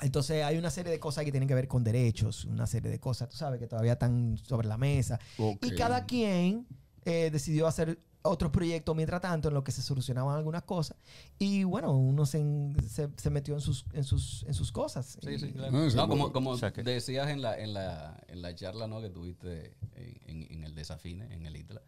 Entonces 0.02 0.42
hay 0.44 0.56
una 0.56 0.70
serie 0.70 0.90
de 0.90 0.98
cosas 0.98 1.24
que 1.24 1.30
tienen 1.30 1.46
que 1.48 1.54
ver 1.54 1.68
con 1.68 1.84
derechos, 1.84 2.46
una 2.46 2.66
serie 2.66 2.90
de 2.90 2.98
cosas, 2.98 3.28
tú 3.28 3.36
sabes, 3.36 3.60
que 3.60 3.66
todavía 3.66 3.92
están 3.92 4.38
sobre 4.42 4.66
la 4.66 4.78
mesa. 4.78 5.18
Y 5.60 5.74
cada 5.74 6.06
quien 6.06 6.66
eh, 7.04 7.28
decidió 7.30 7.66
hacer 7.66 7.98
otros 8.22 8.50
proyectos 8.50 8.94
mientras 8.94 9.20
tanto 9.20 9.48
en 9.48 9.54
lo 9.54 9.64
que 9.64 9.72
se 9.72 9.80
solucionaban 9.82 10.36
algunas 10.36 10.62
cosas. 10.64 10.96
Y 11.38 11.64
bueno, 11.64 11.96
uno 11.96 12.26
se, 12.26 12.44
se, 12.86 13.08
se 13.16 13.30
metió 13.30 13.54
en 13.54 13.60
sus, 13.60 13.86
en 13.92 14.04
sus, 14.04 14.42
en 14.44 14.54
sus 14.54 14.70
cosas. 14.72 15.18
Sí, 15.22 15.38
sí, 15.38 15.52
claro. 15.52 15.72
No, 15.94 16.08
como, 16.08 16.32
como 16.32 16.50
O 16.50 16.56
sea 16.58 16.72
que- 16.72 16.82
decías 16.82 17.28
en 17.30 17.40
la, 17.42 17.58
en, 17.58 17.72
la, 17.72 18.22
en 18.28 18.42
la 18.42 18.54
charla 18.54 18.86
¿no? 18.86 19.00
que 19.00 19.08
tuviste 19.10 19.74
en, 19.94 20.42
en- 20.42 20.52
en 20.52 20.64
el 20.64 20.74
Desafine, 20.74 21.32
en 21.34 21.46
el 21.46 21.56
ITLA, 21.56 21.82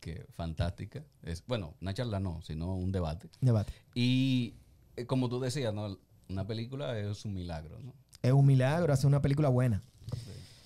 que 0.00 0.26
fantástica. 0.30 1.02
Es, 1.22 1.44
bueno, 1.46 1.74
una 1.80 1.92
charla 1.94 2.20
no, 2.20 2.40
sino 2.42 2.74
un 2.76 2.92
debate. 2.92 3.28
Debate. 3.40 3.72
Y 3.94 4.54
eh, 4.96 5.06
como 5.06 5.28
tú 5.28 5.40
decías, 5.40 5.74
¿no? 5.74 5.98
una 6.28 6.46
película 6.46 6.96
es 6.98 7.24
un 7.24 7.34
milagro. 7.34 7.78
¿no? 7.80 7.92
Es 8.22 8.32
un 8.32 8.46
milagro 8.46 8.92
hacer 8.92 9.06
una 9.06 9.20
película 9.22 9.48
buena. 9.48 9.82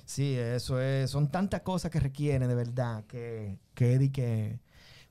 Sí, 0.04 0.34
eso 0.34 0.80
es. 0.80 1.10
Son 1.10 1.30
tantas 1.30 1.62
cosas 1.62 1.90
que 1.90 2.00
requieren 2.00 2.48
de 2.48 2.54
verdad 2.54 3.04
que, 3.06 3.58
que 3.74 3.94
Eddie 3.94 4.10
que. 4.12 4.60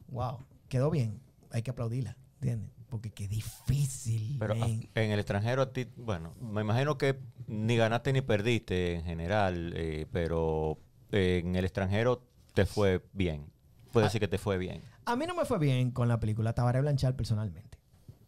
Wow, 0.10 0.45
quedó 0.70 0.89
bien. 0.89 1.22
Hay 1.51 1.62
que 1.62 1.72
aplaudirla, 1.72 2.18
¿entiendes? 2.36 2.72
Porque 2.89 3.12
qué 3.12 3.28
difícil. 3.28 4.38
Pero 4.39 4.55
ah, 4.62 4.68
en 4.68 5.12
el 5.12 5.20
extranjero 5.20 5.62
a 5.62 5.74
ti, 5.74 5.88
bueno, 5.97 6.34
me 6.39 6.62
imagino 6.62 6.97
que 6.97 7.20
ni 7.47 7.76
ganaste 7.76 8.14
ni 8.14 8.22
perdiste 8.22 8.95
en 8.95 9.03
general, 9.03 9.74
eh, 9.76 10.08
pero 10.12 10.78
eh, 11.12 11.41
en 11.43 11.55
el 11.55 11.66
extranjero 11.66 12.24
te 12.53 12.66
fue 12.66 13.03
bien. 13.14 13.51
Puedo 13.91 14.05
decir 14.05 14.22
que 14.22 14.28
te 14.28 14.38
fue 14.38 14.58
bien. 14.58 14.84
A 15.05 15.16
mí 15.16 15.26
no 15.26 15.36
me 15.36 15.45
fue 15.45 15.58
bien 15.60 15.91
con 15.91 16.08
la 16.08 16.20
película 16.20 16.53
Tabaré 16.53 16.82
Blanchard 16.82 17.16
personalmente. 17.16 17.80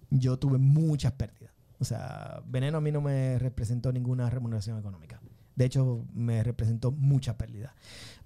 Yo 0.10 0.38
tuve 0.40 0.58
muchas 0.58 1.12
pérdidas. 1.14 1.54
O 1.80 1.86
sea, 1.86 2.42
Veneno 2.46 2.78
a 2.78 2.82
mí 2.82 2.92
no 2.92 3.02
me 3.02 3.40
representó 3.40 3.92
ninguna 3.92 4.30
remuneración 4.30 4.78
económica. 4.78 5.18
De 5.60 5.66
hecho, 5.66 6.05
me 6.14 6.41
representó 6.41 6.89
mucha 6.89 7.38
pérdida. 7.38 7.76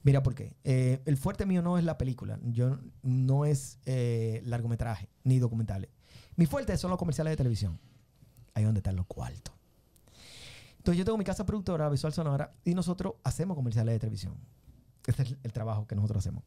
Mira 0.04 0.22
por 0.22 0.36
qué. 0.36 0.56
Eh, 0.64 1.02
el 1.06 1.18
fuerte 1.18 1.48
mío 1.48 1.64
no 1.64 1.80
es 1.80 1.84
la 1.84 1.98
película. 1.98 2.38
Yo 2.44 2.78
no 3.02 3.46
es 3.46 3.80
eh, 3.88 4.44
largometraje 4.46 5.10
ni 5.24 5.40
documentales. 5.40 5.90
Mi 6.36 6.46
fuerte 6.46 6.78
son 6.78 6.92
los 6.92 7.00
comerciales 7.00 7.32
de 7.32 7.38
televisión. 7.38 7.80
Ahí 8.54 8.64
donde 8.64 8.82
están 8.82 8.96
los 8.96 9.08
cuartos. 9.08 9.52
Entonces 10.78 11.00
yo 11.00 11.06
tengo 11.06 11.18
mi 11.18 11.24
casa 11.24 11.44
productora, 11.44 11.90
Visual 11.90 12.14
Sonora, 12.14 12.54
y 12.64 12.76
nosotros 12.76 13.16
hacemos 13.24 13.56
comerciales 13.56 13.96
de 13.96 14.00
televisión. 14.00 14.36
Este 15.08 15.24
es 15.24 15.32
el- 15.32 15.40
el 15.42 15.52
trabajo 15.54 15.88
que 15.88 15.96
nosotros 15.96 16.20
hacemos. 16.24 16.44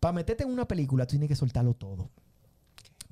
Para 0.00 0.12
meterte 0.12 0.44
en 0.44 0.50
una 0.50 0.68
película, 0.68 1.06
tú 1.06 1.12
tienes 1.12 1.28
que 1.30 1.36
soltarlo 1.36 1.72
todo. 1.72 2.10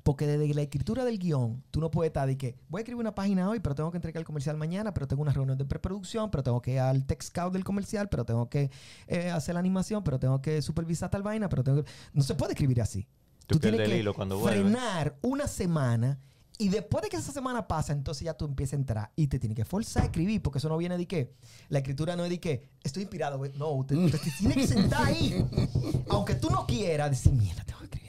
Porque 0.03 0.25
desde 0.25 0.53
la 0.53 0.61
escritura 0.61 1.05
del 1.05 1.19
guion, 1.19 1.63
tú 1.71 1.79
no 1.79 1.91
puedes 1.91 2.09
estar 2.09 2.27
de 2.27 2.37
que 2.37 2.55
voy 2.69 2.79
a 2.79 2.81
escribir 2.81 3.01
una 3.01 3.13
página 3.13 3.49
hoy, 3.49 3.59
pero 3.59 3.75
tengo 3.75 3.91
que 3.91 3.97
entregar 3.97 4.19
el 4.19 4.25
comercial 4.25 4.57
mañana, 4.57 4.93
pero 4.93 5.07
tengo 5.07 5.21
una 5.21 5.31
reunión 5.31 5.57
de 5.57 5.65
preproducción, 5.65 6.31
pero 6.31 6.43
tengo 6.43 6.61
que 6.61 6.73
ir 6.73 6.79
al 6.79 7.05
text 7.05 7.29
scout 7.29 7.53
del 7.53 7.63
comercial, 7.63 8.09
pero 8.09 8.25
tengo 8.25 8.49
que 8.49 8.71
eh, 9.07 9.29
hacer 9.29 9.53
la 9.53 9.59
animación, 9.59 10.03
pero 10.03 10.19
tengo 10.19 10.41
que 10.41 10.61
supervisar 10.61 11.09
tal 11.09 11.23
vaina, 11.23 11.49
pero 11.49 11.63
tengo 11.63 11.83
que... 11.83 11.91
No 12.13 12.23
se 12.23 12.35
puede 12.35 12.53
escribir 12.53 12.81
así. 12.81 13.07
Tú 13.47 13.59
tienes 13.59 13.87
que 13.87 13.97
hilo 13.97 14.13
cuando 14.13 14.37
vuelve. 14.39 14.61
frenar 14.61 15.17
una 15.21 15.47
semana 15.47 16.19
y 16.61 16.69
después 16.69 17.01
de 17.01 17.09
que 17.09 17.17
esa 17.17 17.31
semana 17.31 17.67
pasa, 17.67 17.91
entonces 17.91 18.23
ya 18.23 18.35
tú 18.35 18.45
empiezas 18.45 18.73
a 18.73 18.75
entrar 18.75 19.11
y 19.15 19.25
te 19.25 19.39
tienes 19.39 19.55
que 19.55 19.65
forzar 19.65 20.03
a 20.03 20.05
escribir, 20.05 20.43
porque 20.43 20.59
eso 20.59 20.69
no 20.69 20.77
viene 20.77 20.95
de 20.95 21.07
que 21.07 21.33
la 21.69 21.79
escritura 21.79 22.15
no 22.15 22.23
es 22.23 22.29
de 22.29 22.39
que 22.39 22.69
estoy 22.83 23.01
inspirado, 23.01 23.39
güey. 23.39 23.51
No, 23.57 23.71
usted, 23.71 23.95
usted 23.95 24.19
te 24.19 24.29
tiene 24.37 24.53
que 24.53 24.67
sentar 24.67 25.07
ahí. 25.07 25.43
Aunque 26.09 26.35
tú 26.35 26.51
no 26.51 26.67
quieras 26.67 27.09
decir, 27.09 27.33
mierda, 27.33 27.63
tengo 27.63 27.79
que 27.79 27.85
escribir. 27.85 28.00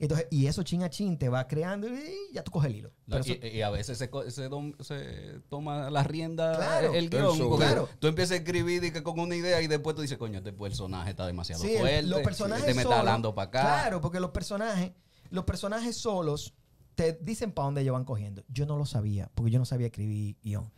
Entonces, 0.00 0.26
y 0.30 0.46
eso 0.46 0.62
chin 0.62 0.82
a 0.82 0.88
chin 0.90 1.18
te 1.18 1.28
va 1.28 1.46
creando 1.46 1.86
y 1.86 2.32
ya 2.32 2.42
tú 2.42 2.50
coges 2.50 2.70
el 2.70 2.76
hilo. 2.76 2.88
No, 3.06 3.18
Pero 3.20 3.20
eso- 3.34 3.46
y, 3.46 3.58
y 3.58 3.62
a 3.62 3.68
veces 3.70 3.98
se, 3.98 4.06
se 4.30 4.48
dom- 4.50 4.74
se 4.82 5.40
toma 5.50 5.90
la 5.90 6.02
rienda 6.02 6.56
Claro. 6.56 6.94
el 6.94 7.10
guion. 7.10 7.56
Claro. 7.58 7.88
Tú 7.98 8.06
empiezas 8.06 8.32
a 8.32 8.36
escribir 8.36 8.82
y 8.82 8.90
que 8.92 9.02
con 9.02 9.20
una 9.20 9.36
idea 9.36 9.60
y 9.60 9.66
después 9.66 9.94
tú 9.94 10.02
dices, 10.02 10.16
coño, 10.16 10.38
este 10.38 10.52
personaje 10.54 11.10
está 11.10 11.26
demasiado 11.26 11.62
Sí, 11.62 11.72
el- 11.74 11.78
fuerte. 11.80 12.02
los 12.04 12.20
personajes 12.22 12.64
este 12.64 12.74
me 12.74 12.82
está 12.82 12.98
hablando 13.00 13.34
para 13.34 13.48
acá. 13.48 13.60
Claro, 13.60 14.00
porque 14.00 14.20
los 14.20 14.30
personajes, 14.30 14.92
los 15.30 15.44
personajes 15.44 15.96
solos 15.96 16.54
te 16.94 17.12
dicen 17.20 17.52
para 17.52 17.66
dónde 17.66 17.82
ellos 17.82 17.92
van 17.92 18.04
cogiendo. 18.04 18.42
Yo 18.48 18.64
no 18.66 18.78
lo 18.78 18.86
sabía, 18.86 19.30
porque 19.34 19.50
yo 19.50 19.58
no 19.58 19.64
sabía 19.66 19.86
escribir 19.88 20.36
guion. 20.42 20.70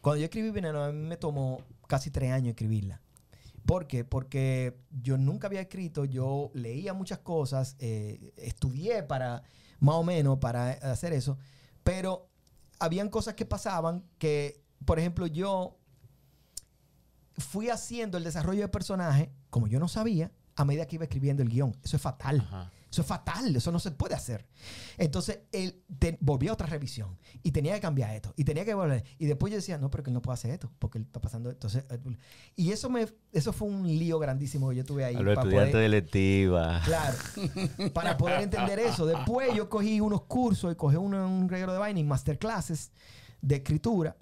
Cuando 0.00 0.18
yo 0.18 0.24
escribí 0.24 0.50
Veneno, 0.50 0.82
a 0.82 0.90
mí 0.92 0.98
me 1.08 1.16
tomó 1.16 1.60
casi 1.86 2.10
tres 2.10 2.32
años 2.32 2.48
escribirla. 2.50 3.00
¿Por 3.66 3.86
qué? 3.86 4.04
Porque 4.04 4.76
yo 4.90 5.16
nunca 5.16 5.46
había 5.46 5.62
escrito, 5.62 6.04
yo 6.04 6.50
leía 6.54 6.92
muchas 6.92 7.18
cosas, 7.20 7.76
eh, 7.78 8.32
estudié 8.36 9.02
para, 9.02 9.42
más 9.80 9.94
o 9.96 10.04
menos, 10.04 10.38
para 10.38 10.70
hacer 10.70 11.12
eso, 11.12 11.38
pero 11.82 12.28
habían 12.78 13.08
cosas 13.08 13.34
que 13.34 13.46
pasaban 13.46 14.04
que, 14.18 14.62
por 14.84 14.98
ejemplo, 14.98 15.26
yo 15.26 15.78
fui 17.38 17.70
haciendo 17.70 18.18
el 18.18 18.24
desarrollo 18.24 18.60
de 18.60 18.68
personaje, 18.68 19.30
como 19.50 19.66
yo 19.66 19.78
no 19.80 19.88
sabía, 19.88 20.30
a 20.56 20.64
medida 20.64 20.86
que 20.86 20.96
iba 20.96 21.04
escribiendo 21.04 21.42
el 21.42 21.48
guion. 21.48 21.74
Eso 21.82 21.96
es 21.96 22.02
fatal. 22.02 22.40
Ajá. 22.40 22.70
Eso 22.94 23.02
es 23.02 23.08
fatal, 23.08 23.56
eso 23.56 23.72
no 23.72 23.80
se 23.80 23.90
puede 23.90 24.14
hacer. 24.14 24.46
Entonces, 24.98 25.40
él 25.50 25.82
te- 25.98 26.16
volvió 26.20 26.50
a 26.52 26.54
otra 26.54 26.68
revisión 26.68 27.18
y 27.42 27.50
tenía 27.50 27.74
que 27.74 27.80
cambiar 27.80 28.14
esto 28.14 28.32
y 28.36 28.44
tenía 28.44 28.64
que 28.64 28.72
volver. 28.72 29.02
Y 29.18 29.26
después 29.26 29.50
yo 29.50 29.56
decía, 29.56 29.78
no, 29.78 29.90
pero 29.90 30.04
que 30.04 30.10
él 30.10 30.14
no 30.14 30.22
puede 30.22 30.34
hacer 30.34 30.52
esto 30.52 30.70
porque 30.78 30.98
él 30.98 31.04
está 31.04 31.20
pasando. 31.20 31.50
Entonces, 31.50 31.84
y 32.54 32.70
eso 32.70 32.88
me 32.88 33.08
eso 33.32 33.52
fue 33.52 33.66
un 33.66 33.86
lío 33.88 34.20
grandísimo 34.20 34.70
que 34.70 34.76
yo 34.76 34.84
tuve 34.84 35.04
ahí. 35.04 35.16
A 35.16 35.20
los 35.20 35.34
para 35.34 35.42
estudiantes 35.48 35.72
poder- 35.72 35.80
de 35.80 35.86
electiva. 35.86 36.82
Claro, 36.84 37.16
para 37.92 38.16
poder 38.16 38.42
entender 38.42 38.78
eso. 38.78 39.06
Después 39.06 39.52
yo 39.56 39.68
cogí 39.68 40.00
unos 40.00 40.22
cursos 40.22 40.72
y 40.72 40.76
cogí 40.76 40.94
un, 40.96 41.14
un 41.14 41.48
reguero 41.48 41.72
de 41.72 41.78
vaina 41.80 41.98
y 41.98 42.04
masterclasses 42.04 42.92
de 43.42 43.56
escritura. 43.56 44.16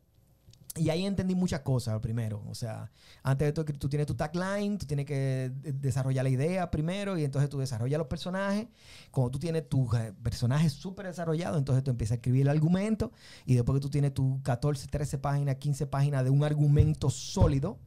Y 0.75 0.89
ahí 0.89 1.05
entendí 1.05 1.35
muchas 1.35 1.61
cosas, 1.61 2.01
primero. 2.01 2.43
O 2.49 2.55
sea, 2.55 2.91
antes 3.23 3.53
de 3.53 3.65
que 3.65 3.75
tú 3.75 3.91
tienes 3.91 4.07
tu 4.07 4.15
tagline, 4.15 4.79
tú 4.79 4.87
tienes 4.87 5.05
que 5.05 5.53
de- 5.55 5.73
desarrollar 5.73 6.25
la 6.25 6.31
idea 6.31 6.71
primero 6.71 7.19
y 7.19 7.25
entonces 7.25 7.51
tú 7.51 7.59
desarrollas 7.59 7.99
los 7.99 8.07
personajes. 8.07 8.69
Cuando 9.11 9.33
tú 9.33 9.39
tienes 9.39 9.69
tu 9.69 9.95
eh, 9.95 10.15
personaje 10.23 10.71
súper 10.71 11.07
desarrollado, 11.07 11.59
entonces 11.59 11.85
tú 11.85 11.91
empiezas 11.91 12.13
a 12.13 12.15
escribir 12.17 12.43
el 12.43 12.49
argumento 12.49 13.13
y 13.45 13.55
después 13.55 13.77
que 13.77 13.83
tú 13.83 13.91
tienes 13.91 14.15
tus 14.15 14.41
14, 14.43 14.89
13 14.89 15.19
páginas, 15.19 15.57
15 15.57 15.87
páginas 15.89 16.25
de 16.25 16.31
un 16.31 16.43
argumento 16.43 17.11
sólido, 17.11 17.79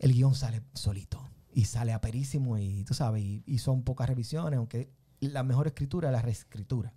el 0.00 0.12
guion 0.14 0.34
sale 0.34 0.62
solito 0.74 1.24
y 1.52 1.66
sale 1.66 1.92
aperísimo 1.92 2.58
y 2.58 2.82
tú 2.82 2.94
sabes, 2.94 3.22
y 3.22 3.58
son 3.58 3.84
pocas 3.84 4.08
revisiones, 4.08 4.58
aunque 4.58 4.90
la 5.20 5.44
mejor 5.44 5.68
escritura 5.68 6.08
es 6.08 6.12
la 6.12 6.22
reescritura. 6.22 6.92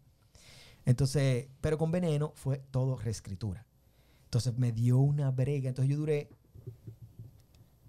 Entonces, 0.85 1.49
pero 1.61 1.77
con 1.77 1.91
Veneno 1.91 2.33
fue 2.35 2.63
todo 2.71 2.97
reescritura. 2.97 3.66
Entonces 4.37 4.59
me 4.59 4.71
dio 4.71 4.99
una 4.99 5.31
brega. 5.31 5.69
Entonces 5.69 5.89
yo 5.89 5.97
duré, 5.97 6.29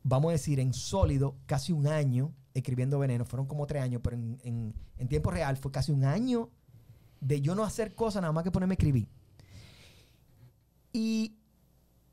vamos 0.03 0.30
a 0.30 0.32
decir, 0.32 0.61
en 0.61 0.72
sólido, 0.72 1.36
casi 1.44 1.72
un 1.72 1.86
año 1.86 2.32
escribiendo 2.55 2.99
Veneno. 2.99 3.26
Fueron 3.26 3.46
como 3.46 3.66
tres 3.66 3.82
años, 3.82 4.01
pero 4.03 4.16
en, 4.16 4.74
tiempo 5.11 5.30
real 5.30 5.59
fue 5.59 5.70
casi 5.70 5.92
un 5.92 6.05
año 6.05 6.49
de 7.20 7.42
yo 7.42 7.55
no 7.55 7.64
hacer 7.64 7.94
cosas, 7.94 8.22
nada 8.22 8.32
más 8.32 8.44
que 8.44 8.51
ponerme 8.51 8.72
a 8.72 8.76
escribir. 8.76 9.09
Y 10.90 11.36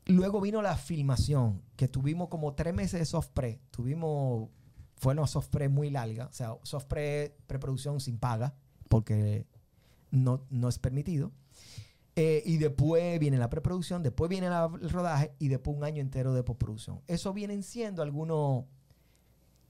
luego 0.04 0.42
vino 0.42 0.60
la 0.60 0.76
filmación, 0.76 1.62
que 1.74 1.88
tuvimos 1.88 2.28
como 2.28 2.52
tres 2.52 2.74
meses 2.74 3.00
de 3.00 3.06
soft 3.06 3.30
pre. 3.30 3.58
Tuvimos, 3.70 4.50
fue 4.96 5.14
una 5.14 5.26
soft 5.26 5.48
pre 5.48 5.70
muy 5.70 5.88
larga, 5.88 6.26
o 6.26 6.32
sea, 6.34 6.58
soft 6.62 6.88
pre, 6.88 7.34
preproducción 7.46 8.00
sin 8.00 8.18
paga, 8.18 8.54
porque 8.90 9.46
no, 10.10 10.44
no 10.50 10.68
es 10.68 10.78
permitido. 10.78 11.32
Eh, 12.18 12.42
y 12.46 12.56
después 12.56 13.18
viene 13.20 13.36
la 13.36 13.50
preproducción, 13.50 14.02
después 14.02 14.30
viene 14.30 14.48
la- 14.48 14.70
el 14.80 14.88
rodaje 14.88 15.34
y 15.38 15.48
después 15.48 15.76
un 15.76 15.84
año 15.84 16.00
entero 16.00 16.32
de 16.32 16.42
postproducción. 16.42 17.02
Eso 17.06 17.34
vienen 17.34 17.62
siendo 17.62 18.00
algunos 18.02 18.64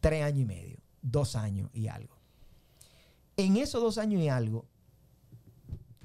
tres 0.01 0.23
años 0.25 0.41
y 0.43 0.45
medio, 0.45 0.79
dos 1.03 1.35
años 1.35 1.69
y 1.73 1.89
algo. 1.89 2.17
En 3.37 3.57
esos 3.57 3.83
dos 3.83 3.99
años 3.99 4.23
y 4.23 4.29
algo, 4.29 4.64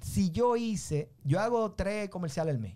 si 0.02 0.32
yo 0.32 0.56
hice, 0.58 1.12
yo 1.24 1.40
hago 1.40 1.74
tres 1.74 2.10
comerciales 2.10 2.56
al 2.56 2.60
mes. 2.60 2.76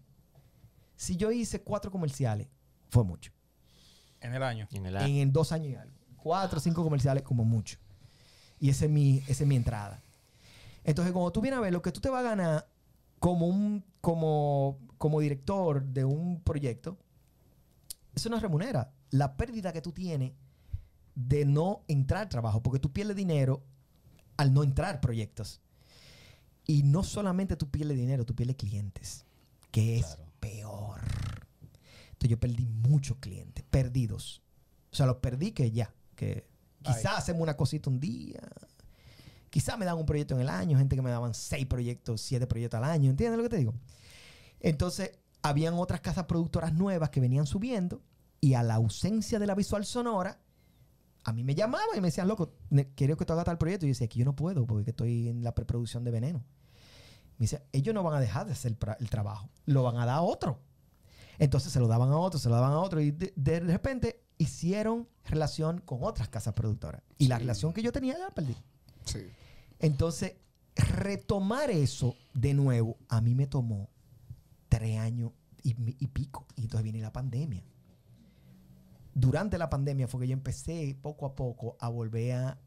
Si 0.96 1.16
yo 1.18 1.32
hice 1.32 1.62
cuatro 1.62 1.90
comerciales, 1.92 2.48
fue 2.90 3.04
mucho. 3.04 3.32
En 4.22 4.34
el 4.34 4.44
año. 4.44 4.68
En 4.72 4.86
el 4.86 4.96
En, 4.98 5.16
en 5.18 5.34
dos 5.34 5.52
años 5.52 5.70
y 5.70 5.76
algo. 5.76 5.94
Cuatro 6.18 6.58
o 6.60 6.62
cinco 6.62 6.84
comerciales 6.84 7.24
como 7.24 7.44
mucho. 7.44 7.78
Y 8.60 8.70
esa 8.70 8.86
es 8.86 8.92
mi, 8.92 9.18
esa 9.28 9.44
es 9.44 9.48
mi 9.48 9.56
entrada. 9.56 10.02
Entonces, 10.84 11.12
cuando 11.12 11.32
tú 11.32 11.42
vienes 11.42 11.58
a 11.58 11.62
ver 11.62 11.74
lo 11.74 11.82
que 11.82 11.92
tú 11.92 12.00
te 12.00 12.10
vas 12.10 12.20
a 12.24 12.30
ganar 12.30 12.68
como 13.26 13.48
un 13.48 13.84
como, 14.02 14.78
como 15.00 15.20
director 15.20 15.84
de 15.84 16.06
un 16.06 16.42
proyecto, 16.42 17.00
eso 18.14 18.30
no 18.30 18.40
remunera. 18.40 18.94
La 19.10 19.36
pérdida 19.36 19.74
que 19.74 19.82
tú 19.82 19.92
tienes 19.92 20.34
de 21.16 21.44
no 21.44 21.82
entrar 21.88 22.22
al 22.22 22.30
trabajo, 22.30 22.62
porque 22.62 22.78
tú 22.78 22.94
pierdes 22.94 23.16
dinero 23.16 23.64
al 24.38 24.54
no 24.54 24.62
entrar 24.62 25.02
proyectos. 25.02 25.60
Y 26.68 26.84
no 26.84 27.02
solamente 27.02 27.56
tú 27.56 27.68
pierdes 27.72 27.98
dinero, 27.98 28.26
tú 28.26 28.36
pierdes 28.36 28.58
clientes, 28.58 29.26
que 29.72 29.98
es 29.98 30.06
Claro. 30.06 30.32
peor. 30.40 31.02
Entonces 32.12 32.30
yo 32.30 32.40
perdí 32.40 32.68
muchos 32.68 33.18
clientes, 33.18 33.66
perdidos. 33.72 34.44
O 34.92 34.96
sea, 34.96 35.08
los 35.08 35.18
perdí 35.18 35.52
que 35.52 35.72
ya, 35.72 35.96
que 36.16 36.46
quizás 36.84 37.18
hacemos 37.18 37.42
una 37.42 37.58
cosita 37.58 37.90
un 37.90 38.00
día, 38.00 38.40
quizás 39.56 39.78
me 39.78 39.86
dan 39.86 39.98
un 39.98 40.06
proyecto 40.06 40.36
en 40.36 40.42
el 40.42 40.50
año, 40.50 40.78
gente 40.78 40.98
que 40.98 41.02
me 41.02 41.10
daban 41.10 41.34
seis 41.34 41.66
proyectos, 41.66 42.20
siete 42.20 42.46
proyectos 42.46 42.78
al 42.78 42.84
año, 42.84 43.10
¿entiendes 43.10 43.38
lo 43.38 43.44
que 43.44 43.48
te 43.48 43.56
digo? 43.56 43.74
Entonces, 44.60 45.18
habían 45.42 45.76
otras 45.76 46.02
casas 46.02 46.26
productoras 46.26 46.74
nuevas 46.74 47.10
que 47.10 47.22
venían 47.22 47.46
subiendo 47.46 48.02
y 48.42 48.56
a 48.56 48.64
la 48.64 48.74
ausencia 48.74 49.40
de 49.40 49.48
la 49.48 49.56
visual 49.56 49.86
sonora, 49.86 50.42
a 51.24 51.32
mí 51.32 51.46
me 51.46 51.56
llamaban 51.56 51.88
y 51.96 52.02
me 52.02 52.10
decían, 52.10 52.28
loco, 52.28 52.52
quiero 52.96 53.16
que 53.16 53.24
tú 53.24 53.32
hagas 53.32 53.46
tal 53.46 53.58
proyecto. 53.58 53.86
Y 53.86 53.88
yo 53.88 53.92
decía, 53.94 54.10
que 54.10 54.20
yo 54.20 54.26
no 54.26 54.36
puedo 54.36 54.68
porque 54.68 54.90
estoy 54.90 55.30
en 55.30 55.42
la 55.42 55.56
preproducción 55.56 56.04
de 56.04 56.12
Veneno. 56.12 56.40
Me 57.38 57.46
dice, 57.46 57.64
ellos 57.72 57.96
no 57.96 58.04
van 58.04 58.16
a 58.16 58.20
dejar 58.20 58.46
de 58.48 58.52
hacer 58.52 58.76
el, 59.00 59.10
trabajo, 59.10 59.50
lo 59.66 59.84
van 59.84 59.96
a 59.96 60.06
dar 60.06 60.18
a 60.18 60.22
otro. 60.22 60.60
Entonces 61.40 61.72
se 61.72 61.80
lo 61.80 61.88
daban 61.88 62.10
a 62.10 62.18
otro, 62.18 62.42
se 62.42 62.50
lo 62.50 62.56
daban 62.56 62.74
a 62.74 62.80
otro 62.80 63.00
y 63.00 63.12
de, 63.12 63.32
de 63.38 63.62
repente 63.62 64.22
hicieron 64.38 65.08
relación 65.24 65.80
con 65.80 66.04
otras 66.04 66.28
casas 66.28 66.56
productoras. 66.56 67.04
Y 67.18 67.30
la 67.30 67.40
relación 67.40 67.72
que 67.72 67.82
yo 67.82 67.94
tenía 67.94 68.16
ya 68.16 68.26
la 68.26 68.32
perdí. 68.32 68.58
Sí. 69.06 69.30
Entonces, 69.80 70.34
retomar 70.76 71.70
eso 71.70 72.16
de 72.34 72.54
nuevo, 72.54 72.98
a 73.10 73.22
mí 73.22 73.36
me 73.36 73.48
tomó 73.48 73.90
tres 74.70 74.98
años 75.00 75.32
y, 75.64 75.74
pico. 76.08 76.46
Y 76.56 76.64
entonces 76.64 76.84
viene 76.84 77.00
la 77.02 77.12
pandemia. 77.12 77.64
Durante 79.14 79.58
la 79.58 79.70
pandemia 79.70 80.08
fue 80.08 80.22
que 80.22 80.28
yo 80.28 80.34
empecé 80.34 80.96
poco 81.02 81.26
a 81.26 81.36
poco 81.36 81.78
a 81.80 81.90
volver 81.90 82.34
a 82.34 82.60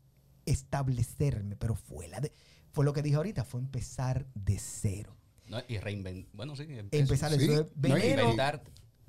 establecerme, 0.47 1.57
pero 1.57 1.75
fue, 1.75 2.09
la 2.09 2.21
de- 2.21 2.33
fue 2.73 2.85
lo 2.85 2.93
que 2.93 3.03
dije 3.03 3.17
ahorita, 3.17 3.45
fue 3.45 3.61
empezar 3.61 4.27
de 4.35 4.59
cero. 4.59 5.15
¿no? 5.47 5.59
Y 5.69 5.79
reinventar. 5.79 6.31
Bueno, 6.35 6.57
sí. 6.57 6.67
Empezar 6.91 7.31
de 7.31 7.39
sí. 7.39 7.47
cero. 7.49 7.69
Veneno, 7.75 8.35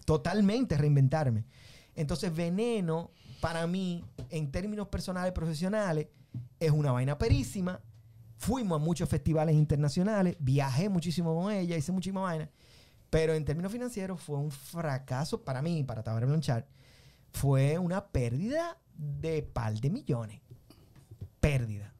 totalmente 0.05 0.77
reinventarme. 0.77 1.45
Entonces, 1.95 2.33
Veneno, 2.33 3.11
para 3.41 3.65
mí, 3.67 4.03
en 4.29 4.51
términos 4.51 4.87
personales 4.87 5.31
y 5.31 5.33
profesionales, 5.33 6.07
es 6.59 6.71
una 6.71 6.91
vaina 6.91 7.17
perísima. 7.17 7.81
Fuimos 8.39 8.79
a 8.79 8.83
muchos 8.83 9.09
festivales 9.09 9.53
internacionales, 9.53 10.37
viajé 10.39 10.87
muchísimo 10.87 11.35
con 11.35 11.51
ella, 11.51 11.75
hice 11.75 11.91
muchísima 11.91 12.21
vaina. 12.21 12.49
Pero 13.09 13.33
en 13.33 13.43
términos 13.43 13.69
financieros 13.69 14.21
fue 14.21 14.37
un 14.37 14.49
fracaso 14.49 15.41
para 15.43 15.61
mí, 15.61 15.83
para 15.83 16.03
Tabaré 16.03 16.25
Blanchard. 16.25 16.63
Fue 17.33 17.77
una 17.77 18.07
pérdida 18.07 18.77
de 18.95 19.43
par 19.43 19.73
de 19.73 19.89
millones. 19.89 20.39
Pérdida. 21.41 21.93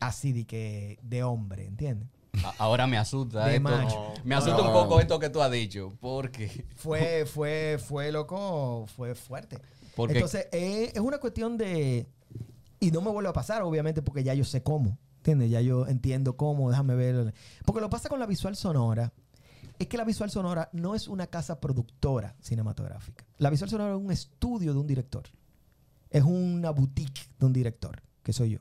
Así 0.00 0.32
de 0.32 0.46
que, 0.46 0.98
de 1.02 1.22
hombre, 1.22 1.64
¿entiendes? 1.64 2.08
Ahora 2.58 2.86
me 2.86 2.98
asusta 2.98 3.46
De 3.46 3.56
esto. 3.56 3.62
macho. 3.62 4.14
Me 4.22 4.34
asusta 4.34 4.60
un 4.60 4.72
poco 4.72 5.00
esto 5.00 5.18
que 5.18 5.30
tú 5.30 5.40
has 5.40 5.50
dicho. 5.50 5.94
Porque. 5.98 6.66
Fue, 6.76 7.24
fue, 7.24 7.78
fue 7.82 8.12
loco, 8.12 8.86
fue 8.94 9.14
fuerte. 9.14 9.58
Porque 9.96 10.14
Entonces, 10.14 10.46
eh, 10.52 10.92
es 10.94 11.00
una 11.00 11.18
cuestión 11.18 11.56
de. 11.56 12.06
Y 12.80 12.90
no 12.90 13.00
me 13.00 13.10
vuelve 13.10 13.30
a 13.30 13.32
pasar, 13.32 13.62
obviamente, 13.62 14.02
porque 14.02 14.22
ya 14.22 14.34
yo 14.34 14.44
sé 14.44 14.62
cómo. 14.62 14.98
¿Entiendes? 15.20 15.50
Ya 15.50 15.60
yo 15.60 15.86
entiendo 15.86 16.34
cómo, 16.38 16.70
déjame 16.70 16.94
ver. 16.94 17.34
Porque 17.66 17.82
lo 17.82 17.90
pasa 17.90 18.08
con 18.08 18.18
la 18.18 18.24
visual 18.24 18.56
sonora 18.56 19.12
es 19.78 19.86
que 19.86 19.98
la 19.98 20.04
visual 20.04 20.30
sonora 20.30 20.70
no 20.72 20.94
es 20.94 21.08
una 21.08 21.26
casa 21.26 21.60
productora 21.60 22.34
cinematográfica. 22.40 23.26
La 23.36 23.50
visual 23.50 23.68
sonora 23.68 23.94
es 23.94 24.00
un 24.00 24.10
estudio 24.10 24.72
de 24.72 24.78
un 24.78 24.86
director. 24.86 25.24
Es 26.08 26.24
una 26.24 26.70
boutique 26.70 27.28
de 27.38 27.46
un 27.46 27.52
director, 27.52 28.02
que 28.22 28.32
soy 28.32 28.52
yo. 28.52 28.58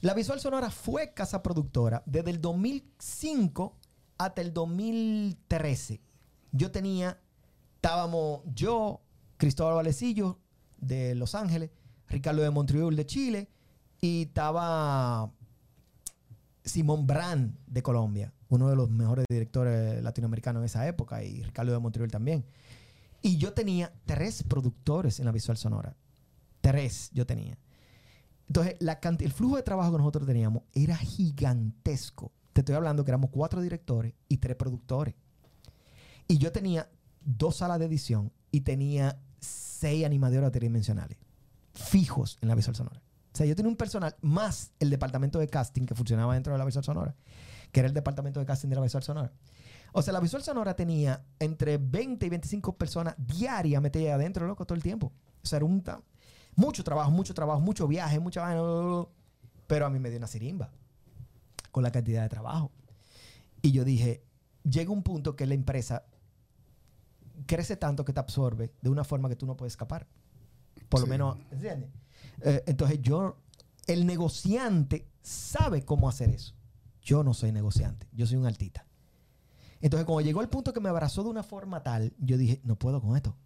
La 0.00 0.14
visual 0.14 0.40
sonora 0.40 0.70
fue 0.70 1.12
casa 1.12 1.42
productora 1.42 2.02
desde 2.06 2.30
el 2.30 2.40
2005 2.40 3.76
hasta 4.16 4.40
el 4.40 4.54
2013. 4.54 6.00
Yo 6.52 6.70
tenía, 6.70 7.20
estábamos 7.74 8.40
yo, 8.46 9.02
Cristóbal 9.36 9.74
Valecillo 9.74 10.38
de 10.78 11.14
Los 11.14 11.34
Ángeles, 11.34 11.70
Ricardo 12.08 12.40
de 12.40 12.50
Montreal 12.50 12.96
de 12.96 13.04
Chile 13.04 13.50
y 14.00 14.22
estaba 14.22 15.32
Simón 16.66 17.06
Brand 17.06 17.56
de 17.66 17.82
Colombia, 17.82 18.34
uno 18.48 18.68
de 18.68 18.76
los 18.76 18.90
mejores 18.90 19.24
directores 19.30 20.02
latinoamericanos 20.02 20.60
en 20.60 20.66
esa 20.66 20.86
época 20.86 21.24
y 21.24 21.42
Ricardo 21.42 21.72
de 21.72 21.78
Montreal 21.78 22.10
también. 22.10 22.44
Y 23.22 23.38
yo 23.38 23.54
tenía 23.54 23.92
tres 24.04 24.42
productores 24.42 25.18
en 25.18 25.24
la 25.24 25.32
visual 25.32 25.56
sonora. 25.56 25.96
Tres 26.60 27.10
yo 27.14 27.24
tenía. 27.24 27.56
Entonces, 28.48 28.76
el 29.20 29.32
flujo 29.32 29.56
de 29.56 29.62
trabajo 29.62 29.92
que 29.92 29.98
nosotros 29.98 30.26
teníamos 30.26 30.64
era 30.74 30.96
gigantesco. 30.96 32.32
Te 32.52 32.60
estoy 32.60 32.74
hablando 32.74 33.04
que 33.04 33.10
éramos 33.10 33.30
cuatro 33.30 33.62
directores 33.62 34.12
y 34.28 34.36
tres 34.36 34.56
productores. 34.56 35.14
Y 36.28 36.38
yo 36.38 36.52
tenía 36.52 36.88
dos 37.24 37.56
salas 37.56 37.78
de 37.78 37.86
edición 37.86 38.32
y 38.50 38.60
tenía 38.60 39.18
seis 39.40 40.04
animadores 40.04 40.52
tridimensionales 40.52 41.18
fijos 41.76 42.38
en 42.40 42.48
la 42.48 42.54
visual 42.54 42.74
sonora. 42.74 43.02
O 43.36 43.38
sea, 43.38 43.44
yo 43.44 43.54
tenía 43.54 43.68
un 43.68 43.76
personal 43.76 44.16
más 44.22 44.72
el 44.80 44.88
departamento 44.88 45.38
de 45.38 45.46
casting 45.46 45.84
que 45.84 45.94
funcionaba 45.94 46.32
dentro 46.32 46.54
de 46.54 46.58
la 46.58 46.64
visual 46.64 46.82
sonora, 46.82 47.14
que 47.70 47.80
era 47.80 47.86
el 47.86 47.92
departamento 47.92 48.40
de 48.40 48.46
casting 48.46 48.70
de 48.70 48.76
la 48.76 48.80
visual 48.80 49.02
sonora. 49.02 49.30
O 49.92 50.00
sea, 50.00 50.14
la 50.14 50.20
visual 50.20 50.42
sonora 50.42 50.74
tenía 50.74 51.22
entre 51.38 51.76
20 51.76 52.24
y 52.24 52.30
25 52.30 52.78
personas 52.78 53.14
diarias 53.18 53.82
metidas 53.82 54.14
adentro, 54.14 54.46
loco, 54.46 54.64
todo 54.64 54.74
el 54.74 54.82
tiempo. 54.82 55.12
O 55.42 55.46
sea, 55.46 55.58
era 55.58 55.66
un 55.66 55.84
mucho 56.54 56.82
trabajo, 56.82 57.10
mucho 57.10 57.34
trabajo, 57.34 57.60
mucho 57.60 57.86
viaje, 57.86 58.18
mucha 58.20 58.40
vaina. 58.40 58.62
Pero 59.66 59.84
a 59.84 59.90
mí 59.90 59.98
me 59.98 60.08
dio 60.08 60.16
una 60.16 60.28
sirimba 60.28 60.70
con 61.70 61.82
la 61.82 61.92
cantidad 61.92 62.22
de 62.22 62.30
trabajo. 62.30 62.72
Y 63.60 63.72
yo 63.72 63.84
dije, 63.84 64.24
llega 64.62 64.90
un 64.90 65.02
punto 65.02 65.36
que 65.36 65.44
la 65.44 65.52
empresa 65.52 66.06
crece 67.44 67.76
tanto 67.76 68.02
que 68.02 68.14
te 68.14 68.20
absorbe 68.20 68.72
de 68.80 68.88
una 68.88 69.04
forma 69.04 69.28
que 69.28 69.36
tú 69.36 69.44
no 69.44 69.58
puedes 69.58 69.74
escapar. 69.74 70.06
Por 70.88 71.02
lo 71.02 71.06
menos, 71.06 71.36
¿entiendes? 71.50 71.90
Eh, 72.42 72.62
entonces 72.66 73.00
yo, 73.00 73.38
el 73.86 74.06
negociante 74.06 75.08
sabe 75.22 75.84
cómo 75.84 76.08
hacer 76.08 76.30
eso. 76.30 76.54
Yo 77.02 77.22
no 77.22 77.34
soy 77.34 77.52
negociante, 77.52 78.08
yo 78.12 78.26
soy 78.26 78.36
un 78.36 78.46
altita. 78.46 78.86
Entonces 79.80 80.06
cuando 80.06 80.22
llegó 80.22 80.40
el 80.40 80.48
punto 80.48 80.72
que 80.72 80.80
me 80.80 80.88
abrazó 80.88 81.22
de 81.22 81.28
una 81.30 81.42
forma 81.42 81.82
tal, 81.82 82.12
yo 82.18 82.36
dije, 82.36 82.60
no 82.64 82.76
puedo 82.78 83.00
con 83.00 83.16
esto. 83.16 83.36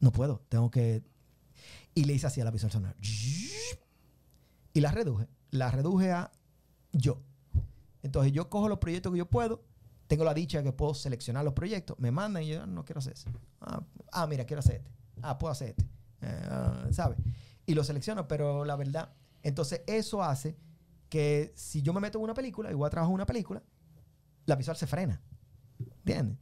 No 0.00 0.12
puedo, 0.12 0.42
tengo 0.48 0.70
que... 0.70 1.02
Y 1.94 2.04
le 2.04 2.12
hice 2.12 2.26
así 2.26 2.40
a 2.40 2.44
la 2.44 2.50
visual 2.50 2.70
sonora. 2.70 2.94
Y 4.72 4.80
la 4.80 4.90
reduje. 4.92 5.26
La 5.50 5.70
reduje 5.70 6.12
a 6.12 6.30
yo. 6.92 7.22
Entonces 8.02 8.32
yo 8.32 8.48
cojo 8.48 8.68
los 8.68 8.78
proyectos 8.78 9.12
que 9.12 9.18
yo 9.18 9.26
puedo. 9.28 9.64
Tengo 10.06 10.24
la 10.24 10.34
dicha 10.34 10.62
que 10.62 10.72
puedo 10.72 10.94
seleccionar 10.94 11.44
los 11.44 11.54
proyectos. 11.54 11.98
Me 11.98 12.10
mandan 12.10 12.42
y 12.42 12.48
yo 12.48 12.62
"Ah, 12.62 12.66
no 12.66 12.84
quiero 12.84 13.00
hacer 13.00 13.14
eso. 13.14 13.28
Ah, 13.60 13.82
ah, 14.12 14.26
mira, 14.26 14.44
quiero 14.44 14.60
hacer 14.60 14.76
este. 14.76 14.90
Ah, 15.22 15.36
puedo 15.36 15.52
hacer 15.52 15.70
este. 15.70 15.82
Eh, 16.22 16.48
ah, 16.50 16.86
¿Sabes? 16.92 17.18
Y 17.68 17.74
lo 17.74 17.84
selecciono, 17.84 18.26
pero 18.26 18.64
la 18.64 18.76
verdad. 18.76 19.12
Entonces 19.42 19.82
eso 19.86 20.22
hace 20.22 20.56
que 21.10 21.52
si 21.54 21.82
yo 21.82 21.92
me 21.92 22.00
meto 22.00 22.16
en 22.16 22.24
una 22.24 22.32
película 22.32 22.70
y 22.70 22.74
voy 22.74 22.86
a 22.86 22.90
trabajar 22.90 23.10
en 23.10 23.16
una 23.16 23.26
película, 23.26 23.62
la 24.46 24.56
visual 24.56 24.74
se 24.78 24.86
frena. 24.86 25.20
¿Entiendes? 25.78 26.38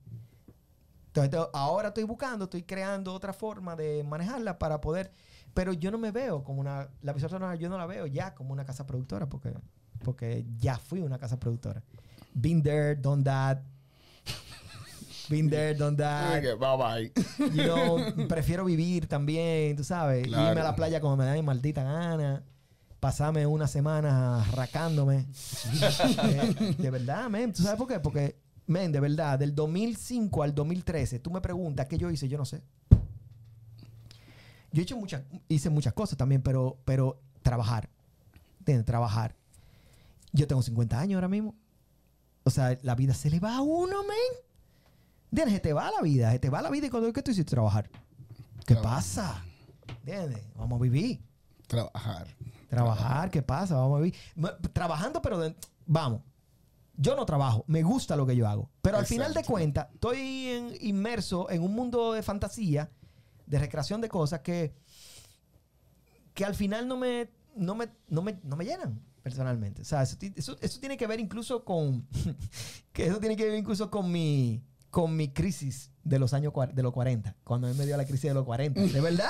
Entonces 1.09 1.51
ahora 1.53 1.89
estoy 1.89 2.05
buscando, 2.05 2.45
estoy 2.45 2.63
creando 2.63 3.13
otra 3.13 3.33
forma 3.33 3.75
de 3.75 4.05
manejarla 4.05 4.57
para 4.61 4.81
poder. 4.81 5.11
Pero 5.53 5.73
yo 5.73 5.91
no 5.91 5.99
me 5.99 6.13
veo 6.13 6.45
como 6.45 6.61
una. 6.61 6.91
La 7.03 7.13
visual 7.13 7.31
sonora 7.31 7.57
yo 7.57 7.69
no 7.69 7.77
la 7.77 7.87
veo 7.87 8.07
ya 8.07 8.33
como 8.37 8.53
una 8.53 8.65
casa 8.65 8.87
productora 8.87 9.29
porque, 9.29 9.53
porque 10.05 10.47
ya 10.59 10.79
fui 10.79 11.01
una 11.01 11.19
casa 11.19 11.41
productora. 11.41 11.83
Been 12.35 12.63
there, 12.63 12.95
done 12.95 13.25
that. 13.25 13.59
Been 15.29 15.51
there, 15.51 15.75
done 15.75 15.97
that. 15.97 16.39
Ok, 16.39 16.59
Bye 16.59 16.77
bye. 16.77 17.49
You 17.55 17.65
know, 17.65 17.99
prefiero 18.29 18.65
vivir 18.65 19.07
también, 19.09 19.77
tú 19.77 19.85
sabes. 19.85 20.27
Claro. 20.27 20.51
Irme 20.51 20.61
a 20.61 20.65
la 20.65 20.77
playa 20.77 21.01
como 21.01 21.17
me 21.17 21.25
da 21.25 21.35
mi 21.35 21.43
maldita 21.43 21.83
gana. 21.83 22.45
Pasarme 23.01 23.47
una 23.47 23.67
semana 23.67 24.45
racándome. 24.53 25.27
Eh, 26.25 26.75
de 26.79 26.91
verdad, 26.91 27.29
men. 27.29 27.53
¿Tú 27.53 27.63
sabes 27.63 27.79
por 27.79 27.89
qué? 27.89 28.01
Porque, 28.01 28.37
men, 28.67 28.93
de 28.93 29.01
verdad, 29.01 29.39
del 29.39 29.55
2005 29.55 30.43
al 30.43 30.55
2013, 30.55 31.19
tú 31.19 31.31
me 31.31 31.41
preguntas 31.41 31.87
qué 31.87 31.99
yo 31.99 32.11
hice, 32.11 32.29
yo 32.29 32.39
no 32.39 32.45
sé. 32.45 32.63
Yo 34.73 34.81
he 34.81 34.83
hecho 34.83 34.97
muchas, 34.97 35.23
hice 35.49 35.71
muchas 35.71 35.93
cosas 35.93 36.19
también, 36.19 36.43
pero, 36.43 36.79
pero 36.85 37.21
trabajar. 37.43 37.89
¿Entiendes? 38.59 38.85
Trabajar. 38.85 39.35
Yo 40.33 40.47
tengo 40.47 40.63
50 40.63 40.99
años 40.99 41.17
ahora 41.17 41.29
mismo. 41.29 41.55
O 42.45 42.51
sea, 42.51 42.79
la 42.83 42.95
vida 42.95 43.15
se 43.15 43.31
le 43.31 43.41
va 43.41 43.57
a 43.57 43.61
uno, 43.61 44.03
men. 44.03 44.46
¿Entiendes? 45.31 45.55
Se 45.55 45.61
te 45.61 45.73
va 45.73 45.91
la 45.91 46.03
vida, 46.03 46.31
se 46.33 46.39
te 46.39 46.51
va 46.51 46.63
la 46.63 46.71
vida 46.71 46.87
y 46.87 46.91
cuando 46.91 47.13
¿qué 47.13 47.23
tú 47.23 47.31
hiciste 47.31 47.51
trabajar? 47.51 47.91
¿Qué 48.67 48.75
pasa? 48.77 49.45
¿Entiendes? 49.89 50.43
Vamos 50.57 50.79
a 50.79 50.83
vivir. 50.83 51.21
Trabajar. 51.67 52.27
Trabajar, 52.69 53.31
¿qué 53.31 53.43
pasa? 53.43 53.77
Vamos 53.77 53.99
a 53.99 54.03
vivir. 54.03 54.15
Trabajando, 54.73 55.21
pero 55.23 55.39
de- 55.39 55.57
vamos. 55.87 56.23
Yo 56.97 57.15
no 57.15 57.27
trabajo, 57.27 57.65
me 57.67 57.83
gusta 57.83 58.17
lo 58.17 58.27
que 58.27 58.35
yo 58.37 58.49
hago. 58.49 58.71
Pero 58.83 58.97
al 58.99 59.07
final 59.07 59.35
de 59.35 59.45
cuentas, 59.45 59.89
estoy 59.93 60.47
en- 60.49 60.75
inmerso 60.81 61.51
en 61.51 61.63
un 61.63 61.75
mundo 61.75 62.13
de 62.13 62.23
fantasía, 62.23 62.91
de 63.47 63.59
recreación 63.59 64.01
de 64.01 64.09
cosas 64.09 64.41
que, 64.41 64.75
que 66.35 66.45
al 66.45 66.55
final 66.55 66.89
no 66.89 66.97
me, 66.97 67.29
no 67.55 67.75
me, 67.75 67.89
no 68.09 68.23
me, 68.23 68.39
no 68.43 68.57
me 68.57 68.65
llenan 68.65 69.01
personalmente. 69.23 69.83
O 69.83 69.85
sea, 69.85 70.03
eso, 70.03 70.17
eso, 70.35 70.57
eso 70.61 70.81
tiene 70.81 70.97
que 70.97 71.07
ver 71.07 71.21
incluso 71.21 71.65
con. 71.65 72.07
que 72.93 73.07
eso 73.07 73.19
tiene 73.19 73.37
que 73.37 73.45
ver 73.45 73.59
incluso 73.59 73.91
con 73.91 74.11
mi 74.11 74.63
con 74.97 75.15
mi 75.15 75.29
crisis 75.29 75.91
de 76.05 76.19
los 76.19 76.33
años 76.33 76.55
de 76.73 76.83
los 76.83 76.91
40, 76.95 77.37
cuando 77.45 77.67
a 77.67 77.71
mí 77.71 77.77
me 77.77 77.85
dio 77.85 77.99
la 77.99 78.07
crisis 78.07 78.31
de 78.31 78.33
los 78.33 78.47
40, 78.47 78.81
de 78.81 79.01
verdad. 79.03 79.29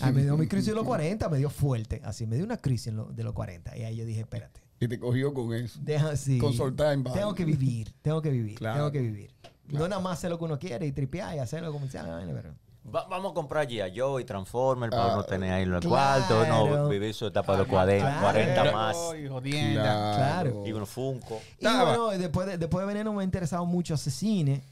A 0.00 0.06
mí 0.06 0.12
me 0.12 0.22
dio 0.22 0.36
mi 0.36 0.46
crisis 0.46 0.68
de 0.68 0.74
los 0.76 0.84
40, 0.84 1.28
me 1.28 1.38
dio 1.38 1.50
fuerte, 1.50 2.00
así, 2.04 2.24
me 2.24 2.36
dio 2.36 2.44
una 2.44 2.56
crisis 2.56 2.86
en 2.86 2.98
lo- 2.98 3.06
de 3.06 3.24
los 3.24 3.32
40 3.32 3.76
y 3.76 3.82
ahí 3.82 3.96
yo 3.96 4.04
dije, 4.04 4.20
espérate, 4.20 4.60
Y 4.78 4.86
te 4.86 5.00
cogió 5.00 5.34
con 5.34 5.52
eso. 5.54 5.80
deja 5.82 6.10
así. 6.10 6.38
Con 6.38 6.52
soltar 6.52 6.92
en 6.92 7.02
Tengo 7.02 7.34
que 7.34 7.44
vivir, 7.44 7.92
tengo 8.00 8.22
que 8.22 8.30
vivir, 8.30 8.54
Claro. 8.58 8.76
tengo 8.76 8.92
que 8.92 9.00
vivir. 9.00 9.34
No 9.70 9.88
nada 9.88 10.00
más 10.00 10.18
hacer 10.18 10.30
lo 10.30 10.38
que 10.38 10.44
uno 10.44 10.56
quiere 10.56 10.86
y 10.86 10.92
tripear 10.92 11.34
y 11.34 11.38
hacerlo 11.40 11.72
comercial. 11.72 12.06
la 12.06 12.14
vaina, 12.14 12.32
pero- 12.32 12.54
Va- 12.94 13.08
vamos 13.08 13.32
a 13.32 13.34
comprar 13.34 13.66
G.I. 13.66 13.98
Joe 13.98 14.22
y 14.22 14.24
Transformer 14.24 14.90
para 14.90 15.14
Ah, 15.14 15.16
no 15.16 15.24
tener 15.24 15.52
ahí 15.52 15.64
en 15.64 15.72
el 15.72 15.80
claro. 15.80 16.24
cuarto, 16.28 16.46
no 16.46 16.88
vivir 16.88 17.12
su 17.12 17.26
etapa 17.26 17.52
de 17.54 17.58
los 17.58 17.66
40, 17.66 18.06
claro. 18.06 18.22
40 18.22 18.72
más. 18.72 18.96
Y 19.20 19.26
jodienda. 19.26 20.14
Claro. 20.16 20.62
Y 20.64 20.72
unos 20.72 20.88
Funko. 20.90 21.40
Y 21.58 21.64
bueno, 21.64 22.10
después 22.10 22.46
de, 22.46 22.58
después 22.58 22.82
de 22.86 22.86
Veneno 22.92 23.12
me 23.12 23.22
ha 23.22 23.24
interesado 23.24 23.66
mucho 23.66 23.94
hacer 23.94 24.12
cine. 24.12 24.62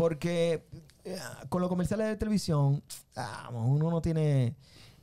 Porque 0.00 0.66
eh, 1.04 1.18
con 1.50 1.60
los 1.60 1.68
comerciales 1.68 2.06
de 2.06 2.16
televisión, 2.16 2.82
ah, 3.16 3.50
uno 3.52 3.90
no 3.90 4.00
tiene. 4.00 4.56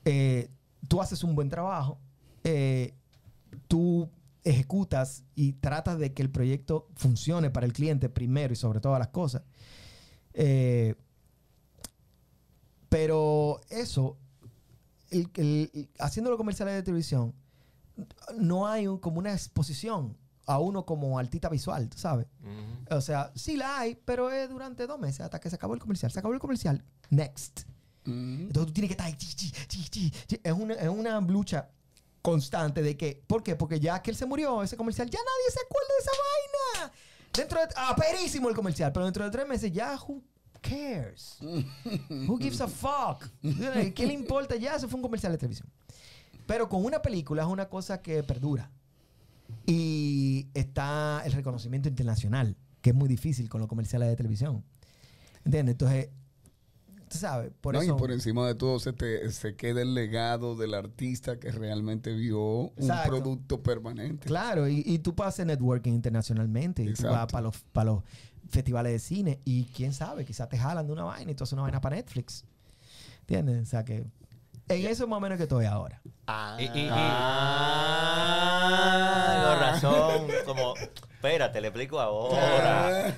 eh, 0.06 0.50
tú 0.88 1.00
haces 1.00 1.24
un 1.24 1.36
buen 1.36 1.50
trabajo. 1.50 2.00
eh, 2.44 2.96
tú 3.68 4.10
ejecutas 4.44 5.24
y 5.36 5.54
tratas 5.54 6.00
de 6.00 6.14
que 6.16 6.24
el 6.24 6.32
proyecto 6.32 6.88
funcione 6.96 7.52
para 7.52 7.68
el 7.68 7.74
cliente 7.74 8.10
primero 8.10 8.54
y 8.54 8.56
sobre 8.56 8.80
todas 8.80 8.98
las 8.98 9.10
cosas. 9.10 9.44
Pero 12.90 13.62
eso, 13.70 14.18
el- 15.12 15.90
haciendo 16.00 16.32
los 16.32 16.38
comerciales 16.38 16.74
de 16.74 16.82
televisión, 16.82 17.36
no 18.36 18.66
hay 18.68 18.86
como 19.00 19.20
una 19.20 19.32
exposición 19.34 20.18
a 20.48 20.60
uno 20.60 20.86
como 20.86 21.20
artista 21.20 21.50
visual, 21.50 21.90
¿tú 21.90 21.98
sabes? 21.98 22.26
O 22.90 23.02
sea, 23.02 23.32
sí 23.36 23.58
la 23.58 23.80
hay, 23.80 23.96
pero 23.96 24.32
es 24.32 24.50
durante 24.50 24.88
dos 24.88 24.98
meses 24.98 25.22
hasta 25.22 25.40
que 25.40 25.50
se 25.50 25.56
acabó 25.58 25.74
el 25.74 25.80
comercial. 25.80 26.12
Se 26.12 26.20
acabó 26.20 26.34
el 26.34 26.40
comercial. 26.40 26.84
Next. 27.10 27.64
Mm. 28.06 28.48
Entonces 28.48 28.68
tú 28.68 28.74
tienes 28.74 28.90
que 28.90 28.94
estar 28.94 29.08
ahí. 29.08 29.14
chi, 29.16 29.28
chi, 29.36 29.52
chi, 29.52 29.90
chi, 29.90 30.12
chi. 30.12 30.40
Es 30.42 30.54
una, 30.54 30.74
es 30.74 30.88
una 30.88 31.20
lucha 31.20 31.70
constante 32.22 32.82
de 32.82 32.96
que. 32.96 33.22
¿Por 33.28 33.44
qué? 33.44 33.56
Porque 33.56 33.80
ya 33.80 34.02
que 34.02 34.12
él 34.12 34.18
se 34.18 34.26
murió, 34.26 34.64
ese 34.64 34.78
comercial, 34.78 35.10
ya 35.10 35.20
nadie 35.20 35.52
se 35.52 35.60
acuerda 35.66 35.94
de 35.94 36.02
esa 36.02 36.12
vaina. 36.82 36.94
Dentro 37.34 37.60
de. 37.60 37.68
Ah, 37.76 37.96
perísimo 37.96 38.48
el 38.48 38.56
comercial, 38.56 38.92
pero 38.94 39.06
dentro 39.06 39.26
de 39.26 39.32
tres 39.32 39.48
meses 39.48 39.72
ya. 39.72 40.00
Who 40.08 40.24
cares? 40.62 41.38
Who 42.10 42.38
gives 42.38 42.62
a 42.62 42.68
fuck? 42.70 43.28
¿Qué 43.94 44.08
le 44.08 44.14
importa? 44.14 44.56
Ya, 44.56 44.76
eso 44.76 44.88
fue 44.88 44.96
un 44.96 45.04
comercial 45.04 45.34
de 45.34 45.38
televisión. 45.38 45.70
Pero 46.46 46.70
con 46.70 46.86
una 46.86 47.02
película 47.02 47.44
es 47.44 47.50
una 47.50 47.68
cosa 47.68 48.02
que 48.02 48.24
perdura. 48.24 48.72
Y 49.66 50.48
está 50.54 51.22
el 51.26 51.34
reconocimiento 51.34 51.90
internacional, 51.90 52.56
que 52.82 52.92
es 52.92 52.96
muy 52.96 53.10
difícil 53.10 53.50
con 53.50 53.60
los 53.60 53.68
comerciales 53.70 54.10
de 54.10 54.16
televisión. 54.16 54.64
¿Entiendes? 55.44 55.74
Entonces, 55.74 56.10
tú 57.10 57.18
sabes, 57.18 57.52
por 57.62 57.74
No, 57.74 57.82
eso. 57.82 57.96
y 57.96 57.98
por 58.00 58.12
encima 58.12 58.46
de 58.48 58.56
todo 58.56 58.80
se, 58.80 58.94
te, 58.94 59.30
se 59.32 59.56
queda 59.56 59.82
el 59.82 59.94
legado 59.94 60.56
del 60.56 60.74
artista 60.74 61.40
que 61.40 61.52
realmente 61.52 62.14
vio 62.14 62.68
Exacto. 62.78 63.16
un 63.16 63.22
producto 63.22 63.64
permanente. 63.64 64.28
Claro, 64.28 64.68
y, 64.68 64.84
y 64.86 65.00
tú 65.00 65.16
pasas 65.16 65.46
networking 65.46 65.94
internacionalmente 65.94 66.84
y 66.84 66.88
tú 66.94 67.04
vas 67.04 67.12
Exacto. 67.14 67.32
para 67.34 67.42
los, 67.44 67.58
para 67.72 67.92
los 67.92 68.04
festivales 68.50 68.92
de 68.94 69.00
cine 69.00 69.40
y 69.46 69.66
quién 69.66 69.94
sabe, 69.94 70.24
quizás 70.26 70.48
te 70.50 70.58
jalan 70.58 70.86
de 70.88 70.94
una 70.94 71.04
vaina 71.04 71.32
y 71.32 71.36
tú 71.36 71.44
haces 71.44 71.54
una 71.54 71.64
vaina 71.64 71.82
para 71.82 71.96
Netflix. 71.98 72.46
¿Entiendes? 73.22 73.64
O 73.64 73.66
sea 73.66 73.84
que 73.84 74.06
en 74.70 74.86
eso 74.88 75.08
más 75.08 75.18
o 75.18 75.20
menos 75.22 75.38
que 75.38 75.44
estoy 75.44 75.66
ahora. 75.66 76.02
Ah, 76.28 76.58
Y- 76.60 76.64
y- 76.66 76.86
y- 76.86 76.90
ah, 78.10 79.44
con 79.48 79.60
razón. 79.60 80.28
Como, 80.46 80.76
espérate, 80.76 81.62
le 81.62 81.68
explico 81.70 82.00
ahora. 82.00 83.16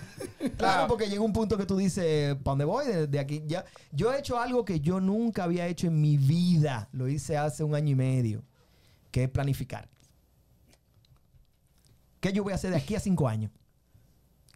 Claro, 0.58 0.88
porque 0.88 1.08
llega 1.10 1.22
un 1.22 1.34
punto 1.34 1.58
que 1.58 1.66
tú 1.66 1.78
dices, 1.78 2.36
¿para 2.36 2.52
dónde 2.52 2.66
voy? 2.66 2.86
De, 2.88 3.08
de 3.08 3.20
aquí 3.20 3.44
ya. 3.48 3.66
Yo 3.92 4.14
he 4.14 4.20
hecho 4.20 4.40
algo 4.40 4.64
que 4.66 4.80
yo 4.80 5.00
nunca 5.00 5.44
había 5.46 5.68
hecho 5.68 5.88
en 5.88 6.00
mi 6.00 6.18
vida. 6.18 6.88
Lo 6.92 7.08
hice 7.08 7.38
hace 7.38 7.64
un 7.64 7.76
año 7.76 7.90
y 7.92 7.96
medio, 7.96 8.44
que 9.12 9.24
es 9.24 9.30
planificar. 9.30 9.90
¿Qué 12.20 12.32
yo 12.34 12.44
voy 12.44 12.52
a 12.52 12.56
hacer 12.56 12.72
de 12.72 12.78
aquí 12.78 12.96
a 12.96 13.00
cinco 13.00 13.28
años? 13.28 13.52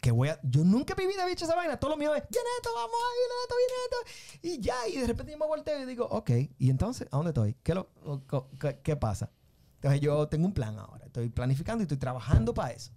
Que 0.04 0.12
voy 0.12 0.28
a, 0.28 0.38
yo 0.44 0.66
nunca 0.66 0.94
en 0.98 1.08
mi 1.08 1.14
vida 1.14 1.24
había 1.24 1.32
hecho 1.32 1.46
esa 1.46 1.56
vaina. 1.56 1.78
Todo 1.80 1.92
lo 1.92 1.98
mío 1.98 2.14
es, 2.14 2.24
viene 2.30 2.48
esto, 2.58 2.70
vamos 2.76 2.92
ahí, 3.08 3.18
viene 3.22 3.36
esto, 3.44 3.56
viene 3.58 3.74
esto. 3.86 3.98
Y 4.42 4.62
ya, 4.62 4.88
y 4.90 5.00
de 5.00 5.08
repente 5.08 5.32
yo 5.32 5.38
me 5.38 5.48
volteo 5.48 5.82
y 5.82 5.86
digo, 5.86 6.06
ok, 6.12 6.30
¿y 6.60 6.70
entonces 6.70 7.08
a 7.10 7.16
dónde 7.16 7.30
estoy? 7.30 7.56
¿Qué, 7.64 7.74
lo, 7.74 7.90
o- 8.04 8.20
co- 8.28 8.50
qué, 8.60 8.80
qué 8.84 8.98
pasa? 8.98 9.32
Entonces 9.76 10.02
yo 10.02 10.28
tengo 10.28 10.46
un 10.46 10.54
plan 10.54 10.78
ahora. 10.78 11.06
Estoy 11.06 11.30
planificando 11.30 11.84
y 11.84 11.86
estoy 11.86 11.98
trabajando 12.00 12.54
para 12.54 12.74
eso. 12.74 12.92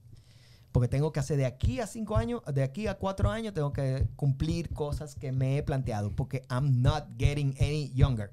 Porque 0.73 0.89
tengo 0.89 1.13
que 1.13 1.21
hacer 1.21 1.37
de 1.37 1.47
aquí 1.47 1.79
a 1.79 1.87
cinco 1.87 2.17
años, 2.17 2.43
de 2.53 2.65
aquí 2.65 2.89
a 2.89 2.99
cuatro 2.99 3.31
años, 3.31 3.55
tengo 3.55 3.73
que 3.73 4.09
cumplir 4.17 4.75
cosas 4.75 5.15
que 5.15 5.31
me 5.31 5.57
he 5.59 5.63
planteado. 5.63 6.11
Porque 6.11 6.43
I'm 6.51 6.83
not 6.83 7.05
getting 7.17 7.55
any 7.61 7.93
younger. 7.95 8.33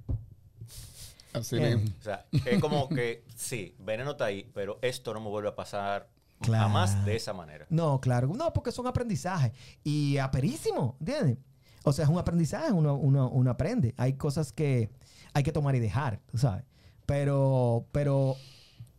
Así 1.31 1.59
mismo. 1.59 1.91
O 1.99 2.03
sea, 2.03 2.25
es 2.31 2.59
como 2.59 2.89
que 2.89 3.23
sí, 3.35 3.75
veneno 3.79 4.11
está 4.11 4.25
ahí, 4.25 4.49
pero 4.53 4.79
esto 4.81 5.13
no 5.13 5.21
me 5.21 5.29
vuelve 5.29 5.49
a 5.49 5.55
pasar 5.55 6.09
Claro. 6.43 6.65
jamás 6.65 7.05
de 7.05 7.15
esa 7.15 7.33
manera. 7.33 7.65
No, 7.69 7.99
claro. 7.99 8.27
No, 8.35 8.53
porque 8.53 8.71
son 8.71 8.85
aprendizajes. 8.87 9.51
Y 9.83 10.17
aperísimo, 10.17 10.97
¿entiendes? 10.99 11.37
O 11.83 11.91
sea, 11.91 12.05
es 12.05 12.09
un 12.09 12.17
aprendizaje, 12.17 12.71
uno, 12.71 12.95
uno, 12.95 13.29
uno 13.29 13.51
aprende. 13.51 13.93
Hay 13.97 14.13
cosas 14.13 14.53
que 14.53 14.89
hay 15.33 15.43
que 15.43 15.51
tomar 15.51 15.75
y 15.75 15.79
dejar, 15.79 16.21
tú 16.31 16.37
sabes. 16.37 16.63
Pero, 17.05 17.87
pero 17.91 18.35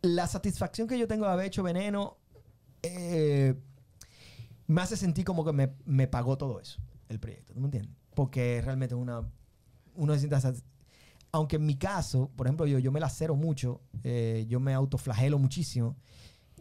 la 0.01 0.27
satisfacción 0.27 0.87
que 0.87 0.97
yo 0.97 1.07
tengo 1.07 1.25
de 1.25 1.31
haber 1.31 1.47
hecho 1.47 1.63
Veneno 1.63 2.17
eh, 2.83 3.55
me 4.67 4.81
hace 4.81 4.97
sentir 4.97 5.25
como 5.25 5.43
que 5.43 5.51
me, 5.51 5.73
me 5.85 6.07
pagó 6.07 6.37
todo 6.37 6.59
eso, 6.59 6.79
el 7.09 7.19
proyecto, 7.19 7.53
¿tú 7.53 7.59
me 7.59 7.67
entiendes? 7.67 7.95
Porque 8.13 8.61
realmente 8.63 8.95
es 8.95 9.01
una... 9.01 9.27
Uno 9.95 10.13
se 10.13 10.19
siente... 10.19 10.37
Aunque 11.31 11.57
en 11.57 11.65
mi 11.65 11.75
caso, 11.75 12.31
por 12.35 12.47
ejemplo, 12.47 12.65
yo, 12.65 12.79
yo 12.79 12.91
me 12.91 12.99
la 12.99 13.09
cero 13.09 13.35
mucho, 13.35 13.81
eh, 14.03 14.45
yo 14.47 14.59
me 14.59 14.73
autoflagelo 14.73 15.37
muchísimo. 15.37 15.97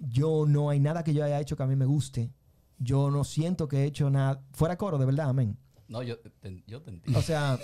Yo 0.00 0.44
no 0.46 0.70
hay 0.70 0.80
nada 0.80 1.04
que 1.04 1.14
yo 1.14 1.24
haya 1.24 1.40
hecho 1.40 1.56
que 1.56 1.62
a 1.62 1.66
mí 1.66 1.76
me 1.76 1.84
guste. 1.86 2.30
Yo 2.78 3.10
no 3.10 3.24
siento 3.24 3.68
que 3.68 3.78
he 3.82 3.84
hecho 3.84 4.10
nada. 4.10 4.42
Fuera 4.52 4.76
coro, 4.76 4.98
de 4.98 5.06
verdad, 5.06 5.28
amén. 5.30 5.56
No, 5.88 6.02
yo 6.02 6.18
te, 6.18 6.62
yo 6.66 6.82
te 6.82 6.90
entiendo. 6.90 7.18
O 7.18 7.22
sea, 7.22 7.58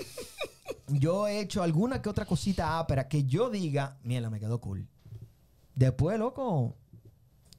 yo 0.88 1.26
he 1.26 1.40
hecho 1.40 1.62
alguna 1.62 2.00
que 2.00 2.08
otra 2.08 2.24
cosita 2.26 2.78
ápera 2.78 3.08
que 3.08 3.24
yo 3.24 3.50
diga, 3.50 3.98
mierda, 4.02 4.30
me 4.30 4.38
quedó 4.40 4.60
cool. 4.60 4.86
Después, 5.74 6.18
loco, 6.18 6.76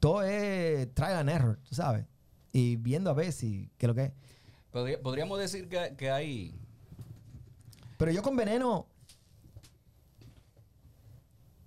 todo 0.00 0.22
es 0.22 0.92
trial 0.94 1.16
and 1.16 1.30
error, 1.30 1.60
tú 1.68 1.74
sabes. 1.74 2.06
Y 2.52 2.76
viendo 2.76 3.10
a 3.10 3.14
ver 3.14 3.32
si, 3.32 3.70
qué 3.76 3.86
es 3.86 3.88
lo 3.88 3.94
que 3.94 4.04
es. 4.04 4.12
Podría- 4.70 5.02
podríamos 5.02 5.38
decir 5.38 5.68
que, 5.68 5.94
que 5.96 6.10
hay. 6.10 6.54
Pero 7.98 8.10
yo 8.12 8.22
con 8.22 8.36
veneno. 8.36 8.86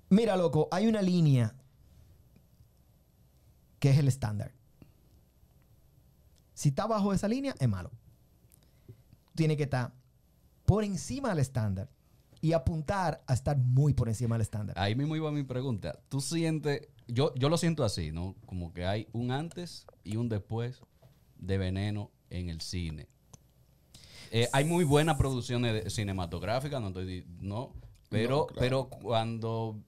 Mira, 0.09 0.35
loco, 0.37 0.67
hay 0.71 0.87
una 0.87 1.01
línea 1.01 1.53
que 3.85 3.91
es 3.91 3.99
el 3.99 4.07
estándar. 4.07 4.51
Si 6.55 6.69
está 6.69 6.87
bajo 6.87 7.13
esa 7.13 7.27
línea, 7.27 7.53
es 7.59 7.69
malo. 7.69 7.91
Tiene 9.35 9.55
que 9.55 9.61
estar 9.61 9.93
por 10.65 10.83
encima 10.83 11.29
del 11.29 11.37
estándar 11.37 11.87
y 12.41 12.53
apuntar 12.53 13.23
a 13.27 13.33
estar 13.35 13.55
muy 13.59 13.93
por 13.93 14.09
encima 14.09 14.33
del 14.33 14.41
estándar. 14.41 14.75
Ahí 14.79 14.95
mismo 14.95 15.15
iba 15.15 15.31
mi 15.31 15.43
pregunta. 15.43 15.99
Tú 16.09 16.19
sientes. 16.19 16.87
Yo, 17.07 17.31
yo 17.35 17.47
lo 17.47 17.59
siento 17.59 17.83
así, 17.83 18.11
¿no? 18.11 18.35
Como 18.47 18.73
que 18.73 18.87
hay 18.87 19.07
un 19.11 19.29
antes 19.29 19.85
y 20.03 20.15
un 20.15 20.29
después 20.29 20.81
de 21.37 21.59
veneno 21.59 22.09
en 22.31 22.49
el 22.49 22.61
cine. 22.61 23.07
Eh, 24.31 24.49
hay 24.51 24.65
muy 24.65 24.83
buenas 24.83 25.15
producciones 25.17 25.93
cinematográficas, 25.93 26.81
no 26.81 26.87
estoy. 26.87 27.23
No, 27.39 27.71
pero, 28.09 28.37
No, 28.37 28.47
claro. 28.47 28.59
pero 28.59 28.89
cuando 28.89 29.79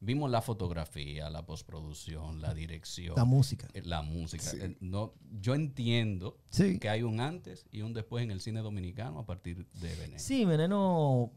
vimos 0.00 0.30
la 0.30 0.40
fotografía, 0.42 1.28
la 1.30 1.44
postproducción, 1.44 2.40
la 2.40 2.54
dirección, 2.54 3.14
La 3.16 3.24
música. 3.24 3.68
eh, 3.74 3.82
la 3.84 4.02
música, 4.02 4.44
Sí. 4.44 4.58
eh, 4.60 4.76
no, 4.80 5.14
yo 5.40 5.54
entiendo 5.54 6.38
Sí. 6.50 6.78
que 6.78 6.88
hay 6.88 7.02
un 7.02 7.20
antes 7.20 7.66
y 7.72 7.82
un 7.82 7.92
después 7.94 8.22
en 8.24 8.30
el 8.30 8.40
cine 8.40 8.60
dominicano 8.60 9.18
a 9.18 9.26
partir 9.26 9.66
de 9.80 9.94
veneno. 9.96 10.18
Sí, 10.18 10.44
Veneno 10.44 11.32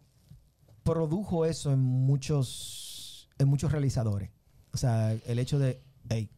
produjo 0.84 1.46
eso 1.46 1.72
en 1.72 1.80
muchos, 1.80 3.30
en 3.40 3.48
muchos 3.48 3.72
realizadores. 3.72 4.30
O 4.74 4.78
sea, 4.78 5.12
el 5.14 5.40
hecho 5.40 5.60
de, 5.60 5.82
hey, 6.10 6.30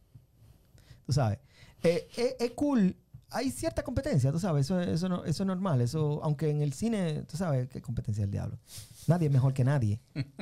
tú 1.06 1.12
sabes, 1.12 1.38
eh, 1.82 2.08
eh, 2.16 2.36
es 2.40 2.50
cool. 2.52 2.96
Hay 3.34 3.50
cierta 3.50 3.82
competencia, 3.82 4.30
tú 4.32 4.38
sabes, 4.38 4.66
eso, 4.66 4.80
eso, 4.80 5.08
no- 5.08 5.24
eso 5.24 5.42
es 5.42 5.46
normal. 5.46 5.80
Eso, 5.80 6.20
aunque 6.22 6.48
en 6.50 6.62
el 6.62 6.72
cine, 6.72 7.22
tú 7.22 7.36
sabes, 7.36 7.68
qué 7.68 7.82
competencia 7.82 8.22
del 8.22 8.30
diablo. 8.30 8.58
Nadie 9.06 9.26
es 9.26 9.32
mejor 9.32 9.52
que 9.52 9.64
nadie. 9.64 10.00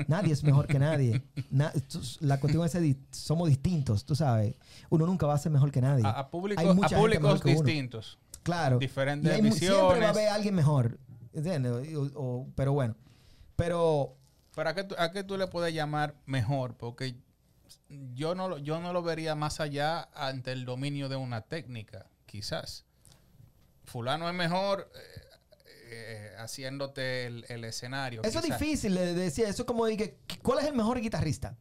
Nadie 0.09 0.33
es 0.33 0.45
mejor 0.45 0.67
que 0.67 0.79
nadie. 0.79 1.23
Na- 1.51 1.73
la 2.21 2.39
cuestión 2.39 2.65
es 2.65 2.73
que 2.73 2.97
somos 3.11 3.49
distintos, 3.49 4.05
tú 4.05 4.15
sabes. 4.15 4.55
Uno 4.91 5.07
nunca 5.07 5.27
va 5.27 5.35
a 5.35 5.39
ser 5.39 5.51
mejor 5.51 5.71
que 5.73 5.81
nadie. 5.81 6.05
A, 6.07 6.11
a 6.11 6.31
público- 6.31 6.61
Hay 6.61 6.69
a 6.69 6.89
públicos 7.01 7.43
distintos. 7.43 8.19
Claro. 8.43 8.79
diferentes 8.79 9.31
Y 9.31 9.35
hay 9.35 9.53
Siempre 9.53 10.01
va 10.01 10.07
a 10.07 10.11
haber 10.11 10.29
alguien 10.29 10.55
mejor. 10.55 10.99
¿Entiendes? 11.33 11.97
O- 11.97 12.11
o- 12.15 12.47
pero 12.55 12.73
bueno. 12.73 12.95
Pero 13.57 14.17
¿Pero 14.55 14.69
a 14.69 14.75
qué, 14.75 14.85
tú, 14.85 14.95
a 14.99 15.11
qué 15.13 15.25
tú 15.25 15.39
le 15.39 15.47
puedes 15.47 15.73
llamar 15.75 16.15
mejor? 16.27 16.75
Porque 16.77 17.17
yo 18.15 18.35
no, 18.35 18.59
yo 18.59 18.81
no 18.81 18.93
lo 18.93 19.03
vería 19.03 19.35
más 19.35 19.61
allá 19.61 20.09
ante 20.15 20.53
el 20.53 20.65
dominio 20.67 21.09
de 21.09 21.17
una 21.17 21.41
técnica, 21.43 22.07
quizás. 22.33 22.87
Fulano 23.85 24.27
es 24.27 24.35
mejor 24.35 24.91
eh, 24.95 25.21
eh, 25.91 26.31
haciéndote 26.39 27.27
el, 27.27 27.45
el 27.51 27.63
escenario. 27.65 28.23
eso 28.23 28.39
es 28.39 28.45
difícil 28.47 28.95
de 28.95 29.13
decir. 29.13 29.45
Eso 29.45 29.63
es 29.63 29.67
como 29.67 29.85
que, 29.85 30.17
¿cuál 30.43 30.61
es 30.61 30.65
el 30.65 30.75
mejor 30.75 30.99
guitarrista? 30.99 31.59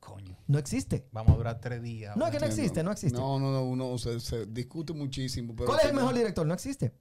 Coño. 0.00 0.38
No 0.46 0.58
existe. 0.58 1.06
Vamos 1.12 1.34
a 1.34 1.36
durar 1.36 1.60
tres 1.60 1.82
días. 1.82 2.16
No, 2.16 2.26
es 2.26 2.32
que 2.32 2.40
no 2.40 2.46
existe, 2.46 2.82
no 2.82 2.92
existe. 2.92 3.18
No, 3.18 3.38
no, 3.38 3.52
no, 3.52 3.64
uno 3.64 3.98
se, 3.98 4.18
se 4.20 4.46
discute 4.46 4.94
muchísimo. 4.94 5.54
Pero 5.54 5.66
¿Cuál 5.66 5.80
es 5.80 5.86
el 5.86 5.94
mejor 5.94 6.14
director? 6.14 6.46
No 6.46 6.54
existe. 6.54 6.94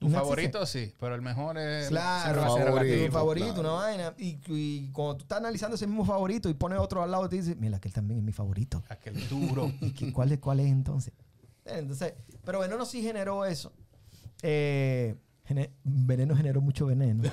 Tu 0.00 0.08
No 0.08 0.18
favorito 0.18 0.64
sí, 0.66 0.94
pero 0.98 1.14
el 1.14 1.20
mejor 1.22 1.56
es. 1.58 1.88
Claro, 1.88 2.40
favorito. 2.42 3.06
tu 3.06 3.12
favorito, 3.12 3.46
claro. 3.54 3.60
una 3.60 3.72
vaina. 3.72 4.14
Y, 4.18 4.38
y 4.48 4.90
cuando 4.92 5.18
tú 5.18 5.22
estás 5.24 5.38
analizando 5.38 5.76
ese 5.76 5.86
mismo 5.86 6.04
favorito 6.06 6.48
y 6.48 6.54
pones 6.54 6.78
otro 6.78 7.02
al 7.02 7.10
lado, 7.10 7.28
te 7.28 7.36
dices, 7.36 7.56
mira, 7.58 7.78
que 7.78 7.88
él 7.88 7.94
también 7.94 8.18
es 8.20 8.24
mi 8.24 8.32
favorito. 8.32 8.82
Aquel 8.88 9.28
duro. 9.28 9.70
¿Y 9.82 9.90
qué- 9.92 10.10
cuál, 10.12 10.32
es, 10.32 10.38
cuál 10.38 10.60
es 10.60 10.66
entonces? 10.68 11.12
Entonces, 11.66 12.14
pero 12.44 12.60
Veneno 12.60 12.84
sí 12.86 13.02
generó 13.02 13.44
eso. 13.44 13.72
Eh, 14.42 15.16
gene- 15.44 15.70
veneno 15.84 16.34
generó 16.34 16.60
mucho 16.62 16.86
veneno. 16.86 17.22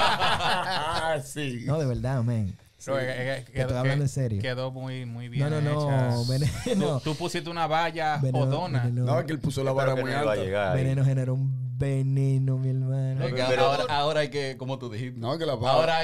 Ah, 0.00 1.20
sí. 1.24 1.64
No, 1.66 1.78
de 1.78 1.86
verdad, 1.86 2.22
man. 2.22 2.54
Pero, 2.96 2.98
eh, 3.00 3.44
Te 3.52 3.60
estoy 3.60 3.76
hablando 3.76 4.04
en 4.04 4.08
serio. 4.08 4.40
Quedó 4.42 4.70
muy, 4.70 5.04
muy 5.06 5.28
bien. 5.28 5.48
No, 5.50 5.60
no, 5.60 5.90
no, 5.90 6.24
veneno. 6.28 6.98
Tú, 7.00 7.10
tú 7.10 7.14
pusiste 7.16 7.48
una 7.50 7.66
valla 7.66 8.18
Veneno, 8.18 8.62
veneno, 8.68 9.04
No, 9.04 9.18
es 9.20 9.26
que 9.26 9.32
él 9.32 9.40
puso 9.40 9.62
la 9.64 9.72
vara 9.72 9.94
que 9.94 10.02
muy 10.02 10.12
a 10.12 10.20
alta. 10.20 10.74
veneno 10.74 11.04
generó 11.04 11.34
un 11.34 11.78
veneno, 11.78 12.58
mi 12.58 12.70
hermano. 12.70 13.24
Es 13.24 13.34
que 13.34 13.44
Pero- 13.48 13.64
ahora, 13.66 13.84
ahora 13.88 14.20
hay 14.20 14.30
que, 14.30 14.56
como 14.58 14.78
tú 14.78 14.90
dijiste, 14.90 15.18
No, 15.18 15.32
es 15.32 15.38
que 15.38 15.46
la 15.46 15.54
vara, 15.54 15.74
ahora 15.76 15.98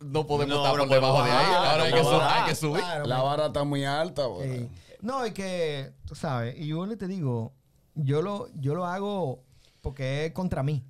no 0.00 0.26
podemos 0.26 0.56
No, 0.56 0.62
estar 0.64 0.76
no 0.78 0.84
por 0.86 0.94
debajo 0.94 1.24
de 1.24 1.30
ahí. 1.30 1.36
bajar, 1.36 1.66
Ahora 1.70 1.82
hay 1.84 1.92
que, 1.92 1.98
podemos 2.00 2.10
su- 2.12 2.20
hay 2.20 2.26
bajar. 2.28 2.48
que 2.48 2.54
subir. 2.54 2.80
Claro, 2.82 3.06
la 3.06 3.22
vara 3.22 3.46
está 3.46 3.64
muy 3.64 3.84
alta. 3.84 4.26
güey. 4.26 4.58
Sí. 4.60 4.68
No, 5.00 5.26
y 5.26 5.32
que, 5.32 5.92
tú 6.06 6.14
sabes, 6.14 6.56
y 6.58 6.66
yo 6.68 6.86
le 6.86 6.96
te 6.96 7.06
digo, 7.06 7.52
yo 7.94 8.20
lo, 8.22 8.48
yo 8.54 8.74
lo 8.74 8.86
hago 8.86 9.42
porque 9.80 10.26
es 10.26 10.32
contra 10.32 10.62
mí. 10.62 10.84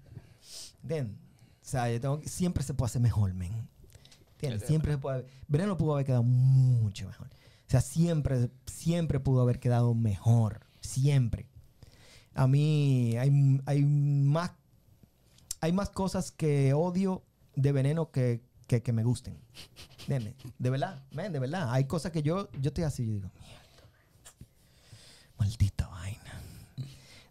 ¿Entiendes? 0.83 1.17
O 1.63 1.71
sea, 1.71 1.91
yo 1.91 2.01
tengo 2.01 2.19
que- 2.21 2.29
siempre 2.29 2.63
se 2.63 2.73
puede 2.75 2.89
hacer 2.89 3.03
mejor, 3.03 3.35
men. 3.35 3.68
¿Entiendes? 4.39 4.69
Siempre 4.69 4.93
se 4.93 4.99
puede. 4.99 5.27
Veneno 5.49 5.77
pudo 5.77 5.95
haber 5.95 6.07
quedado 6.07 6.23
mucho 6.23 7.07
mejor. 7.07 7.27
O 7.27 7.71
sea, 7.71 7.81
siempre, 7.81 8.51
siempre 8.67 9.19
pudo 9.21 9.43
haber 9.43 9.59
quedado 9.59 9.95
mejor. 9.95 10.61
Siempre. 10.81 11.47
A 12.35 12.47
mí 12.47 13.17
hay, 13.17 13.61
hay 13.67 13.85
más 13.85 14.53
hay 15.61 15.73
más 15.73 15.91
cosas 15.91 16.31
que 16.31 16.73
odio 16.73 17.25
de 17.57 17.73
veneno 17.73 18.11
que, 18.11 18.43
que, 18.67 18.83
que 18.83 18.93
me 18.93 19.03
gusten. 19.03 19.37
¿Entiendes? 20.01 20.35
De 20.59 20.71
verdad, 20.71 21.03
men, 21.11 21.33
de 21.33 21.39
verdad. 21.39 21.73
Hay 21.73 21.85
cosas 21.85 22.13
que 22.13 22.23
yo, 22.23 22.49
yo 22.61 22.69
estoy 22.69 22.85
así, 22.85 23.07
yo 23.07 23.13
digo, 23.15 23.31
mierda. 23.41 23.59
Maldita 25.39 25.89
vaina. 25.89 26.41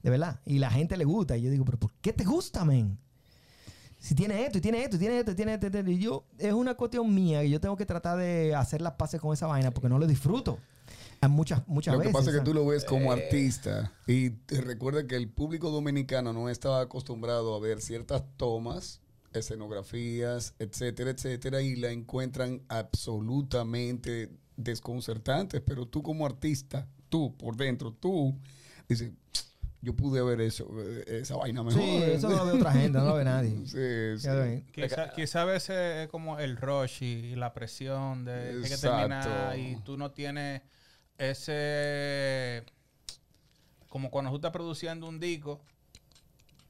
De 0.03 0.09
verdad. 0.09 0.39
Y 0.45 0.59
la 0.59 0.69
gente 0.69 0.97
le 0.97 1.05
gusta. 1.05 1.37
Y 1.37 1.41
yo 1.41 1.49
digo, 1.49 1.65
pero 1.65 1.79
¿por 1.79 1.93
qué 2.01 2.13
te 2.13 2.23
gusta, 2.23 2.65
men? 2.65 2.97
Si 4.07 4.15
tiene 4.15 4.45
esto, 4.45 4.59
y 4.59 4.61
tiene 4.61 4.81
esto, 4.81 4.95
y 4.95 4.99
tiene 4.99 5.19
esto, 5.19 5.31
y 5.31 5.35
tiene 5.35 5.53
esto, 5.55 5.67
y 5.67 5.97
yo, 5.97 6.23
es 6.37 6.53
una 6.53 6.75
cuestión 6.75 7.13
mía 7.13 7.43
y 7.43 7.49
yo 7.49 7.59
tengo 7.59 7.75
que 7.75 7.85
tratar 7.85 8.17
de 8.17 8.55
hacer 8.55 8.81
las 8.81 8.93
paces 8.93 9.19
con 9.19 9.33
esa 9.33 9.47
vaina 9.47 9.71
porque 9.71 9.89
no 9.89 9.99
lo 9.99 10.07
disfruto. 10.07 10.59
Hay 11.19 11.27
muchas, 11.27 11.67
muchas 11.67 11.93
Lo 11.93 11.99
que 11.99 12.07
veces. 12.07 12.17
pasa 12.17 12.31
es 12.31 12.37
que 12.37 12.45
tú 12.45 12.53
lo 12.53 12.65
ves 12.65 12.85
como 12.85 13.11
artista 13.11 13.91
y 14.05 14.29
te 14.29 14.61
recuerda 14.61 15.05
que 15.07 15.17
el 15.17 15.27
público 15.27 15.71
dominicano 15.71 16.31
no 16.31 16.47
estaba 16.47 16.79
acostumbrado 16.79 17.53
a 17.53 17.59
ver 17.59 17.81
ciertas 17.81 18.23
tomas, 18.37 19.01
escenografías, 19.33 20.53
etcétera, 20.57 21.09
etcétera, 21.09 21.61
y 21.61 21.75
la 21.75 21.91
encuentran 21.91 22.61
absolutamente 22.69 24.31
desconcertantes. 24.55 25.61
Pero 25.65 25.85
tú 25.85 26.01
como 26.01 26.25
artista, 26.25 26.87
tú 27.09 27.35
por 27.35 27.57
dentro, 27.57 27.91
tú 27.91 28.39
dices, 28.87 29.11
yo 29.87 29.95
pude 29.95 30.21
ver 30.21 30.41
eso, 30.41 30.67
eh, 30.81 31.19
esa 31.21 31.35
vaina 31.37 31.63
mejor. 31.63 31.81
Sí, 31.81 31.95
eso 32.03 32.29
no 32.29 32.35
lo 32.35 32.45
ve 32.45 32.51
otra 32.53 32.71
gente, 32.73 32.97
no 32.99 33.05
lo 33.05 33.13
ve 33.15 33.23
nadie. 33.23 33.55
Sí, 33.65 34.21
sí. 34.21 34.65
Quizá, 34.73 35.11
quizá 35.13 35.41
a 35.43 35.45
veces 35.45 36.03
es 36.03 36.07
como 36.09 36.37
el 36.39 36.57
rush 36.57 37.01
y, 37.03 37.05
y 37.05 37.35
la 37.35 37.53
presión 37.53 38.25
de 38.25 38.31
que 38.33 38.47
hay 38.57 38.61
que 38.63 38.67
Exacto. 38.67 38.97
terminar 38.97 39.57
y 39.57 39.77
tú 39.83 39.97
no 39.97 40.11
tienes 40.11 40.61
ese... 41.17 42.63
Como 43.89 44.11
cuando 44.11 44.29
tú 44.31 44.35
estás 44.37 44.51
produciendo 44.51 45.07
un 45.07 45.19
disco, 45.19 45.61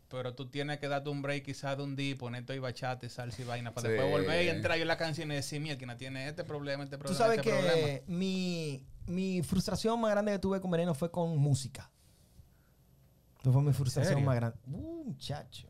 pero 0.09 0.33
tú 0.35 0.47
tienes 0.47 0.77
que 0.79 0.87
darte 0.87 1.09
un 1.09 1.21
break 1.21 1.43
quizás 1.43 1.75
de 1.75 1.83
un 1.83 1.95
día 1.95 2.11
y 2.11 2.15
ponerte 2.15 2.53
ahí 2.53 2.59
bachata 2.59 3.05
y 3.05 3.09
salsa 3.09 3.41
y 3.41 3.45
vaina 3.45 3.73
para 3.73 3.87
Sí. 3.87 3.93
después 3.93 4.11
volver 4.11 4.45
y 4.45 4.49
entrar 4.49 4.77
yo 4.77 4.83
en 4.83 4.87
la 4.87 4.97
canción 4.97 5.31
y 5.31 5.35
decir, 5.35 5.59
mira, 5.59 5.77
que 5.77 5.87
tiene 5.95 6.27
este 6.29 6.43
problema, 6.43 6.83
este 6.83 6.97
Tú 6.97 7.03
problema, 7.03 7.17
sabes 7.25 7.39
este 7.39 7.49
que 7.49 7.57
problema. 7.57 8.01
mi, 8.07 8.85
mi 9.07 9.41
frustración 9.41 9.99
más 9.99 10.11
grande 10.11 10.31
que 10.33 10.39
tuve 10.39 10.61
con 10.61 10.69
Veneno 10.71 10.93
fue 10.93 11.09
con 11.11 11.35
música. 11.37 11.89
Fue 13.51 13.61
mi 13.61 13.73
frustración 13.73 14.23
más 14.25 14.35
grande. 14.35 14.57
Uh, 14.71 15.03
muchacho. 15.05 15.67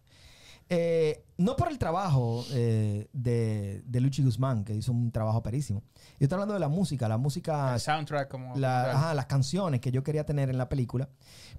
Eh, 0.69 1.23
no 1.37 1.55
por 1.55 1.69
el 1.71 1.77
trabajo 1.77 2.43
eh, 2.51 3.07
de, 3.13 3.81
de 3.85 4.01
Luchi 4.01 4.21
Guzmán, 4.21 4.65
que 4.65 4.73
hizo 4.75 4.91
un 4.91 5.11
trabajo 5.11 5.41
perísimo. 5.41 5.81
Yo 6.19 6.25
estoy 6.25 6.35
hablando 6.35 6.53
de 6.55 6.59
la 6.59 6.67
música, 6.67 7.07
la 7.07 7.17
música, 7.17 7.73
El 7.75 7.79
soundtrack 7.79 8.27
como... 8.29 8.53
la- 8.57 8.91
ajá, 8.91 9.13
las 9.13 9.27
canciones 9.27 9.79
que 9.79 9.91
yo 9.93 10.03
quería 10.03 10.25
tener 10.25 10.49
en 10.49 10.57
la 10.57 10.67
película. 10.67 11.07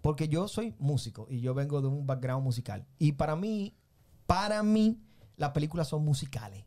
Porque 0.02 0.28
yo 0.28 0.46
soy 0.46 0.74
músico 0.78 1.26
y 1.30 1.40
yo 1.40 1.54
vengo 1.54 1.80
de 1.80 1.88
un 1.88 2.06
background 2.06 2.44
musical. 2.44 2.84
Y 2.98 3.12
para 3.12 3.34
mí, 3.34 3.74
para 4.26 4.62
mí, 4.62 5.00
las 5.36 5.50
películas 5.52 5.88
son 5.88 6.04
musicales. 6.04 6.64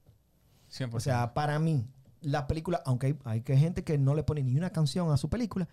100%. 0.71 0.95
O 0.95 0.99
sea, 0.99 1.35
para 1.35 1.59
mí, 1.59 1.85
la 2.21 2.47
película, 2.47 2.81
aunque 2.85 3.17
hay, 3.23 3.43
hay 3.45 3.57
gente 3.59 3.83
que 3.83 3.99
no 3.99 4.15
le 4.15 4.23
pone 4.23 4.41
ni 4.41 4.55
una 4.57 4.71
canción 4.71 5.11
a 5.11 5.17
su 5.17 5.29
película, 5.29 5.67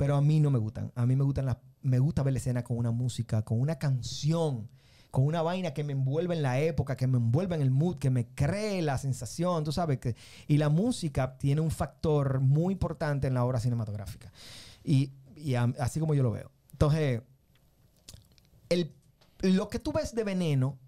pero 0.00 0.16
a 0.16 0.22
mí 0.22 0.40
no 0.40 0.50
me 0.50 0.58
gustan. 0.58 0.90
A 0.94 1.04
mí 1.04 1.14
me 1.14 1.24
gustan 1.24 1.44
las, 1.44 1.58
me 1.82 1.98
gusta 1.98 2.22
ver 2.22 2.32
la 2.32 2.38
escena 2.38 2.64
con 2.64 2.78
una 2.78 2.90
música, 2.90 3.42
con 3.42 3.60
una 3.60 3.78
canción, 3.78 4.70
con 5.10 5.26
una 5.26 5.42
vaina 5.42 5.74
que 5.74 5.84
me 5.84 5.92
envuelve 5.92 6.34
en 6.34 6.40
la 6.40 6.58
época, 6.58 6.96
que 6.96 7.06
me 7.06 7.18
envuelve 7.18 7.54
en 7.54 7.60
el 7.60 7.70
mood, 7.70 7.98
que 7.98 8.08
me 8.08 8.26
cree 8.28 8.80
la 8.80 8.96
sensación, 8.96 9.62
tú 9.62 9.72
sabes 9.72 9.98
que 9.98 10.16
y 10.48 10.56
la 10.56 10.70
música 10.70 11.36
tiene 11.36 11.60
un 11.60 11.70
factor 11.70 12.40
muy 12.40 12.72
importante 12.72 13.26
en 13.26 13.34
la 13.34 13.44
obra 13.44 13.60
cinematográfica. 13.60 14.32
Y, 14.82 15.12
así 15.78 16.00
como 16.00 16.14
yo 16.14 16.22
lo 16.22 16.30
veo. 16.30 16.50
Entonces, 16.72 17.20
el, 18.70 18.94
lo 19.42 19.68
que 19.68 19.80
tú 19.80 19.92
ves 19.92 20.14
de 20.14 20.24
Veneno 20.24 20.78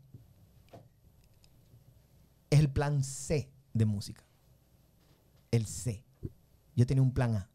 es 2.49 2.61
el 2.61 2.71
plan 2.71 3.05
C 3.05 3.53
de 3.75 3.85
música. 3.85 4.25
El 5.51 5.67
C. 5.67 6.03
Yo 6.75 6.87
tenía 6.87 7.03
un 7.03 7.13
plan 7.13 7.37
A. 7.37 7.51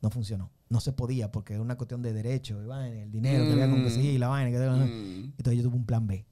No 0.00 0.10
funcionó. 0.10 0.50
No 0.70 0.80
se 0.80 0.92
podía 0.92 1.30
porque 1.32 1.52
era 1.54 1.62
una 1.62 1.76
cuestión 1.76 2.00
de 2.00 2.12
derecho, 2.12 2.62
y 2.62 2.66
vaina, 2.66 3.02
el 3.02 3.10
dinero 3.12 3.44
que 3.44 3.52
había 3.52 3.68
con 3.68 3.82
que 3.82 3.90
Mm. 3.90 3.92
seguir, 3.92 4.20
la 4.20 4.28
vaina. 4.28 4.50
Que, 4.50 4.64
Mm. 4.86 5.24
Entonces 5.36 5.56
yo 5.56 5.62
tuve 5.64 5.76
un 5.76 5.84
plan 5.84 6.06
B. 6.06 6.24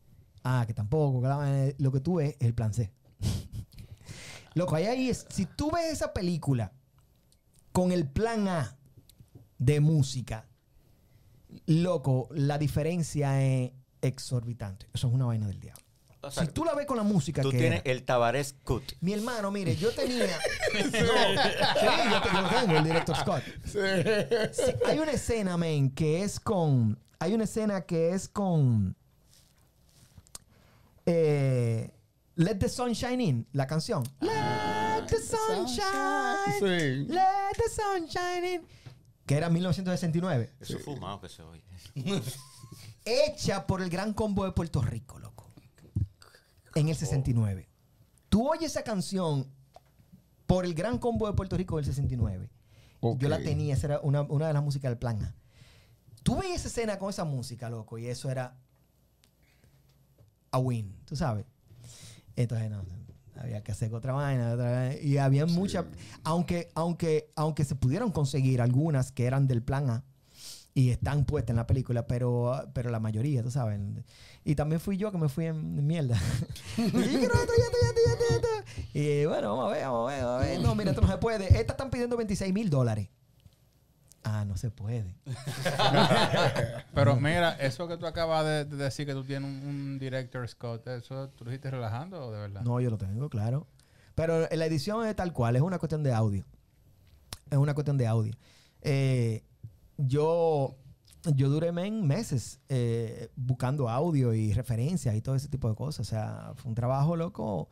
Ah, 0.44 0.64
que 0.66 0.72
tampoco, 0.74 1.20
que 1.20 1.28
la 1.28 1.36
vaina- 1.36 1.74
Lo 1.78 1.90
que 1.92 2.00
tú 2.00 2.14
ves 2.14 2.36
es 2.38 2.46
el 2.46 2.54
plan 2.54 2.72
C. 2.72 2.90
Loco, 4.54 4.76
ahí, 4.76 4.86
ahí 4.86 5.08
es. 5.10 5.26
Si 5.28 5.44
tú 5.44 5.70
ves 5.72 5.92
esa 5.92 6.12
película 6.14 6.72
con 7.72 7.92
el 7.92 8.06
plan 8.08 8.48
A 8.48 8.76
de 9.58 9.80
música, 9.80 10.46
loco, 11.66 12.28
la 12.32 12.58
diferencia 12.58 13.42
es 13.44 13.72
exorbitante. 14.00 14.86
Eso 14.94 15.08
es 15.08 15.14
una 15.14 15.26
vaina 15.26 15.46
del 15.48 15.58
diablo. 15.60 15.84
O 16.20 16.30
sea, 16.30 16.44
si 16.44 16.50
tú 16.52 16.64
la 16.64 16.74
ves 16.74 16.84
con 16.86 16.96
la 16.96 17.04
música 17.04 17.42
tú 17.42 17.50
que 17.50 17.58
tienes 17.58 17.80
era- 17.84 17.92
el 17.92 18.02
Tavares 18.04 18.54
Cut. 18.64 18.82
mi 19.00 19.12
hermano, 19.12 19.50
mire, 19.52 19.76
yo 19.76 19.90
tenía. 19.92 20.26
No, 20.74 20.80
sí, 20.80 20.90
yo, 20.90 22.22
te- 22.22 22.32
yo 22.32 22.40
lo 22.42 22.48
tengo, 22.48 22.76
el 22.78 22.84
director 22.84 23.16
Scott. 23.16 23.42
Sí, 23.64 23.78
hay 24.86 24.98
una 24.98 25.12
escena, 25.12 25.56
men, 25.56 25.90
que 25.90 26.22
es 26.24 26.38
con. 26.40 26.98
Hay 27.20 27.34
una 27.34 27.44
escena 27.44 27.82
que 27.82 28.10
es 28.14 28.28
con. 28.28 28.94
eh, 31.06 31.90
Let 32.36 32.56
the 32.56 32.68
Sunshine 32.68 33.20
In, 33.20 33.46
la 33.52 33.66
canción. 33.66 34.04
Let 34.20 35.06
the 35.08 35.16
sunshine. 35.18 36.58
Sí. 36.60 37.06
Let 37.12 37.54
the 37.56 37.68
sunshine 37.74 38.44
in. 38.54 38.62
Que 39.26 39.36
era 39.36 39.48
1969. 39.50 40.52
Eso 40.60 40.78
fumado 40.78 41.20
que 41.20 41.28
se 41.28 41.42
oye. 41.42 41.62
Hecha 43.04 43.66
por 43.66 43.82
el 43.82 43.90
Gran 43.90 44.12
Combo 44.14 44.44
de 44.44 44.52
Puerto 44.52 44.80
Rico, 44.82 45.18
loco. 45.18 45.47
En 46.78 46.88
el 46.88 46.94
69. 46.94 47.68
Tú 48.28 48.48
oyes 48.48 48.70
esa 48.70 48.84
canción 48.84 49.48
por 50.46 50.64
el 50.64 50.74
Gran 50.74 50.98
Combo 50.98 51.26
de 51.26 51.32
Puerto 51.32 51.56
Rico 51.56 51.74
del 51.76 51.84
69. 51.84 52.48
Ok. 53.00 53.20
Yo 53.20 53.28
la 53.28 53.38
tenía, 53.42 53.74
esa 53.74 53.86
era 53.88 54.00
una, 54.00 54.22
una 54.22 54.46
de 54.46 54.52
las 54.52 54.62
músicas 54.62 54.90
del 54.90 54.98
plan 54.98 55.20
A. 55.22 55.34
Tú 56.22 56.36
veías 56.36 56.60
esa 56.60 56.68
escena 56.68 56.98
con 56.98 57.10
esa 57.10 57.24
música, 57.24 57.68
loco, 57.68 57.98
y 57.98 58.06
eso 58.06 58.30
era 58.30 58.56
a 60.52 60.58
win, 60.58 60.94
tú 61.04 61.16
sabes. 61.16 61.46
Entonces, 62.36 62.70
no, 62.70 62.84
había 63.34 63.64
que 63.64 63.72
hacer 63.72 63.92
otra 63.92 64.12
vaina, 64.12 64.52
otra 64.52 64.70
vaina. 64.70 65.00
Y 65.00 65.18
había 65.18 65.46
muchas, 65.46 65.84
aunque, 66.22 66.70
aunque, 66.76 67.32
aunque 67.34 67.64
se 67.64 67.74
pudieron 67.74 68.12
conseguir 68.12 68.60
algunas 68.60 69.10
que 69.10 69.26
eran 69.26 69.48
del 69.48 69.64
plan 69.64 69.90
A 69.90 70.04
y 70.78 70.90
están 70.90 71.24
puestas 71.24 71.50
en 71.50 71.56
la 71.56 71.66
película, 71.66 72.06
pero, 72.06 72.70
pero 72.72 72.88
la 72.88 73.00
mayoría, 73.00 73.42
tú 73.42 73.50
sabes. 73.50 73.80
Y 74.44 74.54
también 74.54 74.80
fui 74.80 74.96
yo 74.96 75.10
que 75.10 75.18
me 75.18 75.28
fui 75.28 75.46
en 75.46 75.84
mierda. 75.84 76.16
y 76.76 76.82
yo 76.82 76.90
quiero 76.92 77.34
esto, 77.34 77.52
y 77.58 77.60
esto, 77.60 77.76
y 77.82 77.84
esto, 77.84 78.00
y 78.06 78.10
esto, 78.12 78.24
y 78.30 78.34
esto. 78.36 78.48
Y 78.94 79.26
bueno, 79.26 79.56
vamos 79.56 79.72
a 79.72 79.74
ver, 79.74 79.84
vamos 79.86 80.12
a 80.12 80.14
ver, 80.14 80.24
vamos 80.24 80.40
a 80.40 80.46
ver. 80.46 80.60
No, 80.60 80.74
mira, 80.76 80.90
esto 80.92 81.02
no 81.02 81.08
se 81.08 81.18
puede. 81.18 81.46
Estas 81.46 81.70
están 81.70 81.90
pidiendo 81.90 82.16
26 82.16 82.54
mil 82.54 82.70
dólares. 82.70 83.08
Ah, 84.22 84.44
no 84.44 84.56
se 84.56 84.70
puede. 84.70 85.16
Pero 86.94 87.16
mira, 87.16 87.56
eso 87.58 87.88
que 87.88 87.96
tú 87.96 88.06
acabas 88.06 88.44
de, 88.44 88.64
de 88.64 88.76
decir 88.76 89.04
que 89.04 89.14
tú 89.14 89.24
tienes 89.24 89.50
un, 89.50 89.68
un 89.68 89.98
director 89.98 90.46
Scott, 90.46 90.86
¿eso 90.86 91.30
tú 91.30 91.42
lo 91.42 91.50
dijiste 91.50 91.72
relajando 91.72 92.24
o 92.24 92.30
de 92.30 92.38
verdad? 92.38 92.62
No, 92.62 92.80
yo 92.80 92.90
lo 92.90 92.98
tengo, 92.98 93.28
claro. 93.28 93.66
Pero 94.14 94.46
la 94.48 94.66
edición 94.66 95.04
es 95.08 95.16
tal 95.16 95.32
cual, 95.32 95.56
es 95.56 95.62
una 95.62 95.80
cuestión 95.80 96.04
de 96.04 96.12
audio. 96.12 96.44
es 97.50 97.58
una 97.58 97.74
cuestión 97.74 97.98
de 97.98 98.06
audio. 98.06 98.34
Eh, 98.82 99.42
yo, 99.98 100.76
yo 101.34 101.48
duré 101.50 101.72
men, 101.72 102.06
meses 102.06 102.60
eh, 102.68 103.30
buscando 103.36 103.88
audio 103.88 104.32
y 104.32 104.52
referencias 104.54 105.14
y 105.14 105.20
todo 105.20 105.34
ese 105.34 105.48
tipo 105.48 105.68
de 105.68 105.74
cosas. 105.74 106.06
O 106.06 106.10
sea, 106.10 106.52
fue 106.56 106.70
un 106.70 106.74
trabajo 106.74 107.16
loco. 107.16 107.68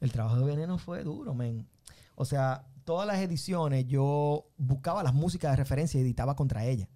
El 0.00 0.12
trabajo 0.12 0.36
de 0.38 0.44
Veneno 0.44 0.78
fue 0.78 1.02
duro, 1.02 1.34
men. 1.34 1.66
O 2.14 2.24
sea, 2.24 2.66
todas 2.84 3.06
las 3.06 3.18
ediciones 3.18 3.86
yo 3.86 4.46
buscaba 4.56 5.02
las 5.02 5.14
músicas 5.14 5.52
de 5.52 5.56
referencia 5.56 5.98
y 5.98 6.02
editaba 6.02 6.36
contra 6.36 6.64
ellas. 6.66 6.88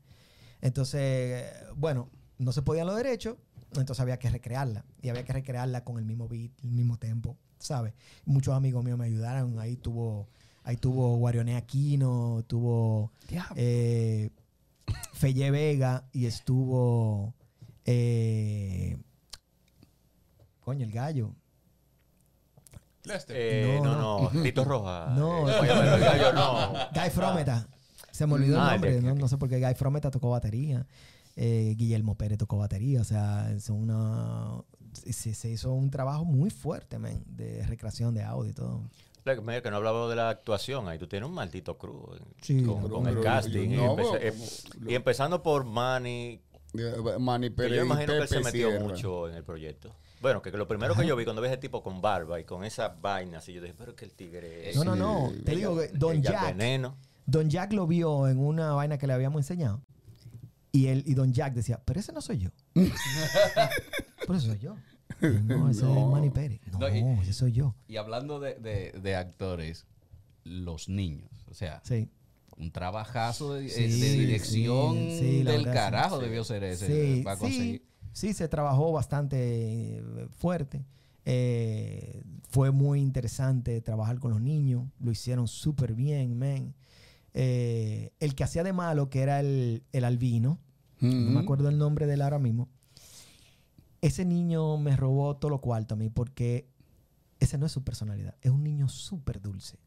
Entonces, 0.61 1.45
bueno, 1.77 2.09
no 2.39 2.53
se 2.53 2.63
podían 2.63 2.87
los 2.87 2.97
derechos, 2.97 3.37
entonces 3.75 4.01
había 4.01 4.19
que 4.19 4.31
recrearla. 4.31 4.85
Y 5.01 5.09
había 5.09 5.25
que 5.25 5.33
recrearla 5.33 5.85
con 5.85 5.99
el 5.99 6.05
mismo 6.05 6.29
beat, 6.29 6.53
el 6.63 6.71
mismo 6.71 6.99
tempo, 6.99 7.37
¿sabes? 7.59 7.95
Muchos 8.25 8.55
amigos 8.55 8.85
míos 8.85 8.99
me 8.99 9.07
ayudaron. 9.07 9.59
Ahí 9.59 9.77
tuvo, 9.77 10.29
ahí 10.65 10.77
tuvo 10.77 11.17
Guarioné 11.17 11.57
Aquino, 11.57 12.45
tuvo 12.47 13.13
eh, 13.57 14.31
Felle 15.13 15.51
Vega 15.51 16.05
y 16.13 16.27
estuvo. 16.27 17.35
eh, 17.85 18.97
coño, 20.61 20.85
el 20.85 20.93
gallo. 20.93 21.35
Lester. 23.05 23.37
Eh, 23.39 23.81
No, 23.83 23.97
no, 23.97 24.31
no, 24.33 24.43
Tito 24.43 24.65
Roja. 24.65 25.07
No. 25.17 25.49
Eh, 25.49 25.55
el 25.61 26.01
gallo 26.01 26.33
no. 26.33 26.73
Guy 26.95 27.11
Frometa. 27.11 27.67
Se 28.11 28.27
me 28.27 28.35
olvidó 28.35 28.61
Ah, 28.61 28.67
el 28.75 28.81
nombre. 28.81 28.97
ok, 28.99 29.03
no, 29.05 29.15
no 29.15 29.29
sé 29.29 29.39
por 29.39 29.49
qué 29.49 29.59
Guy 29.61 29.75
Frometa 29.75 30.11
tocó 30.11 30.31
batería. 30.31 30.87
Eh, 31.35 31.75
Guillermo 31.77 32.15
Pérez 32.17 32.39
tocó 32.39 32.59
batería. 32.59 33.01
O 33.01 33.05
sea, 33.05 33.59
son 33.59 33.77
una. 33.91 34.63
Se, 34.93 35.35
se 35.35 35.51
hizo 35.51 35.73
un 35.73 35.91
trabajo 35.91 36.25
muy 36.25 36.51
fuerte, 36.51 36.99
man, 36.99 37.25
de 37.27 37.65
recreación 37.67 38.15
de 38.15 38.23
audio 38.23 38.51
y 38.51 38.55
todo. 38.55 38.83
Mira 39.25 39.63
que 39.63 39.71
no 39.71 39.77
hablaba 39.77 40.09
de 40.09 40.17
la 40.17 40.31
actuación, 40.31 40.89
ahí 40.89 40.99
tú 40.99 41.07
tienes 41.07 41.29
un 41.29 41.35
maldito 41.35 41.79
crew 41.79 42.09
Sí, 42.41 42.63
con, 42.65 43.07
el 43.07 43.21
casting. 43.21 43.69
yo 43.71 43.75
y, 43.75 43.77
no, 43.77 43.97
empecé- 43.97 44.19
pero- 44.19 44.87
eh, 44.87 44.91
y 44.91 44.95
empezando 44.95 45.43
por 45.43 45.65
Manny, 45.65 46.41
Eh, 46.75 46.95
Manny 47.21 47.51
Pérez 47.51 47.77
yo 47.79 47.85
imagino 47.85 48.15
que 48.15 48.19
él 48.19 48.29
se 48.29 48.41
metió 48.41 48.69
Sierra. 48.71 48.85
mucho 48.85 49.29
en 49.29 49.35
el 49.37 49.45
proyecto. 49.45 49.95
Bueno, 50.21 50.41
que, 50.41 50.51
que 50.51 50.57
lo 50.57 50.67
primero 50.69 50.95
que 50.95 51.07
yo 51.07 51.15
vi 51.17 51.25
cuando 51.25 51.43
vi 51.43 51.49
a 51.49 51.51
ese 51.53 51.59
tipo 51.61 51.83
con 51.83 52.01
barba 52.01 52.39
y 52.41 52.45
con 52.45 52.65
esa 52.65 52.89
vaina, 52.89 53.39
así 53.39 53.53
yo 53.53 53.61
dije, 53.61 53.75
pero 53.77 53.95
que 53.95 54.05
el 54.05 54.13
tigre 54.15 54.71
es. 54.71 54.77
No, 54.77 54.85
no, 54.85 54.97
no. 54.97 55.33
Te 55.45 55.55
digo 55.57 55.77
que 55.79 55.89
Don 55.89 56.17
el 56.17 56.23
Jack. 56.23 56.47
Veneno. 56.57 56.97
Don 57.27 57.51
Jack 57.51 57.73
lo 57.73 57.87
vio 57.87 58.27
en 58.29 58.39
una 58.39 58.73
vaina 58.73 58.99
que 58.99 59.07
le 59.07 59.13
habíamos 59.13 59.41
enseñado. 59.41 59.83
Y 60.73 60.87
él 60.87 61.03
y 61.07 61.15
Don 61.15 61.33
Jack 61.33 61.53
decía, 61.55 61.81
pero 61.85 62.01
ese 62.01 62.13
no 62.13 62.21
soy 62.23 62.39
yo. 62.39 62.51
pero 62.75 64.35
ese 64.39 64.47
soy 64.47 64.59
yo. 64.59 64.77
No, 65.21 65.69
ese 65.71 65.83
No. 65.83 65.99
es 65.99 66.07
Manny 66.13 66.31
Pérez. 66.31 66.61
No, 66.73 66.79
No, 66.81 66.89
y- 66.89 67.21
ese 67.21 67.33
soy 67.33 67.53
yo. 67.53 67.75
Y 67.89 67.97
hablando 67.97 68.41
de, 68.41 68.55
de- 68.55 68.93
de 69.01 69.15
actores, 69.17 69.87
los 70.45 70.89
niños, 70.89 71.31
o 71.51 71.55
sea, 71.55 71.81
Sí. 71.85 72.09
un 72.57 72.71
trabajazo 72.73 73.55
de, 73.55 73.69
Sí, 73.69 73.85
eh, 73.85 73.89
de 73.89 74.13
dirección 74.19 74.95
sí, 74.95 75.43
del 75.43 75.65
verdad, 75.65 75.73
carajo 75.75 76.19
debió 76.19 76.45
ser 76.45 76.65
ese 76.65 77.17
Sí, 77.17 77.23
para 77.23 77.37
conseguir. 77.39 77.85
sí, 78.13 78.33
se 78.35 78.49
trabajó 78.49 78.93
bastante 78.93 79.37
eh, 79.99 80.03
fuerte. 80.37 80.85
Eh, 81.25 82.23
fue 82.51 82.71
muy 82.73 83.01
interesante 83.01 83.81
trabajar 83.81 84.19
con 84.19 84.33
los 84.33 84.41
niños. 84.41 84.85
Lo 85.01 85.13
hicieron 85.13 85.47
súper 85.49 85.95
bien. 85.95 86.75
Eh, 87.35 88.11
el 88.21 88.35
que 88.35 88.45
hacía 88.45 88.63
de 88.65 88.73
malo, 88.73 89.09
que 89.09 89.21
era 89.21 89.41
el, 89.41 89.85
el 89.93 90.05
albino, 90.05 90.59
no 91.01 91.09
me 91.09 91.31
Ujú. 91.31 91.39
acuerdo 91.39 91.69
el 91.69 91.79
nombre 91.79 92.07
de 92.07 92.15
él 92.15 92.23
ahora 92.23 92.39
mismo. 92.39 92.69
Ese 94.03 94.25
niño 94.27 94.77
me 94.77 94.95
robó 94.97 95.37
todo 95.37 95.51
lo 95.51 95.61
cuarto 95.61 95.95
a 95.95 95.97
mí 95.97 96.11
porque 96.11 96.69
esa 97.41 97.57
no 97.57 97.65
es 97.67 97.73
su 97.73 97.83
personalidad. 97.83 98.35
Es 98.43 98.51
un 98.51 98.63
niño 98.63 98.89
súper 98.89 99.41
dulce. 99.41 99.79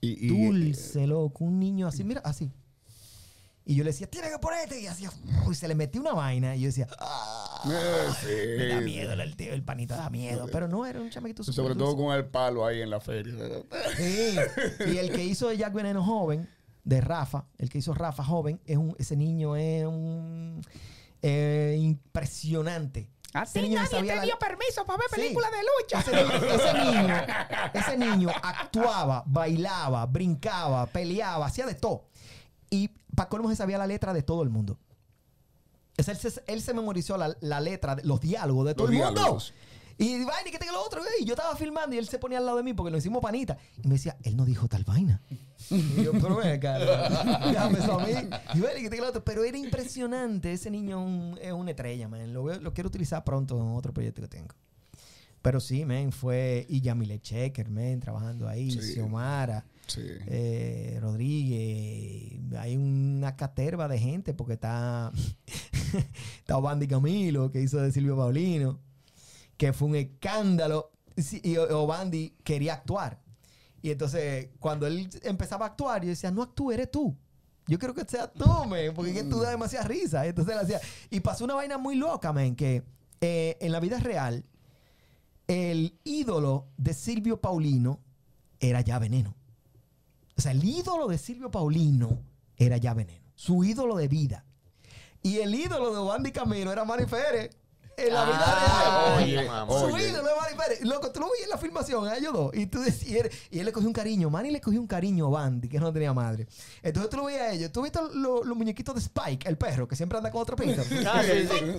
Y, 0.00 0.26
y- 0.26 0.28
Dulce, 0.48 1.06
loco. 1.06 1.44
Un 1.44 1.60
niño 1.60 1.86
así, 1.86 2.02
mira, 2.02 2.20
así. 2.24 2.50
Y 3.64 3.74
yo 3.74 3.84
le 3.84 3.90
decía, 3.90 4.06
tiene 4.06 4.30
que 4.30 4.38
ponerte. 4.38 4.80
Y 4.80 4.86
hacía, 4.86 5.10
y 5.50 5.54
se 5.54 5.68
le 5.68 5.74
metía 5.74 6.00
una 6.00 6.14
vaina. 6.14 6.56
Y 6.56 6.60
yo 6.60 6.66
decía, 6.68 6.86
ah, 6.98 7.62
Eh, 7.66 8.08
sí. 8.22 8.58
me 8.58 8.66
da 8.68 8.80
miedo 8.80 9.12
el, 9.12 9.36
tío, 9.36 9.52
el 9.52 9.62
panito 9.62 9.94
da 9.94 10.08
miedo. 10.08 10.46
Pero 10.50 10.66
no, 10.68 10.86
era 10.86 11.00
un 11.02 11.10
chamaquito 11.10 11.42
súper 11.44 11.54
Sobre 11.56 11.74
todo 11.74 11.94
con 11.94 12.16
el 12.16 12.24
palo 12.24 12.64
ahí 12.64 12.80
en 12.80 12.88
la 12.88 13.00
feria. 13.00 13.34
Sí. 13.98 14.36
Y 14.90 14.96
el 14.96 15.12
que 15.12 15.22
hizo 15.22 15.52
Jack 15.52 15.74
Veneno 15.74 16.02
joven, 16.02 16.48
de 16.84 17.02
Rafa, 17.02 17.44
el 17.58 17.68
que 17.68 17.76
hizo 17.78 17.92
Rafa 17.92 18.24
joven, 18.24 18.58
es 18.64 18.78
un, 18.78 18.96
ese 18.98 19.14
niño 19.14 19.56
es 19.56 19.84
un 19.84 20.62
eh, 21.20 21.76
impresionante. 21.78 23.10
Ese 23.42 23.62
niño 23.62 23.80
se 23.82 23.86
sabía 23.96 24.16
la- 24.16 24.38
permiso 24.38 24.84
para 24.84 24.98
ver 24.98 25.08
Sí. 25.14 25.34
de 25.50 25.62
lucha. 25.62 26.00
Ese 26.00 26.12
niño, 26.12 26.54
ese 26.54 26.72
niño, 26.84 27.14
ese 27.74 27.96
niño 27.96 28.28
actuaba, 28.42 29.22
bailaba, 29.26 30.06
brincaba, 30.06 30.86
peleaba, 30.86 31.46
hacía 31.46 31.66
de 31.66 31.74
todo. 31.74 32.04
Y 32.70 32.88
para 33.14 33.28
colmo 33.28 33.48
se 33.48 33.56
sabía 33.56 33.78
la 33.78 33.86
letra 33.86 34.12
de 34.12 34.22
todo 34.22 34.42
el 34.42 34.50
mundo. 34.50 34.78
Sea, 35.96 36.12
él, 36.14 36.18
se, 36.20 36.42
él 36.46 36.62
se 36.62 36.74
memorizó 36.74 37.16
la, 37.16 37.36
la 37.40 37.60
letra, 37.60 37.96
los 38.04 38.20
diálogos 38.20 38.66
de 38.66 38.74
todo 38.74 38.86
Los 38.86 38.96
el 38.96 39.02
mundo. 39.04 39.38
Y 39.98 40.24
vaina, 40.24 40.48
y 40.48 40.50
que 40.52 40.58
tenga 40.58 40.72
lo 40.72 40.84
otro. 40.84 41.02
Y 41.20 41.24
yo 41.24 41.34
estaba 41.34 41.56
filmando 41.56 41.94
y 41.96 41.98
él 41.98 42.06
se 42.08 42.18
ponía 42.20 42.38
al 42.38 42.46
lado 42.46 42.58
de 42.58 42.62
mí 42.62 42.72
porque 42.72 42.90
lo 42.92 42.98
hicimos 42.98 43.20
panita. 43.20 43.58
Y 43.82 43.88
me 43.88 43.94
decía, 43.94 44.16
él 44.22 44.36
no 44.36 44.44
dijo 44.44 44.68
tal 44.68 44.84
vaina. 44.84 45.20
Y 45.70 46.04
yo, 46.04 46.12
pero 46.12 46.36
ven 46.36 46.52
acá, 46.52 46.76
a 46.76 47.68
mí. 47.68 48.12
Y 48.54 48.58
y 48.78 48.82
que 48.82 48.90
tenga 48.90 49.02
lo 49.02 49.08
otro. 49.10 49.24
Pero 49.24 49.42
era 49.42 49.58
impresionante. 49.58 50.52
Ese 50.52 50.70
niño 50.70 51.02
un- 51.04 51.36
es 51.42 51.52
una 51.52 51.70
estrella, 51.72 52.06
man. 52.08 52.32
Lo, 52.32 52.44
quiero 52.72 52.86
utilizar 52.88 53.24
pronto 53.24 53.56
en 53.60 53.74
otro 53.76 53.92
proyecto 53.92 54.22
que 54.22 54.28
tengo. 54.28 54.54
Pero 55.42 55.58
sí, 55.60 55.84
man, 55.84 56.12
fue. 56.12 56.64
Y 56.68 56.80
Yamile 56.80 57.20
Checker, 57.20 57.68
man, 57.68 57.98
trabajando 58.00 58.48
ahí. 58.48 58.70
Sí. 58.70 58.94
Xiomara, 58.94 59.64
Sí. 59.88 60.02
eh, 60.26 60.98
Rodríguez. 61.00 62.38
Hay 62.58 62.76
una 62.76 63.36
caterva 63.36 63.88
de 63.88 63.98
gente 63.98 64.32
porque 64.34 64.52
está. 64.54 65.10
está 66.38 66.56
Obandi 66.56 66.86
Camilo, 66.86 67.50
que 67.50 67.60
hizo 67.62 67.78
de 67.78 67.90
Silvio 67.92 68.16
Paulino. 68.16 68.78
Que 69.58 69.74
fue 69.74 69.88
un 69.88 69.96
escándalo. 69.96 70.92
Y 71.42 71.56
Obandi 71.56 72.36
quería 72.42 72.74
actuar. 72.74 73.20
Y 73.82 73.90
entonces, 73.90 74.48
cuando 74.58 74.86
él 74.86 75.10
empezaba 75.22 75.66
a 75.66 75.68
actuar, 75.70 76.02
yo 76.02 76.08
decía, 76.08 76.30
no 76.30 76.42
actúe, 76.42 76.72
eres 76.72 76.90
tú. 76.90 77.16
Yo 77.66 77.78
quiero 77.78 77.92
que 77.92 78.04
sea 78.06 78.32
tú, 78.32 78.46
man, 78.64 78.80
porque 78.94 79.10
es 79.10 79.22
que 79.22 79.24
tú 79.24 79.40
das 79.40 79.50
demasiada 79.50 79.86
risa. 79.86 80.26
Entonces 80.26 80.54
él 80.54 80.60
hacía. 80.60 80.80
Y 81.10 81.20
pasó 81.20 81.44
una 81.44 81.54
vaina 81.54 81.76
muy 81.76 81.96
loca, 81.96 82.32
man, 82.32 82.56
que 82.56 82.82
eh, 83.20 83.58
en 83.60 83.72
la 83.72 83.80
vida 83.80 83.98
real, 83.98 84.44
el 85.46 85.98
ídolo 86.02 86.68
de 86.78 86.94
Silvio 86.94 87.40
Paulino 87.40 88.00
era 88.58 88.80
ya 88.80 88.98
veneno. 88.98 89.34
O 90.36 90.40
sea, 90.40 90.52
el 90.52 90.64
ídolo 90.64 91.08
de 91.08 91.18
Silvio 91.18 91.50
Paulino 91.50 92.22
era 92.56 92.76
ya 92.76 92.94
veneno. 92.94 93.26
Su 93.34 93.64
ídolo 93.64 93.96
de 93.96 94.08
vida. 94.08 94.44
Y 95.22 95.38
el 95.38 95.54
ídolo 95.54 95.92
de 95.92 96.00
Wandy 96.00 96.32
Camilo 96.32 96.72
era 96.72 96.84
Manny 96.84 97.06
Pérez. 97.06 97.50
En 97.98 98.14
la 98.14 98.24
vida 98.24 98.38
Ah, 98.40 99.14
real. 99.18 99.68
oye. 99.68 99.78
Su 99.88 99.94
Oye. 99.94 100.08
ídolo 100.10 100.28
es 100.30 100.36
Manny 100.36 100.56
Pérez. 100.56 100.80
Loco, 100.82 101.10
tú 101.10 101.20
lo 101.20 101.26
veías 101.30 101.44
en 101.44 101.50
la 101.50 101.58
filmación, 101.58 102.06
a 102.08 102.16
ellos 102.16 102.32
dos. 102.32 102.54
Y 102.54 102.66
tú 102.66 102.80
decías, 102.80 103.08
y 103.10 103.18
él, 103.18 103.30
y 103.50 103.58
él 103.58 103.66
le 103.66 103.72
cogió 103.72 103.88
un 103.88 103.92
cariño. 103.92 104.30
Manny 104.30 104.50
le 104.52 104.60
cogió 104.60 104.80
un 104.80 104.86
cariño 104.86 105.26
a 105.26 105.30
Bandy, 105.30 105.68
que 105.68 105.80
no 105.80 105.92
tenía 105.92 106.12
madre. 106.12 106.46
Entonces 106.82 107.10
tú 107.10 107.16
lo 107.16 107.24
veías 107.24 107.42
a 107.42 107.52
ellos. 107.52 107.72
¿Tú 107.72 107.82
viste 107.82 107.98
lo- 108.14 108.44
los 108.44 108.56
muñequitos 108.56 108.94
de 108.94 109.00
Spike, 109.00 109.48
el 109.48 109.58
perro, 109.58 109.88
que 109.88 109.96
siempre 109.96 110.16
anda 110.18 110.30
con 110.30 110.40
otro 110.42 110.54
pito? 110.56 110.80
Ah, 111.08 111.22
sí, 111.24 111.48
sí. 111.48 111.78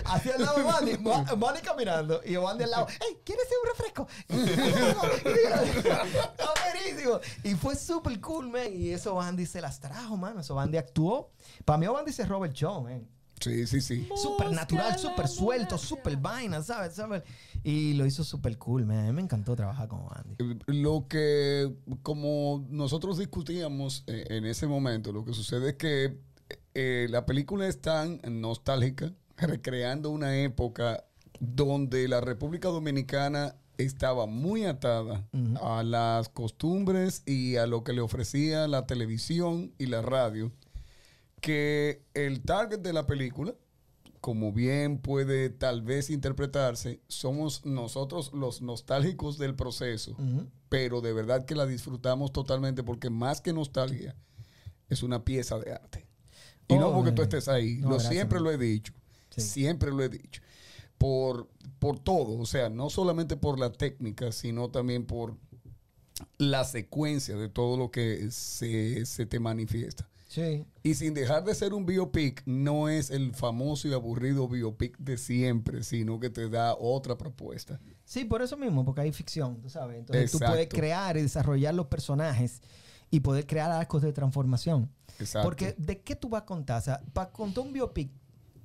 Hacia 0.04 0.34
el 0.36 0.42
lado 0.42 0.58
de 0.58 0.64
Manny, 0.64 0.98
Ma- 0.98 1.24
Manny 1.36 1.60
caminando 1.60 2.20
y 2.24 2.36
Bandy 2.36 2.64
al 2.64 2.70
lado. 2.70 2.86
¡Ey, 2.88 3.18
¿quieres 3.24 3.44
un 3.62 3.68
refresco? 3.68 4.08
Está 5.38 6.48
buenísimo. 6.72 7.20
Y 7.44 7.54
fue 7.54 7.76
súper 7.76 8.20
cool, 8.20 8.48
man. 8.48 8.68
Y 8.72 8.90
eso 8.90 9.14
Bandy 9.14 9.46
se 9.46 9.60
las 9.60 9.80
trajo, 9.80 10.16
mano. 10.16 10.40
Eso 10.40 10.54
Bandy 10.54 10.78
actuó. 10.78 11.30
Para 11.64 11.78
mí, 11.78 11.86
Bandy 11.86 12.12
se 12.12 12.24
roba 12.24 12.46
el 12.46 12.52
show, 12.52 12.82
man. 12.82 13.06
Sí, 13.40 13.66
sí, 13.66 13.80
sí. 13.80 14.08
Súper 14.16 14.50
natural, 14.50 14.98
súper 14.98 15.28
suelto, 15.28 15.78
súper 15.78 16.16
vaina, 16.16 16.62
¿sabes? 16.62 16.94
¿sabes? 16.94 17.22
Y 17.62 17.94
lo 17.94 18.06
hizo 18.06 18.24
súper 18.24 18.58
cool, 18.58 18.86
man. 18.86 18.98
A 18.98 19.02
mí 19.04 19.12
me 19.12 19.22
encantó 19.22 19.54
trabajar 19.54 19.88
con 19.88 20.06
Bandy. 20.06 20.60
Lo 20.66 21.06
que, 21.08 21.72
como 22.02 22.66
nosotros 22.70 23.18
discutíamos 23.18 24.04
eh, 24.06 24.24
en 24.30 24.44
ese 24.44 24.66
momento, 24.66 25.12
lo 25.12 25.24
que 25.24 25.32
sucede 25.32 25.70
es 25.70 25.74
que 25.76 26.18
eh, 26.74 27.06
la 27.10 27.26
película 27.26 27.66
es 27.66 27.80
tan 27.80 28.20
nostálgica, 28.28 29.12
recreando 29.36 30.10
una 30.10 30.36
época 30.36 31.04
donde 31.40 32.08
la 32.08 32.20
República 32.20 32.68
Dominicana 32.68 33.54
estaba 33.78 34.26
muy 34.26 34.64
atada 34.64 35.28
a 35.62 35.82
las 35.84 36.28
costumbres 36.28 37.22
y 37.26 37.56
a 37.56 37.66
lo 37.66 37.84
que 37.84 37.92
le 37.92 38.00
ofrecía 38.00 38.66
la 38.66 38.86
televisión 38.86 39.72
y 39.78 39.86
la 39.86 40.02
radio, 40.02 40.52
que 41.40 42.02
el 42.14 42.40
target 42.42 42.80
de 42.80 42.92
la 42.92 43.06
película, 43.06 43.54
como 44.20 44.52
bien 44.52 44.98
puede 44.98 45.48
tal 45.50 45.82
vez 45.82 46.10
interpretarse, 46.10 47.00
somos 47.08 47.64
nosotros 47.64 48.32
los 48.32 48.62
nostálgicos 48.62 49.38
del 49.38 49.54
proceso, 49.54 50.16
pero 50.68 51.00
de 51.00 51.12
verdad 51.12 51.44
que 51.44 51.54
la 51.54 51.66
disfrutamos 51.66 52.32
totalmente 52.32 52.82
porque 52.82 53.10
más 53.10 53.40
que 53.40 53.52
nostalgia, 53.52 54.16
es 54.88 55.02
una 55.02 55.24
pieza 55.24 55.58
de 55.58 55.72
arte. 55.72 56.06
Y 56.66 56.74
no 56.74 56.92
porque 56.92 57.12
tú 57.12 57.22
estés 57.22 57.48
ahí, 57.48 57.76
no, 57.76 57.88
lo, 57.90 57.94
gracias, 57.94 58.12
siempre 58.12 58.40
lo 58.40 58.50
he 58.50 58.58
dicho, 58.58 58.92
Sí. 59.30 59.40
siempre 59.42 59.90
lo 59.90 60.02
he 60.02 60.08
dicho, 60.08 60.42
por, 60.98 61.48
por 61.78 61.98
todo, 61.98 62.38
o 62.38 62.46
sea, 62.46 62.68
no 62.70 62.90
solamente 62.90 63.36
por 63.36 63.58
la 63.58 63.70
técnica, 63.72 64.32
sino 64.32 64.70
también 64.70 65.06
por 65.06 65.36
la 66.38 66.64
secuencia 66.64 67.36
de 67.36 67.48
todo 67.48 67.76
lo 67.76 67.90
que 67.90 68.30
se, 68.30 69.06
se 69.06 69.24
te 69.26 69.38
manifiesta. 69.38 70.08
Sí. 70.28 70.66
Y 70.82 70.94
sin 70.94 71.14
dejar 71.14 71.42
de 71.42 71.54
ser 71.54 71.72
un 71.72 71.86
biopic, 71.86 72.42
no 72.44 72.88
es 72.90 73.10
el 73.10 73.34
famoso 73.34 73.88
y 73.88 73.94
aburrido 73.94 74.46
biopic 74.46 74.96
de 74.98 75.16
siempre, 75.16 75.82
sino 75.82 76.20
que 76.20 76.28
te 76.28 76.50
da 76.50 76.76
otra 76.78 77.16
propuesta. 77.16 77.80
Sí, 78.04 78.26
por 78.26 78.42
eso 78.42 78.56
mismo, 78.58 78.84
porque 78.84 79.00
hay 79.00 79.12
ficción, 79.12 79.60
tú 79.60 79.70
sabes. 79.70 79.98
Entonces 79.98 80.30
tú 80.30 80.38
puedes 80.38 80.68
crear 80.68 81.16
y 81.16 81.22
desarrollar 81.22 81.74
los 81.74 81.86
personajes 81.86 82.60
y 83.10 83.20
poder 83.20 83.46
crear 83.46 83.72
arcos 83.72 84.02
de 84.02 84.12
transformación. 84.12 84.90
Exacto. 85.18 85.48
Porque 85.48 85.74
¿de 85.78 86.02
qué 86.02 86.14
tú 86.14 86.28
vas 86.28 86.42
a 86.42 86.46
contar? 86.46 86.78
O 86.78 86.84
sea, 86.84 87.00
para 87.14 87.30
contar 87.32 87.64
un 87.64 87.72
biopic, 87.72 88.10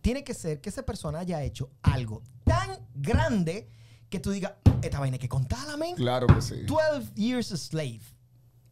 tiene 0.02 0.26
que 0.26 0.34
ser 0.34 0.60
que 0.60 0.68
esa 0.70 0.84
persona 0.84 1.20
haya 1.20 1.42
hecho 1.44 1.72
algo 1.82 2.22
tan 2.44 2.78
grande 2.94 3.70
que 4.10 4.20
tú 4.20 4.32
digas, 4.32 4.54
esta 4.82 5.00
vaina 5.00 5.16
hay 5.16 5.20
que 5.20 5.30
contarla, 5.30 5.78
men. 5.78 5.96
Claro 5.96 6.28
que 6.28 6.42
sí. 6.42 6.64
12 6.66 7.14
years 7.16 7.54
a 7.54 7.58
slave. 7.58 8.02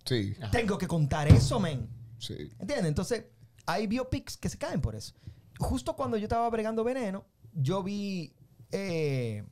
Sí, 0.03 0.35
Tengo 0.51 0.77
que 0.77 0.87
contar 0.87 1.29
eso, 1.29 1.59
men. 1.59 1.87
Sí. 2.21 2.51
¿Entiendes? 2.59 2.85
Entonces, 2.85 3.25
hay 3.65 3.87
biopics 3.87 4.37
que 4.37 4.49
se 4.49 4.57
caen 4.57 4.81
por 4.81 4.95
eso. 4.95 5.13
Justo 5.59 5.95
cuando 5.95 6.17
yo 6.17 6.23
estaba 6.23 6.49
bregando 6.49 6.83
veneno, 6.83 7.25
yo 7.53 7.83
vi 7.83 8.33
eh, 8.71 9.43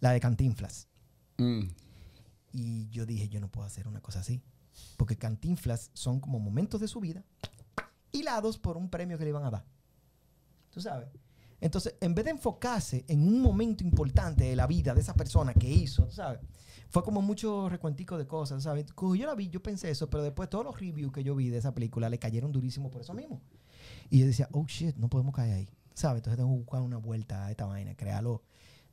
la 0.00 0.12
de 0.12 0.20
Cantinflas. 0.20 0.88
Mm. 1.38 1.68
Y 2.52 2.88
yo 2.90 3.06
dije, 3.06 3.28
yo 3.28 3.40
no 3.40 3.50
puedo 3.50 3.66
hacer 3.66 3.88
una 3.88 4.00
cosa 4.00 4.20
así. 4.20 4.42
Porque 4.96 5.16
Cantinflas 5.16 5.90
son 5.94 6.20
como 6.20 6.38
momentos 6.38 6.80
de 6.80 6.88
su 6.88 7.00
vida 7.00 7.24
hilados 8.12 8.58
por 8.58 8.76
un 8.76 8.88
premio 8.88 9.18
que 9.18 9.24
le 9.24 9.30
iban 9.30 9.44
a 9.44 9.50
dar. 9.50 9.64
¿Tú 10.70 10.80
sabes? 10.80 11.08
Entonces, 11.60 11.96
en 12.00 12.14
vez 12.14 12.24
de 12.24 12.30
enfocarse 12.32 13.04
en 13.08 13.26
un 13.26 13.40
momento 13.40 13.82
importante 13.82 14.44
de 14.44 14.56
la 14.56 14.66
vida 14.66 14.94
de 14.94 15.00
esa 15.00 15.14
persona 15.14 15.52
que 15.54 15.68
hizo, 15.68 16.04
¿tú 16.06 16.12
¿sabes? 16.12 16.40
Fue 16.88 17.02
como 17.02 17.20
mucho 17.20 17.68
recuentico 17.68 18.16
de 18.16 18.26
cosas, 18.26 18.62
¿sabes? 18.62 18.92
Cuando 18.92 19.14
yo 19.14 19.26
la 19.26 19.34
vi, 19.34 19.48
yo 19.48 19.62
pensé 19.62 19.90
eso, 19.90 20.08
pero 20.08 20.22
después 20.22 20.48
todos 20.48 20.64
los 20.64 20.80
reviews 20.80 21.12
que 21.12 21.22
yo 21.22 21.34
vi 21.34 21.50
de 21.50 21.58
esa 21.58 21.74
película 21.74 22.08
le 22.08 22.18
cayeron 22.18 22.50
durísimo 22.50 22.90
por 22.90 23.02
eso 23.02 23.12
mismo. 23.12 23.42
Y 24.10 24.20
yo 24.20 24.26
decía, 24.26 24.48
oh 24.52 24.64
shit, 24.66 24.96
no 24.96 25.08
podemos 25.08 25.34
caer 25.34 25.54
ahí, 25.54 25.68
¿sabes? 25.92 26.20
Entonces 26.20 26.38
tengo 26.38 26.50
que 26.52 26.60
buscar 26.60 26.80
una 26.80 26.96
vuelta 26.96 27.46
a 27.46 27.50
esta 27.50 27.66
vaina, 27.66 27.94
crearlo, 27.94 28.42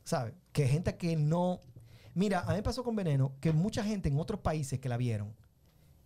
¿sabes? 0.04 0.34
Que 0.52 0.68
gente 0.68 0.98
que 0.98 1.16
no... 1.16 1.62
Mira, 2.14 2.42
a 2.42 2.50
mí 2.50 2.56
me 2.56 2.64
pasó 2.64 2.84
con 2.84 2.96
Veneno 2.96 3.34
que 3.40 3.52
mucha 3.54 3.84
gente 3.84 4.10
en 4.10 4.20
otros 4.20 4.42
países 4.42 4.80
que 4.80 4.90
la 4.90 4.98
vieron, 4.98 5.34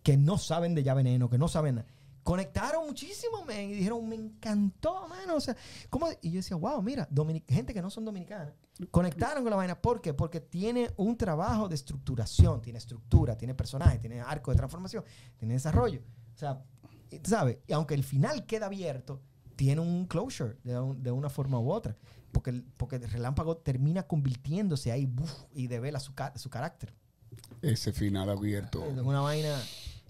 que 0.02 0.16
no 0.16 0.38
saben 0.38 0.74
de 0.74 0.82
ya 0.82 0.94
Veneno, 0.94 1.28
que 1.28 1.38
no 1.38 1.48
saben 1.48 1.76
nada, 1.76 1.88
conectaron 2.22 2.86
muchísimo, 2.86 3.44
man, 3.44 3.62
y 3.62 3.74
dijeron, 3.74 4.08
me 4.08 4.16
encantó, 4.16 5.08
mano. 5.08 5.36
O 5.36 5.40
sea, 5.40 5.56
¿cómo? 5.88 6.08
Y 6.22 6.30
yo 6.30 6.36
decía, 6.36 6.56
wow, 6.56 6.82
mira, 6.82 7.08
gente 7.48 7.74
que 7.74 7.82
no 7.82 7.90
son 7.90 8.04
dominicanas, 8.04 8.52
conectaron 8.90 9.42
con 9.42 9.50
la 9.50 9.56
vaina. 9.56 9.80
¿Por 9.80 10.00
qué? 10.00 10.14
Porque 10.14 10.40
tiene 10.40 10.90
un 10.96 11.16
trabajo 11.16 11.68
de 11.68 11.74
estructuración, 11.74 12.60
tiene 12.62 12.78
estructura, 12.78 13.36
tiene 13.36 13.54
personaje, 13.54 13.98
tiene 13.98 14.20
arco 14.20 14.50
de 14.50 14.56
transformación, 14.56 15.04
tiene 15.36 15.54
desarrollo. 15.54 16.00
O 16.34 16.38
sea, 16.38 16.62
¿sabes? 17.24 17.58
Y 17.66 17.72
aunque 17.72 17.94
el 17.94 18.04
final 18.04 18.46
queda 18.46 18.66
abierto, 18.66 19.20
tiene 19.56 19.80
un 19.80 20.06
closure 20.06 20.56
de, 20.64 20.78
un- 20.78 21.02
de 21.02 21.10
una 21.10 21.28
forma 21.28 21.58
u 21.58 21.70
otra. 21.70 21.96
Porque 22.32 22.50
el, 22.50 22.62
porque 22.76 22.96
el 22.96 23.10
relámpago 23.10 23.56
termina 23.56 24.04
convirtiéndose 24.04 24.92
ahí 24.92 25.04
buf, 25.04 25.32
y 25.52 25.66
devela 25.66 25.98
su, 26.00 26.12
su 26.36 26.48
carácter. 26.48 26.94
Ese 27.60 27.92
final 27.92 28.30
abierto. 28.30 28.84
Es 28.84 28.96
una 28.98 29.20
vaina. 29.20 29.60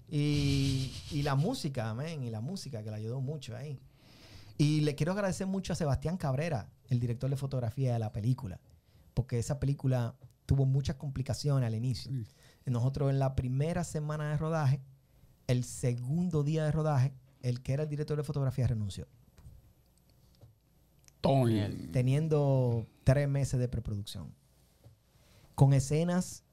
Y, 0.07 0.93
y 1.11 1.21
la 1.23 1.35
música, 1.35 1.89
amén, 1.89 2.23
y 2.23 2.29
la 2.29 2.41
música 2.41 2.83
que 2.83 2.89
le 2.91 2.97
ayudó 2.97 3.21
mucho 3.21 3.55
ahí. 3.55 3.79
Y 4.61 4.81
le 4.81 4.93
quiero 4.93 5.13
agradecer 5.13 5.47
mucho 5.47 5.73
a 5.73 5.75
Sebastián 5.75 6.17
Cabrera, 6.17 6.69
el 6.87 6.99
director 6.99 7.27
de 7.31 7.35
fotografía 7.35 7.93
de 7.93 7.97
la 7.97 8.11
película, 8.11 8.59
porque 9.15 9.39
esa 9.39 9.59
película 9.59 10.13
tuvo 10.45 10.67
muchas 10.67 10.97
complicaciones 10.97 11.65
al 11.65 11.73
inicio. 11.73 12.11
Sí. 12.11 12.27
Nosotros 12.67 13.09
en 13.09 13.17
la 13.17 13.35
primera 13.35 13.83
semana 13.83 14.29
de 14.29 14.37
rodaje, 14.37 14.79
el 15.47 15.63
segundo 15.63 16.43
día 16.43 16.63
de 16.63 16.71
rodaje, 16.71 17.11
el 17.41 17.63
que 17.63 17.73
era 17.73 17.81
el 17.81 17.89
director 17.89 18.17
de 18.17 18.23
fotografía 18.23 18.67
renunció, 18.67 19.07
Toin. 21.21 21.91
teniendo 21.91 22.85
tres 23.03 23.27
meses 23.27 23.59
de 23.59 23.67
preproducción, 23.67 24.31
con 25.55 25.73
escenas 25.73 26.43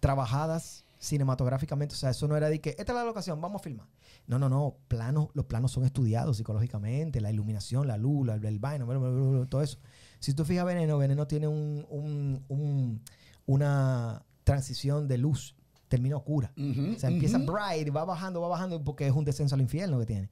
trabajadas 0.00 0.86
cinematográficamente. 1.00 1.94
O 1.94 1.98
sea, 1.98 2.10
eso 2.10 2.28
no 2.28 2.36
era 2.36 2.48
de 2.48 2.60
que, 2.60 2.70
esta 2.70 2.92
es 2.92 2.94
la 2.94 3.04
locación, 3.04 3.40
vamos 3.40 3.60
a 3.60 3.64
filmar. 3.64 3.88
No, 4.26 4.38
no, 4.38 4.48
no. 4.48 4.76
Planos, 4.86 5.28
los 5.34 5.46
planos 5.46 5.72
son 5.72 5.84
estudiados 5.84 6.36
psicológicamente, 6.36 7.20
la 7.20 7.32
iluminación, 7.32 7.88
la 7.88 7.96
luz, 7.96 8.26
la- 8.26 8.34
el 8.36 8.58
vaino, 8.60 8.86
bla, 8.86 8.98
bla, 8.98 9.08
bla, 9.10 9.28
bla, 9.38 9.46
todo 9.46 9.62
eso. 9.62 9.78
Si 10.20 10.34
tú 10.34 10.44
fijas 10.44 10.64
Veneno, 10.64 10.98
Veneno 10.98 11.26
tiene 11.26 11.48
un, 11.48 11.84
un- 11.88 12.44
un- 12.48 13.00
una 13.46 14.24
transición 14.44 15.08
de 15.08 15.18
luz, 15.18 15.56
termina 15.88 16.16
oscura. 16.16 16.52
O 16.56 16.98
sea, 16.98 17.10
empieza 17.10 17.38
ujú. 17.38 17.52
bright, 17.52 17.94
va 17.94 18.04
bajando, 18.04 18.40
va 18.40 18.48
bajando, 18.48 18.84
porque 18.84 19.06
es 19.06 19.12
un 19.12 19.24
descenso 19.24 19.54
al 19.54 19.60
infierno 19.60 19.98
que 19.98 20.06
tiene. 20.06 20.30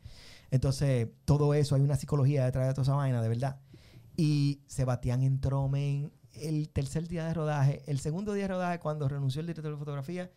Entonces, 0.50 1.08
todo 1.24 1.52
eso, 1.54 1.74
hay 1.74 1.80
una 1.82 1.96
psicología 1.96 2.44
detrás 2.44 2.68
de 2.68 2.74
toda 2.74 2.82
esa 2.82 2.94
vaina, 2.94 3.20
de 3.22 3.28
verdad. 3.28 3.58
Y 4.16 4.60
Sebastián 4.66 5.22
entró, 5.22 5.68
men, 5.68 6.12
el 6.32 6.68
tercer 6.68 7.08
día 7.08 7.24
de 7.24 7.34
rodaje. 7.34 7.82
El 7.86 7.98
segundo 8.00 8.32
día 8.34 8.44
de 8.44 8.48
rodaje, 8.48 8.78
cuando 8.78 9.08
renunció 9.08 9.40
el 9.40 9.46
director 9.46 9.72
de 9.72 9.78
fotografía, 9.78 10.30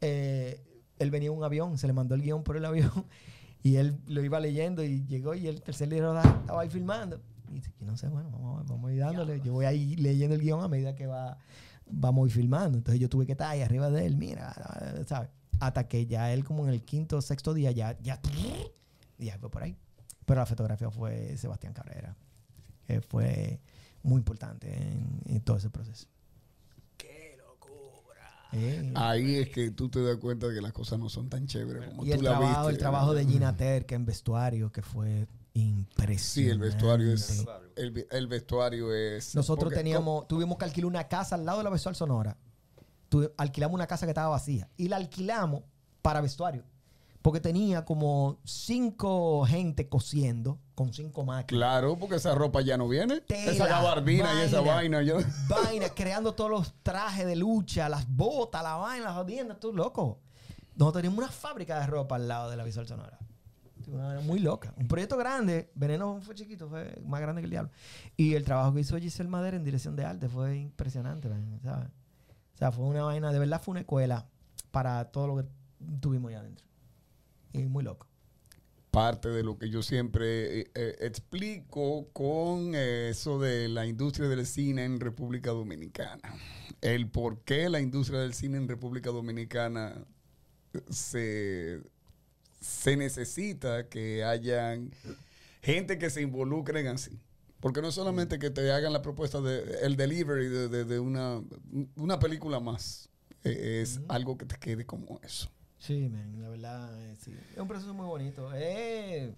eh, 0.00 0.62
él 0.98 1.10
venía 1.10 1.28
en 1.30 1.36
un 1.36 1.44
avión, 1.44 1.78
se 1.78 1.86
le 1.86 1.92
mandó 1.92 2.14
el 2.14 2.22
guion 2.22 2.42
por 2.42 2.56
el 2.56 2.64
avión 2.64 2.90
y 3.62 3.76
él 3.76 3.98
lo 4.06 4.22
iba 4.24 4.40
leyendo 4.40 4.82
y 4.84 5.04
llegó 5.06 5.34
y 5.34 5.46
el 5.46 5.62
tercer 5.62 5.88
rodaje 6.00 6.28
estaba 6.40 6.62
ahí 6.62 6.70
filmando. 6.70 7.20
Y 7.50 7.54
dice, 7.54 7.72
no 7.80 7.96
sé, 7.96 8.08
bueno, 8.08 8.30
vamos, 8.30 8.60
a- 8.60 8.64
vamos 8.72 8.90
a 8.90 8.92
ir 8.92 9.00
dándole. 9.00 9.40
Yo 9.40 9.52
voy 9.52 9.66
ahí 9.66 9.96
leyendo 9.96 10.34
el 10.34 10.40
guion 10.42 10.62
a 10.64 10.68
medida 10.68 10.94
que 10.94 11.06
va, 11.06 11.38
vamos 11.88 12.24
a 12.24 12.26
ir 12.28 12.32
filmando. 12.32 12.78
Entonces 12.78 13.00
yo 13.00 13.08
tuve 13.08 13.24
que 13.26 13.32
estar 13.32 13.50
ahí 13.50 13.62
arriba 13.62 13.90
de 13.90 14.04
él, 14.06 14.16
mira, 14.16 14.52
¿sabes? 15.06 15.30
Hasta 15.60 15.86
que 15.88 16.06
ya 16.06 16.32
él 16.32 16.44
como 16.44 16.64
en 16.64 16.70
el 16.70 16.82
quinto 16.82 17.16
o 17.18 17.22
sexto 17.22 17.54
día 17.54 17.70
ya, 17.70 17.96
ya, 18.00 18.20
ya 19.18 19.38
fue 19.38 19.50
por 19.50 19.62
ahí. 19.62 19.76
Pero 20.26 20.40
la 20.40 20.46
fotografía 20.46 20.90
fue 20.90 21.36
Sebastián 21.36 21.72
Cabrera. 21.72 22.16
que 22.86 23.00
fue 23.00 23.60
muy 24.02 24.18
importante 24.18 24.72
en, 24.76 25.20
en 25.26 25.40
todo 25.40 25.56
ese 25.56 25.70
proceso. 25.70 26.06
¡Qué 28.50 28.82
locura! 28.82 29.10
Ahí 29.10 29.36
es 29.36 29.48
que 29.50 29.70
tú 29.70 29.88
te 29.88 30.02
das 30.02 30.16
cuenta 30.18 30.46
de 30.48 30.54
que 30.54 30.60
las 30.60 30.72
cosas 30.72 30.98
no 30.98 31.08
son 31.08 31.28
tan 31.28 31.46
chéveres 31.46 31.88
como 31.88 32.04
y 32.04 32.10
tú 32.10 32.14
el 32.16 32.24
la 32.24 32.30
trabajo, 32.30 32.58
viste. 32.60 32.72
el 32.72 32.78
trabajo 32.78 33.14
de 33.14 33.24
Gina 33.26 33.56
Terca 33.56 33.94
en 33.94 34.04
vestuario, 34.06 34.70
que 34.72 34.82
fue 34.82 35.26
impresionante. 35.54 36.18
Sí, 36.22 36.48
el 36.48 36.58
vestuario 36.58 37.12
es. 37.12 37.44
El, 37.76 38.26
vestuario 38.26 38.92
es. 38.94 39.34
Nosotros 39.34 39.64
porque- 39.64 39.76
teníamos, 39.76 40.26
tuvimos 40.28 40.58
que 40.58 40.64
alquilar 40.64 40.86
una 40.86 41.08
casa 41.08 41.34
al 41.34 41.44
lado 41.44 41.58
de 41.58 41.64
la 41.64 41.70
Visual 41.70 41.94
Sonora. 41.94 42.36
Tu- 43.08 43.30
alquilamos 43.36 43.74
una 43.74 43.86
casa 43.86 44.06
que 44.06 44.10
estaba 44.10 44.28
vacía 44.28 44.68
y 44.76 44.88
la 44.88 44.96
alquilamos 44.96 45.62
para 46.02 46.20
vestuario. 46.20 46.64
Porque 47.26 47.40
tenía 47.40 47.84
como 47.84 48.38
cinco 48.44 49.44
gente 49.46 49.88
cosiendo 49.88 50.60
con 50.76 50.92
cinco 50.92 51.24
máquinas. 51.24 51.58
Claro, 51.58 51.98
porque 51.98 52.14
esa 52.14 52.36
ropa 52.36 52.60
ya 52.60 52.76
no 52.76 52.86
viene. 52.88 53.20
Tela, 53.22 53.50
esa 53.50 53.66
gabardina 53.66 54.32
y 54.42 54.46
esa 54.46 54.60
vaina. 54.60 55.02
yo- 55.02 55.16
Vaina, 55.48 55.88
creando 55.88 56.34
todos 56.34 56.48
los 56.52 56.74
trajes 56.84 57.26
de 57.26 57.34
lucha, 57.34 57.88
las 57.88 58.06
botas, 58.08 58.62
la 58.62 58.76
vaina, 58.76 59.06
las 59.06 59.14
jodiendas, 59.16 59.58
tú 59.58 59.72
loco. 59.72 60.20
Nosotros 60.76 61.02
teníamos 61.02 61.18
una 61.24 61.32
fábrica 61.32 61.80
de 61.80 61.88
ropa 61.88 62.14
al 62.14 62.28
lado 62.28 62.48
de 62.48 62.56
la 62.58 62.62
Visual 62.62 62.86
Sonora. 62.86 63.18
Una 63.88 64.06
vaina 64.06 64.20
muy 64.20 64.38
loca. 64.38 64.72
Un 64.76 64.86
proyecto 64.86 65.16
grande. 65.16 65.72
Veneno 65.74 66.20
fue 66.22 66.36
chiquito, 66.36 66.68
fue 66.68 66.96
más 67.04 67.20
grande 67.20 67.42
que 67.42 67.46
el 67.46 67.50
diablo. 67.50 67.72
Y 68.16 68.34
el 68.34 68.44
trabajo 68.44 68.72
que 68.72 68.82
hizo 68.82 68.96
Giselle 68.98 69.28
Madera 69.28 69.56
en 69.56 69.64
dirección 69.64 69.96
de 69.96 70.04
arte 70.04 70.28
fue 70.28 70.58
impresionante, 70.58 71.28
¿sabes? 71.64 71.88
O 72.54 72.56
sea, 72.56 72.70
fue 72.70 72.84
una 72.84 73.02
vaina, 73.02 73.32
de 73.32 73.38
verdad 73.40 73.60
fue 73.60 73.72
una 73.72 73.80
escuela 73.80 74.28
para 74.70 75.06
todo 75.06 75.26
lo 75.26 75.36
que 75.38 75.48
tuvimos 76.00 76.28
allá 76.28 76.38
adentro. 76.38 76.64
Muy 77.64 77.84
loco. 77.84 78.06
Parte 78.90 79.28
de 79.28 79.42
lo 79.42 79.58
que 79.58 79.68
yo 79.68 79.82
siempre 79.82 80.60
eh, 80.60 80.70
eh, 80.74 80.96
explico 81.00 82.08
con 82.12 82.74
eh, 82.74 83.10
eso 83.10 83.38
de 83.38 83.68
la 83.68 83.86
industria 83.86 84.28
del 84.28 84.46
cine 84.46 84.84
en 84.84 85.00
República 85.00 85.50
Dominicana. 85.50 86.34
El 86.80 87.08
por 87.10 87.40
qué 87.42 87.68
la 87.68 87.80
industria 87.80 88.20
del 88.20 88.32
cine 88.34 88.56
en 88.56 88.68
República 88.68 89.10
Dominicana 89.10 90.04
se, 90.90 91.82
se 92.60 92.96
necesita 92.96 93.88
que 93.88 94.24
hayan 94.24 94.90
gente 95.62 95.98
que 95.98 96.10
se 96.10 96.22
involucren 96.22 96.86
así. 96.86 97.18
Porque 97.60 97.82
no 97.82 97.90
solamente 97.90 98.38
que 98.38 98.50
te 98.50 98.70
hagan 98.70 98.92
la 98.92 99.02
propuesta 99.02 99.40
de 99.40 99.78
el 99.82 99.96
delivery 99.96 100.48
de, 100.48 100.68
de- 100.68 100.84
de 100.84 101.00
una, 101.00 101.42
una 101.96 102.18
película 102.18 102.60
más. 102.60 103.08
Eh, 103.44 103.80
es 103.82 104.00
algo 104.08 104.36
que 104.38 104.44
te 104.46 104.56
quede 104.56 104.84
como 104.86 105.20
eso. 105.22 105.50
Sí, 105.78 106.08
man, 106.08 106.40
la 106.42 106.48
verdad, 106.48 107.02
eh, 107.02 107.16
sí. 107.16 107.36
Es 107.52 107.58
un 107.58 107.68
proceso 107.68 107.94
muy 107.94 108.06
bonito. 108.06 108.52
Es 108.52 109.32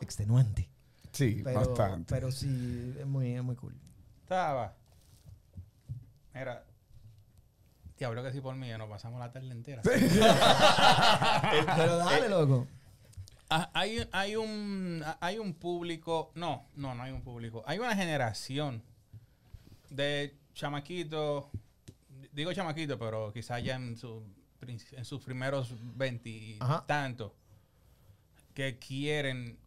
extenuante. 0.00 0.68
Sí, 1.12 1.40
Pero, 1.44 1.60
bastante. 1.60 2.14
pero 2.14 2.30
sí, 2.30 2.94
es 2.98 3.06
muy, 3.06 3.34
es 3.34 3.42
muy 3.42 3.56
cool. 3.56 3.74
Estaba. 4.22 4.74
Mira. 6.34 6.64
Diablo 7.98 8.22
que 8.22 8.32
si 8.32 8.40
por 8.40 8.54
mí 8.54 8.68
ya 8.68 8.78
nos 8.78 8.88
pasamos 8.88 9.20
la 9.20 9.30
tarde 9.30 9.50
entera. 9.50 9.82
Pero 11.76 11.96
dale, 11.98 12.30
loco. 12.30 12.66
Ah, 13.50 13.68
hay, 13.74 14.08
hay 14.12 14.36
un 14.36 15.04
hay 15.20 15.38
un 15.38 15.52
público, 15.54 16.30
no, 16.34 16.68
no, 16.76 16.94
no 16.94 17.02
hay 17.02 17.12
un 17.12 17.20
público. 17.20 17.62
Hay 17.66 17.78
una 17.78 17.94
generación 17.94 18.82
de 19.90 20.38
chamaquitos, 20.54 21.46
digo 22.32 22.52
chamaquito, 22.54 22.98
pero 22.98 23.32
quizás 23.32 23.62
ya 23.62 23.74
en, 23.74 23.96
su, 23.96 24.22
en 24.68 25.04
sus 25.04 25.22
primeros 25.22 25.72
Ajá. 25.72 25.80
veintitantos, 25.94 27.32
que 28.54 28.78
quieren 28.78 29.58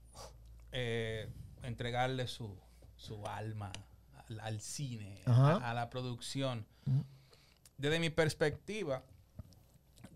eh, 0.71 1.29
entregarle 1.63 2.27
su, 2.27 2.55
su 2.95 3.25
alma 3.25 3.71
al, 4.29 4.39
al 4.39 4.61
cine, 4.61 5.21
a, 5.25 5.71
a 5.71 5.73
la 5.73 5.89
producción. 5.89 6.65
Desde 7.77 7.99
mi 7.99 8.09
perspectiva, 8.09 9.03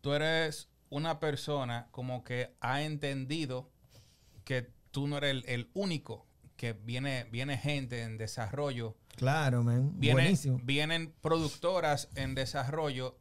tú 0.02 0.14
eres 0.14 0.68
una 0.90 1.20
persona 1.20 1.88
como 1.92 2.24
que 2.24 2.54
ha 2.62 2.82
entendido 2.84 3.70
que 4.46 4.70
tú 4.92 5.08
no 5.08 5.18
eres 5.18 5.32
el, 5.32 5.46
el 5.48 5.70
único, 5.74 6.26
que 6.56 6.74
viene, 6.74 7.26
viene 7.26 7.58
gente 7.58 8.02
en 8.04 8.18
desarrollo 8.18 8.96
Claro, 9.16 9.64
man. 9.64 10.00
Viene- 10.00 10.22
Buenísimo. 10.22 10.60
vienen 10.64 11.12
productoras 11.22 12.08
en 12.16 12.36
desarrollo 12.36 13.18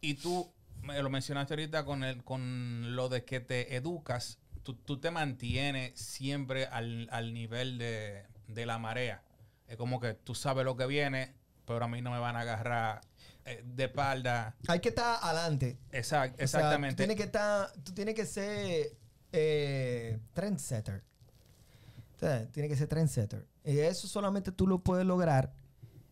y 0.00 0.14
tú 0.14 0.52
me 0.82 1.02
lo 1.02 1.10
mencionaste 1.10 1.54
ahorita 1.54 1.84
con 1.84 2.04
el 2.04 2.24
con 2.24 2.96
lo 2.96 3.08
de 3.08 3.24
que 3.24 3.40
te 3.40 3.76
educas, 3.76 4.38
tú, 4.62 4.74
tú 4.74 4.98
te 4.98 5.10
mantienes 5.10 5.98
siempre 6.00 6.66
al, 6.66 7.08
al 7.10 7.34
nivel 7.34 7.78
de, 7.78 8.24
de 8.48 8.66
la 8.66 8.78
marea. 8.78 9.22
Es 9.68 9.76
como 9.76 10.00
que 10.00 10.14
tú 10.14 10.34
sabes 10.34 10.64
lo 10.64 10.76
que 10.76 10.86
viene, 10.86 11.34
pero 11.64 11.84
a 11.84 11.88
mí 11.88 12.02
no 12.02 12.10
me 12.10 12.18
van 12.18 12.36
a 12.36 12.40
agarrar 12.40 13.02
eh, 13.44 13.62
de 13.64 13.84
espalda. 13.84 14.56
Hay 14.68 14.80
que 14.80 14.88
estar 14.90 15.18
adelante. 15.22 15.78
Exact, 15.92 16.34
O 16.34 16.36
sea, 16.36 16.44
exactamente. 16.44 16.94
tú 16.94 16.98
tienes 16.98 17.16
que 17.16 17.22
estar, 17.22 17.72
tú 17.84 17.92
tienes 17.92 18.14
que 18.14 18.26
ser 18.26 18.96
eh, 19.32 20.18
trendsetter. 20.32 21.04
O 22.16 22.18
sea, 22.18 22.46
tienes 22.50 22.70
que 22.70 22.76
ser 22.76 22.88
trendsetter. 22.88 23.46
Y 23.64 23.78
eso 23.78 24.08
solamente 24.08 24.52
tú 24.52 24.66
lo 24.66 24.80
puedes 24.80 25.06
lograr 25.06 25.52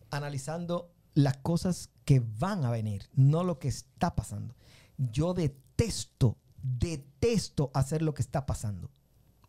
analizando 0.09 0.91
las 1.13 1.37
cosas 1.37 1.89
que 2.09 2.23
van 2.39 2.65
a 2.65 2.71
venir, 2.71 3.07
no 3.13 3.43
lo 3.43 3.59
que 3.59 3.67
está 3.67 4.15
pasando. 4.15 4.55
Yo 4.97 5.35
detesto, 5.35 6.39
detesto 6.59 7.69
hacer 7.71 8.01
lo 8.01 8.15
que 8.15 8.23
está 8.23 8.47
pasando. 8.47 8.89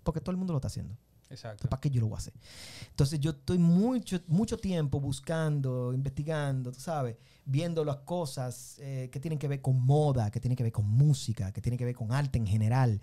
Porque 0.03 0.20
todo 0.20 0.32
el 0.32 0.37
mundo 0.37 0.53
lo 0.53 0.59
está 0.59 0.69
haciendo. 0.69 0.95
Exacto. 1.31 1.70
¿Para 1.70 1.81
qué 1.81 1.89
yo 1.89 2.03
lo 2.03 2.09
voy 2.09 2.16
a 2.16 2.19
hacer? 2.19 2.35
Entonces 2.91 3.19
yo 3.19 3.31
estoy 3.31 3.57
mucho, 3.57 4.20
mucho 4.27 4.59
tiempo 4.59 5.01
buscando, 5.01 5.95
investigando, 5.95 6.70
tú 6.70 6.81
sabes, 6.81 7.16
viendo 7.47 7.82
las 7.82 7.97
cosas 8.01 8.77
eh, 8.81 9.09
que 9.11 9.20
tienen 9.20 9.39
que 9.39 9.49
ver 9.49 9.62
con 9.62 9.81
moda, 9.81 10.31
que 10.31 10.39
tienen 10.39 10.55
que 10.55 10.65
ver 10.65 10.73
con 10.73 10.87
música, 10.87 11.53
que 11.53 11.62
tienen 11.62 11.78
que 11.78 11.87
ver 11.87 11.95
con 11.95 12.12
arte 12.12 12.37
en 12.37 12.47
general, 12.47 13.01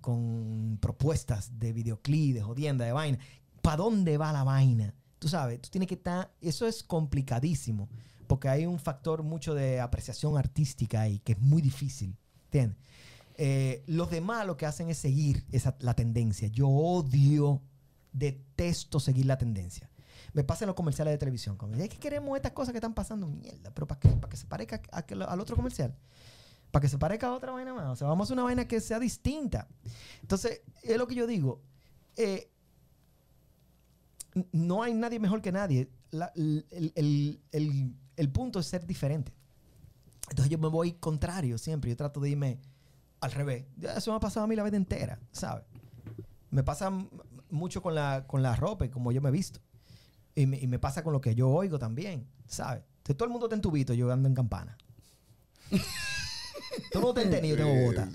con 0.00 0.78
propuestas 0.80 1.58
de 1.58 1.74
videoclip, 1.74 2.36
de 2.36 2.42
jodienda, 2.42 2.86
de 2.86 2.92
vaina. 2.92 3.18
¿Para 3.60 3.76
dónde 3.76 4.16
va 4.16 4.32
la 4.32 4.44
vaina? 4.44 4.94
Tú 5.18 5.28
sabes, 5.28 5.60
tú 5.60 5.68
tienes 5.68 5.88
que 5.88 5.96
estar... 5.96 6.34
Eso 6.40 6.66
es 6.66 6.82
complicadísimo, 6.82 7.90
porque 8.26 8.48
hay 8.48 8.66
un 8.66 8.78
factor 8.78 9.22
mucho 9.22 9.54
de 9.54 9.80
apreciación 9.80 10.36
artística 10.36 11.00
ahí, 11.02 11.18
que 11.20 11.32
es 11.32 11.38
muy 11.38 11.62
difícil, 11.62 12.16
¿entiendes? 12.44 12.78
Eh, 13.36 13.82
los 13.86 14.10
demás 14.10 14.46
lo 14.46 14.56
que 14.56 14.66
hacen 14.66 14.88
es 14.90 14.98
seguir 14.98 15.44
esa, 15.50 15.76
la 15.80 15.94
tendencia. 15.94 16.48
Yo 16.48 16.68
odio, 16.68 17.62
detesto 18.12 19.00
seguir 19.00 19.26
la 19.26 19.38
tendencia. 19.38 19.90
Me 20.32 20.44
pasa 20.44 20.66
los 20.66 20.74
comerciales 20.74 21.12
de 21.12 21.18
televisión. 21.18 21.56
Como, 21.56 21.74
es 21.74 21.88
que 21.88 21.98
queremos 21.98 22.36
estas 22.36 22.52
cosas 22.52 22.72
que 22.72 22.78
están 22.78 22.94
pasando. 22.94 23.26
Mierda, 23.26 23.72
pero 23.72 23.86
¿para 23.86 24.00
qué? 24.00 24.08
¿Para 24.08 24.28
que 24.28 24.36
se 24.36 24.46
parezca 24.46 24.80
al 24.92 25.40
otro 25.40 25.56
comercial? 25.56 25.96
Para 26.70 26.82
que 26.82 26.88
se 26.88 26.98
parezca 26.98 27.28
a 27.28 27.32
otra 27.34 27.52
vaina 27.52 27.72
más. 27.74 27.86
O 27.86 27.96
sea, 27.96 28.08
vamos 28.08 28.30
a 28.30 28.34
una 28.34 28.42
vaina 28.44 28.66
que 28.66 28.80
sea 28.80 28.98
distinta. 28.98 29.68
Entonces, 30.22 30.62
es 30.82 30.96
lo 30.96 31.06
que 31.06 31.14
yo 31.14 31.26
digo. 31.26 31.60
Eh, 32.16 32.50
no 34.52 34.82
hay 34.82 34.94
nadie 34.94 35.18
mejor 35.18 35.40
que 35.42 35.52
nadie. 35.52 35.88
El- 36.34 37.94
el 38.16 38.30
punto 38.30 38.60
es 38.60 38.66
ser 38.66 38.86
diferente. 38.86 39.32
Entonces 40.30 40.50
yo 40.50 40.58
me 40.58 40.68
voy 40.68 40.92
contrario 40.92 41.58
siempre. 41.58 41.90
Yo 41.90 41.96
trato 41.96 42.20
de 42.20 42.30
irme 42.30 42.60
al 43.20 43.32
revés. 43.32 43.64
Ya 43.76 43.94
Eso 43.94 44.10
me 44.10 44.16
ha 44.16 44.20
pasado 44.20 44.44
a 44.44 44.46
mí 44.46 44.56
la 44.56 44.64
vida 44.64 44.76
entera, 44.76 45.18
¿sabes? 45.32 45.64
Me 46.50 46.62
pasa 46.62 46.90
mucho 47.50 47.82
con 47.82 47.94
la, 47.94 48.26
con 48.26 48.42
la 48.42 48.56
ropa 48.56 48.86
y 48.86 48.88
como 48.88 49.12
yo 49.12 49.20
me 49.20 49.28
he 49.28 49.32
visto. 49.32 49.60
Y 50.34 50.46
me, 50.46 50.58
y 50.58 50.66
me 50.66 50.78
pasa 50.78 51.02
con 51.02 51.12
lo 51.12 51.20
que 51.20 51.34
yo 51.34 51.48
oigo 51.48 51.78
también, 51.78 52.26
¿sabes? 52.46 52.82
Entonces, 52.98 53.16
todo 53.16 53.26
el 53.26 53.32
mundo 53.32 53.46
está 53.46 53.56
en 53.56 53.62
tubito, 53.62 53.94
yo 53.94 54.10
ando 54.10 54.28
en 54.28 54.34
campana. 54.34 54.76
todo 55.70 55.80
el 56.94 57.00
mundo 57.00 57.20
está 57.20 57.22
en 57.22 57.30
tenis, 57.30 57.50
yo 57.50 57.56
tengo 57.56 57.86
bota. 57.86 58.08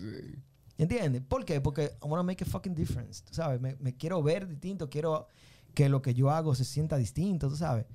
¿Entiendes? 0.77 1.21
¿Por 1.27 1.45
qué? 1.45 1.61
Porque 1.61 1.97
I 2.01 2.07
want 2.07 2.21
to 2.21 2.23
make 2.23 2.43
a 2.43 2.47
fucking 2.47 2.73
difference, 2.73 3.23
¿tú 3.23 3.33
sabes? 3.33 3.59
Me, 3.61 3.75
me 3.79 3.95
quiero 3.95 4.23
ver 4.23 4.47
distinto, 4.47 4.89
quiero 4.89 5.27
que 5.73 5.89
lo 5.89 6.01
que 6.01 6.13
yo 6.13 6.29
hago 6.31 6.55
se 6.55 6.65
sienta 6.65 6.97
distinto, 6.97 7.49
¿tú 7.49 7.55
sabes? 7.55 7.85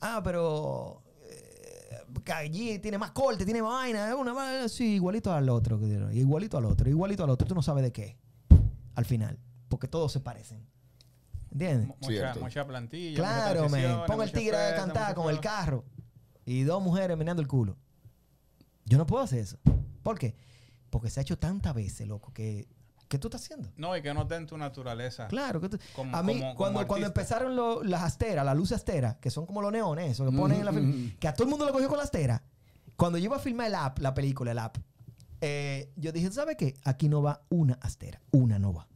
Ah, 0.00 0.20
pero 0.22 1.02
allí 2.34 2.78
tiene 2.78 2.98
más 2.98 3.10
corte, 3.12 3.44
tiene 3.44 3.62
más 3.62 3.72
vaina, 3.72 4.08
es 4.08 4.14
una 4.14 4.32
vaina, 4.32 4.68
sí, 4.68 4.94
igualito 4.94 5.32
al 5.32 5.48
otro, 5.48 5.78
igualito 6.12 6.58
al 6.58 6.64
otro, 6.66 6.88
igualito 6.88 7.24
al 7.24 7.30
otro, 7.30 7.46
tú 7.48 7.54
no 7.54 7.62
sabes 7.62 7.82
de 7.84 7.92
qué, 7.92 8.18
al 8.94 9.04
final, 9.04 9.38
porque 9.68 9.88
todos 9.88 10.12
se 10.12 10.20
parecen. 10.20 10.66
¿Entiendes? 11.50 11.88
Mu- 11.88 11.96
Mucha, 12.02 12.34
mucha 12.40 12.66
plantilla. 12.66 13.16
Claro, 13.16 13.68
man. 13.70 14.02
Ponga 14.06 14.24
el 14.24 14.32
tigre 14.32 14.56
a 14.56 14.76
cantar 14.76 15.14
con 15.14 15.30
el 15.30 15.40
carro 15.40 15.84
y 16.44 16.62
dos 16.62 16.82
mujeres 16.82 17.16
meneando 17.16 17.40
el 17.40 17.48
culo. 17.48 17.76
Yo 18.84 18.98
no 18.98 19.06
puedo 19.06 19.22
hacer 19.24 19.38
eso. 19.40 19.58
¿Por 20.02 20.18
qué? 20.18 20.34
Porque 20.90 21.08
se 21.10 21.20
ha 21.20 21.22
hecho 21.22 21.38
tantas 21.38 21.74
veces, 21.74 22.06
loco, 22.06 22.32
que 22.34 22.68
¿qué 23.08 23.18
tú 23.18 23.28
estás 23.28 23.42
haciendo? 23.42 23.70
No, 23.76 23.96
y 23.96 24.02
que 24.02 24.12
no 24.14 24.22
esté 24.22 24.36
en 24.36 24.46
tu 24.46 24.56
naturaleza. 24.58 25.26
Claro, 25.28 25.60
que 25.60 25.68
tú- 25.70 25.78
Como- 25.96 26.16
a 26.16 26.22
mí 26.22 26.34
como- 26.34 26.54
como 26.54 26.56
cuando, 26.56 26.86
cuando 26.86 27.06
empezaron 27.06 27.56
lo- 27.56 27.82
las 27.82 28.02
asteras, 28.02 28.44
las 28.44 28.56
luces 28.56 28.76
asteras, 28.76 29.16
que 29.16 29.30
son 29.30 29.46
como 29.46 29.62
los 29.62 29.72
neones, 29.72 30.10
eso 30.12 30.24
que 30.30 30.36
ponen 30.36 30.60
en 30.60 30.64
la 30.66 30.72
film- 30.72 31.16
que 31.18 31.28
a 31.28 31.32
todo 31.34 31.44
el 31.44 31.50
mundo 31.50 31.64
lo 31.66 31.72
cogió 31.72 31.88
con 31.88 31.98
la 31.98 32.04
astera. 32.04 32.42
Cuando 32.96 33.18
yo 33.18 33.24
iba 33.26 33.36
a 33.36 33.40
filmar 33.40 33.68
el 33.68 33.74
app, 33.74 33.98
la 33.98 34.12
película, 34.14 34.52
el 34.52 34.58
app, 34.58 34.76
eh, 35.40 35.92
yo 35.96 36.12
dije, 36.12 36.30
¿sabe 36.32 36.56
qué? 36.56 36.74
Aquí 36.84 37.08
no 37.08 37.22
va 37.22 37.42
una 37.48 37.74
astera, 37.74 38.20
una 38.32 38.58
no 38.58 38.72
va. 38.72 38.88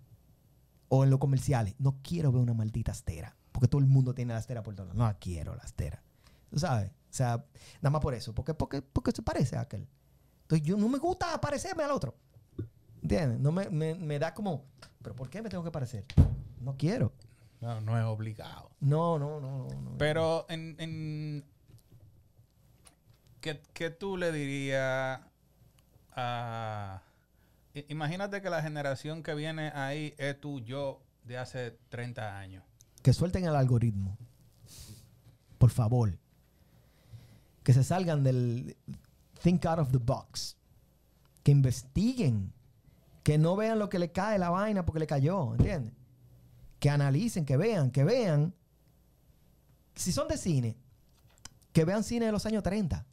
O 0.88 1.04
en 1.04 1.10
los 1.10 1.18
comerciales, 1.18 1.74
no 1.78 1.98
quiero 2.02 2.32
ver 2.32 2.42
una 2.42 2.52
maldita 2.54 2.92
astera, 2.92 3.36
porque 3.52 3.68
todo 3.68 3.80
el 3.80 3.86
mundo 3.86 4.12
tiene 4.14 4.32
la 4.34 4.38
astera 4.40 4.62
por 4.62 4.74
todos 4.74 4.88
lados. 4.88 4.98
No 4.98 5.04
la 5.06 5.14
quiero, 5.18 5.54
la 5.54 5.62
astera. 5.62 6.02
¿Tú 6.50 6.58
sabes? 6.58 6.90
O 6.90 7.14
sea, 7.14 7.44
nada 7.80 7.90
más 7.90 8.02
por 8.02 8.14
eso, 8.14 8.34
porque, 8.34 8.52
porque, 8.54 8.82
porque 8.82 9.12
se 9.12 9.22
parece 9.22 9.56
a 9.56 9.62
aquel. 9.62 9.88
Entonces 10.42 10.66
yo 10.66 10.76
no 10.76 10.88
me 10.88 10.98
gusta 10.98 11.40
parecerme 11.40 11.82
al 11.84 11.92
otro. 11.92 12.14
¿Entiendes? 13.02 13.40
No 13.40 13.52
me, 13.52 13.68
me, 13.68 13.94
me 13.94 14.18
da 14.18 14.32
como, 14.32 14.64
¿pero 15.02 15.14
por 15.16 15.28
qué 15.28 15.42
me 15.42 15.48
tengo 15.48 15.64
que 15.64 15.70
parecer? 15.70 16.04
No 16.60 16.76
quiero. 16.76 17.12
No, 17.60 17.80
no 17.80 17.98
es 17.98 18.04
obligado. 18.04 18.70
No, 18.80 19.18
no, 19.18 19.40
no, 19.40 19.68
no. 19.68 19.80
no. 19.80 19.98
Pero 19.98 20.46
en, 20.48 20.76
en 20.78 21.44
¿qué, 23.40 23.60
qué 23.72 23.90
tú 23.90 24.16
le 24.16 24.32
dirías 24.32 25.20
a 26.14 27.02
imagínate 27.88 28.42
que 28.42 28.50
la 28.50 28.62
generación 28.62 29.22
que 29.22 29.34
viene 29.34 29.70
ahí 29.74 30.14
es 30.18 30.40
tu 30.40 30.60
yo 30.60 31.00
de 31.24 31.38
hace 31.38 31.78
30 31.88 32.38
años. 32.38 32.64
que 33.02 33.12
suelten 33.12 33.44
el 33.44 33.56
algoritmo. 33.56 34.16
Por 35.58 35.70
favor. 35.70 36.18
Que 37.62 37.72
se 37.72 37.84
salgan 37.84 38.24
del 38.24 38.76
think 39.42 39.64
out 39.66 39.78
of 39.78 39.92
the 39.92 39.98
box. 39.98 40.56
Que 41.42 41.52
investiguen. 41.52 42.52
Que 43.22 43.38
no 43.38 43.54
vean 43.56 43.78
lo 43.78 43.88
que 43.88 43.98
le 43.98 44.10
cae 44.12 44.38
la 44.38 44.50
vaina 44.50 44.84
porque 44.84 45.00
le 45.00 45.06
cayó, 45.06 45.54
¿entiendes? 45.54 45.92
Que 46.80 46.90
analicen, 46.90 47.44
que 47.44 47.56
vean, 47.56 47.90
que 47.90 48.02
vean. 48.04 48.54
Si 49.94 50.10
son 50.12 50.26
de 50.28 50.36
cine, 50.36 50.76
que 51.72 51.84
vean 51.84 52.02
cine 52.02 52.26
de 52.26 52.32
los 52.32 52.46
años 52.46 52.62
30 52.62 53.06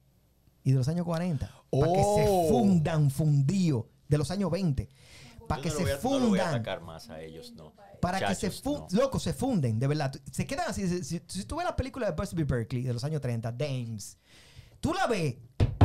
y 0.63 0.71
de 0.71 0.77
los 0.77 0.87
años 0.87 1.05
40. 1.05 1.45
Para 1.69 1.91
que 1.93 1.99
se 2.03 2.25
Oh. 2.27 2.47
fundan 2.49 3.11
fundido 3.11 3.89
de 4.07 4.17
los 4.17 4.31
años 4.31 4.49
20. 4.49 4.89
Para 5.47 5.61
que 5.61 5.69
no 5.69 5.75
se 5.75 5.81
a- 5.81 5.85
No 5.85 6.19
lo 6.19 6.29
voy 6.29 6.39
a 6.39 6.43
fundan 6.53 6.83
más 6.85 7.09
a 7.09 7.21
ellos, 7.21 7.53
no. 7.53 7.73
para 8.01 8.19
que 8.19 8.35
se 8.35 8.51
no. 8.65 8.87
loco, 8.91 9.19
se 9.19 9.33
funden, 9.33 9.79
de 9.79 9.87
verdad. 9.87 10.11
Se 10.31 10.45
quedan 10.47 10.69
así. 10.69 10.87
Si, 10.87 11.03
si- 11.03 11.21
si 11.27 11.43
tú 11.45 11.57
ves 11.57 11.65
la 11.65 11.75
película 11.75 12.09
de 12.09 12.15
Busby 12.15 12.43
Berkeley 12.43 12.83
de 12.83 12.93
los 12.93 13.03
años 13.03 13.19
30, 13.21 13.51
Dames, 13.51 14.17
tú 14.79 14.93
la 14.93 15.05
ves 15.07 15.35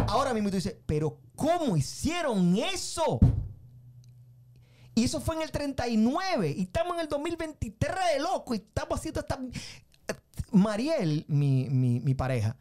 ahora 0.06 0.32
mismo 0.34 0.48
y 0.48 0.52
tú 0.52 0.56
dices, 0.56 0.76
pero 0.86 1.18
¿cómo 1.34 1.76
hicieron 1.76 2.56
eso? 2.56 3.18
Y 4.94 5.04
eso 5.04 5.20
fue 5.20 5.36
en 5.36 5.42
el 5.42 5.50
39 5.50 6.54
y 6.56 6.62
estamos 6.62 6.94
en 6.94 7.00
el 7.00 7.08
2023, 7.08 7.90
loco, 8.20 8.54
y 8.54 8.58
estamos 8.58 8.98
haciendo 8.98 9.20
esta... 9.20 9.38
Mariel, 10.52 11.24
mi, 11.28 11.68
mi, 11.68 11.98
mi 12.00 12.14
pareja, 12.14 12.56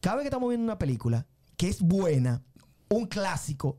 cada 0.00 0.16
vez 0.16 0.24
que 0.24 0.28
estamos 0.28 0.50
viendo 0.50 0.64
una 0.64 0.78
película 0.78 1.26
que 1.56 1.68
es 1.68 1.80
buena, 1.80 2.42
un 2.90 3.06
clásico, 3.06 3.78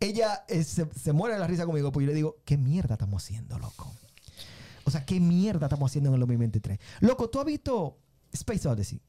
ella 0.00 0.44
eh, 0.48 0.64
se, 0.64 0.88
se 0.92 1.12
muere 1.12 1.34
de 1.34 1.40
la 1.40 1.46
risa 1.46 1.66
conmigo, 1.66 1.92
pues 1.92 2.04
yo 2.04 2.08
le 2.08 2.14
digo, 2.16 2.38
¿qué 2.44 2.56
mierda 2.56 2.94
estamos 2.94 3.22
haciendo, 3.22 3.58
loco? 3.58 3.92
O 4.84 4.90
sea, 4.90 5.04
¿qué 5.06 5.20
mierda 5.20 5.66
estamos 5.66 5.88
haciendo 5.90 6.08
en 6.08 6.14
el 6.14 6.20
2023? 6.20 6.78
Loco, 7.00 7.30
¿tú 7.30 7.38
has 7.38 7.44
visto 7.46 7.98
Space 8.32 8.66
Odyssey? 8.66 9.00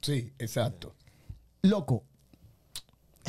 Sí, 0.00 0.32
exacto. 0.38 0.94
Loco. 1.62 2.04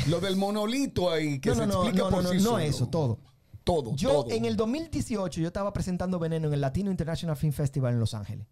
Lo 0.08 0.22
del 0.22 0.36
monolito 0.38 1.12
ahí 1.12 1.40
que 1.40 1.50
No, 1.50 1.56
se 1.56 1.68
no, 1.68 1.84
explica 1.84 2.04
no, 2.06 2.10
por 2.12 2.24
no, 2.24 2.30
sí 2.30 2.38
no, 2.38 2.44
no 2.44 2.50
solo. 2.52 2.60
eso, 2.60 2.88
todo. 2.88 3.20
Todo, 3.68 3.96
Yo 3.96 4.24
todo. 4.24 4.32
en 4.32 4.46
el 4.46 4.56
2018 4.56 5.42
yo 5.42 5.48
estaba 5.48 5.72
presentando 5.74 6.18
Veneno 6.20 6.48
en 6.48 6.54
el 6.56 6.62
Latino 6.62 6.90
International 6.90 7.36
Film 7.38 7.54
Festival 7.54 7.94
en 7.94 8.00
Los 8.00 8.14
Ángeles. 8.16 8.48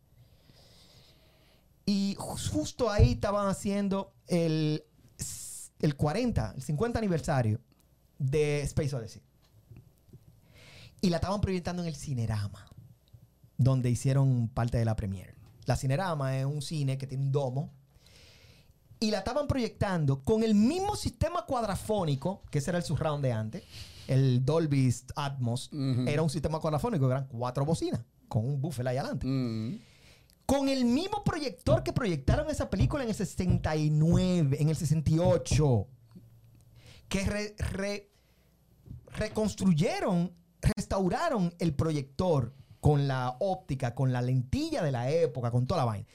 Y 1.85 2.15
ju- 2.17 2.49
justo 2.51 2.89
ahí 2.89 3.13
estaban 3.13 3.47
haciendo 3.47 4.13
el 4.27 4.83
el 5.79 5.95
40, 5.95 6.53
el 6.55 6.61
50 6.63 6.97
aniversario 6.99 7.59
de 8.17 8.61
Space 8.61 8.95
Odyssey. 8.95 9.21
Y 11.01 11.09
la 11.09 11.17
estaban 11.17 11.41
proyectando 11.41 11.81
en 11.83 11.89
el 11.89 11.95
Cinerama, 11.95 12.65
donde 13.57 13.89
hicieron 13.89 14.47
parte 14.47 14.77
de 14.77 14.85
la 14.85 14.95
premiere. 14.95 15.35
La 15.65 15.75
Cinerama 15.75 16.37
es 16.39 16.45
un 16.45 16.61
cine 16.61 16.97
que 16.97 17.07
tiene 17.07 17.25
un 17.25 17.31
domo. 17.31 17.71
Y 18.99 19.11
la 19.11 19.19
estaban 19.19 19.47
proyectando 19.47 20.23
con 20.23 20.41
el 20.43 20.55
mismo 20.55 20.95
sistema 20.95 21.45
cuadrafónico, 21.45 22.41
que 22.49 22.59
ese 22.59 22.71
era 22.71 22.77
el 22.79 22.83
surround 22.85 23.23
de 23.23 23.33
antes. 23.33 23.63
El 24.07 24.45
Dolby 24.45 24.93
Atmos 25.15 25.69
era 26.07 26.21
un 26.21 26.29
sistema 26.29 26.59
cuadrafónico, 26.59 27.07
que 27.07 27.11
eran 27.13 27.27
cuatro 27.27 27.65
bocinas, 27.65 28.01
con 28.27 28.45
un 28.45 28.61
buffer 28.61 28.87
ahí 28.87 28.97
adelante. 28.97 29.25
Con 30.45 30.69
el 30.69 30.85
mismo 30.85 31.23
proyector 31.23 31.81
que 31.83 31.91
proyectaron 31.91 32.49
esa 32.51 32.69
película 32.69 33.03
en 33.03 33.09
el 33.09 33.15
69, 33.15 34.57
en 34.61 34.69
el 34.69 34.75
68, 34.75 35.87
que 37.09 37.25
re- 37.25 37.55
re- 37.71 38.11
reconstruyeron, 39.07 40.31
restauraron 40.61 41.53
el 41.59 41.73
proyector 41.73 42.53
con 42.79 43.07
la 43.07 43.35
óptica, 43.39 43.95
con 43.95 44.13
la 44.13 44.21
lentilla 44.21 44.83
de 44.83 44.91
la 44.91 45.09
época, 45.09 45.49
con 45.51 45.65
toda 45.65 45.81
la 45.81 45.85
vaina. 45.85 46.05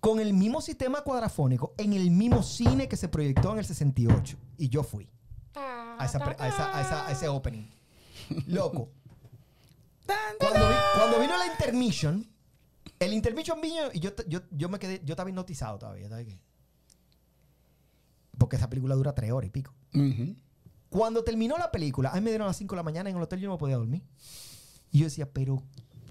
Con 0.00 0.20
el 0.20 0.32
mismo 0.32 0.60
sistema 0.60 1.00
cuadrafónico, 1.02 1.74
en 1.78 1.92
el 1.92 2.10
mismo 2.10 2.42
cine 2.42 2.88
que 2.88 2.96
se 2.96 3.08
proyectó 3.08 3.52
en 3.52 3.58
el 3.60 3.64
68. 3.64 4.36
Y 4.58 4.68
yo 4.68 4.82
fui 4.82 5.08
a, 5.98 6.04
esa 6.06 6.18
pre- 6.18 6.36
a 6.38 6.48
esa- 6.48 6.76
a 6.76 6.80
esa- 6.80 7.06
a 7.06 7.12
ese 7.12 7.28
opening. 7.28 7.66
Loco. 8.46 8.90
Cuando, 10.38 10.68
vi- 10.68 10.74
cuando 10.96 11.20
vino 11.20 11.36
la 11.36 11.46
intermission, 11.46 12.26
el 12.98 13.12
intermission 13.12 13.60
vino 13.60 13.82
y 13.92 14.00
yo, 14.00 14.10
yo, 14.26 14.40
yo 14.50 14.68
me 14.68 14.78
quedé, 14.78 15.02
yo 15.04 15.12
estaba 15.12 15.28
hipnotizado 15.30 15.78
todavía. 15.78 16.08
Porque 18.38 18.56
esa 18.56 18.68
película 18.70 18.94
dura 18.94 19.14
tres 19.14 19.32
horas 19.32 19.48
y 19.48 19.50
pico. 19.50 19.72
Cuando 20.88 21.22
terminó 21.24 21.58
la 21.58 21.70
película, 21.70 22.10
a 22.10 22.14
mí 22.14 22.20
me 22.22 22.30
dieron 22.30 22.46
a 22.46 22.48
las 22.48 22.56
5 22.56 22.74
de 22.74 22.76
la 22.76 22.82
mañana 22.82 23.10
en 23.10 23.16
el 23.16 23.22
hotel, 23.22 23.40
yo 23.40 23.48
no 23.48 23.58
podía 23.58 23.76
dormir. 23.76 24.02
Y 24.90 25.00
yo 25.00 25.04
decía, 25.04 25.28
pero 25.30 25.62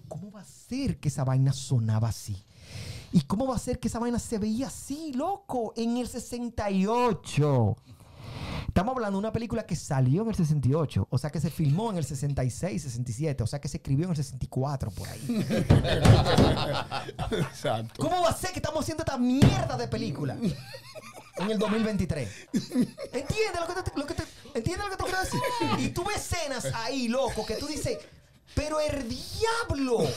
¿cómo 0.08 0.32
va 0.32 0.42
a 0.42 0.46
ser 0.46 1.00
que 1.00 1.08
esa 1.08 1.24
vaina 1.24 1.52
sonaba 1.54 2.10
así? 2.10 2.44
¿Y 3.12 3.22
cómo 3.22 3.48
va 3.48 3.56
a 3.56 3.60
ser 3.60 3.80
que 3.80 3.88
esa 3.88 3.98
vaina 4.00 4.20
se 4.20 4.38
veía 4.38 4.68
así, 4.68 5.14
loco? 5.14 5.74
En 5.76 5.98
el 5.98 6.08
68. 6.08 7.78
Estamos 8.78 8.94
hablando 8.94 9.18
de 9.18 9.22
una 9.22 9.34
película 9.34 9.66
que 9.66 9.76
salió 9.76 10.22
en 10.22 10.28
el 10.30 10.36
68, 10.36 11.08
o 11.10 11.18
sea 11.18 11.32
que 11.32 11.40
se 11.40 11.50
filmó 11.50 11.90
en 11.90 11.98
el 11.98 12.06
66, 12.06 12.84
67, 12.84 13.42
o 13.42 13.48
sea 13.48 13.60
que 13.60 13.68
se 13.68 13.78
escribió 13.78 14.06
en 14.06 14.12
el 14.12 14.18
64 14.18 14.92
por 14.92 15.10
ahí. 15.10 15.20
Exacto. 17.32 17.96
¿Cómo 17.98 18.22
va 18.22 18.30
a 18.30 18.38
ser 18.38 18.52
que 18.52 18.60
estamos 18.60 18.84
haciendo 18.84 19.02
esta 19.02 19.18
mierda 19.18 19.78
de 19.78 19.88
película 19.88 20.36
en 20.36 21.50
el 21.50 21.58
2023? 21.58 22.30
¿Entiendes 22.54 23.60
lo 23.60 23.66
que 23.74 23.82
te, 23.82 24.00
lo 24.00 24.06
que 24.06 24.14
te- 24.14 24.24
¿entiendes 24.54 24.86
lo 24.86 24.92
que 24.92 24.98
te 24.98 25.04
quiero 25.06 25.22
decir? 25.22 25.40
Y 25.80 25.90
tú 25.90 26.04
ves 26.04 26.32
escenas 26.32 26.66
ahí, 26.76 27.08
loco, 27.08 27.48
que 27.48 27.56
tú 27.56 27.66
dices, 27.66 27.98
pero 28.54 28.80
el 28.80 29.10
diablo 29.10 30.08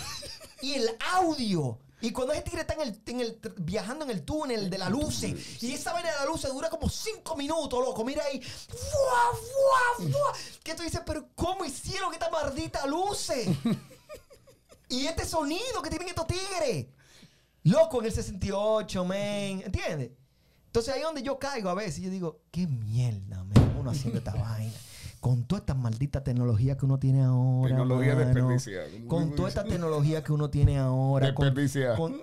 y 0.61 0.75
el 0.75 0.87
audio. 1.15 1.79
Y 2.03 2.13
cuando 2.13 2.33
ese 2.33 2.43
tigre 2.43 2.63
está 2.63 2.75
en 2.75 2.81
el, 2.81 3.03
en 3.07 3.21
el- 3.21 3.39
viajando 3.59 4.05
en 4.05 4.11
el 4.11 4.23
túnel 4.25 4.71
de 4.71 4.79
la 4.79 4.89
luz, 4.89 5.23
y 5.25 5.73
esa 5.75 5.93
vaina 5.93 6.11
de 6.11 6.17
la 6.17 6.25
luz 6.25 6.43
dura 6.43 6.71
como 6.71 6.89
cinco 6.89 7.37
minutos, 7.37 7.79
loco. 7.79 8.05
Mira 8.05 8.25
ahí. 8.25 8.41
¡Fua, 8.41 9.33
fua, 9.33 10.09
fua! 10.11 10.33
Que 10.63 10.75
tú 10.75 10.83
dices, 10.83 11.03
pero 11.05 11.29
¿cómo 11.35 11.65
hicieron 11.65 12.13
esta 12.13 12.31
maldita 12.31 12.87
luces? 12.87 13.49
Y 14.89 15.07
este 15.07 15.25
sonido 15.25 15.81
que 15.83 15.89
tienen 15.89 16.09
estos 16.09 16.27
tigres. 16.27 16.87
Loco, 17.63 18.01
en 18.01 18.07
el 18.07 18.13
68, 18.13 19.05
man. 19.05 19.17
¿Entiendes? 19.19 20.11
Entonces 20.67 20.93
ahí 20.93 20.99
es 21.01 21.07
donde 21.07 21.23
yo 21.23 21.39
caigo 21.39 21.71
a 21.71 21.75
veces. 21.75 21.99
Y 22.01 22.03
yo 22.03 22.11
digo, 22.11 22.41
qué 22.51 22.67
mierda, 22.67 23.45
man. 23.45 23.77
Uno 23.79 23.91
haciendo 23.93 24.19
esta 24.19 24.35
vaina. 24.35 24.73
Con 25.21 25.45
toda 25.45 25.61
esta 25.61 25.75
maldita 25.75 26.25
tecnología 26.25 26.77
que 26.79 26.87
uno 26.87 26.99
tiene 26.99 27.23
ahora. 27.23 27.69
Tecnología 27.77 28.15
mano. 28.15 28.25
desperdiciada. 28.27 28.87
Con 29.07 29.35
toda 29.35 29.49
esta 29.49 29.65
tecnología 29.65 30.25
que 30.25 30.33
uno 30.33 30.49
tiene 30.51 30.79
ahora. 30.79 31.35
con- 31.35 31.45
Desperdiciada. 31.45 31.97
Con, 31.97 32.17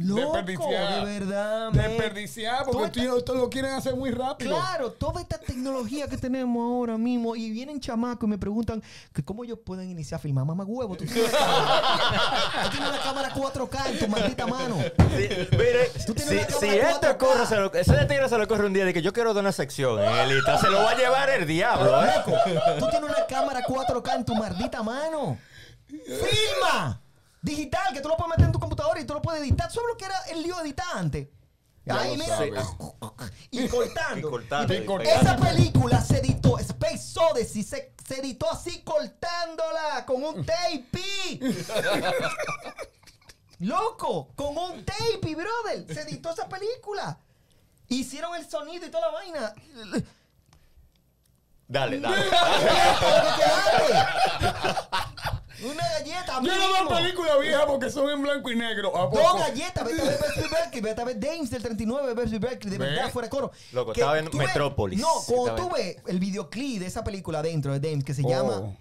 Loco, 0.00 0.20
Desperdiciada. 0.20 1.04
de 1.04 1.18
verdad, 1.18 1.72
man. 1.72 1.72
Desperdiciar, 1.72 2.64
porque 2.66 3.00
esta- 3.00 3.16
esto 3.16 3.34
lo 3.34 3.50
quieren 3.50 3.72
hacer 3.72 3.96
muy 3.96 4.12
rápido. 4.12 4.54
Claro, 4.56 4.92
toda 4.92 5.20
esta 5.20 5.38
tecnología 5.38 6.06
que 6.06 6.16
tenemos 6.16 6.62
ahora 6.62 6.96
mismo 6.96 7.34
y 7.34 7.50
vienen 7.50 7.80
chamacos 7.80 8.24
y 8.28 8.30
me 8.30 8.38
preguntan 8.38 8.80
que 9.12 9.24
cómo 9.24 9.42
ellos 9.42 9.58
pueden 9.66 9.90
iniciar 9.90 10.18
a 10.18 10.22
filmar. 10.22 10.44
Mamá 10.44 10.62
huevo, 10.64 10.96
tú 10.96 11.04
tienes, 11.04 11.28
una 11.32 11.38
cámara, 11.40 12.62
tú 12.62 12.70
tienes 12.70 12.88
una 12.90 13.02
cámara 13.02 13.30
4K 13.34 13.90
en 13.90 13.98
tu 13.98 14.06
maldita 14.08 14.46
mano. 14.46 14.76
Sí, 15.16 15.28
mire, 15.50 15.90
Tú 16.06 16.14
tienes 16.14 16.46
si, 16.46 16.58
si 16.60 16.66
esto 16.78 17.00
4K. 17.00 17.14
ocurre, 17.14 17.46
se 17.46 17.56
lo, 17.56 17.74
ese 17.74 18.04
tigre 18.06 18.28
se 18.28 18.38
le 18.38 18.44
ocurre 18.44 18.66
un 18.66 18.72
día 18.72 18.84
de 18.84 18.94
que 18.94 19.02
yo 19.02 19.12
quiero 19.12 19.34
dar 19.34 19.42
una 19.42 19.50
sección 19.52 20.00
en 20.00 20.12
Elita, 20.30 20.58
se 20.58 20.70
lo 20.70 20.78
va 20.78 20.90
a 20.92 20.96
llevar 20.96 21.28
el 21.30 21.44
diablo, 21.44 22.04
¿eh? 22.04 22.10
Loco, 22.24 22.38
tú 22.78 22.88
tienes 22.90 23.10
una 23.10 23.26
cámara 23.26 23.62
4K 23.66 24.14
en 24.14 24.24
tu 24.24 24.34
maldita 24.36 24.80
mano. 24.84 25.38
¡Filma! 25.88 27.00
Digital, 27.42 27.94
que 27.94 28.00
tú 28.00 28.08
lo 28.08 28.16
puedes 28.16 28.30
meter 28.30 28.46
en 28.46 28.52
tu 28.52 28.60
computadora 28.60 29.00
y 29.00 29.04
tú 29.04 29.14
lo 29.14 29.22
puedes 29.22 29.42
editar. 29.42 29.70
¿Sabes 29.70 29.88
lo 29.90 29.96
que 29.96 30.04
era 30.04 30.18
el 30.30 30.42
lío 30.42 30.56
de 30.56 30.62
editar 30.62 30.86
antes? 30.94 31.28
Ya 31.84 32.00
Ahí, 32.00 32.16
mira. 32.16 32.38
Y 33.50 33.66
cortando. 33.68 34.18
Y 34.18 34.30
cortando, 34.30 34.74
Y. 34.74 35.08
Esa 35.08 35.36
película 35.36 36.00
se 36.02 36.18
editó, 36.18 36.58
Space 36.58 37.18
Odyssey, 37.18 37.62
se, 37.62 37.94
se 38.06 38.20
editó 38.20 38.50
así 38.50 38.82
cortándola 38.82 40.04
con 40.06 40.22
un 40.22 40.44
tape. 40.44 41.40
Loco, 43.60 44.28
con 44.36 44.56
un 44.56 44.84
tape, 44.84 45.34
brother. 45.34 45.92
Se 45.92 46.02
editó 46.02 46.30
esa 46.30 46.48
película. 46.48 47.18
Hicieron 47.88 48.34
el 48.34 48.48
sonido 48.48 48.86
y 48.86 48.90
toda 48.90 49.06
la 49.06 49.12
vaina. 49.12 49.54
Dale, 51.66 52.00
dale. 52.00 52.16
Una 55.64 55.82
galleta, 55.98 56.40
Yo 56.42 56.54
no 56.56 56.72
veo 56.72 56.88
películas 56.96 57.40
viejas 57.40 57.64
porque 57.66 57.90
son 57.90 58.08
en 58.10 58.22
blanco 58.22 58.50
y 58.50 58.56
negro. 58.56 58.96
¿A 58.96 59.06
Dos 59.08 59.34
galletas, 59.40 59.84
vete 59.84 60.00
a 60.02 60.04
ver 60.04 60.18
Berkeley 60.20 60.48
Berkeley, 60.50 60.80
vete 60.82 61.00
a 61.00 61.04
ver 61.04 61.18
Dames 61.20 61.50
del 61.50 61.62
39, 61.62 62.14
Berkeley 62.14 62.38
Berkeley, 62.38 62.70
de 62.72 62.78
Ve. 62.78 62.84
verdad, 62.86 63.10
fuera 63.10 63.26
de 63.26 63.30
coro. 63.30 63.50
Loco, 63.72 63.92
Que 63.92 64.00
estaba 64.00 64.18
en 64.18 64.26
tú 64.30 64.38
ves- 64.38 64.46
Metrópolis. 64.46 65.00
No, 65.00 65.08
cuando 65.26 65.54
tú 65.62 65.74
ves 65.74 65.96
el 66.06 66.18
videoclip 66.20 66.80
de 66.80 66.86
esa 66.86 67.02
película 67.02 67.42
dentro 67.42 67.72
de 67.76 67.80
Dames 67.80 68.04
que 68.04 68.14
se 68.14 68.22
Oh. 68.24 68.28
llama 68.28 68.76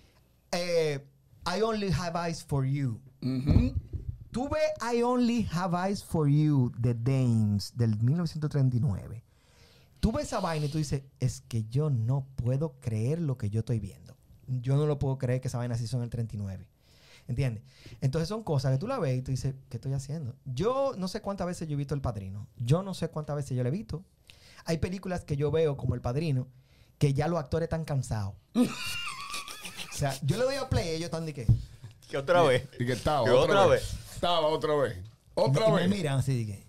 eh, 0.52 1.04
I 1.46 1.62
Only 1.62 1.92
Have 1.92 2.28
Eyes 2.30 2.44
for 2.44 2.66
You. 2.66 3.02
Tú 4.32 4.50
ves 4.50 4.72
I 4.94 5.02
Only 5.02 5.48
Have 5.52 5.76
Eyes 5.90 6.04
for 6.04 6.30
You 6.30 6.72
de 6.78 6.94
Dames 6.94 7.76
del 7.76 7.98
1939. 8.00 9.24
Tú 10.00 10.12
ves 10.12 10.26
esa 10.28 10.40
vaina 10.40 10.68
y 10.68 10.70
tú 10.70 10.78
dices, 10.78 11.02
es 11.20 11.42
que 11.48 11.64
yo 11.66 11.90
no 11.90 12.28
puedo 12.36 12.76
creer 12.80 13.20
lo 13.20 13.36
que 13.38 13.50
yo 13.50 13.62
estoy 13.62 13.80
viendo. 13.80 14.07
Yo 14.48 14.76
no 14.78 14.86
lo 14.86 14.98
puedo 15.00 15.18
creer 15.18 15.42
que 15.42 15.48
esa 15.50 15.58
vaina 15.58 15.76
se 15.78 15.84
hizo 15.84 15.98
en 15.98 16.04
el 16.04 16.10
39. 16.10 16.66
¿Entiendes? 17.28 17.64
Entonces 18.00 18.30
son 18.30 18.44
cosas 18.44 18.72
que 18.72 18.78
tú 18.78 18.88
la 18.88 19.00
ves 19.00 19.18
y 19.18 19.22
tú 19.22 19.32
dices, 19.32 19.54
¿qué 19.70 19.78
estoy 19.78 19.92
haciendo? 19.94 20.36
Yo 20.46 20.94
no 20.98 21.08
sé 21.10 21.22
cuántas 21.22 21.46
veces 21.48 21.68
yo 21.68 21.74
he 21.74 21.78
visto 21.78 21.94
El 21.94 22.02
Padrino. 22.02 22.48
Yo 22.56 22.84
no 22.84 22.94
sé 22.94 23.10
cuántas 23.10 23.36
veces 23.36 23.58
yo 23.58 23.64
lo 23.64 23.70
he 23.70 23.72
visto. 23.72 24.04
Hay 24.66 24.78
películas 24.78 25.26
que 25.26 25.36
yo 25.36 25.52
veo 25.52 25.76
como 25.78 25.94
El 25.96 26.02
Padrino 26.02 26.48
que 26.98 27.14
ya 27.14 27.28
los 27.28 27.38
actores 27.40 27.66
están 27.68 27.84
cansados. 27.86 28.34
o 28.56 29.94
sea, 29.94 30.18
yo 30.24 30.38
le 30.38 30.44
doy 30.44 30.56
a 30.56 30.70
play 30.70 30.88
y 30.88 30.92
ellos 30.92 31.06
están 31.06 31.26
de 31.26 31.34
qué. 31.34 31.48
¿Qué 32.10 32.18
otra 32.18 32.42
vez? 32.44 32.68
Y 32.80 32.86
que 32.86 32.94
estaba 32.94 33.26
¿Qué 33.26 33.32
otra, 33.32 33.62
otra 33.62 33.68
vez. 33.68 33.82
vez? 33.82 34.14
Estaba 34.16 34.48
otra 34.48 34.76
vez. 34.76 34.98
Otra 35.36 35.68
Y 35.68 35.72
me 35.72 35.78
vez. 35.82 35.90
miran 35.90 36.20
así 36.20 36.46
de 36.46 36.46
que. 36.54 36.67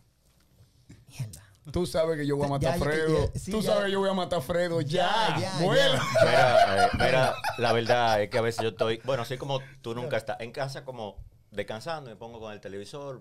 Tú 1.73 1.86
sabes 1.86 2.16
que 2.16 2.27
yo 2.27 2.36
voy 2.36 2.47
a 2.47 2.51
matar 2.51 2.74
a 2.74 2.78
Fredo. 2.78 3.31
ya, 3.32 3.39
sí, 3.40 3.51
Tú 3.51 3.61
ya. 3.61 3.70
sabes 3.73 3.85
que 3.86 3.90
yo 3.93 4.01
voy 4.01 4.11
a 4.11 4.15
matar 4.15 4.39
a 4.39 4.43
Fredo. 4.43 4.81
Ya, 4.81 5.36
Ya, 5.39 5.59
ya, 5.59 5.65
Vuela. 5.65 6.03
Mira, 6.23 6.85
eh, 6.86 6.89
mira, 6.99 7.35
la 7.59 7.73
verdad 7.73 8.23
es 8.23 8.31
que 8.31 8.39
a 8.39 8.43
veces 8.43 8.62
yo 8.62 8.70
estoy, 8.70 9.01
bueno, 9.05 9.23
así 9.23 9.36
como 9.36 9.61
tú 9.82 9.95
nunca 9.95 10.16
estás 10.16 10.39
en 10.40 10.53
casa 10.53 10.85
como 10.85 11.16
descansando, 11.51 12.11
me 12.11 12.16
pongo 12.16 12.40
con 12.40 12.53
el 12.53 12.61
televisor, 12.61 13.20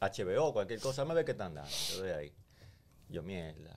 HBO, 0.00 0.52
cualquier 0.52 0.80
cosa, 0.80 1.04
me 1.04 1.14
ve 1.14 1.24
que 1.24 1.32
están 1.32 1.54
dando, 1.54 1.70
yo 1.96 2.02
de 2.02 2.14
ahí. 2.14 2.32
Yo 3.08 3.22
mierda. 3.22 3.76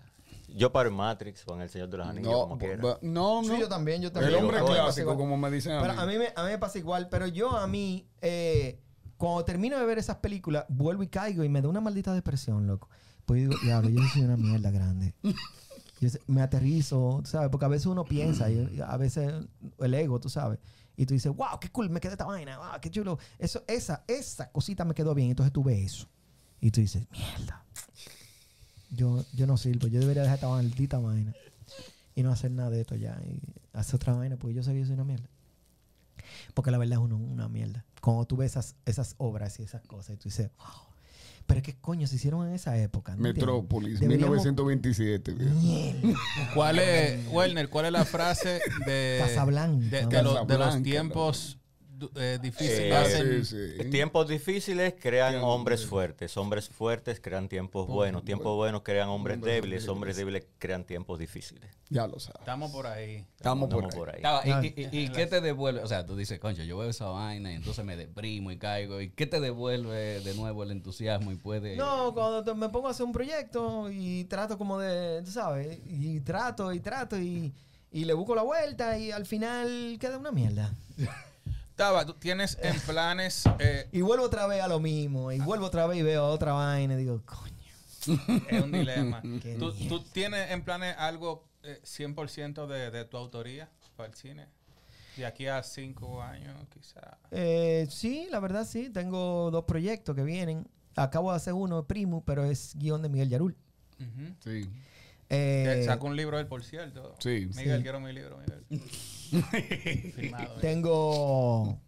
Yo 0.49 0.72
paro 0.72 0.88
en 0.89 0.95
Matrix 0.95 1.44
o 1.48 1.53
en 1.56 1.61
El 1.61 1.69
Señor 1.69 1.89
de 1.89 1.98
los 1.98 2.07
Anillos, 2.07 2.31
No, 2.31 2.39
como 2.44 2.57
quiera. 2.57 2.77
no, 2.77 2.98
no. 3.02 3.44
Sí, 3.44 3.60
yo 3.60 3.68
también, 3.68 4.02
yo 4.02 4.07
El 4.07 4.14
también. 4.14 4.35
hombre 4.41 4.61
me 4.61 4.64
pasa 4.68 4.81
clásico, 4.84 5.18
como 5.18 5.35
me 5.38 5.52
dicen 5.52 5.73
a 5.73 5.81
Pero 5.81 5.94
mí. 5.94 5.99
a 6.02 6.06
mí, 6.06 6.18
me, 6.18 6.34
a 6.35 6.44
mí 6.44 6.49
me 6.52 6.57
pasa 6.57 6.77
igual, 6.77 7.10
pero 7.10 7.27
yo 7.27 7.52
a 7.57 7.68
mí, 7.68 8.07
eh, 8.22 8.80
cuando 9.18 9.44
termino 9.44 9.77
de 9.77 9.85
ver 9.85 9.98
esas 9.98 10.18
películas, 10.18 10.65
vuelvo 10.69 11.03
y 11.03 11.07
caigo 11.10 11.44
y 11.44 11.49
me 11.49 11.61
da 11.61 11.68
una 11.68 11.81
maldita 11.81 12.14
depresión, 12.14 12.65
loco. 12.65 12.89
Pues 13.28 13.44
yo 13.44 13.49
digo, 13.49 13.62
diablo, 13.62 13.90
yo 13.90 14.02
soy 14.08 14.22
una 14.22 14.38
mierda 14.38 14.72
grande. 14.72 15.14
Yo 15.99 16.10
me 16.28 16.41
aterrizo, 16.41 17.20
tú 17.24 17.30
sabes, 17.30 17.49
porque 17.49 17.66
a 17.66 17.68
veces 17.68 17.88
uno 17.88 18.06
piensa, 18.06 18.48
a 18.88 18.98
veces 18.98 19.34
el 19.80 19.94
ego, 19.94 20.20
tú 20.22 20.30
sabes. 20.30 20.60
Y 20.95 21.06
tú 21.06 21.14
dices, 21.14 21.36
wow, 21.36 21.60
qué 21.60 21.70
cool, 21.70 21.90
me 21.90 21.99
quedó 21.99 22.14
esta 22.14 22.24
vaina, 22.24 22.58
wow, 22.58 22.80
qué 22.82 22.90
chulo. 22.90 23.20
Eso, 23.38 23.64
esa, 23.68 24.06
esa 24.08 24.49
cosita 24.49 24.86
me 24.86 24.94
quedó 24.94 25.14
bien. 25.14 25.30
Entonces 25.30 25.52
tú 25.52 25.62
ves 25.62 25.94
eso. 25.94 26.08
Y 26.62 26.72
tú 26.72 26.80
dices, 26.80 27.06
mierda. 27.12 27.66
Yo, 28.91 29.26
yo 29.34 29.45
no 29.45 29.58
sirvo, 29.58 29.88
yo 29.88 29.99
debería 29.99 30.22
dejar 30.22 30.38
esta 30.38 30.48
maldita 30.48 30.98
vaina. 30.98 31.34
Y 32.16 32.24
no 32.24 32.32
hacer 32.32 32.52
nada 32.52 32.70
de 32.70 32.80
esto 32.80 32.95
ya. 32.95 33.20
Y 33.26 33.41
hacer 33.74 33.95
otra 33.95 34.14
vaina, 34.14 34.38
porque 34.38 34.54
yo 34.54 34.64
sé 34.64 34.72
que 34.72 34.80
yo 34.80 34.86
soy 34.86 34.94
una 34.94 35.04
mierda. 35.04 35.28
Porque 36.54 36.72
la 36.72 36.78
verdad 36.78 36.99
es 36.99 37.04
uno 37.04 37.18
una 37.18 37.49
mierda. 37.49 37.84
Cuando 37.99 38.24
tú 38.24 38.38
ves 38.38 38.52
esas, 38.52 38.76
esas 38.86 39.16
obras 39.18 39.60
y 39.60 39.64
esas 39.64 39.86
cosas 39.86 40.16
y 40.16 40.18
tú 40.18 40.30
dices, 40.30 40.49
wow. 40.58 40.86
Pero 41.48 41.61
qué 41.61 41.76
coño 41.80 42.06
se 42.07 42.18
hicieron 42.18 42.45
en 42.48 42.53
esa 42.53 42.78
época. 42.78 43.15
¿no? 43.15 43.22
Metrópolis, 43.24 43.99
Deberíamos- 43.99 44.36
1927. 44.45 45.32
viejo. 45.34 45.56
Mierda. 45.61 46.19
¿Cuál 46.53 46.80
es, 46.80 47.26
Werner, 47.32 47.69
cuál 47.69 47.86
es 47.86 47.91
la 47.94 48.06
frase 48.06 48.60
de, 48.86 49.18
Casablanca. 49.26 49.86
de, 49.86 50.06
de 50.07 50.24
lo- 50.24 50.45
de 50.45 50.57
los 50.57 50.84
tiempos 50.84 51.57
eh, 52.15 52.40
difíciles? 52.41 52.80
Eh, 52.80 52.94
hacen- 52.95 53.45
sí, 53.45 53.76
sí. 53.84 53.90
Tiempos 53.90 54.28
difíciles 54.28 54.94
crean 54.99 55.36
hombres 55.44 55.86
fuertes, 55.86 56.36
hombres 56.38 56.69
fuertes 56.69 57.19
crean 57.19 57.48
tiempos 57.49 57.88
buenos, 57.88 58.24
tiempos 58.26 58.56
buenos 58.56 58.82
crean 58.84 59.10
hombres 59.10 59.36
Hombres 59.36 59.53
débiles, 59.56 59.69
débiles. 59.82 59.90
hombres 59.90 60.15
débiles 60.18 60.45
crean 60.60 60.84
tiempos 60.84 61.19
difíciles. 61.19 61.69
Ya 61.90 62.06
lo 62.07 62.19
sabes. 62.19 62.40
Estamos 62.41 62.72
por 62.72 62.86
ahí. 62.88 63.26
Estamos 63.38 63.69
por 63.69 64.10
ahí. 64.10 64.15
Estaba- 64.18 64.41
Ah. 64.44 64.61
¿Y, 64.65 64.68
y- 64.68 64.90
y- 64.91 64.99
y 65.06 65.10
qué 65.10 65.26
te 65.26 65.40
devuelve? 65.41 65.82
O 65.82 65.88
sea, 65.88 66.06
tú 66.06 66.15
dices, 66.18 66.40
concho, 66.40 66.64
yo 66.64 66.78
veo 66.78 66.90
esa 66.90 67.06
vaina 67.06 67.52
y 67.52 67.56
entonces 67.56 67.84
me 67.86 67.95
deprimo 67.95 68.52
y 68.52 68.57
caigo. 68.57 68.99
¿Y 69.02 69.10
qué 69.11 69.26
te 69.26 69.40
devuelve 69.40 70.19
de 70.22 70.34
nuevo 70.36 70.64
el 70.64 70.72
entusiasmo 70.72 71.32
y 71.32 71.36
puede...? 71.36 71.76
No, 71.78 72.14
cuando 72.14 72.44
te- 72.44 72.53
me 72.53 72.69
pongo 72.69 72.88
a 72.88 72.91
hacer 72.91 73.06
un 73.06 73.11
proyecto 73.14 73.90
y 73.91 74.26
trato 74.26 74.57
como 74.57 74.78
de, 74.80 75.22
tú 75.24 75.32
sabes, 75.32 75.80
y 75.88 76.19
trato 76.19 76.74
y 76.74 76.80
trato 76.82 77.18
y, 77.19 77.53
y 77.91 78.03
le 78.06 78.14
busco 78.14 78.36
la 78.36 78.41
vuelta 78.41 78.98
y 78.98 79.11
al 79.11 79.26
final 79.26 79.98
queda 79.99 80.18
una 80.18 80.32
mierda. 80.32 80.74
Taba, 81.78 82.06
tú 82.06 82.14
tienes 82.16 82.58
en 82.62 82.78
planes. 82.82 83.44
eh, 83.60 83.88
Y 83.94 84.02
vuelvo 84.02 84.26
otra 84.26 84.48
vez 84.48 84.62
a 84.62 84.68
lo 84.68 84.80
mismo, 84.82 85.32
y 85.32 85.40
vuelvo 85.40 85.68
otra 85.68 85.88
vez 85.88 85.99
y 85.99 86.02
veo 86.02 86.26
otra 86.26 86.52
vaina 86.54 86.95
y 86.95 86.98
digo, 86.98 87.22
coño. 87.24 87.54
es 88.49 88.62
un 88.64 88.72
dilema. 88.72 89.22
¿Tú, 89.60 89.72
tú 89.88 90.04
tienes 90.12 90.52
en 90.52 90.64
planes 90.64 90.95
algo 90.98 91.48
eh, 91.64 91.80
100% 91.86 92.66
de, 92.68 92.91
de 92.91 93.06
tu 93.06 93.16
autoría 93.18 93.70
para 93.95 94.10
el 94.10 94.16
cine? 94.16 94.48
De 95.16 95.26
aquí 95.26 95.48
a 95.48 95.62
cinco 95.64 96.22
años, 96.22 96.56
quizá. 96.74 97.18
Eh, 97.32 97.88
sí, 97.90 98.28
la 98.32 98.40
verdad 98.40 98.66
sí, 98.66 98.90
tengo 98.90 99.49
dos 99.52 99.66
proyectos 99.66 100.16
que 100.16 100.24
vienen. 100.24 100.68
Acabo 100.95 101.32
de 101.32 101.38
hacer 101.38 101.54
uno, 101.54 101.86
primo, 101.86 102.24
pero 102.26 102.44
es 102.45 102.74
guion 102.76 103.02
de 103.04 103.10
Miguel 103.10 103.30
Yarul. 103.30 103.56
Ujú. 103.99 104.36
Sí. 104.44 104.70
Eh, 105.30 105.84
Saco 105.86 106.08
un 106.08 106.16
libro 106.16 106.38
de 106.38 106.44
él, 106.44 106.48
por 106.48 106.64
cierto. 106.64 107.14
Sí. 107.20 107.49
Miguel, 107.56 107.78
Sí. 107.78 107.84
quiero 107.84 107.99
mi 107.99 108.14
libro, 108.14 108.38
Miguel. 108.38 108.64
Eh. 109.54 110.32
Tengo 110.62 111.80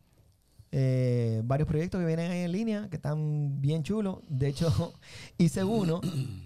eh, 0.72 1.42
varios 1.46 1.68
proyectos 1.68 2.00
que 2.00 2.06
vienen 2.06 2.32
ahí 2.32 2.40
en 2.40 2.52
línea 2.52 2.88
que 2.90 2.96
están 2.98 3.60
bien 3.62 3.84
chulos. 3.84 4.20
De 4.28 4.48
hecho, 4.50 4.94
hice 5.38 5.64
uno 5.64 6.02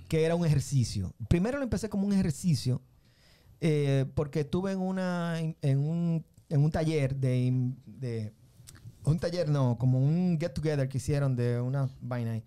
que 0.08 0.24
era 0.24 0.36
un 0.36 0.46
ejercicio. 0.46 1.14
Primero 1.30 1.58
lo 1.58 1.64
empecé 1.64 1.90
como 1.90 2.06
un 2.08 2.14
ejercicio 2.14 2.82
eh, 3.62 4.06
porque 4.16 4.42
estuve 4.42 4.72
en, 4.74 4.80
una, 4.80 5.40
en, 5.40 5.80
un, 5.80 6.26
en 6.50 6.64
un 6.64 6.72
taller 6.72 7.16
de, 7.16 7.72
de- 7.86 8.34
Un 9.06 9.20
taller, 9.20 9.50
no, 9.50 9.78
como 9.78 10.00
un 10.00 10.38
get 10.40 10.54
together 10.54 10.88
que 10.88 10.98
hicieron 10.98 11.36
de 11.36 11.60
una 11.60 11.90
vaina 12.02 12.32
ahí. 12.34 12.44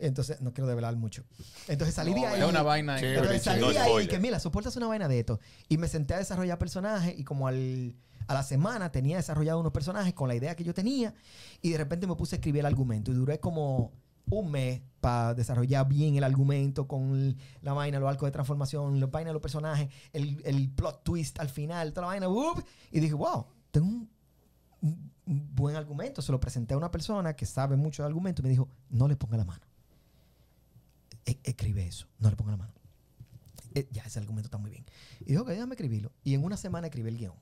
Entonces, 0.00 0.40
no 0.40 0.52
quiero 0.52 0.66
develar 0.68 0.96
mucho. 0.96 1.24
Entonces 1.68 1.94
salí 1.94 2.12
de 2.14 2.26
ahí. 2.26 2.40
Es 2.40 2.48
una 2.48 2.62
vaina. 2.62 2.96
Chévere, 2.98 3.18
Entonces 3.18 3.42
salí 3.42 3.60
No 3.60 3.70
de 3.70 3.78
ahí 3.78 3.88
spoiler. 3.88 4.10
que, 4.10 4.18
mira, 4.18 4.38
soportas 4.40 4.76
una 4.76 4.86
vaina 4.86 5.08
de 5.08 5.18
esto. 5.20 5.40
Y 5.68 5.76
me 5.78 5.88
senté 5.88 6.14
a 6.14 6.18
desarrollar 6.18 6.58
personajes 6.58 7.18
y 7.18 7.24
como 7.24 7.46
al, 7.48 7.94
a 8.26 8.34
la 8.34 8.42
semana 8.42 8.90
tenía 8.92 9.16
desarrollado 9.16 9.60
unos 9.60 9.72
personajes 9.72 10.14
con 10.14 10.28
la 10.28 10.34
idea 10.34 10.54
que 10.56 10.64
yo 10.64 10.72
tenía 10.74 11.14
y 11.62 11.70
de 11.70 11.78
repente 11.78 12.06
me 12.06 12.14
puse 12.16 12.34
a 12.34 12.38
escribir 12.38 12.60
el 12.60 12.66
argumento 12.66 13.10
y 13.10 13.14
duré 13.14 13.40
como 13.40 13.92
un 14.30 14.50
mes 14.50 14.80
para 15.00 15.34
desarrollar 15.34 15.88
bien 15.88 16.14
el 16.16 16.22
argumento 16.22 16.86
con 16.86 17.36
la 17.62 17.72
vaina, 17.72 17.98
los 17.98 18.08
arcos 18.08 18.28
de 18.28 18.30
transformación, 18.30 19.00
los 19.00 19.10
vainas 19.10 19.30
de 19.30 19.32
los 19.32 19.42
personajes, 19.42 19.88
el, 20.12 20.40
el 20.44 20.70
plot 20.70 21.02
twist 21.02 21.40
al 21.40 21.48
final, 21.48 21.92
toda 21.92 22.02
la 22.14 22.26
vaina. 22.28 22.28
y 22.92 23.00
dije, 23.00 23.14
wow, 23.14 23.46
tengo 23.72 23.88
un, 23.88 24.08
un- 24.82 25.10
un 25.26 25.54
buen 25.54 25.74
argumento. 25.76 26.22
Se 26.22 26.30
lo 26.32 26.38
presenté 26.40 26.74
a 26.74 26.76
una 26.76 26.90
persona 26.90 27.34
que 27.34 27.46
sabe 27.46 27.76
mucho 27.76 28.02
de 28.02 28.06
argumento 28.08 28.42
y 28.42 28.44
me 28.44 28.48
dijo, 28.50 28.68
no 28.88 29.08
le 29.08 29.16
ponga 29.16 29.36
la 29.36 29.44
mano. 29.44 29.64
E- 31.26 31.40
escribe 31.44 31.86
eso, 31.86 32.06
no 32.18 32.30
le 32.30 32.36
ponga 32.36 32.52
la 32.52 32.56
mano. 32.56 32.72
Eh, 33.74 33.88
ya, 33.92 34.02
ese 34.02 34.18
argumento 34.18 34.48
está 34.48 34.58
muy 34.58 34.70
bien. 34.70 34.84
Y 35.20 35.30
dijo, 35.30 35.42
ok, 35.42 35.50
déjame 35.50 35.74
escribirlo. 35.74 36.12
Y 36.24 36.34
en 36.34 36.44
una 36.44 36.56
semana 36.56 36.88
escribí 36.88 37.08
el 37.08 37.18
guion. 37.18 37.34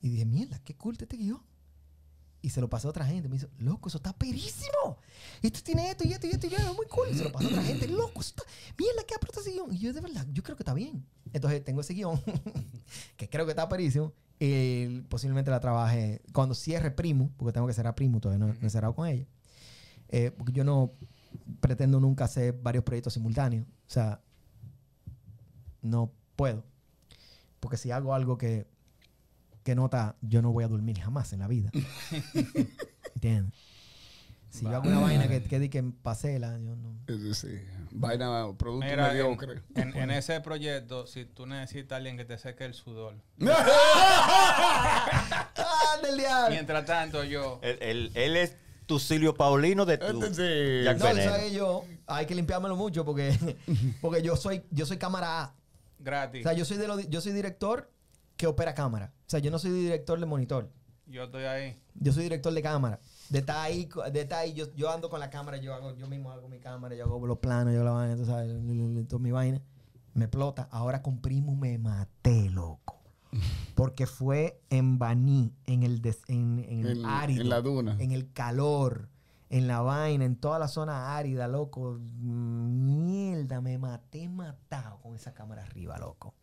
Y 0.00 0.10
dije, 0.10 0.24
mierda, 0.24 0.60
qué 0.60 0.72
está 0.72 1.04
este 1.04 1.16
guion. 1.16 1.42
Y 2.42 2.50
se 2.50 2.60
lo 2.60 2.68
pasé 2.68 2.86
a 2.86 2.90
otra 2.90 3.04
gente. 3.04 3.28
Me 3.28 3.34
dice, 3.34 3.48
loco, 3.58 3.88
eso 3.88 3.98
está 3.98 4.12
perísimo. 4.12 4.98
Y 5.42 5.50
tú 5.50 5.60
tienes 5.62 5.90
esto 5.90 6.06
y 6.06 6.12
esto 6.12 6.28
y 6.28 6.30
esto 6.30 6.46
y 6.46 6.54
esto, 6.54 6.70
es 6.70 6.76
muy 6.76 6.86
cool. 6.86 7.08
Y 7.10 7.14
se 7.14 7.24
lo 7.24 7.32
pasé 7.32 7.46
a 7.46 7.48
otra 7.48 7.62
gente, 7.64 7.88
loco, 7.88 8.20
está, 8.20 8.44
mierda, 8.78 9.02
¿qué 9.04 9.14
aprieta 9.14 9.40
ese 9.40 9.50
guion? 9.50 9.72
Y 9.74 9.78
yo, 9.78 9.92
de 9.92 10.00
verdad, 10.00 10.24
yo 10.32 10.42
creo 10.44 10.56
que 10.56 10.62
está 10.62 10.74
bien. 10.74 11.04
Entonces 11.32 11.64
tengo 11.64 11.80
ese 11.80 11.94
guion, 11.94 12.22
que 13.16 13.28
creo 13.28 13.46
que 13.46 13.50
está 13.52 13.68
perísimo. 13.68 14.12
Y 14.38 15.00
posiblemente 15.08 15.50
la 15.50 15.58
trabaje 15.58 16.22
cuando 16.32 16.54
cierre 16.54 16.90
Primo, 16.92 17.32
porque 17.36 17.52
tengo 17.52 17.66
que 17.66 17.72
cerrar 17.72 17.94
Primo, 17.96 18.20
todavía 18.20 18.46
no, 18.46 18.54
no 18.54 18.66
he 18.66 18.70
cerrado 18.70 18.94
con 18.94 19.08
ella. 19.08 19.26
Eh, 20.08 20.30
porque 20.30 20.52
yo 20.52 20.62
no 20.62 20.92
pretendo 21.60 22.00
nunca 22.00 22.24
hacer 22.24 22.52
varios 22.54 22.84
proyectos 22.84 23.12
simultáneos. 23.14 23.66
O 23.66 23.90
sea, 23.90 24.20
no 25.82 26.12
puedo. 26.36 26.64
Porque 27.60 27.76
si 27.76 27.90
hago 27.90 28.14
algo 28.14 28.36
que, 28.38 28.66
que 29.62 29.74
nota, 29.74 30.16
yo 30.20 30.42
no 30.42 30.52
voy 30.52 30.64
a 30.64 30.68
dormir 30.68 30.98
jamás 31.00 31.32
en 31.32 31.40
la 31.40 31.48
vida. 31.48 31.70
¿Entiendes? 33.14 33.52
Si 34.50 34.64
yo 34.64 34.70
hago 34.74 34.88
una 34.88 35.00
vaina 35.00 35.28
que, 35.28 35.42
que 35.42 35.58
di 35.58 35.68
que 35.68 35.82
pasela, 35.82 36.56
yo 36.58 36.76
no. 36.76 36.96
Es 37.08 37.22
decir, 37.22 37.68
vaina, 37.90 38.46
producto 38.56 38.86
Mira, 38.86 39.08
en, 39.08 39.12
mediocre. 39.18 39.62
en- 39.74 39.94
en 39.94 40.10
ese 40.10 40.40
proyecto, 40.40 41.06
si 41.06 41.26
tú 41.26 41.44
necesitas 41.46 41.92
a 41.92 41.96
alguien 41.96 42.16
que 42.16 42.24
te 42.24 42.38
seque 42.38 42.64
el 42.64 42.72
sudor. 42.72 43.16
¡Ah, 45.58 45.98
del 46.02 46.16
diablo! 46.16 46.50
Mientras 46.50 46.84
tanto, 46.86 47.22
yo. 47.24 47.58
Él, 47.62 47.78
él- 47.80 48.10
él 48.14 48.36
es 48.36 48.56
tu 48.86 48.98
Silvio 48.98 49.34
Paulino 49.34 49.84
de 49.84 49.98
tu 49.98 50.20
Jack 50.20 50.98
No, 50.98 51.06
Veneno. 51.06 51.30
¿sabes? 51.32 51.52
yo 51.52 51.84
hay 52.06 52.26
que 52.26 52.34
limpiármelo 52.34 52.76
mucho 52.76 53.04
porque, 53.04 53.36
porque 54.00 54.22
yo 54.22 54.36
soy 54.36 54.62
yo 54.70 54.86
soy 54.86 54.96
cámara 54.96 55.42
A. 55.42 55.54
Gratis. 55.98 56.40
O 56.40 56.48
sea, 56.48 56.52
yo 56.52 56.64
soy 56.64 56.76
de 56.76 56.86
los- 56.86 57.08
yo 57.10 57.20
soy 57.20 57.32
director 57.32 57.90
que 58.36 58.46
opera 58.46 58.74
cámara. 58.74 59.12
O 59.20 59.30
sea, 59.30 59.40
yo 59.40 59.50
no 59.50 59.58
soy 59.58 59.70
director 59.72 60.20
de 60.20 60.26
monitor. 60.26 60.70
Yo 61.06 61.24
estoy 61.24 61.44
ahí. 61.44 61.80
Yo 61.94 62.12
soy 62.12 62.24
director 62.24 62.52
de 62.52 62.62
cámara. 62.62 63.00
De 63.28 63.38
estar 63.40 63.56
ahí, 63.58 63.88
de 64.12 64.20
estar 64.20 64.38
ahí, 64.40 64.52
yo, 64.54 64.66
yo 64.76 64.90
ando 64.90 65.08
con 65.10 65.18
la 65.20 65.30
cámara, 65.30 65.56
yo 65.56 65.74
hago, 65.74 65.96
yo 65.96 66.06
mismo 66.06 66.30
hago 66.30 66.48
mi 66.48 66.58
cámara, 66.60 66.94
yo 66.94 67.04
hago 67.04 67.26
los 67.26 67.38
planos, 67.38 67.72
yo 67.74 67.80
hago 67.80 67.88
la 67.88 67.94
vaina, 67.94 68.16
tú 68.16 68.24
sabes, 68.24 68.52
toda 69.08 69.20
mi 69.22 69.30
vaina. 69.32 69.60
Me 70.14 70.24
explota. 70.26 70.68
Ahora 70.70 71.02
con 71.02 71.20
Primo 71.20 71.56
me 71.56 71.76
maté, 71.78 72.48
loco. 72.50 73.00
Porque 73.76 74.06
fue 74.06 74.60
en 74.70 74.98
Baní, 74.98 75.52
en 75.66 75.82
el, 75.84 76.00
des- 76.00 76.22
en, 76.28 76.58
en 76.68 76.86
el 76.86 77.04
árido. 77.04 77.42
en 77.42 77.48
la 77.50 77.60
duna. 77.60 77.96
En 78.00 78.10
el 78.10 78.32
calor, 78.32 79.08
en 79.50 79.68
la 79.68 79.82
vaina, 79.82 80.24
en 80.24 80.34
toda 80.36 80.58
la 80.58 80.66
zona 80.66 81.14
árida, 81.16 81.46
loco. 81.46 81.98
Mierda, 82.00 83.60
me 83.60 83.76
maté 83.78 84.28
matado 84.30 84.98
con 85.02 85.14
esa 85.14 85.34
cámara 85.34 85.62
arriba, 85.62 85.98
loco. 85.98 86.34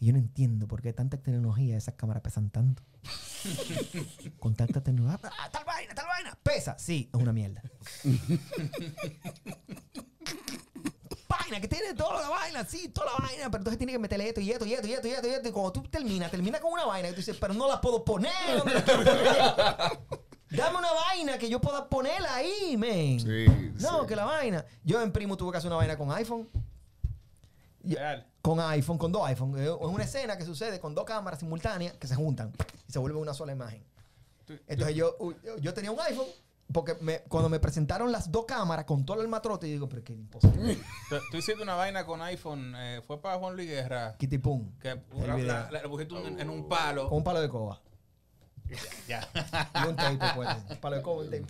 Y 0.00 0.06
yo 0.06 0.12
no 0.14 0.18
entiendo 0.18 0.66
por 0.66 0.80
qué 0.80 0.92
tanta 0.94 1.18
tecnología 1.18 1.76
esas 1.76 1.94
cámaras 1.94 2.22
pesan 2.22 2.48
tanto. 2.48 2.82
Con 4.38 4.54
tanta 4.54 4.82
tecnología. 4.82 5.20
¡Ah, 5.38 5.50
tal 5.52 5.64
vaina, 5.66 5.94
tal 5.94 6.06
vaina! 6.06 6.38
Pesa, 6.42 6.78
sí, 6.78 7.10
es 7.12 7.20
una 7.20 7.32
mierda. 7.34 7.62
vaina, 11.38 11.60
que 11.60 11.68
tiene 11.68 11.94
toda 11.94 12.20
la 12.22 12.28
vaina, 12.28 12.64
sí, 12.64 12.88
toda 12.88 13.12
la 13.12 13.26
vaina, 13.26 13.44
pero 13.50 13.58
entonces 13.58 13.78
tiene 13.78 13.92
que 13.92 13.98
meterle 13.98 14.28
esto 14.28 14.40
y 14.40 14.50
esto 14.50 14.66
y 14.66 14.74
esto 14.74 14.86
y 14.88 14.92
esto 14.92 15.08
y 15.08 15.10
esto 15.12 15.28
y 15.28 15.30
esto. 15.30 15.48
Y 15.48 15.52
cuando 15.52 15.72
tú 15.72 15.82
terminas, 15.84 16.30
termina 16.30 16.60
con 16.60 16.72
una 16.72 16.84
vaina 16.84 17.08
y 17.08 17.12
tú 17.12 17.18
dices, 17.18 17.36
pero 17.40 17.54
no 17.54 17.68
la 17.68 17.80
puedo 17.80 18.04
poner. 18.04 18.32
¿dónde 18.58 18.74
la 18.74 18.84
quiero 18.84 19.04
poner? 19.04 20.20
Dame 20.50 20.78
una 20.78 20.92
vaina 20.92 21.38
que 21.38 21.48
yo 21.48 21.60
pueda 21.60 21.88
ponerla 21.88 22.34
ahí, 22.34 22.76
men. 22.76 23.20
Sí, 23.20 23.46
no, 23.80 24.00
sí. 24.00 24.06
que 24.08 24.16
la 24.16 24.24
vaina. 24.24 24.64
Yo 24.82 25.00
en 25.00 25.12
primo 25.12 25.36
tuve 25.36 25.52
que 25.52 25.58
hacer 25.58 25.68
una 25.68 25.76
vaina 25.76 25.96
con 25.96 26.10
iPhone. 26.12 26.48
Y- 27.84 27.94
Real. 27.94 28.26
con 28.42 28.58
iPhone, 28.60 28.98
con 28.98 29.12
dos 29.12 29.24
iPhone. 29.26 29.56
Es 29.58 29.70
una 29.70 30.04
escena 30.04 30.36
que 30.36 30.44
sucede 30.44 30.80
con 30.80 30.94
dos 30.94 31.04
cámaras 31.04 31.38
simultáneas 31.40 31.94
que 31.98 32.06
se 32.08 32.16
juntan 32.16 32.52
y 32.88 32.92
se 32.92 32.98
vuelve 32.98 33.18
una 33.18 33.32
sola 33.32 33.52
imagen. 33.52 33.84
Entonces 34.66 34.96
yo, 34.96 35.16
yo 35.60 35.72
tenía 35.72 35.92
un 35.92 36.00
iPhone 36.00 36.26
porque 36.72 36.96
me- 37.00 37.20
cuando 37.22 37.48
me 37.48 37.58
presentaron 37.60 38.12
las 38.12 38.30
dos 38.30 38.44
cámaras 38.46 38.84
con 38.84 39.04
todo 39.04 39.20
el 39.22 39.28
matrote, 39.28 39.66
yo 39.68 39.72
digo, 39.72 39.88
pero 39.88 40.04
que 40.04 40.12
imposible. 40.12 40.78
Tú, 41.30 41.36
hiciste 41.36 41.62
una 41.62 41.74
vaina 41.74 42.04
con 42.06 42.22
iPhone. 42.22 42.74
eh, 42.76 43.02
fue 43.06 43.20
para 43.20 43.38
Juan 43.38 43.56
Luis 43.56 43.68
Guerra. 43.68 44.16
Kitty 44.18 44.38
pum. 44.38 44.70
Que 44.80 45.00
la, 45.26 45.36
la- 45.38 45.70
la 45.70 45.82
pusiste 45.88 46.14
un- 46.14 46.40
en 46.40 46.50
un 46.50 46.68
palo. 46.68 47.08
Con 47.08 47.18
un 47.18 47.24
palo 47.24 47.40
de 47.40 47.48
coba. 47.48 47.80
Ya. 49.08 49.26
Y 49.84 49.88
un 49.88 49.96
tape 49.96 50.18
pues. 50.36 50.48
Un 50.70 50.76
palo 50.76 50.96
de 50.96 51.02
coba, 51.02 51.22
un 51.22 51.30
tape. 51.30 51.44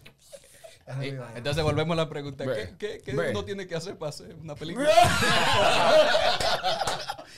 Vaina. 0.87 1.31
Entonces 1.37 1.63
volvemos 1.63 1.93
a 1.95 2.03
la 2.03 2.09
pregunta. 2.09 2.45
¿Qué, 2.45 2.75
qué, 2.79 3.01
qué 3.05 3.15
uno 3.31 3.45
tiene 3.45 3.67
que 3.67 3.75
hacer 3.77 3.97
para 3.99 4.09
hacer 4.11 4.35
una 4.43 4.55
película? 4.57 4.89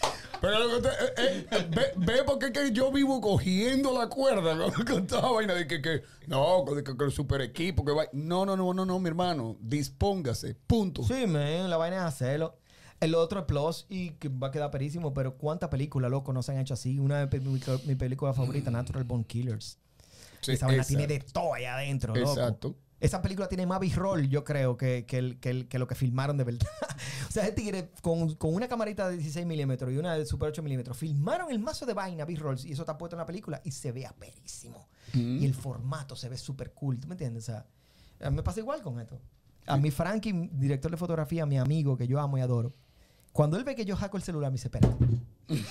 Pero 0.42 0.58
lo 0.58 0.74
que 0.82 0.88
te- 0.88 1.22
eh, 1.22 1.46
eh, 1.52 1.68
ve, 1.70 1.92
ve 1.96 2.24
por 2.24 2.38
qué 2.38 2.52
que 2.52 2.72
yo 2.72 2.90
vivo 2.92 3.20
cogiendo 3.20 3.96
la 3.96 4.08
cuerda 4.08 4.58
con, 4.58 4.84
con 4.84 5.06
toda 5.06 5.30
vaina 5.32 5.54
de 5.54 5.66
que, 5.68 5.80
que 5.80 6.02
no, 6.26 6.64
que 6.66 7.04
el 7.04 7.12
super 7.12 7.40
equipo, 7.40 7.84
que 7.84 7.92
va. 7.92 8.04
No, 8.12 8.44
no, 8.44 8.56
no, 8.56 8.74
no, 8.74 8.84
no, 8.84 8.98
mi 8.98 9.08
hermano. 9.08 9.56
Dispóngase. 9.60 10.54
Punto. 10.66 11.04
Sí, 11.04 11.26
man, 11.26 11.70
la 11.70 11.76
vaina 11.76 11.96
es 11.98 12.02
hacerlo. 12.02 12.58
El 13.00 13.14
otro 13.14 13.40
es 13.40 13.46
Plus 13.46 13.86
y 13.88 14.10
que 14.10 14.28
va 14.28 14.48
a 14.48 14.50
quedar 14.50 14.70
perísimo, 14.70 15.12
pero 15.14 15.36
¿cuántas 15.36 15.68
películas, 15.70 16.10
loco, 16.10 16.32
no 16.32 16.42
se 16.42 16.52
han 16.52 16.58
hecho 16.58 16.74
así? 16.74 16.98
Una 17.00 17.18
de 17.20 17.26
pe- 17.26 17.40
mi, 17.40 17.60
mi 17.86 17.94
película 17.96 18.32
favorita, 18.32 18.70
Natural 18.70 19.02
Born 19.04 19.24
Killers. 19.24 19.78
Sí, 20.40 20.52
Esa 20.52 20.66
vaina 20.66 20.84
tiene 20.84 21.06
de 21.06 21.20
todo 21.20 21.54
ahí 21.54 21.64
adentro, 21.64 22.14
loco. 22.14 22.30
Exacto. 22.32 22.76
Esa 23.02 23.20
película 23.20 23.48
tiene 23.48 23.66
más 23.66 23.80
b-roll, 23.80 24.28
yo 24.28 24.44
creo, 24.44 24.76
que, 24.76 25.04
que, 25.06 25.18
el- 25.18 25.40
que 25.40 25.50
el- 25.50 25.66
que 25.68 25.78
lo 25.80 25.88
que 25.88 25.94
filmaron 25.96 26.36
de 26.36 26.44
verdad. 26.44 26.68
o 27.28 27.32
sea, 27.32 27.42
ese 27.42 27.52
tigre 27.52 27.90
con, 28.00 28.34
con 28.36 28.54
una 28.54 28.68
camarita 28.68 29.08
de 29.08 29.16
16 29.16 29.44
milímetros 29.44 29.92
y 29.92 29.96
una 29.98 30.14
de 30.14 30.24
super 30.24 30.48
8 30.50 30.62
milímetros 30.62 30.96
filmaron 30.96 31.50
el 31.50 31.58
mazo 31.58 31.84
de 31.84 31.94
vaina 31.94 32.24
b-rolls 32.24 32.64
y 32.64 32.72
eso 32.72 32.82
está 32.82 32.96
puesto 32.96 33.16
en 33.16 33.18
la 33.18 33.26
película 33.26 33.60
y 33.64 33.72
se 33.72 33.90
ve 33.90 34.06
aperísimo. 34.06 34.86
Y 35.14 35.44
el 35.44 35.52
formato 35.52 36.14
se 36.14 36.28
ve 36.28 36.38
súper 36.38 36.72
cool, 36.74 37.00
¿tú 37.00 37.08
me 37.08 37.14
entiendes? 37.14 37.42
O 37.42 37.46
sea, 37.46 37.66
a 38.24 38.30
mí 38.30 38.36
me 38.36 38.42
pasa 38.44 38.60
igual 38.60 38.80
con 38.82 39.00
esto. 39.00 39.18
A 39.66 39.76
mí, 39.76 39.90
Frankie, 39.90 40.32
director 40.52 40.90
de 40.90 40.96
fotografía, 40.96 41.44
mi 41.44 41.58
amigo 41.58 41.96
que 41.96 42.06
yo 42.06 42.20
amo 42.20 42.38
y 42.38 42.40
adoro, 42.40 42.72
cuando 43.32 43.56
él 43.56 43.64
ve 43.64 43.74
que 43.74 43.84
yo 43.84 43.96
jaco 43.96 44.16
el 44.16 44.22
celular, 44.22 44.50
me 44.50 44.54
dice, 44.58 44.68
espérate. 44.68 44.94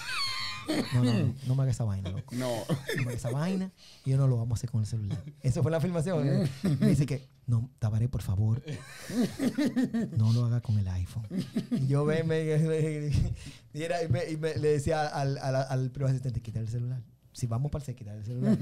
No, 0.93 1.03
no, 1.03 1.13
no, 1.13 1.33
no 1.47 1.55
me 1.55 1.63
hagas 1.63 1.75
esa 1.75 1.83
vaina, 1.83 2.09
loco. 2.11 2.35
No. 2.35 2.49
No 2.49 2.95
me 2.97 3.01
hagas 3.03 3.15
esa 3.15 3.31
vaina 3.31 3.71
y 4.05 4.11
yo 4.11 4.17
no 4.17 4.27
lo 4.27 4.37
vamos 4.37 4.57
a 4.57 4.59
hacer 4.59 4.69
con 4.69 4.81
el 4.81 4.87
celular. 4.87 5.23
Eso 5.41 5.61
fue 5.63 5.71
la 5.71 5.79
filmación. 5.81 6.27
¿eh? 6.27 6.49
Me 6.79 6.87
dice 6.87 7.05
que, 7.05 7.27
no, 7.47 7.69
Tabaré, 7.79 8.07
por 8.09 8.21
favor, 8.21 8.61
no 10.17 10.33
lo 10.33 10.45
haga 10.45 10.61
con 10.61 10.77
el 10.77 10.87
iPhone. 10.87 11.27
Y 11.71 11.87
yo 11.87 12.05
ve, 12.05 12.23
me, 12.23 12.43
y, 13.73 13.81
era- 13.83 14.03
y 14.03 14.07
me- 14.09 14.29
y 14.29 14.37
me- 14.37 14.55
le 14.55 14.69
decía 14.73 15.07
al, 15.07 15.37
al, 15.37 15.55
al 15.55 15.91
privado 15.91 16.11
asistente, 16.11 16.41
quitar 16.41 16.61
el 16.63 16.69
celular. 16.69 17.01
Si 17.33 17.47
vamos 17.47 17.71
para 17.71 17.85
el 17.85 17.95
quitar 17.95 18.15
el 18.17 18.25
celular. 18.25 18.57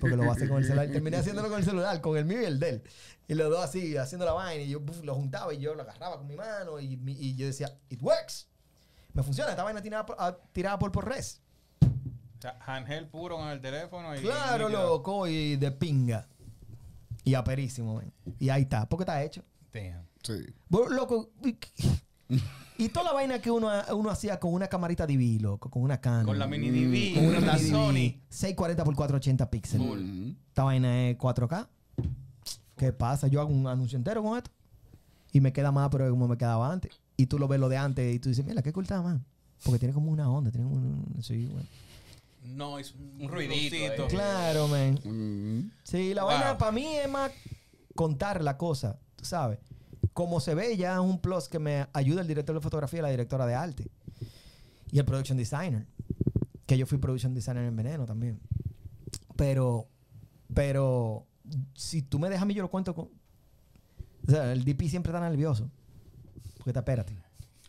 Porque 0.00 0.16
lo 0.16 0.24
va 0.24 0.30
a 0.30 0.34
hacer 0.34 0.48
con 0.48 0.58
el 0.58 0.64
celular. 0.64 0.90
Terminé 0.90 1.18
haciéndolo 1.18 1.48
con 1.50 1.58
el 1.58 1.64
celular, 1.64 2.00
con 2.00 2.16
el 2.16 2.24
mío 2.24 2.40
y 2.40 2.46
el 2.46 2.58
de 2.58 2.68
él. 2.70 2.82
Y 3.28 3.34
los 3.34 3.50
dos 3.50 3.62
así, 3.62 3.96
haciendo 3.98 4.24
la 4.24 4.32
vaina. 4.32 4.64
Y 4.64 4.70
yo 4.70 4.80
buf, 4.80 5.02
lo 5.04 5.14
juntaba 5.14 5.52
y 5.52 5.58
yo 5.58 5.74
lo 5.74 5.82
agarraba 5.82 6.16
con 6.16 6.26
mi 6.26 6.34
mano. 6.34 6.80
Y, 6.80 6.98
y 7.06 7.34
yo 7.36 7.46
decía, 7.46 7.70
it 7.90 8.00
works. 8.02 8.48
Me 9.12 9.22
funciona. 9.22 9.50
Esta 9.50 9.62
vaina 9.62 9.82
tirada 9.82 10.06
ah, 10.18 10.36
tirada 10.52 10.78
por, 10.78 10.90
por 10.90 11.06
res. 11.06 11.42
Handheld 12.66 13.08
puro 13.08 13.36
con 13.36 13.48
el 13.48 13.60
teléfono 13.60 14.14
y... 14.14 14.20
Claro, 14.20 14.68
loco. 14.68 15.26
Y 15.26 15.56
de 15.56 15.70
pinga. 15.70 16.28
Y 17.24 17.34
aperísimo, 17.34 17.94
man. 17.96 18.12
Y 18.38 18.50
ahí 18.50 18.62
está. 18.62 18.88
Porque 18.88 19.02
está 19.02 19.22
hecho. 19.22 19.42
Damn. 19.72 20.04
Sí. 20.22 20.34
Loco. 20.68 21.30
y- 22.78 22.88
toda 22.90 23.04
la 23.06 23.12
vaina 23.12 23.38
que 23.40 23.50
uno, 23.50 23.70
uno 23.94 24.10
hacía 24.10 24.38
con 24.38 24.52
una 24.52 24.68
camarita 24.68 25.06
DV, 25.06 25.40
loco, 25.40 25.70
con 25.70 25.82
una 25.82 26.00
Canon. 26.00 26.26
Con 26.26 26.38
la 26.38 26.46
mini 26.46 26.70
DV, 26.70 27.14
Con 27.14 27.24
una 27.26 27.38
con 27.38 27.46
la 27.46 27.54
mini 27.54 27.70
Sony. 27.70 27.92
DV, 27.92 28.20
640 28.28 28.82
x 28.82 28.94
480 28.96 29.50
píxeles. 29.50 29.86
Mm. 29.86 30.30
Esta 30.48 30.64
vaina 30.64 31.08
es 31.08 31.18
4K. 31.18 31.68
¿Qué 32.76 32.92
pasa? 32.92 33.28
Yo 33.28 33.40
hago 33.40 33.50
un 33.50 33.66
anuncio 33.66 33.96
entero 33.96 34.22
con 34.22 34.36
esto. 34.36 34.50
Y 35.32 35.40
me 35.40 35.52
queda 35.52 35.72
más, 35.72 35.88
pero 35.90 36.08
como 36.10 36.28
me 36.28 36.36
quedaba 36.36 36.70
antes. 36.70 36.92
Y 37.16 37.26
tú 37.26 37.38
lo 37.38 37.48
ves 37.48 37.58
lo 37.60 37.68
de 37.68 37.76
antes 37.76 38.14
y 38.14 38.18
tú 38.18 38.28
dices, 38.28 38.44
mira, 38.44 38.62
qué 38.62 38.72
cool 38.72 38.84
está, 38.84 39.00
man. 39.02 39.24
Porque 39.64 39.78
tiene 39.78 39.94
como 39.94 40.10
una 40.10 40.28
onda, 40.30 40.50
tiene 40.50 40.66
un... 40.66 41.04
Sí, 41.22 41.46
bueno. 41.46 41.66
No, 42.44 42.78
es 42.78 42.94
un, 42.94 43.28
ruidito. 43.28 44.06
Claro, 44.08 44.68
man. 44.68 45.00
Mm. 45.02 45.70
Sí, 45.82 46.12
la 46.12 46.22
Wow. 46.24 46.32
vaina 46.32 46.58
para 46.58 46.72
mí 46.72 46.86
es 46.96 47.08
más 47.08 47.32
contar 47.94 48.42
la 48.42 48.58
cosa, 48.58 48.98
tú 49.16 49.24
sabes. 49.24 49.58
Como 50.12 50.40
se 50.40 50.54
ve, 50.54 50.76
ya 50.76 50.94
es 50.94 51.00
un 51.00 51.18
plus 51.20 51.48
que 51.48 51.58
me 51.58 51.86
ayuda 51.92 52.20
el 52.20 52.28
director 52.28 52.54
de 52.54 52.60
fotografía 52.60 53.02
la 53.02 53.08
directora 53.08 53.46
de 53.46 53.54
arte. 53.54 53.90
Y 54.92 54.98
el 54.98 55.04
production 55.04 55.38
designer. 55.38 55.86
Que 56.66 56.78
yo 56.78 56.86
fui 56.86 56.98
production 56.98 57.34
designer 57.34 57.64
en 57.64 57.74
Veneno 57.74 58.06
también. 58.06 58.40
Pero, 59.36 59.88
pero, 60.52 61.26
si 61.74 62.02
tú 62.02 62.18
me 62.18 62.28
dejas 62.28 62.42
a 62.42 62.46
mí, 62.46 62.54
yo 62.54 62.62
lo 62.62 62.70
cuento 62.70 62.94
con. 62.94 63.06
O 64.26 64.30
sea, 64.30 64.52
el 64.52 64.64
DP 64.64 64.88
siempre 64.88 65.10
está 65.10 65.20
nervioso. 65.20 65.70
Porque 66.58 66.72
te 66.72 66.78
espérate. 66.78 67.16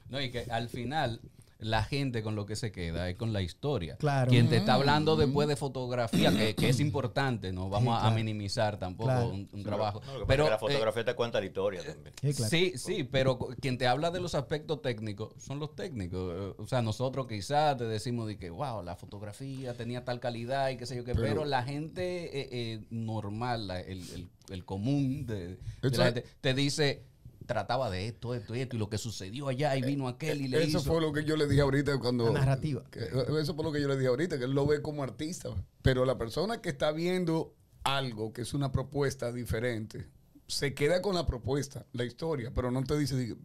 No, 0.09 0.21
y 0.21 0.31
que 0.31 0.43
al 0.51 0.69
final 0.69 1.19
la 1.65 1.83
gente 1.83 2.21
con 2.21 2.35
lo 2.35 2.45
que 2.45 2.55
se 2.55 2.71
queda 2.71 3.09
es 3.09 3.15
con 3.15 3.33
la 3.33 3.41
historia. 3.41 3.95
Claro. 3.97 4.29
Quien 4.29 4.47
te 4.49 4.57
está 4.57 4.75
hablando 4.75 5.15
después 5.15 5.47
de 5.47 5.55
fotografía, 5.55 6.31
que, 6.31 6.53
que 6.55 6.69
es 6.69 6.79
importante, 6.79 7.51
no 7.51 7.69
vamos 7.69 7.99
Sí, 8.01 8.07
a- 8.07 8.11
minimizar 8.11 8.77
tampoco 8.77 9.09
Claro. 9.09 9.29
un, 9.29 9.49
un 9.51 9.63
trabajo. 9.63 9.99
No, 10.05 10.27
pero 10.27 10.47
la 10.47 10.55
eh, 10.55 10.59
fotografía 10.59 11.03
te 11.05 11.15
cuenta 11.15 11.39
la 11.39 11.45
historia 11.47 11.81
también. 11.83 12.13
Sí, 12.21 12.33
claro. 12.35 12.49
Sí, 12.51 12.73
sí, 12.77 13.03
pero 13.03 13.39
quien 13.59 13.79
te 13.79 13.87
habla 13.87 14.11
de 14.11 14.19
los 14.21 14.35
aspectos 14.35 14.81
técnicos 14.83 15.33
son 15.39 15.57
los 15.59 15.75
técnicos. 15.75 16.33
Eh, 16.35 16.61
O 16.61 16.67
sea, 16.67 16.83
nosotros 16.83 17.25
quizás 17.27 17.75
te 17.77 17.85
decimos 17.85 18.27
de 18.27 18.37
que, 18.37 18.51
wow, 18.51 18.83
la 18.83 18.95
fotografía 18.95 19.73
tenía 19.73 20.05
tal 20.05 20.19
calidad 20.19 20.69
y 20.69 20.77
qué 20.77 20.85
sé 20.85 20.95
yo 20.95 21.03
qué, 21.03 21.15
pero, 21.15 21.27
Pero- 21.27 21.45
la 21.45 21.63
gente 21.63 22.41
eh, 22.41 22.47
eh, 22.51 22.85
normal, 22.91 23.67
la- 23.67 23.81
el, 23.81 23.99
el- 24.11 24.29
el 24.49 24.63
común 24.65 25.25
de, 25.25 25.57
la 25.81 26.05
gente, 26.05 26.23
te 26.41 26.53
dice, 26.53 27.03
trataba 27.45 27.89
de 27.89 28.07
esto, 28.07 28.33
esto 28.35 28.55
y 28.55 28.61
esto, 28.61 28.75
y 28.75 28.79
lo 28.79 28.89
que 28.89 28.97
sucedió 28.97 29.47
allá 29.47 29.75
y 29.75 29.81
vino 29.81 30.07
aquel 30.07 30.41
y 30.41 30.47
le 30.47 30.63
Eso 30.63 30.79
hizo. 30.79 30.91
fue 30.93 31.01
lo 31.01 31.11
que 31.13 31.23
yo 31.25 31.35
le 31.37 31.47
dije 31.47 31.61
ahorita 31.61 31.97
cuando... 31.99 32.25
La 32.33 32.39
narrativa. 32.39 32.83
que- 32.91 33.09
eso 33.41 33.55
fue 33.55 33.63
lo 33.63 33.71
que 33.71 33.81
yo 33.81 33.87
le 33.87 33.95
dije 33.95 34.07
ahorita, 34.07 34.37
que 34.37 34.45
él 34.45 34.51
lo 34.51 34.65
ve 34.65 34.81
como 34.81 35.03
artista. 35.03 35.49
Pero 35.81 36.05
la 36.05 36.17
persona 36.17 36.61
que 36.61 36.69
está 36.69 36.91
viendo 36.91 37.53
algo 37.83 38.33
que 38.33 38.41
es 38.41 38.53
una 38.53 38.71
propuesta 38.71 39.31
diferente, 39.31 40.07
se 40.47 40.73
queda 40.75 41.01
con 41.01 41.15
la 41.15 41.25
propuesta, 41.25 41.85
la 41.93 42.03
historia, 42.05 42.51
pero 42.53 42.69
no 42.69 42.83
te 42.83 42.97
dice, 42.97 43.35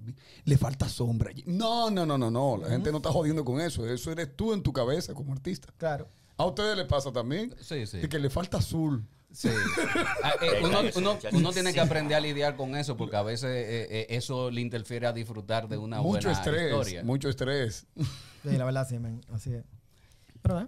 le 0.45 0.57
falta 0.59 0.89
sombra. 0.89 1.31
allí". 1.31 1.43
No, 1.47 1.91
no, 1.91 2.05
no, 2.05 2.19
no, 2.19 2.31
no. 2.31 2.59
La 2.59 2.69
gente 2.69 2.91
no 2.91 2.99
está 2.99 3.11
jodiendo 3.11 3.45
con 3.45 3.61
eso. 3.61 3.87
Eso 3.87 4.13
eres 4.13 4.37
tú 4.37 4.53
en 4.53 4.63
tu 4.63 4.73
cabeza 4.73 5.15
como 5.15 5.33
artista. 5.33 5.73
Claro. 5.79 6.09
A 6.37 6.45
ustedes 6.47 6.77
les 6.77 6.87
pasa 6.87 7.11
también. 7.13 7.55
Sí, 7.61 7.87
sí. 7.87 7.99
De 7.99 8.09
que 8.09 8.19
le 8.19 8.29
falta 8.31 8.59
azul. 8.59 9.05
Sí. 9.33 9.49
Ah, 10.25 10.35
eh, 10.43 10.61
uno, 10.63 10.81
uno- 10.97 11.19
uno 11.33 11.53
tiene 11.53 11.73
que 11.73 11.81
aprender 11.81 12.17
a 12.17 12.21
lidiar 12.21 12.57
con 12.57 12.75
eso 12.77 12.97
porque 12.97 13.17
a 13.17 13.23
veces 13.23 13.49
eh, 13.51 13.87
eh, 13.91 14.07
eso 14.11 14.51
le 14.51 14.61
interfiere 14.61 15.07
a 15.07 15.13
disfrutar 15.13 15.69
de 15.69 15.77
una 15.79 15.99
mucho 15.99 16.29
buena 16.29 16.33
estrés. 16.33 16.65
historia. 16.73 17.03
Mucho 17.05 17.29
estrés. 17.29 17.87
Sí, 18.43 18.57
la 18.57 18.65
verdad, 18.65 18.87
sí, 18.89 18.99
man. 18.99 19.21
Así 19.33 19.53
es. 19.53 19.63
Pero, 20.41 20.61
¿eh? 20.63 20.67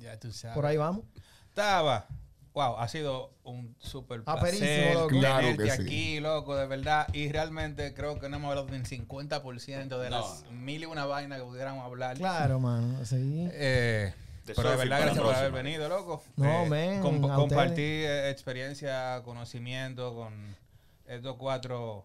Ya 0.00 0.18
tú 0.18 0.32
sabes. 0.32 0.56
Por 0.56 0.66
ahí 0.66 0.76
vamos. 0.76 1.04
Estaba. 1.48 2.08
Wow, 2.52 2.78
ha 2.78 2.88
sido 2.88 3.32
un 3.44 3.76
súper 3.78 4.22
Aperísimo, 4.26 4.66
placer 4.66 4.94
loco. 4.94 5.08
Claro 5.08 5.38
tenerte 5.38 5.64
que 5.64 5.70
sí. 5.70 5.82
aquí, 5.82 6.20
loco, 6.20 6.56
de 6.56 6.66
verdad. 6.66 7.06
Y 7.14 7.30
realmente 7.30 7.94
creo 7.94 8.18
que 8.18 8.28
no 8.28 8.36
hemos 8.38 8.48
hablado 8.50 8.66
del 8.66 8.84
50% 8.84 9.98
de 10.00 10.10
No. 10.10 10.18
las 10.20 10.44
mil 10.50 10.82
y 10.82 10.86
una 10.86 11.06
vainas 11.06 11.38
que 11.38 11.44
pudiéramos 11.44 11.84
hablar. 11.86 12.16
Claro, 12.18 12.58
mano. 12.58 13.04
Sí. 13.06 13.48
Eh, 13.52 14.12
De 14.44 14.54
pero 14.54 14.70
de 14.70 14.76
verdad, 14.76 15.00
gracias 15.02 15.24
por 15.24 15.34
haber 15.34 15.52
venido, 15.52 15.88
loco. 15.88 16.22
No, 16.36 16.64
Eh, 16.64 16.68
men, 16.68 17.02
comp- 17.02 17.34
compartir 17.34 18.04
eh, 18.06 18.30
experiencia, 18.30 19.22
conocimiento 19.24 20.14
con 20.14 20.56
estos 21.06 21.36
cuatro 21.36 22.04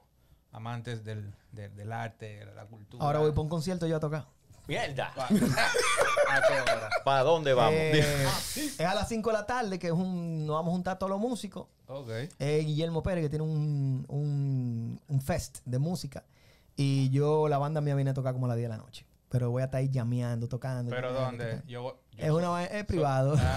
amantes 0.52 1.04
del, 1.04 1.34
del, 1.52 1.76
del 1.76 1.92
arte, 1.92 2.46
de 2.46 2.54
la 2.54 2.66
cultura. 2.66 3.04
Ahora 3.04 3.20
voy 3.20 3.32
para 3.32 3.42
un 3.42 3.50
concierto 3.50 3.88
yo 3.88 3.98
a 3.98 4.00
tocar. 4.00 4.26
¡Mierda! 4.68 5.14
Pa- 5.16 5.28
¿A 6.30 6.42
qué 6.48 6.62
hora? 6.62 6.90
¿Para 7.06 7.24
dónde 7.24 7.54
vamos? 7.54 7.74
Eh, 7.74 8.00
es 8.56 8.80
a 8.82 8.94
las 8.94 9.08
5 9.08 9.30
de 9.30 9.34
la 9.34 9.46
tarde 9.46 9.80
que 9.80 9.88
es 9.88 9.94
un, 9.94 10.46
nos 10.46 10.56
vamos 10.56 10.72
a 10.72 10.74
juntar 10.74 11.00
todos 11.00 11.10
los 11.10 11.20
músicos. 11.20 11.68
Ok. 11.88 12.10
Es 12.38 12.66
Guillermo 12.66 13.02
Pérez 13.02 13.24
que 13.24 13.30
tiene 13.30 13.46
un, 13.46 14.06
un, 14.10 15.02
un 15.08 15.22
fest 15.22 15.60
de 15.66 15.80
música. 15.80 16.24
Y 16.76 17.10
yo, 17.10 17.48
la 17.48 17.58
banda 17.58 17.82
mía 17.82 17.96
viene 17.96 18.12
a 18.12 18.14
tocar 18.14 18.34
como 18.34 18.46
a 18.46 18.50
las 18.50 18.58
10 18.58 18.70
de 18.70 18.76
la 18.78 18.84
noche. 18.84 19.06
Pero 19.30 19.52
voy 19.52 19.62
a 19.62 19.66
estar 19.66 19.80
ahí 19.80 19.90
llameando, 19.90 20.48
tocando. 20.48 20.90
¿Pero 20.90 21.08
llameando, 21.14 21.26
dónde? 21.26 21.46
tocando. 21.46 21.68
Yo, 21.68 21.82
yo 21.84 21.98
Es 22.18 22.32
una 22.32 22.50
vaina- 22.50 22.72
es 22.78 22.86
privado. 22.86 23.36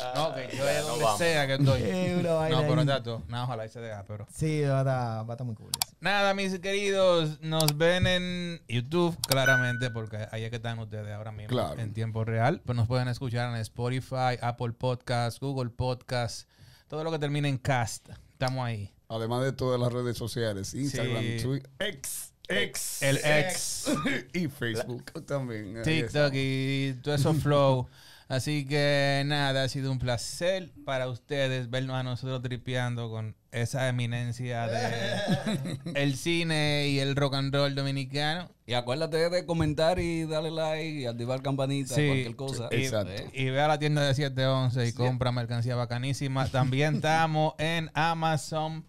Ah, 0.00 0.12
no, 0.14 0.34
que 0.34 0.56
yo 0.56 0.68
es 0.68 0.82
no 0.86 0.96
donde 0.98 1.18
sea 1.18 1.46
que 1.46 1.54
estoy. 1.54 1.82
Es 1.82 2.18
una 2.20 2.32
vaina 2.34 2.56
No, 2.62 2.68
pero 2.68 3.22
no, 3.28 3.44
ojalá 3.44 3.64
y 3.66 3.68
se 3.70 3.80
deja, 3.80 4.04
pero. 4.06 4.26
Sí, 4.30 4.60
va 4.62 4.76
a 4.76 4.80
estar, 4.80 4.96
va 5.28 5.32
a 5.32 5.32
estar 5.32 5.46
muy 5.46 5.54
cool. 5.54 5.70
eso. 5.82 5.94
Nada, 6.00 6.34
mis 6.34 6.58
queridos, 6.58 7.40
nos 7.40 7.76
ven 7.78 8.06
en 8.06 8.60
YouTube, 8.68 9.16
claramente, 9.26 9.90
porque 9.90 10.26
ahí 10.32 10.44
es 10.44 10.50
que 10.50 10.56
están 10.56 10.78
ustedes 10.78 11.10
ahora 11.14 11.32
mismo, 11.32 11.48
Claro. 11.48 11.80
en 11.80 11.92
tiempo 11.94 12.24
real. 12.24 12.60
Pues 12.64 12.76
nos 12.76 12.86
pueden 12.88 13.08
escuchar 13.08 13.48
en 13.54 13.56
Spotify, 13.60 14.36
Apple 14.40 14.72
Podcasts, 14.72 15.40
Google 15.40 15.70
Podcasts, 15.70 16.46
todo 16.88 17.02
lo 17.04 17.10
que 17.10 17.18
termine 17.18 17.48
en 17.48 17.58
cast. 17.58 18.08
Estamos 18.32 18.64
ahí. 18.66 18.92
Además 19.08 19.42
de 19.42 19.52
todas 19.52 19.80
las 19.80 19.90
redes 19.92 20.18
sociales, 20.18 20.74
Instagram, 20.74 21.22
Sí. 21.22 21.38
Twitter, 21.42 21.70
X, 21.78 22.27
X, 22.48 23.02
El 23.02 23.18
X. 23.22 23.90
y 24.32 24.48
Facebook 24.48 25.24
también. 25.26 25.82
TikTok 25.82 26.32
y 26.34 26.94
todo 27.02 27.14
eso 27.14 27.34
flow. 27.34 27.88
Así 28.28 28.66
que 28.66 29.22
nada, 29.24 29.62
ha 29.64 29.68
sido 29.68 29.90
un 29.90 29.98
placer 29.98 30.70
para 30.84 31.08
ustedes 31.08 31.70
vernos 31.70 31.96
a 31.96 32.02
nosotros 32.02 32.42
tripeando 32.42 33.08
con 33.08 33.34
esa 33.52 33.88
eminencia 33.88 34.66
de 34.66 35.78
el 35.94 36.14
cine 36.14 36.88
y 36.88 36.98
el 36.98 37.16
rock 37.16 37.36
and 37.36 37.54
roll 37.54 37.74
dominicano. 37.74 38.50
Y 38.66 38.74
acuérdate 38.74 39.30
de 39.30 39.46
comentar 39.46 39.98
y 39.98 40.26
darle 40.26 40.50
like 40.50 41.00
y 41.00 41.06
activar 41.06 41.40
campanita, 41.40 41.94
Sí. 41.94 42.06
cualquier 42.06 42.36
cosa. 42.36 42.68
Y, 42.70 42.84
Exacto. 42.84 43.12
Y 43.32 43.46
ve 43.46 43.62
a 43.62 43.68
la 43.68 43.78
tienda 43.78 44.02
de 44.06 44.14
711 44.14 44.86
y 44.88 44.92
compra 44.92 45.32
mercancía 45.32 45.74
bacanísima. 45.74 46.46
También 46.48 46.96
estamos 46.96 47.54
en 47.56 47.90
Amazon 47.94 48.84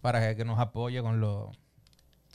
para 0.00 0.20
que, 0.20 0.36
que 0.36 0.44
nos 0.44 0.60
apoye 0.60 1.02
con 1.02 1.20
los 1.20 1.50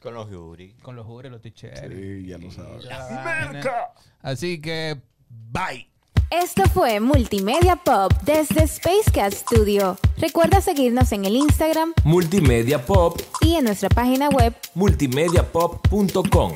Con 0.01 0.13
los 0.13 0.29
Yuri. 0.29 0.73
con 0.81 0.95
los 0.95 1.05
jures, 1.05 1.31
los 1.31 1.41
t-shirts. 1.41 1.81
Sí, 1.89 2.25
ya 2.27 2.37
lo 2.37 2.51
sabes. 2.51 2.85
la 2.85 3.07
vaina. 3.23 3.61
Así 4.21 4.61
que 4.61 5.01
bye. 5.29 5.87
Esto 6.29 6.63
fue 6.73 6.99
Multimedia 6.99 7.77
Pop 7.77 8.11
desde 8.23 8.63
Space 8.63 9.09
Cat 9.13 9.33
Studio. 9.33 9.97
Recuerda 10.17 10.59
seguirnos 10.59 11.11
en 11.13 11.23
el 11.23 11.37
Instagram 11.37 11.93
Multimedia 12.03 12.85
Pop, 12.85 13.19
y 13.41 13.55
en 13.55 13.63
nuestra 13.65 13.87
página 13.89 14.27
web 14.29 14.53
multimediapop.com. 14.75 16.53